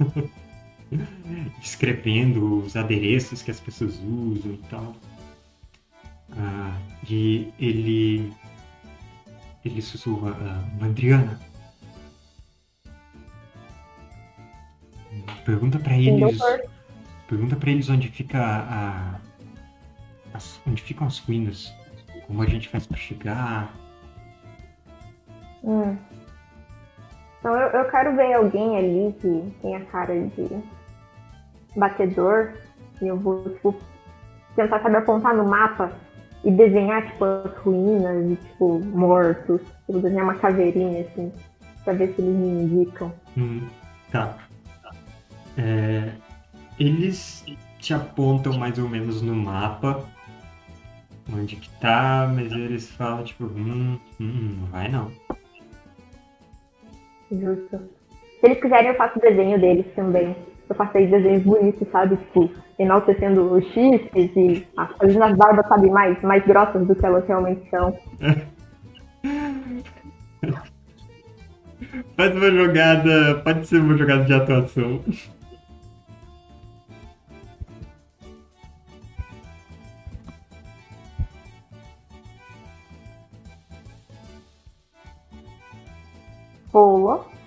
Escrevendo 1.62 2.58
os 2.64 2.76
adereços 2.76 3.42
que 3.42 3.50
as 3.50 3.60
pessoas 3.60 3.98
usam 3.98 4.52
e 4.52 4.60
tal. 4.70 4.94
Ah, 6.36 6.76
e 7.08 7.52
ele. 7.58 8.32
Ele 9.64 9.82
sussurra, 9.82 10.36
ah, 10.40 10.68
Mandriana. 10.80 11.38
Pergunta 15.44 15.78
pra 15.78 15.96
eles. 15.96 16.38
Pergunta 17.26 17.56
pra 17.56 17.70
eles 17.70 17.88
onde 17.88 18.08
fica 18.08 18.38
a. 18.40 19.20
as- 20.32 20.60
onde 20.66 20.82
ficam 20.82 21.06
as 21.06 21.18
ruínas. 21.18 21.72
Como 22.26 22.42
a 22.42 22.46
gente 22.46 22.68
faz 22.68 22.86
pra 22.86 22.96
chegar. 22.96 23.74
Hum. 25.64 25.96
Então 27.40 27.54
eu, 27.54 27.68
eu 27.80 27.90
quero 27.90 28.16
ver 28.16 28.32
alguém 28.34 28.76
ali 28.76 29.14
que 29.20 29.52
tenha 29.62 29.84
cara 29.86 30.14
de 30.14 30.48
batedor. 31.78 32.52
E 33.00 33.06
eu 33.06 33.16
vou, 33.16 33.44
tipo, 33.44 33.74
tentar 34.56 34.80
saber 34.80 34.98
apontar 34.98 35.34
no 35.36 35.44
mapa 35.44 35.92
e 36.44 36.50
desenhar, 36.50 37.06
tipo, 37.06 37.24
as 37.24 37.56
ruínas 37.58 38.32
e, 38.32 38.36
tipo, 38.36 38.80
mortos. 38.80 39.60
Eu 39.88 39.94
vou 39.94 40.02
desenhar 40.02 40.24
uma 40.24 40.34
caveirinha, 40.34 41.02
assim, 41.02 41.32
pra 41.84 41.92
ver 41.92 42.14
se 42.14 42.20
eles 42.20 42.34
me 42.34 42.62
indicam. 42.62 43.12
Hum, 43.36 43.68
tá. 44.10 44.36
É, 45.56 46.12
eles 46.78 47.44
te 47.78 47.94
apontam 47.94 48.56
mais 48.58 48.78
ou 48.78 48.88
menos 48.88 49.22
no 49.22 49.34
mapa 49.34 50.04
onde 51.32 51.56
que 51.56 51.68
tá, 51.78 52.30
mas 52.32 52.50
eles 52.52 52.90
falam 52.90 53.24
tipo, 53.24 53.44
hum, 53.44 53.98
hum, 54.20 54.56
não 54.60 54.66
vai 54.68 54.88
não. 54.88 55.10
Justo. 57.30 57.78
Se 58.40 58.46
eles 58.46 58.60
quiserem, 58.60 58.88
eu 58.88 58.96
faço 58.96 59.18
o 59.18 59.22
desenho 59.22 59.60
deles 59.60 59.86
também. 59.94 60.34
Eu 60.68 60.76
aí 60.94 61.06
desenhos 61.06 61.42
bonitos, 61.42 61.88
sabe? 61.90 62.16
Tipo, 62.16 62.50
enaltecendo 62.78 63.54
os 63.54 63.64
chifres 63.72 64.30
e 64.36 64.66
ah, 64.76 64.88
fazendo 64.98 65.24
as 65.24 65.36
barbas, 65.36 65.66
sabe, 65.66 65.90
mais, 65.90 66.20
mais 66.22 66.44
grossas 66.44 66.86
do 66.86 66.94
que 66.94 67.04
elas 67.04 67.26
realmente 67.26 67.68
são. 67.70 67.98
Faz 72.16 72.34
uma 72.34 72.50
jogada, 72.50 73.40
pode 73.44 73.66
ser 73.66 73.80
uma 73.80 73.96
jogada 73.96 74.24
de 74.24 74.34
atuação. 74.34 75.00
Rolou. 86.72 87.37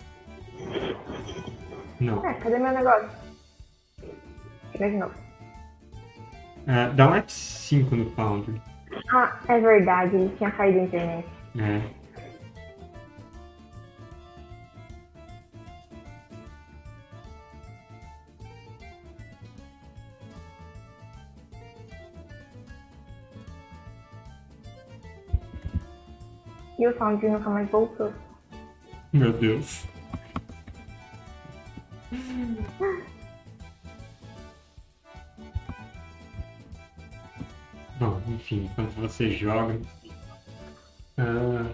Não. 2.01 2.25
É, 2.25 2.33
cadê 2.33 2.57
meu 2.57 2.71
negócio? 2.73 3.09
Tirar 4.71 4.89
de 4.89 4.97
novo. 4.97 5.13
É, 6.65 6.89
dá 6.89 7.07
um 7.07 7.13
F5 7.13 7.91
no 7.91 8.09
Foundry. 8.11 8.59
Ah, 9.13 9.39
é 9.47 9.59
verdade, 9.59 10.15
ele 10.15 10.35
tinha 10.35 10.51
caído 10.51 10.79
da 10.79 10.83
internet. 10.85 11.27
É. 11.59 11.81
E 26.79 26.87
o 26.87 26.97
Foundry 26.97 27.29
nunca 27.29 27.49
mais 27.51 27.69
voltou. 27.69 28.11
Meu 29.13 29.31
Deus. 29.33 29.85
Bom, 37.99 38.21
enfim, 38.27 38.65
enquanto 38.65 38.91
você 38.95 39.31
joga. 39.31 39.79
ah, 41.17 41.71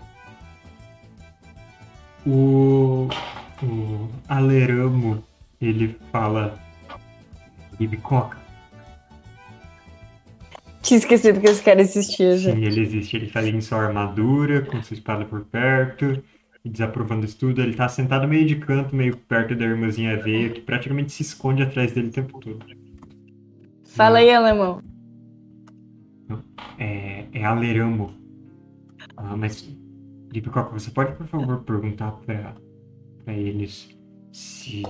o, 2.25 3.07
o 3.63 4.09
Aleramo, 4.27 5.23
ele 5.61 5.97
fala. 6.11 6.59
Ibicoca. 7.79 8.37
Tinha 10.81 10.97
esquecido 10.97 11.39
que 11.39 11.47
esse 11.47 11.61
cara 11.61 11.81
existia 11.81 12.37
já. 12.37 12.51
Sim, 12.51 12.63
ele 12.63 12.81
existe. 12.81 13.15
Ele 13.15 13.29
tá 13.29 13.39
ali 13.39 13.51
em 13.51 13.61
sua 13.61 13.85
armadura, 13.85 14.61
com 14.61 14.81
sua 14.81 14.95
espada 14.95 15.25
por 15.25 15.45
perto, 15.45 16.23
desaprovando 16.69 17.25
isso 17.25 17.37
tudo. 17.37 17.61
Ele 17.61 17.75
tá 17.75 17.87
sentado 17.87 18.27
meio 18.27 18.45
de 18.45 18.55
canto, 18.57 18.95
meio 18.95 19.17
perto 19.17 19.55
da 19.55 19.65
irmãzinha 19.65 20.21
veia, 20.21 20.49
que 20.49 20.61
praticamente 20.61 21.11
se 21.11 21.21
esconde 21.23 21.63
atrás 21.63 21.91
dele 21.91 22.07
o 22.07 22.11
tempo 22.11 22.39
todo. 22.39 22.65
Fala 23.85 24.19
aí, 24.19 24.29
alemão. 24.29 24.81
É, 26.77 27.25
é 27.33 27.43
Aleramo. 27.43 28.13
Ah, 29.15 29.35
mas, 29.35 29.67
Lipicoca, 30.31 30.71
você 30.71 30.91
pode, 30.91 31.15
por 31.15 31.27
favor, 31.27 31.63
perguntar 31.63 32.11
pra, 32.11 32.55
pra 33.23 33.33
eles 33.33 33.89
se 34.31 34.83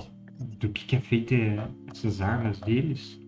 do 0.58 0.68
que, 0.68 0.86
que 0.86 0.96
é 0.96 1.00
feita 1.00 1.34
essas 1.90 2.20
armas 2.20 2.60
deles? 2.60 3.18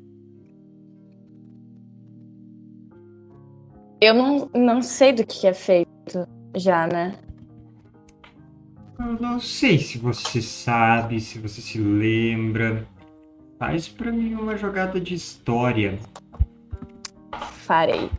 Eu 4.01 4.15
não, 4.15 4.51
não 4.55 4.83
sei 4.83 5.13
do 5.13 5.27
que 5.27 5.47
é 5.47 5.53
feito 5.53 6.27
já, 6.57 6.87
né? 6.87 7.19
Eu 9.01 9.17
não 9.19 9.41
sei 9.41 9.79
se 9.79 9.97
você 9.97 10.43
sabe, 10.43 11.21
se 11.21 11.39
você 11.39 11.63
se 11.63 11.79
lembra. 11.79 12.87
Faz 13.59 13.89
pra 13.89 14.13
mim 14.13 14.35
uma 14.35 14.59
jogada 14.59 15.01
de 15.01 15.15
história. 15.15 15.99
Farei. 17.67 18.11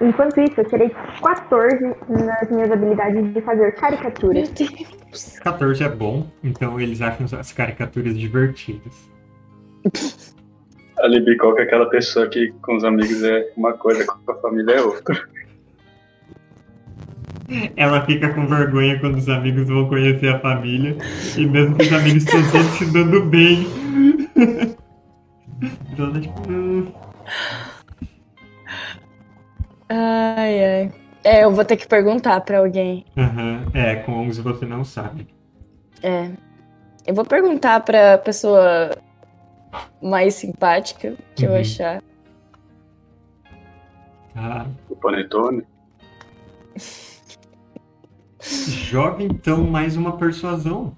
Enquanto 0.00 0.40
isso, 0.40 0.60
eu 0.60 0.64
tirei 0.64 0.88
14 1.22 1.84
nas 2.08 2.50
minhas 2.50 2.70
habilidades 2.70 3.34
de 3.34 3.42
fazer 3.42 3.60
Meu 3.62 3.72
caricaturas. 3.72 4.48
Deus. 4.50 5.38
14 5.40 5.84
é 5.84 5.88
bom, 5.88 6.26
então 6.42 6.80
eles 6.80 7.02
acham 7.02 7.26
as 7.38 7.52
caricaturas 7.52 8.18
divertidas. 8.18 9.10
A 10.98 11.06
Libby 11.06 11.36
Coca 11.36 11.60
é 11.60 11.64
aquela 11.64 11.90
pessoa 11.90 12.26
que 12.26 12.52
com 12.62 12.76
os 12.76 12.84
amigos 12.84 13.22
é 13.22 13.52
uma 13.54 13.74
coisa, 13.74 14.06
com 14.06 14.32
a 14.32 14.34
família 14.36 14.76
é 14.76 14.82
outra. 14.82 15.28
Ela 17.76 18.04
fica 18.06 18.32
com 18.32 18.46
vergonha 18.46 18.98
quando 19.00 19.16
os 19.16 19.28
amigos 19.28 19.66
vão 19.66 19.88
conhecer 19.88 20.28
a 20.34 20.38
família, 20.40 20.96
e 21.36 21.44
mesmo 21.46 21.76
que 21.76 21.82
os 21.84 21.92
amigos 21.92 22.24
estão 22.24 22.40
todos 22.50 22.70
se 22.78 22.84
dando 22.86 23.24
bem. 23.26 23.66
Então 25.92 26.06
ela 26.06 26.20
tipo, 26.20 26.40
"Hum, 26.50 26.92
Ai, 29.88 30.64
ai. 30.64 30.92
É, 31.24 31.44
eu 31.44 31.50
vou 31.52 31.64
ter 31.64 31.76
que 31.76 31.86
perguntar 31.86 32.40
pra 32.42 32.58
alguém. 32.58 33.04
aham, 33.16 33.64
É, 33.74 33.96
com 33.96 34.12
11 34.12 34.40
você 34.40 34.64
não 34.64 34.84
sabe. 34.84 35.26
É. 36.02 36.30
Eu 37.06 37.14
vou 37.14 37.24
perguntar 37.24 37.80
pra 37.80 38.16
pessoa 38.18 38.90
mais 40.02 40.34
simpática 40.34 41.14
que 41.34 41.44
eu 41.44 41.50
Uhum. 41.50 41.60
achar. 41.60 42.02
Tá? 44.32 44.66
O 44.88 44.94
Panetone. 44.96 45.62
Joga 48.40 49.22
então 49.22 49.64
mais 49.64 49.96
uma 49.96 50.16
persuasão. 50.16 50.96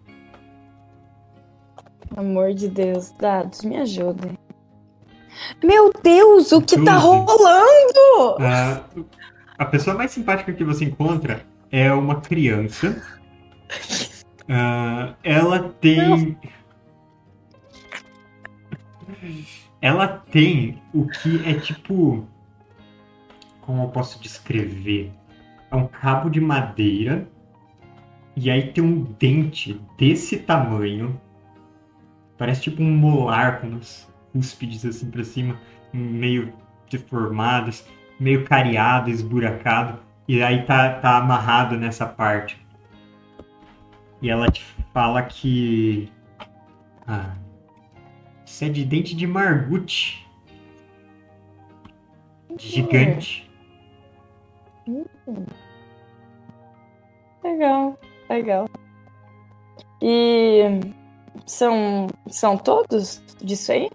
Amor 2.16 2.52
de 2.52 2.68
Deus, 2.68 3.10
dados, 3.12 3.62
me 3.62 3.76
ajudem. 3.78 4.38
Meu 5.62 5.92
Deus, 6.02 6.52
o 6.52 6.60
que 6.60 6.76
tá 6.84 6.98
Doze. 6.98 7.06
rolando? 7.06 8.38
Ah, 8.40 8.84
a 9.58 9.64
pessoa 9.64 9.96
mais 9.96 10.10
simpática 10.10 10.52
que 10.52 10.64
você 10.64 10.84
encontra 10.84 11.44
é 11.70 11.92
uma 11.92 12.20
criança. 12.20 13.02
Ah, 14.48 15.14
ela 15.22 15.72
tem. 15.80 16.36
Ela 19.80 20.08
tem 20.08 20.82
o 20.92 21.06
que 21.06 21.40
é 21.48 21.54
tipo. 21.54 22.26
Como 23.60 23.84
eu 23.84 23.88
posso 23.88 24.20
descrever? 24.20 25.12
É 25.70 25.76
um 25.76 25.86
cabo 25.86 26.28
de 26.28 26.40
madeira. 26.40 27.28
E 28.34 28.50
aí 28.50 28.72
tem 28.72 28.82
um 28.82 29.02
dente 29.02 29.80
desse 29.98 30.38
tamanho. 30.38 31.20
Parece 32.38 32.62
tipo 32.62 32.82
um 32.82 32.90
molar 32.90 33.60
com 33.60 33.68
umas 33.68 34.10
cúspides 34.32 34.84
assim 34.84 35.10
pra 35.10 35.22
cima, 35.22 35.58
meio 35.92 36.52
deformadas 36.90 37.86
meio 38.22 38.44
cariado, 38.44 39.10
esburacado, 39.10 40.00
e 40.28 40.42
aí 40.42 40.64
tá, 40.64 41.00
tá 41.00 41.16
amarrado 41.16 41.76
nessa 41.76 42.06
parte. 42.06 42.64
E 44.20 44.30
ela 44.30 44.48
te 44.48 44.62
fala 44.94 45.22
que. 45.22 46.10
Ah, 47.04 47.34
isso 48.46 48.64
é 48.64 48.68
de 48.68 48.84
dente 48.84 49.16
de 49.16 49.26
margute. 49.26 50.24
Gigante. 52.56 53.50
Legal, 57.42 57.98
legal. 58.32 58.68
E 60.00 60.62
são, 61.46 62.06
são 62.28 62.56
todos 62.56 63.22
disso 63.42 63.72
aí? 63.72 63.90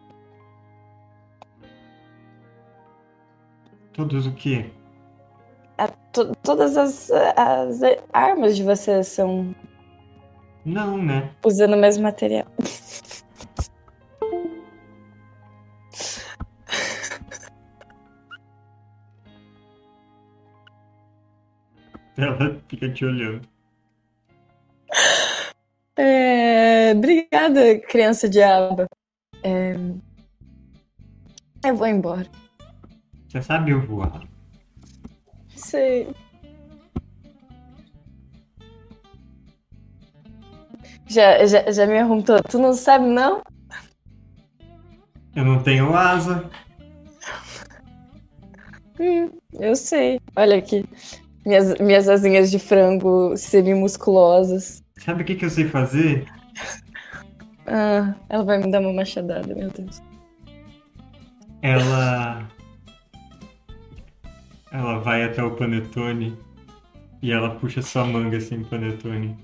Todos 3.94 4.28
o 4.28 4.32
quê? 4.34 4.70
To- 6.14 6.36
todas 6.44 6.76
as, 6.78 7.12
as 7.12 7.82
armas 8.12 8.56
de 8.56 8.64
vocês 8.64 9.08
são 9.08 9.54
Não, 10.66 10.98
né? 10.98 11.30
usando 11.46 11.74
o 11.74 11.78
mesmo 11.78 12.04
material. 12.04 12.48
Ela 22.18 22.60
fica 22.68 22.90
te 22.92 23.06
olhando. 23.06 23.48
É, 25.98 26.94
obrigada, 26.96 27.80
criança 27.80 28.30
diaba. 28.30 28.88
É, 29.44 29.76
eu 31.66 31.76
vou 31.76 31.88
embora. 31.88 32.28
Você 33.28 33.42
sabe 33.42 33.72
eu 33.72 33.82
voar? 33.82 34.28
Sei. 35.56 36.08
Já, 41.08 41.46
já, 41.46 41.72
já 41.72 41.86
me 41.86 41.94
perguntou, 41.94 42.42
tu 42.44 42.60
não 42.60 42.74
sabe 42.74 43.06
não? 43.06 43.42
Eu 45.36 45.46
não 45.46 45.64
tenho 45.64 45.96
asa. 45.96 46.50
Hum, 49.00 49.30
eu 49.54 49.76
sei. 49.76 50.20
Olha 50.36 50.58
aqui. 50.58 50.86
Minhas, 51.46 51.78
minhas 51.80 52.10
asinhas 52.10 52.52
de 52.52 52.60
frango 52.60 53.36
semi-musculosas. 53.38 54.84
Sabe 54.98 55.24
o 55.24 55.26
que, 55.26 55.36
que 55.36 55.46
eu 55.46 55.50
sei 55.50 55.66
fazer? 55.66 56.26
Ah, 57.68 58.16
ela 58.30 58.44
vai 58.44 58.58
me 58.60 58.72
dar 58.72 58.80
uma 58.80 58.94
machadada, 58.94 59.54
meu 59.54 59.70
Deus. 59.70 60.02
Ela. 61.62 62.48
Ela 64.72 65.00
vai 65.00 65.24
até 65.24 65.44
o 65.44 65.56
panetone 65.56 66.38
e 67.22 67.32
ela 67.32 67.56
puxa 67.56 67.82
sua 67.82 68.06
manga 68.06 68.38
assim, 68.38 68.64
panetone. 68.64 69.38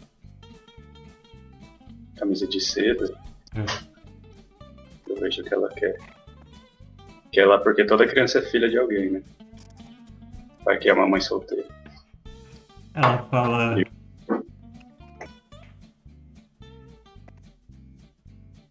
Camisa 2.15 2.47
de 2.47 2.59
seda. 2.59 3.13
É. 3.55 3.65
Eu 5.09 5.19
vejo 5.19 5.41
o 5.41 5.45
que 5.45 5.53
ela 5.53 5.69
quer. 5.69 5.97
Que 7.31 7.39
ela, 7.39 7.57
porque 7.59 7.84
toda 7.85 8.07
criança 8.07 8.39
é 8.39 8.41
filha 8.43 8.69
de 8.69 8.77
alguém, 8.77 9.11
né? 9.11 9.23
Vai 10.63 10.77
que 10.77 10.89
é 10.89 10.93
uma 10.93 11.07
mãe 11.07 11.19
solteira. 11.19 11.65
Ela 12.93 13.17
fala. 13.30 13.82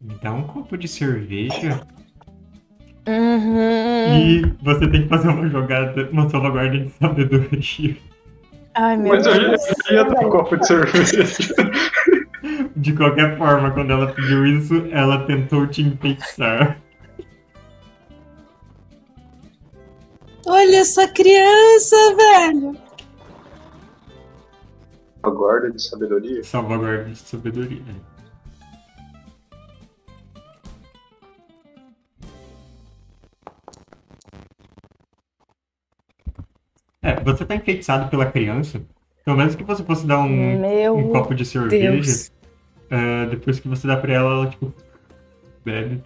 Me 0.03 0.15
dá 0.21 0.33
um 0.33 0.43
copo 0.43 0.77
de 0.77 0.89
cerveja 0.89 1.81
Uhum. 3.07 4.17
e 4.17 4.43
você 4.63 4.89
tem 4.89 5.03
que 5.03 5.09
fazer 5.09 5.29
uma 5.29 5.49
jogada, 5.49 6.09
uma 6.13 6.29
salvaguarda 6.31 6.79
de 6.79 6.91
sabedoria. 6.91 7.97
Ai, 8.75 8.97
meu 8.97 9.09
Mas 9.15 9.25
Deus. 9.25 9.37
eu 9.91 9.97
já 9.97 10.03
dar 10.05 10.27
um 10.27 10.31
copo 10.31 10.57
de 10.57 10.67
cerveja. 10.67 11.55
De 12.77 12.93
qualquer 12.95 13.37
forma, 13.39 13.71
quando 13.73 13.91
ela 13.93 14.13
pediu 14.13 14.47
isso, 14.47 14.75
ela 14.93 15.25
tentou 15.27 15.67
te 15.67 15.83
enfeitiçar. 15.83 16.79
Olha 20.47 20.77
essa 20.79 21.07
criança, 21.09 21.97
velho. 22.17 22.77
A 25.23 25.31
guarda 25.31 25.71
de 25.71 25.81
sabedoria. 25.83 26.43
Salvaguarda 26.43 27.05
de 27.11 27.19
sabedoria. 27.19 27.83
É, 37.03 37.19
você 37.21 37.45
tá 37.45 37.57
enfeitiçado 37.57 38.09
pela 38.09 38.27
criança. 38.27 38.81
Pelo 39.25 39.37
menos 39.37 39.55
que 39.57 39.65
você 39.65 39.83
fosse 39.83 40.07
dar 40.07 40.21
um, 40.21 40.97
um 40.97 41.11
copo 41.11 41.35
de 41.35 41.45
cerveja. 41.45 42.31
É, 42.91 43.27
depois 43.27 43.59
que 43.59 43.69
você 43.69 43.87
dá 43.87 43.97
pra 43.97 44.13
ela, 44.13 44.31
ela 44.31 44.47
tipo. 44.49 44.73
Bebe. 45.65 46.03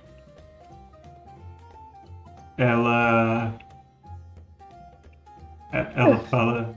Ela. 2.56 3.52
é, 5.72 5.86
Ela 5.94 6.18
fala. 6.18 6.74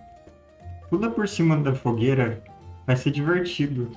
Pula 0.89 1.09
por 1.09 1.27
cima 1.27 1.55
da 1.57 1.73
fogueira. 1.73 2.41
Vai 2.85 2.95
ser 2.95 3.11
divertido. 3.11 3.91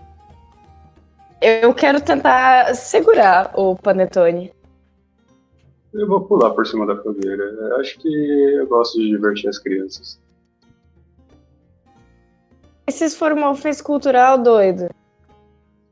Eu 1.41 1.75
quero 1.75 2.01
tentar 2.01 2.75
segurar 2.77 3.51
o 3.55 3.75
panetone. 3.75 4.53
Eu 5.93 6.07
vou 6.07 6.23
pular 6.23 6.51
por 6.51 6.67
cima 6.67 6.87
da 6.87 6.97
fogueira. 6.97 7.45
Eu 7.45 7.77
Acho 7.77 7.99
que 7.99 8.09
eu 8.09 8.67
gosto 8.67 8.99
de 8.99 9.09
divertir 9.09 9.49
as 9.49 9.59
crianças. 9.59 10.21
E 12.87 12.93
se 12.93 13.05
isso 13.05 13.19
for 13.19 13.33
uma 13.33 13.51
ofensa 13.51 13.83
cultural, 13.85 14.39
doido? 14.39 14.89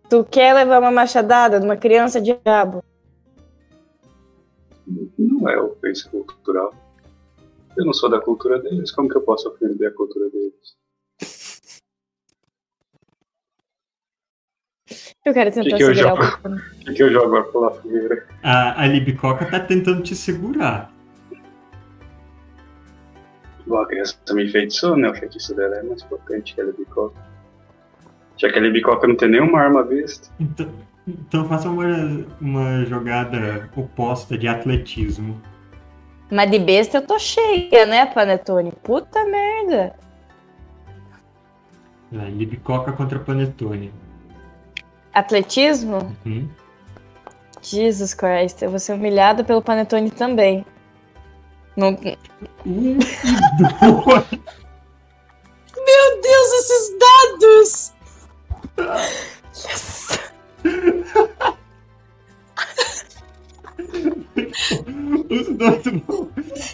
Tu 0.09 0.25
quer 0.25 0.55
levar 0.55 0.81
uma 0.81 0.91
machadada 0.91 1.61
de 1.61 1.65
uma 1.65 1.77
criança 1.77 2.21
diabo? 2.21 2.83
Não 5.19 5.49
é 5.49 5.61
ofensa 5.61 6.09
cultural. 6.11 6.75
Eu 7.77 7.85
não 7.85 7.93
sou 7.93 8.11
da 8.11 8.21
cultura 8.21 8.59
deles, 8.59 8.91
como 8.91 9.09
que 9.09 9.17
eu 9.17 9.23
posso 9.23 9.49
ofender 9.49 9.89
a 9.89 9.95
cultura 9.95 10.29
deles? 10.31 10.80
Eu 15.25 15.35
quero 15.35 15.51
tentar 15.53 15.71
Que 15.71 15.77
que 15.77 15.83
eu 15.83 15.95
segurar 15.95 16.17
jogo? 16.17 16.49
o. 16.49 16.55
O 16.55 16.61
que, 16.85 16.93
que 16.95 17.03
eu 17.03 17.13
jogo 17.13 17.43
pular 17.53 17.71
fogueira? 17.73 18.27
A, 18.43 18.83
a 18.83 18.87
Libicoca 18.87 19.45
tá 19.45 19.61
tentando 19.61 20.03
te 20.03 20.15
segurar. 20.17 20.91
Bom, 23.67 23.79
a 23.79 23.87
criança 23.87 24.17
me 24.33 24.47
enfeitiçou, 24.47 24.97
né? 24.97 25.11
O 25.11 25.15
feitiço 25.15 25.55
dela 25.55 25.77
é 25.77 25.83
mais 25.83 26.03
potente 26.03 26.55
que 26.55 26.61
a 26.61 26.65
Libicoca. 26.65 27.21
Já 28.39 28.51
que 28.51 28.59
a 28.59 28.63
Libicoca 28.63 29.07
não 29.07 29.15
tem 29.15 29.29
nenhuma 29.29 29.61
arma 29.61 29.83
vista. 29.85 30.31
Então, 30.41 30.73
então 31.07 31.47
faça 31.47 31.69
uma, 31.69 32.25
uma 32.41 32.85
jogada 32.87 33.69
oposta 33.77 34.39
de 34.39 34.49
atletismo. 34.49 35.41
Mas 36.31 36.51
de 36.51 36.59
besta 36.59 36.97
eu 36.99 37.07
tô 37.07 37.19
cheia, 37.19 37.85
né, 37.85 38.07
Panetone? 38.07 38.73
Puta 38.83 39.23
merda. 39.27 39.95
Libicoca 42.11 42.93
contra 42.93 43.19
Panetone. 43.19 43.93
Atletismo? 45.13 46.17
Uhum. 46.25 46.49
Jesus 47.63 48.15
Christ, 48.15 48.63
eu 48.63 48.71
vou 48.71 48.79
ser 48.79 48.95
humilhada 48.95 49.45
pelo 49.45 49.61
Panetone 49.63 50.11
também. 50.11 50.65
Não, 51.77 51.97
Um 52.67 52.99
e 52.99 52.99
dois. 53.79 54.41
Meu 55.77 56.21
Deus, 56.23 56.53
esses 56.53 56.99
dados! 56.99 57.93
Os 65.31 65.49
dois 65.57 65.85
vão 66.07 66.31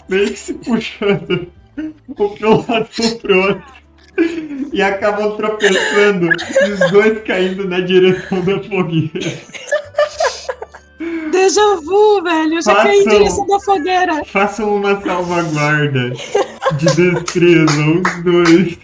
meio 0.08 0.30
que 0.30 0.36
se 0.36 0.54
puxando 0.54 1.52
um 1.78 2.14
pro 2.14 2.66
lado 2.66 2.88
e 2.98 3.06
um 3.06 3.18
pro 3.18 3.40
outro. 3.40 3.85
E 4.72 4.82
acabam 4.82 5.36
tropeçando 5.36 6.28
e 6.66 6.70
os 6.72 6.90
dois 6.90 7.22
caindo 7.24 7.66
na 7.68 7.80
direção 7.80 8.40
da 8.42 8.62
fogueira. 8.62 9.38
Déjà 11.30 11.76
vu, 11.76 12.22
velho. 12.22 12.54
Eu 12.54 12.62
já 12.62 12.74
caí 12.74 12.98
em 12.98 13.04
Façam. 13.04 13.18
direção 13.18 13.46
da 13.46 13.60
fogueira. 13.60 14.24
Façam 14.24 14.76
uma 14.76 15.00
salvaguarda 15.02 16.10
de 16.76 16.86
destreza, 16.96 17.80
os 17.80 18.24
dois. 18.24 18.78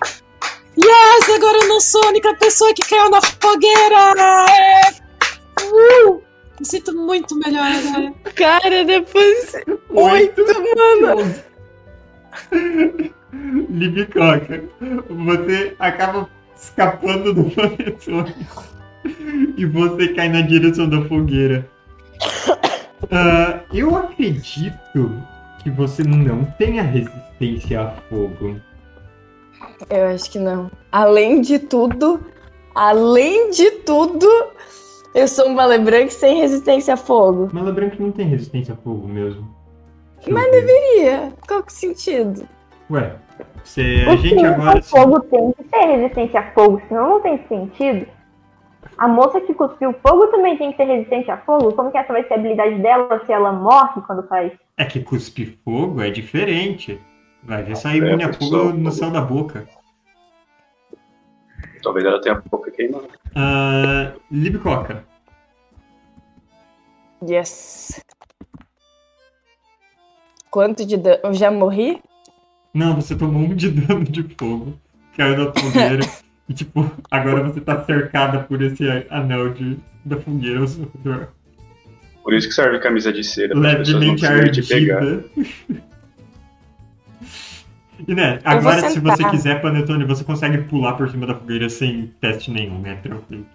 Yes, 0.78 1.28
agora 1.36 1.58
eu 1.58 1.68
não 1.68 1.80
sou 1.80 2.02
a 2.04 2.08
única 2.08 2.34
pessoa 2.36 2.72
que 2.74 2.82
caiu 2.88 3.10
na 3.10 3.20
fogueira. 3.20 4.14
É. 4.50 4.90
Uh, 5.62 6.22
me 6.58 6.66
sinto 6.66 6.94
muito 6.96 7.34
melhor 7.38 7.66
agora. 7.66 8.12
cara, 8.34 8.84
depois. 8.84 9.52
Oito, 9.90 10.42
mano. 11.00 11.34
Libicoca, 13.32 14.64
você 15.08 15.74
acaba 15.78 16.28
escapando 16.54 17.32
do 17.32 17.50
panetone 17.50 18.34
e 19.56 19.64
você 19.64 20.08
cai 20.08 20.28
na 20.28 20.42
direção 20.42 20.88
da 20.88 21.02
fogueira. 21.04 21.68
Ah, 23.10 23.60
eu 23.72 23.96
acredito 23.96 25.10
que 25.62 25.70
você 25.70 26.02
não 26.02 26.44
tenha 26.58 26.82
resistência 26.82 27.80
a 27.80 27.90
fogo. 28.08 28.60
Eu 29.88 30.06
acho 30.06 30.30
que 30.30 30.38
não. 30.38 30.70
Além 30.90 31.40
de 31.40 31.58
tudo, 31.58 32.20
além 32.74 33.50
de 33.50 33.70
tudo, 33.70 34.28
eu 35.14 35.26
sou 35.26 35.48
um 35.48 35.54
Malebranque 35.54 36.12
sem 36.12 36.38
resistência 36.38 36.94
a 36.94 36.96
fogo. 36.96 37.48
Mala 37.52 37.72
Branca 37.72 37.96
não 37.98 38.12
tem 38.12 38.26
resistência 38.26 38.74
a 38.74 38.76
fogo 38.76 39.08
mesmo. 39.08 39.48
Mas 40.28 40.50
deveria. 40.50 41.32
Qual 41.46 41.62
que 41.62 41.70
é 41.70 41.74
o 41.74 41.78
sentido? 41.78 42.48
Ué, 42.92 43.16
você, 43.64 44.04
a 44.06 44.12
O 44.12 44.16
gente 44.18 44.44
agora. 44.44 44.78
o 44.78 44.82
fogo 44.82 45.20
tem 45.20 45.52
que 45.52 45.64
ter 45.64 45.86
resistência 45.86 46.40
a 46.40 46.50
fogo, 46.52 46.80
senão 46.88 47.08
não 47.10 47.20
tem 47.22 47.42
sentido. 47.48 48.06
A 48.98 49.08
moça 49.08 49.40
que 49.40 49.54
cuspiu 49.54 49.94
fogo 50.06 50.26
também 50.26 50.58
tem 50.58 50.70
que 50.72 50.76
ter 50.76 50.84
resistência 50.84 51.34
a 51.34 51.38
fogo? 51.38 51.72
Como 51.72 51.90
que 51.90 51.96
essa 51.96 52.12
vai 52.12 52.22
ser 52.24 52.34
a 52.34 52.36
habilidade 52.36 52.74
dela 52.82 53.22
se 53.24 53.32
ela 53.32 53.50
morre 53.52 54.02
quando 54.06 54.26
faz? 54.28 54.52
É 54.76 54.84
que 54.84 55.00
cuspir 55.00 55.56
fogo 55.64 56.02
é 56.02 56.10
diferente. 56.10 57.00
Vai 57.42 57.62
ver 57.62 57.76
sair 57.76 58.02
É, 58.04 58.24
a 58.24 58.28
pessoal, 58.28 58.66
fogo 58.66 58.72
no 58.78 58.92
céu 58.92 59.10
da 59.10 59.20
boca. 59.22 59.66
Talvez 61.82 62.04
ela 62.04 62.20
tenha 62.20 62.40
pouca 62.42 62.70
queimada. 62.70 63.08
Ah, 63.34 64.12
Libicoca, 64.30 65.04
Yes. 67.24 68.04
Quanto 70.50 70.84
de 70.84 70.96
dano? 70.96 71.20
Eu 71.22 71.34
já 71.34 71.50
morri? 71.50 72.02
Não, 72.74 72.96
você 72.96 73.14
tomou 73.14 73.42
um 73.42 73.54
de 73.54 73.70
dano 73.70 74.04
de 74.04 74.22
fogo, 74.38 74.78
caiu 75.16 75.36
da 75.36 75.60
fogueira 75.60 76.04
e, 76.48 76.54
tipo, 76.54 76.90
agora 77.10 77.42
você 77.42 77.60
tá 77.60 77.84
cercada 77.84 78.40
por 78.40 78.62
esse 78.62 78.84
anel 79.10 79.52
de, 79.52 79.76
da 80.04 80.16
fogueira 80.16 80.60
ao 80.60 80.66
seu 80.66 80.90
redor. 80.94 81.28
Por 82.22 82.32
isso 82.32 82.48
que 82.48 82.54
serve 82.54 82.78
camisa 82.78 83.12
de 83.12 83.24
cera. 83.24 83.54
para 83.54 83.72
as 83.72 83.78
pessoas 83.78 83.94
não 83.94 84.12
Levemente 84.12 84.22
conseguirem 84.22 84.52
te 84.52 84.62
pegar. 84.62 84.96
ardida. 84.98 85.24
E 88.08 88.14
né, 88.14 88.40
agora 88.44 88.90
se 88.90 88.98
você 88.98 89.22
quiser, 89.30 89.60
Panetone, 89.62 90.04
você 90.04 90.24
consegue 90.24 90.58
pular 90.58 90.94
por 90.94 91.08
cima 91.08 91.26
da 91.26 91.34
fogueira 91.34 91.68
sem 91.68 92.12
teste 92.20 92.50
nenhum, 92.50 92.80
né? 92.80 92.96
Tranquilo. 92.96 93.46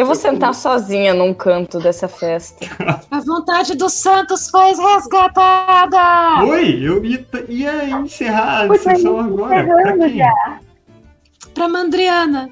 Eu 0.00 0.06
vou 0.06 0.14
sentar 0.14 0.54
sozinha 0.54 1.12
num 1.12 1.34
canto 1.34 1.78
dessa 1.78 2.08
festa. 2.08 2.64
A 3.10 3.20
vontade 3.20 3.76
dos 3.76 3.92
santos 3.92 4.48
foi 4.48 4.72
resgatada. 4.72 6.42
Oi, 6.42 6.78
eu 6.82 7.04
ia, 7.04 7.26
ia 7.48 7.84
encerrar 7.90 8.62
a 8.70 8.78
sessão 8.78 9.20
agora. 9.20 9.62
Pra 9.62 9.92
quem? 9.98 10.16
já. 10.16 10.58
Pra 11.52 11.68
Mandriana. 11.68 12.48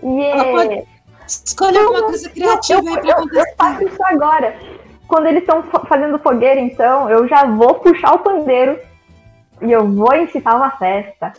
Yeah. 0.00 0.44
pode- 0.52 0.84
Escolha 1.26 1.80
alguma 1.80 2.02
coisa 2.04 2.30
criativa 2.30 2.80
aí 2.88 2.92
pra 2.94 3.02
eu, 3.02 3.08
eu 3.08 3.12
acontecer. 3.14 3.54
faço 3.58 3.82
isso 3.84 4.04
agora. 4.04 4.54
Quando 5.08 5.26
eles 5.26 5.40
estão 5.40 5.60
fazendo 5.88 6.18
fogueira, 6.20 6.60
então, 6.60 7.10
eu 7.10 7.26
já 7.26 7.46
vou 7.46 7.74
puxar 7.74 8.12
o 8.14 8.18
pandeiro 8.20 8.78
e 9.60 9.72
eu 9.72 9.88
vou 9.90 10.14
incitar 10.14 10.56
uma 10.56 10.70
festa. 10.70 11.32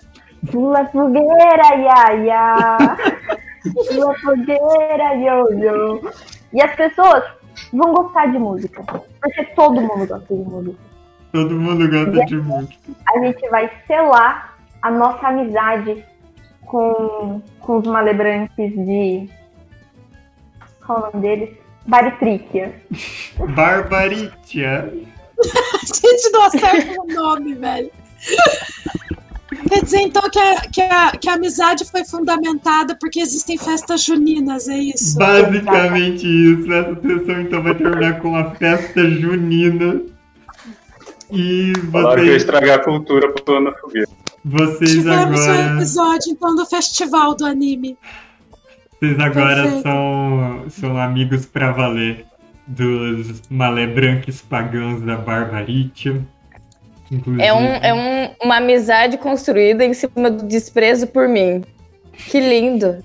Pula 0.51 0.85
fogueira, 0.87 1.75
ia, 1.77 2.15
ia. 2.25 2.77
Pula 3.63 4.15
fogueira, 4.19 5.13
yo, 5.15 5.53
yo. 5.53 6.11
E 6.53 6.61
as 6.61 6.75
pessoas 6.75 7.23
vão 7.73 7.93
gostar 7.93 8.31
de 8.31 8.39
música. 8.39 8.83
Porque 8.83 9.43
todo 9.55 9.81
mundo 9.81 10.07
gosta 10.07 10.33
de 10.33 10.43
música. 10.43 10.77
Todo 11.31 11.55
mundo 11.55 11.89
gosta 11.89 12.25
de 12.25 12.35
música. 12.37 12.75
A 13.13 13.19
gente 13.19 13.49
vai 13.49 13.71
selar 13.87 14.57
a 14.81 14.91
nossa 14.91 15.27
amizade 15.27 16.03
com, 16.65 17.41
com 17.59 17.77
os 17.77 17.87
malebranques 17.87 18.73
de. 18.73 19.29
Qual 20.85 20.97
é 20.97 21.01
o 21.01 21.05
nome 21.11 21.21
deles? 21.21 21.57
Baritríquia. 21.87 22.81
Barbaritia. 23.55 24.93
A 25.39 25.85
gente 25.85 26.29
não 26.31 26.43
acerta 26.43 27.01
o 27.01 27.07
nome, 27.07 27.53
velho. 27.55 27.91
Quer 29.67 29.83
dizer, 29.83 29.99
então, 30.01 30.21
que 30.29 30.39
a, 30.39 30.61
que, 30.61 30.81
a, 30.81 31.11
que 31.11 31.29
a 31.29 31.33
amizade 31.33 31.85
foi 31.85 32.03
fundamentada 32.05 32.95
porque 32.99 33.19
existem 33.19 33.57
festas 33.57 34.03
juninas, 34.03 34.67
é 34.67 34.77
isso? 34.77 35.17
Basicamente 35.17 36.25
isso. 36.25 36.71
Essa 36.71 36.95
sessão 37.01 37.41
então 37.41 37.63
vai 37.63 37.75
terminar 37.75 38.19
com 38.21 38.35
a 38.35 38.51
festa 38.51 39.09
junina. 39.09 40.01
E 41.31 41.73
Falaram 41.91 42.15
que 42.21 42.27
vocês, 42.27 42.41
estragar 42.41 42.79
a 42.79 42.83
cultura 42.83 43.31
pulando 43.31 43.65
na 43.65 43.77
fogueira. 43.77 44.07
vocês 44.43 44.91
Tivemos 44.91 45.39
um 45.39 45.43
agora, 45.43 45.75
episódio, 45.77 46.31
então, 46.31 46.55
do 46.55 46.65
festival 46.65 47.35
do 47.35 47.45
anime. 47.45 47.97
vocês 48.99 49.17
agora 49.19 49.63
Perfeito. 49.63 49.83
são, 49.83 50.65
são 50.69 50.97
amigos 50.97 51.45
pra 51.45 51.71
valer 51.71 52.25
dos 52.67 53.41
malebranques 53.49 54.41
pagãos 54.41 55.01
da 55.01 55.15
Barbaritia. 55.15 56.21
Inclusive, 57.11 57.43
É, 57.43 57.53
um, 57.53 57.65
é 57.75 57.93
um- 57.93 58.45
uma 58.45 58.57
amizade 58.57 59.17
construída 59.17 59.83
em 59.83 59.93
cima 59.93 60.31
do 60.31 60.45
desprezo 60.47 61.07
por 61.07 61.27
mim. 61.27 61.63
Que 62.13 62.39
lindo. 62.39 63.03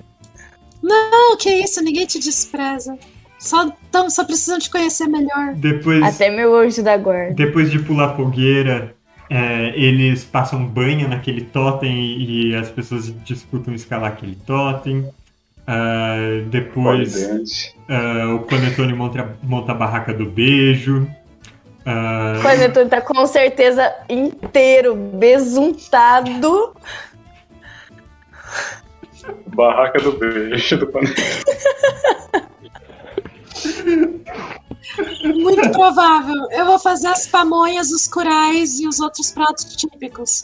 Não, 0.83 1.37
que 1.37 1.51
isso, 1.51 1.83
ninguém 1.83 2.07
te 2.07 2.19
despreza. 2.19 2.97
Só, 3.39 3.71
tão, 3.91 4.09
só 4.09 4.25
precisam 4.25 4.59
te 4.59 4.71
conhecer 4.71 5.07
melhor. 5.09 5.55
depois, 5.57 6.03
Até 6.03 6.31
meu 6.31 6.55
anjo 6.57 6.83
da 6.83 6.97
guarda. 6.97 7.35
depois 7.35 7.71
de 7.71 7.79
pular 7.81 8.15
fogueira, 8.17 8.95
é, 9.29 9.73
eles 9.77 10.25
passam 10.25 10.65
banho 10.65 11.09
naquele 11.09 11.41
totem 11.43 11.93
e, 11.99 12.51
e 12.51 12.55
as 12.55 12.71
pessoas 12.71 13.13
disputam 13.25 13.75
escalar 13.75 14.13
aquele 14.13 14.37
totem. 14.47 15.05
Ah, 15.67 16.17
depois 16.49 17.75
ah, 17.89 18.35
o 18.35 18.41
Panetone 18.41 18.93
monta, 18.95 19.37
monta 19.43 19.73
a 19.73 19.75
barraca 19.75 20.15
do 20.15 20.27
beijo. 20.27 21.09
Ah, 21.87 22.35
O 22.39 22.43
Panetone 22.43 22.91
tá 22.91 23.01
com 23.01 23.27
certeza 23.27 23.95
inteiro, 24.09 24.95
besuntado. 24.97 26.75
Barraca 29.55 30.01
do 30.01 30.13
beijo 30.19 30.77
do 30.79 30.87
panela. 30.89 31.15
Muito 35.25 35.71
provável. 35.71 36.49
Eu 36.51 36.67
vou 36.67 36.79
fazer 36.79 37.09
as 37.09 37.27
pamonhas, 37.27 37.91
os 37.91 38.07
curais 38.07 38.79
e 38.81 38.87
os 38.87 39.01
outros 39.01 39.31
pratos 39.31 39.77
típicos. 39.77 40.43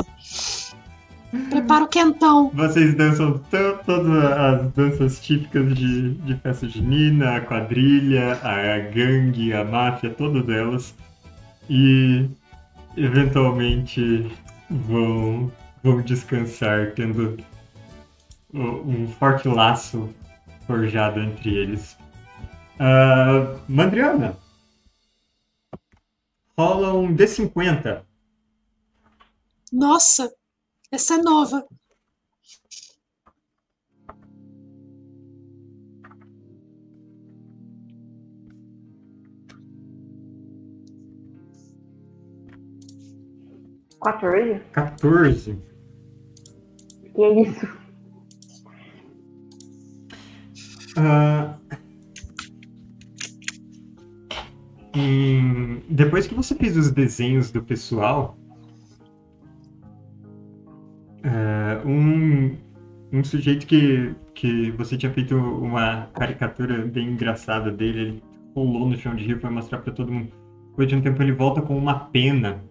Prepara 1.49 1.85
o 1.85 1.89
quentão. 1.89 2.51
Vocês 2.55 2.95
dançam 2.95 3.39
to- 3.39 3.79
todas 3.87 4.25
as 4.33 4.73
danças 4.73 5.19
típicas 5.21 5.75
de, 5.75 6.11
de 6.15 6.37
festa 6.37 6.69
junina, 6.69 7.37
a 7.37 7.41
quadrilha, 7.41 8.39
a 8.43 8.79
gangue, 8.79 9.53
a 9.55 9.65
máfia, 9.65 10.11
todas 10.11 10.47
elas. 10.55 10.95
E 11.75 12.29
eventualmente 12.99 14.31
vão, 14.69 15.51
vão 15.83 16.03
descansar, 16.03 16.93
tendo 16.95 17.43
um 18.53 19.09
forte 19.13 19.49
laço 19.49 20.15
forjado 20.67 21.19
entre 21.19 21.55
eles. 21.55 21.97
Ah, 22.79 23.59
Mandriana, 23.67 24.37
rola 26.59 26.93
um 26.93 27.17
D50. 27.17 28.05
Nossa, 29.73 30.31
essa 30.91 31.15
é 31.15 31.23
nova. 31.23 31.67
Quatorze? 44.03 44.61
14. 44.73 45.59
Que 47.15 47.23
é 47.23 47.41
isso? 47.43 47.67
Em- 54.95 55.83
Depois 55.89 56.27
que 56.27 56.35
você 56.35 56.55
fez 56.55 56.77
os 56.77 56.91
desenhos 56.91 57.51
do 57.51 57.63
pessoal, 57.63 58.37
ah, 61.25 61.83
um, 61.85 62.57
um 63.13 63.25
sujeito 63.25 63.67
que, 63.67 64.15
que 64.35 64.71
você 64.73 64.97
tinha 64.97 65.13
feito 65.13 65.35
uma 65.37 66.07
caricatura 66.15 66.85
bem 66.87 67.09
engraçada 67.13 67.71
dele, 67.71 68.01
ele 68.01 68.23
rolou 68.55 68.89
no 68.89 68.97
chão 68.97 69.15
de 69.15 69.25
rio 69.25 69.37
e 69.37 69.41
foi 69.41 69.51
mostrar 69.51 69.79
pra 69.79 69.93
todo 69.93 70.13
mundo. 70.13 70.31
Depois 70.71 70.89
de 70.89 70.97
um 70.97 71.01
tempo 71.03 71.23
ele 71.23 71.33
volta 71.33 71.61
com 71.63 71.77
uma 71.77 71.95
pena 72.07 72.63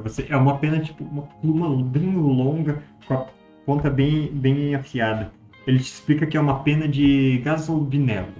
pra 0.00 0.10
você. 0.10 0.26
É 0.28 0.36
uma 0.36 0.58
pena, 0.58 0.80
tipo, 0.80 1.04
uma 1.04 1.22
pluma 1.22 1.84
bem 1.84 2.14
longa, 2.16 2.82
com 3.06 3.14
a 3.14 3.26
ponta 3.64 3.90
bem, 3.90 4.30
bem 4.32 4.74
afiada. 4.74 5.32
Ele 5.66 5.78
te 5.78 5.92
explica 5.92 6.26
que 6.26 6.36
é 6.36 6.40
uma 6.40 6.62
pena 6.62 6.86
de 6.86 7.38
gasolinelo. 7.44 8.32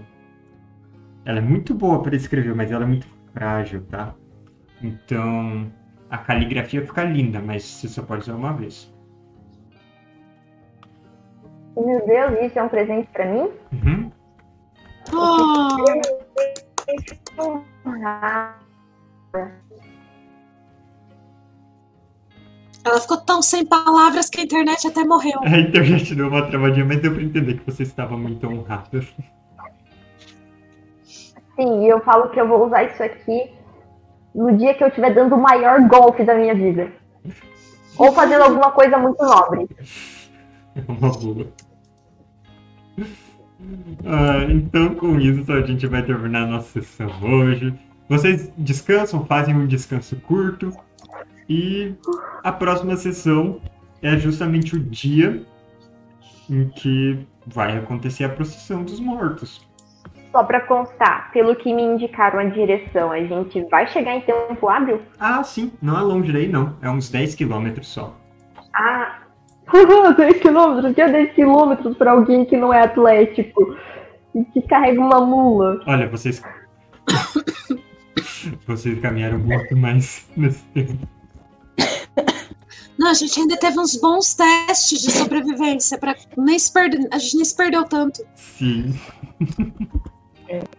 Ela 1.24 1.38
é 1.38 1.42
muito 1.42 1.74
boa 1.74 2.02
para 2.02 2.14
escrever, 2.14 2.54
mas 2.54 2.70
ela 2.70 2.84
é 2.84 2.86
muito 2.86 3.06
frágil, 3.32 3.82
tá? 3.86 4.14
Então, 4.80 5.72
a 6.08 6.18
caligrafia 6.18 6.86
fica 6.86 7.02
linda, 7.02 7.40
mas 7.40 7.64
você 7.64 7.88
só 7.88 8.02
pode 8.02 8.22
usar 8.22 8.36
uma 8.36 8.52
vez. 8.52 8.94
Meu 11.76 12.06
Deus, 12.06 12.42
isso 12.42 12.58
é 12.58 12.62
um 12.62 12.68
presente 12.68 13.08
pra 13.12 13.26
mim? 13.26 13.50
Uhum. 13.72 14.10
Oh, 15.12 15.76
ela 22.86 23.00
ficou 23.00 23.16
tão 23.18 23.42
sem 23.42 23.66
palavras 23.66 24.30
que 24.30 24.40
a 24.40 24.44
internet 24.44 24.86
até 24.86 25.04
morreu. 25.04 25.40
A 25.42 25.58
internet 25.58 26.14
deu 26.14 26.28
uma 26.28 26.46
travadinha, 26.46 26.84
mas 26.84 27.00
deu 27.00 27.12
pra 27.12 27.22
entender 27.22 27.54
que 27.54 27.66
você 27.70 27.82
estava 27.82 28.16
muito 28.16 28.46
honrado. 28.46 29.02
Sim, 31.56 31.84
e 31.84 31.88
eu 31.88 32.00
falo 32.00 32.28
que 32.28 32.40
eu 32.40 32.46
vou 32.46 32.66
usar 32.66 32.84
isso 32.84 33.02
aqui 33.02 33.50
no 34.34 34.56
dia 34.56 34.74
que 34.74 34.84
eu 34.84 34.88
estiver 34.88 35.14
dando 35.14 35.34
o 35.34 35.40
maior 35.40 35.80
golpe 35.88 36.22
da 36.22 36.34
minha 36.34 36.54
vida. 36.54 36.92
Ou 37.98 38.12
fazendo 38.12 38.42
alguma 38.42 38.70
coisa 38.70 38.98
muito 38.98 39.22
nobre. 39.24 39.66
É 40.74 40.82
uma 40.86 41.10
boa. 41.10 41.46
Ah, 44.04 44.44
então, 44.50 44.94
com 44.94 45.18
isso, 45.18 45.50
a 45.50 45.62
gente 45.62 45.86
vai 45.86 46.02
terminar 46.02 46.42
a 46.42 46.46
nossa 46.46 46.82
sessão 46.82 47.10
hoje. 47.22 47.74
Vocês 48.08 48.52
descansam, 48.56 49.24
fazem 49.24 49.56
um 49.56 49.66
descanso 49.66 50.14
curto. 50.16 50.72
E 51.48 51.94
a 52.42 52.52
próxima 52.52 52.96
sessão 52.96 53.60
é 54.02 54.16
justamente 54.16 54.74
o 54.74 54.80
dia 54.80 55.44
em 56.50 56.68
que 56.68 57.26
vai 57.46 57.76
acontecer 57.76 58.24
a 58.24 58.28
procissão 58.28 58.82
dos 58.82 59.00
mortos. 59.00 59.66
Só 60.32 60.42
pra 60.44 60.60
constar, 60.60 61.30
pelo 61.32 61.56
que 61.56 61.72
me 61.72 61.82
indicaram 61.82 62.38
a 62.40 62.44
direção, 62.44 63.10
a 63.10 63.20
gente 63.20 63.64
vai 63.70 63.86
chegar 63.88 64.14
em 64.14 64.20
tempo 64.20 64.68
hábil? 64.68 65.00
Ah, 65.18 65.42
sim, 65.42 65.72
não 65.80 65.96
é 65.98 66.02
longe 66.02 66.32
daí 66.32 66.48
não. 66.48 66.76
É 66.82 66.90
uns 66.90 67.08
10 67.08 67.34
quilômetros 67.34 67.88
só. 67.88 68.14
Ah, 68.74 69.20
10 70.16 70.40
quilômetros? 70.40 70.94
Que 70.94 71.00
é 71.00 71.08
10 71.10 71.32
quilômetros 71.34 71.96
pra 71.96 72.12
alguém 72.12 72.44
que 72.44 72.56
não 72.56 72.72
é 72.72 72.82
atlético 72.82 73.76
e 74.34 74.44
que 74.44 74.60
carrega 74.62 75.00
uma 75.00 75.20
mula? 75.20 75.80
Olha, 75.86 76.08
vocês. 76.08 76.42
vocês 78.66 79.00
caminharam 79.00 79.38
muito 79.38 79.76
mais 79.76 80.28
nesse 80.36 80.64
tempo. 80.66 81.15
Não, 82.98 83.08
a 83.08 83.14
gente 83.14 83.38
ainda 83.38 83.56
teve 83.56 83.78
uns 83.78 83.96
bons 83.96 84.34
testes 84.34 85.02
de 85.02 85.10
sobrevivência 85.10 85.98
para 85.98 86.16
nem 86.36 86.58
se 86.58 86.72
perder, 86.72 87.06
a 87.12 87.18
gente 87.18 87.36
nem 87.36 87.44
se 87.44 87.54
perdeu 87.56 87.84
tanto. 87.84 88.24
Sim. 88.34 88.98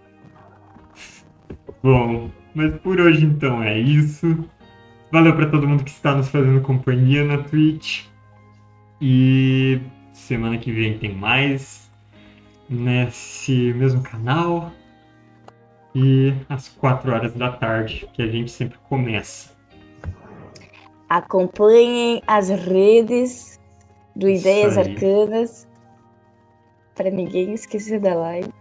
Bom, 1.84 2.32
mas 2.56 2.74
por 2.82 3.00
hoje 3.00 3.24
então 3.24 3.62
é 3.62 3.80
isso. 3.80 4.44
Valeu 5.12 5.36
pra 5.36 5.50
todo 5.50 5.68
mundo 5.68 5.84
que 5.84 5.92
está 5.92 6.16
nos 6.16 6.28
fazendo 6.28 6.62
companhia 6.62 7.24
na 7.24 7.38
Twitch. 7.38 8.06
E 9.00 9.80
semana 10.12 10.58
que 10.58 10.72
vem 10.72 10.98
tem 10.98 11.14
mais 11.14 11.90
nesse 12.68 13.74
mesmo 13.74 14.02
canal. 14.02 14.72
E 15.96 16.34
às 16.50 16.68
4 16.68 17.12
horas 17.12 17.34
da 17.34 17.52
tarde, 17.52 18.08
que 18.14 18.22
a 18.22 18.28
gente 18.28 18.52
sempre 18.52 18.78
começa. 18.90 19.57
Acompanhem 21.10 22.22
as 22.28 22.50
redes 22.50 23.60
do 24.16 24.30
Ideias. 24.30 24.78
Arcanas. 24.78 25.68
Pra 26.96 27.10
ninguém 27.12 27.54
esquecer 27.54 28.00
da 28.00 28.14
live. 28.16 28.52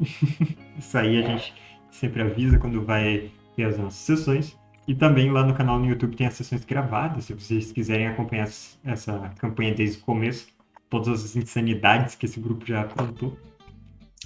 Isso 0.78 0.96
aí 0.98 1.22
a 1.22 1.26
gente 1.26 1.54
sempre 1.90 2.22
avisa 2.22 2.58
quando 2.58 2.82
vai 2.84 3.30
ter 3.54 3.64
as 3.64 3.78
nossas 3.78 3.98
sessões. 4.00 4.56
E 4.88 4.94
também 4.94 5.30
lá 5.30 5.42
no 5.44 5.54
canal 5.54 5.78
no 5.78 5.86
YouTube 5.86 6.16
tem 6.16 6.26
as 6.26 6.34
sessões 6.34 6.64
gravadas, 6.64 7.24
se 7.24 7.34
vocês 7.34 7.72
quiserem 7.72 8.06
acompanhar 8.06 8.48
essa- 8.84 9.32
campanha 9.38 9.74
desde 9.74 9.98
o 9.98 10.04
começo, 10.04 10.46
todas 10.88 11.24
as 11.24 11.34
insanidades 11.34 12.14
que 12.14 12.26
esse 12.26 12.38
grupo 12.38 12.64
já 12.64 12.82
aprontou. 12.82 13.36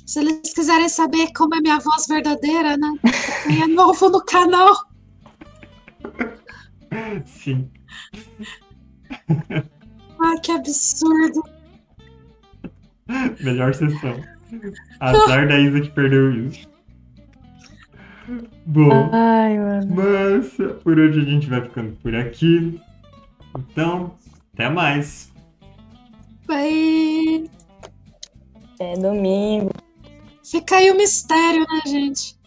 Se 0.07 0.19
eles 0.20 0.53
quiserem 0.53 0.89
saber 0.89 1.32
como 1.35 1.55
é 1.55 1.61
minha 1.61 1.78
voz 1.78 2.07
verdadeira, 2.07 2.77
né? 2.77 2.93
É 3.62 3.66
novo 3.69 4.11
no 4.11 4.23
canal. 4.24 4.74
Sim. 7.25 7.71
Ai, 10.21 10.39
que 10.43 10.53
absurdo. 10.53 11.43
Melhor 13.41 13.75
sessão. 13.75 14.21
Azar 15.01 15.49
da 15.49 15.59
Isa 15.59 15.81
que 15.81 15.91
perdeu 15.91 16.47
isso. 16.47 16.69
Bom, 18.67 19.11
Ai, 19.12 19.59
mano. 19.59 19.95
mas 19.95 20.57
por 20.83 20.99
hoje 20.99 21.21
a 21.21 21.25
gente 21.25 21.49
vai 21.49 21.62
ficando 21.62 21.97
por 21.97 22.15
aqui. 22.15 22.81
Então, 23.59 24.15
até 24.55 24.69
mais. 24.69 25.33
Vai. 26.47 27.51
É 28.79 28.97
domingo. 28.97 29.71
Fica 30.45 30.77
aí 30.77 30.91
o 30.91 30.97
mistério, 30.97 31.61
né, 31.61 31.81
gente? 31.87 32.39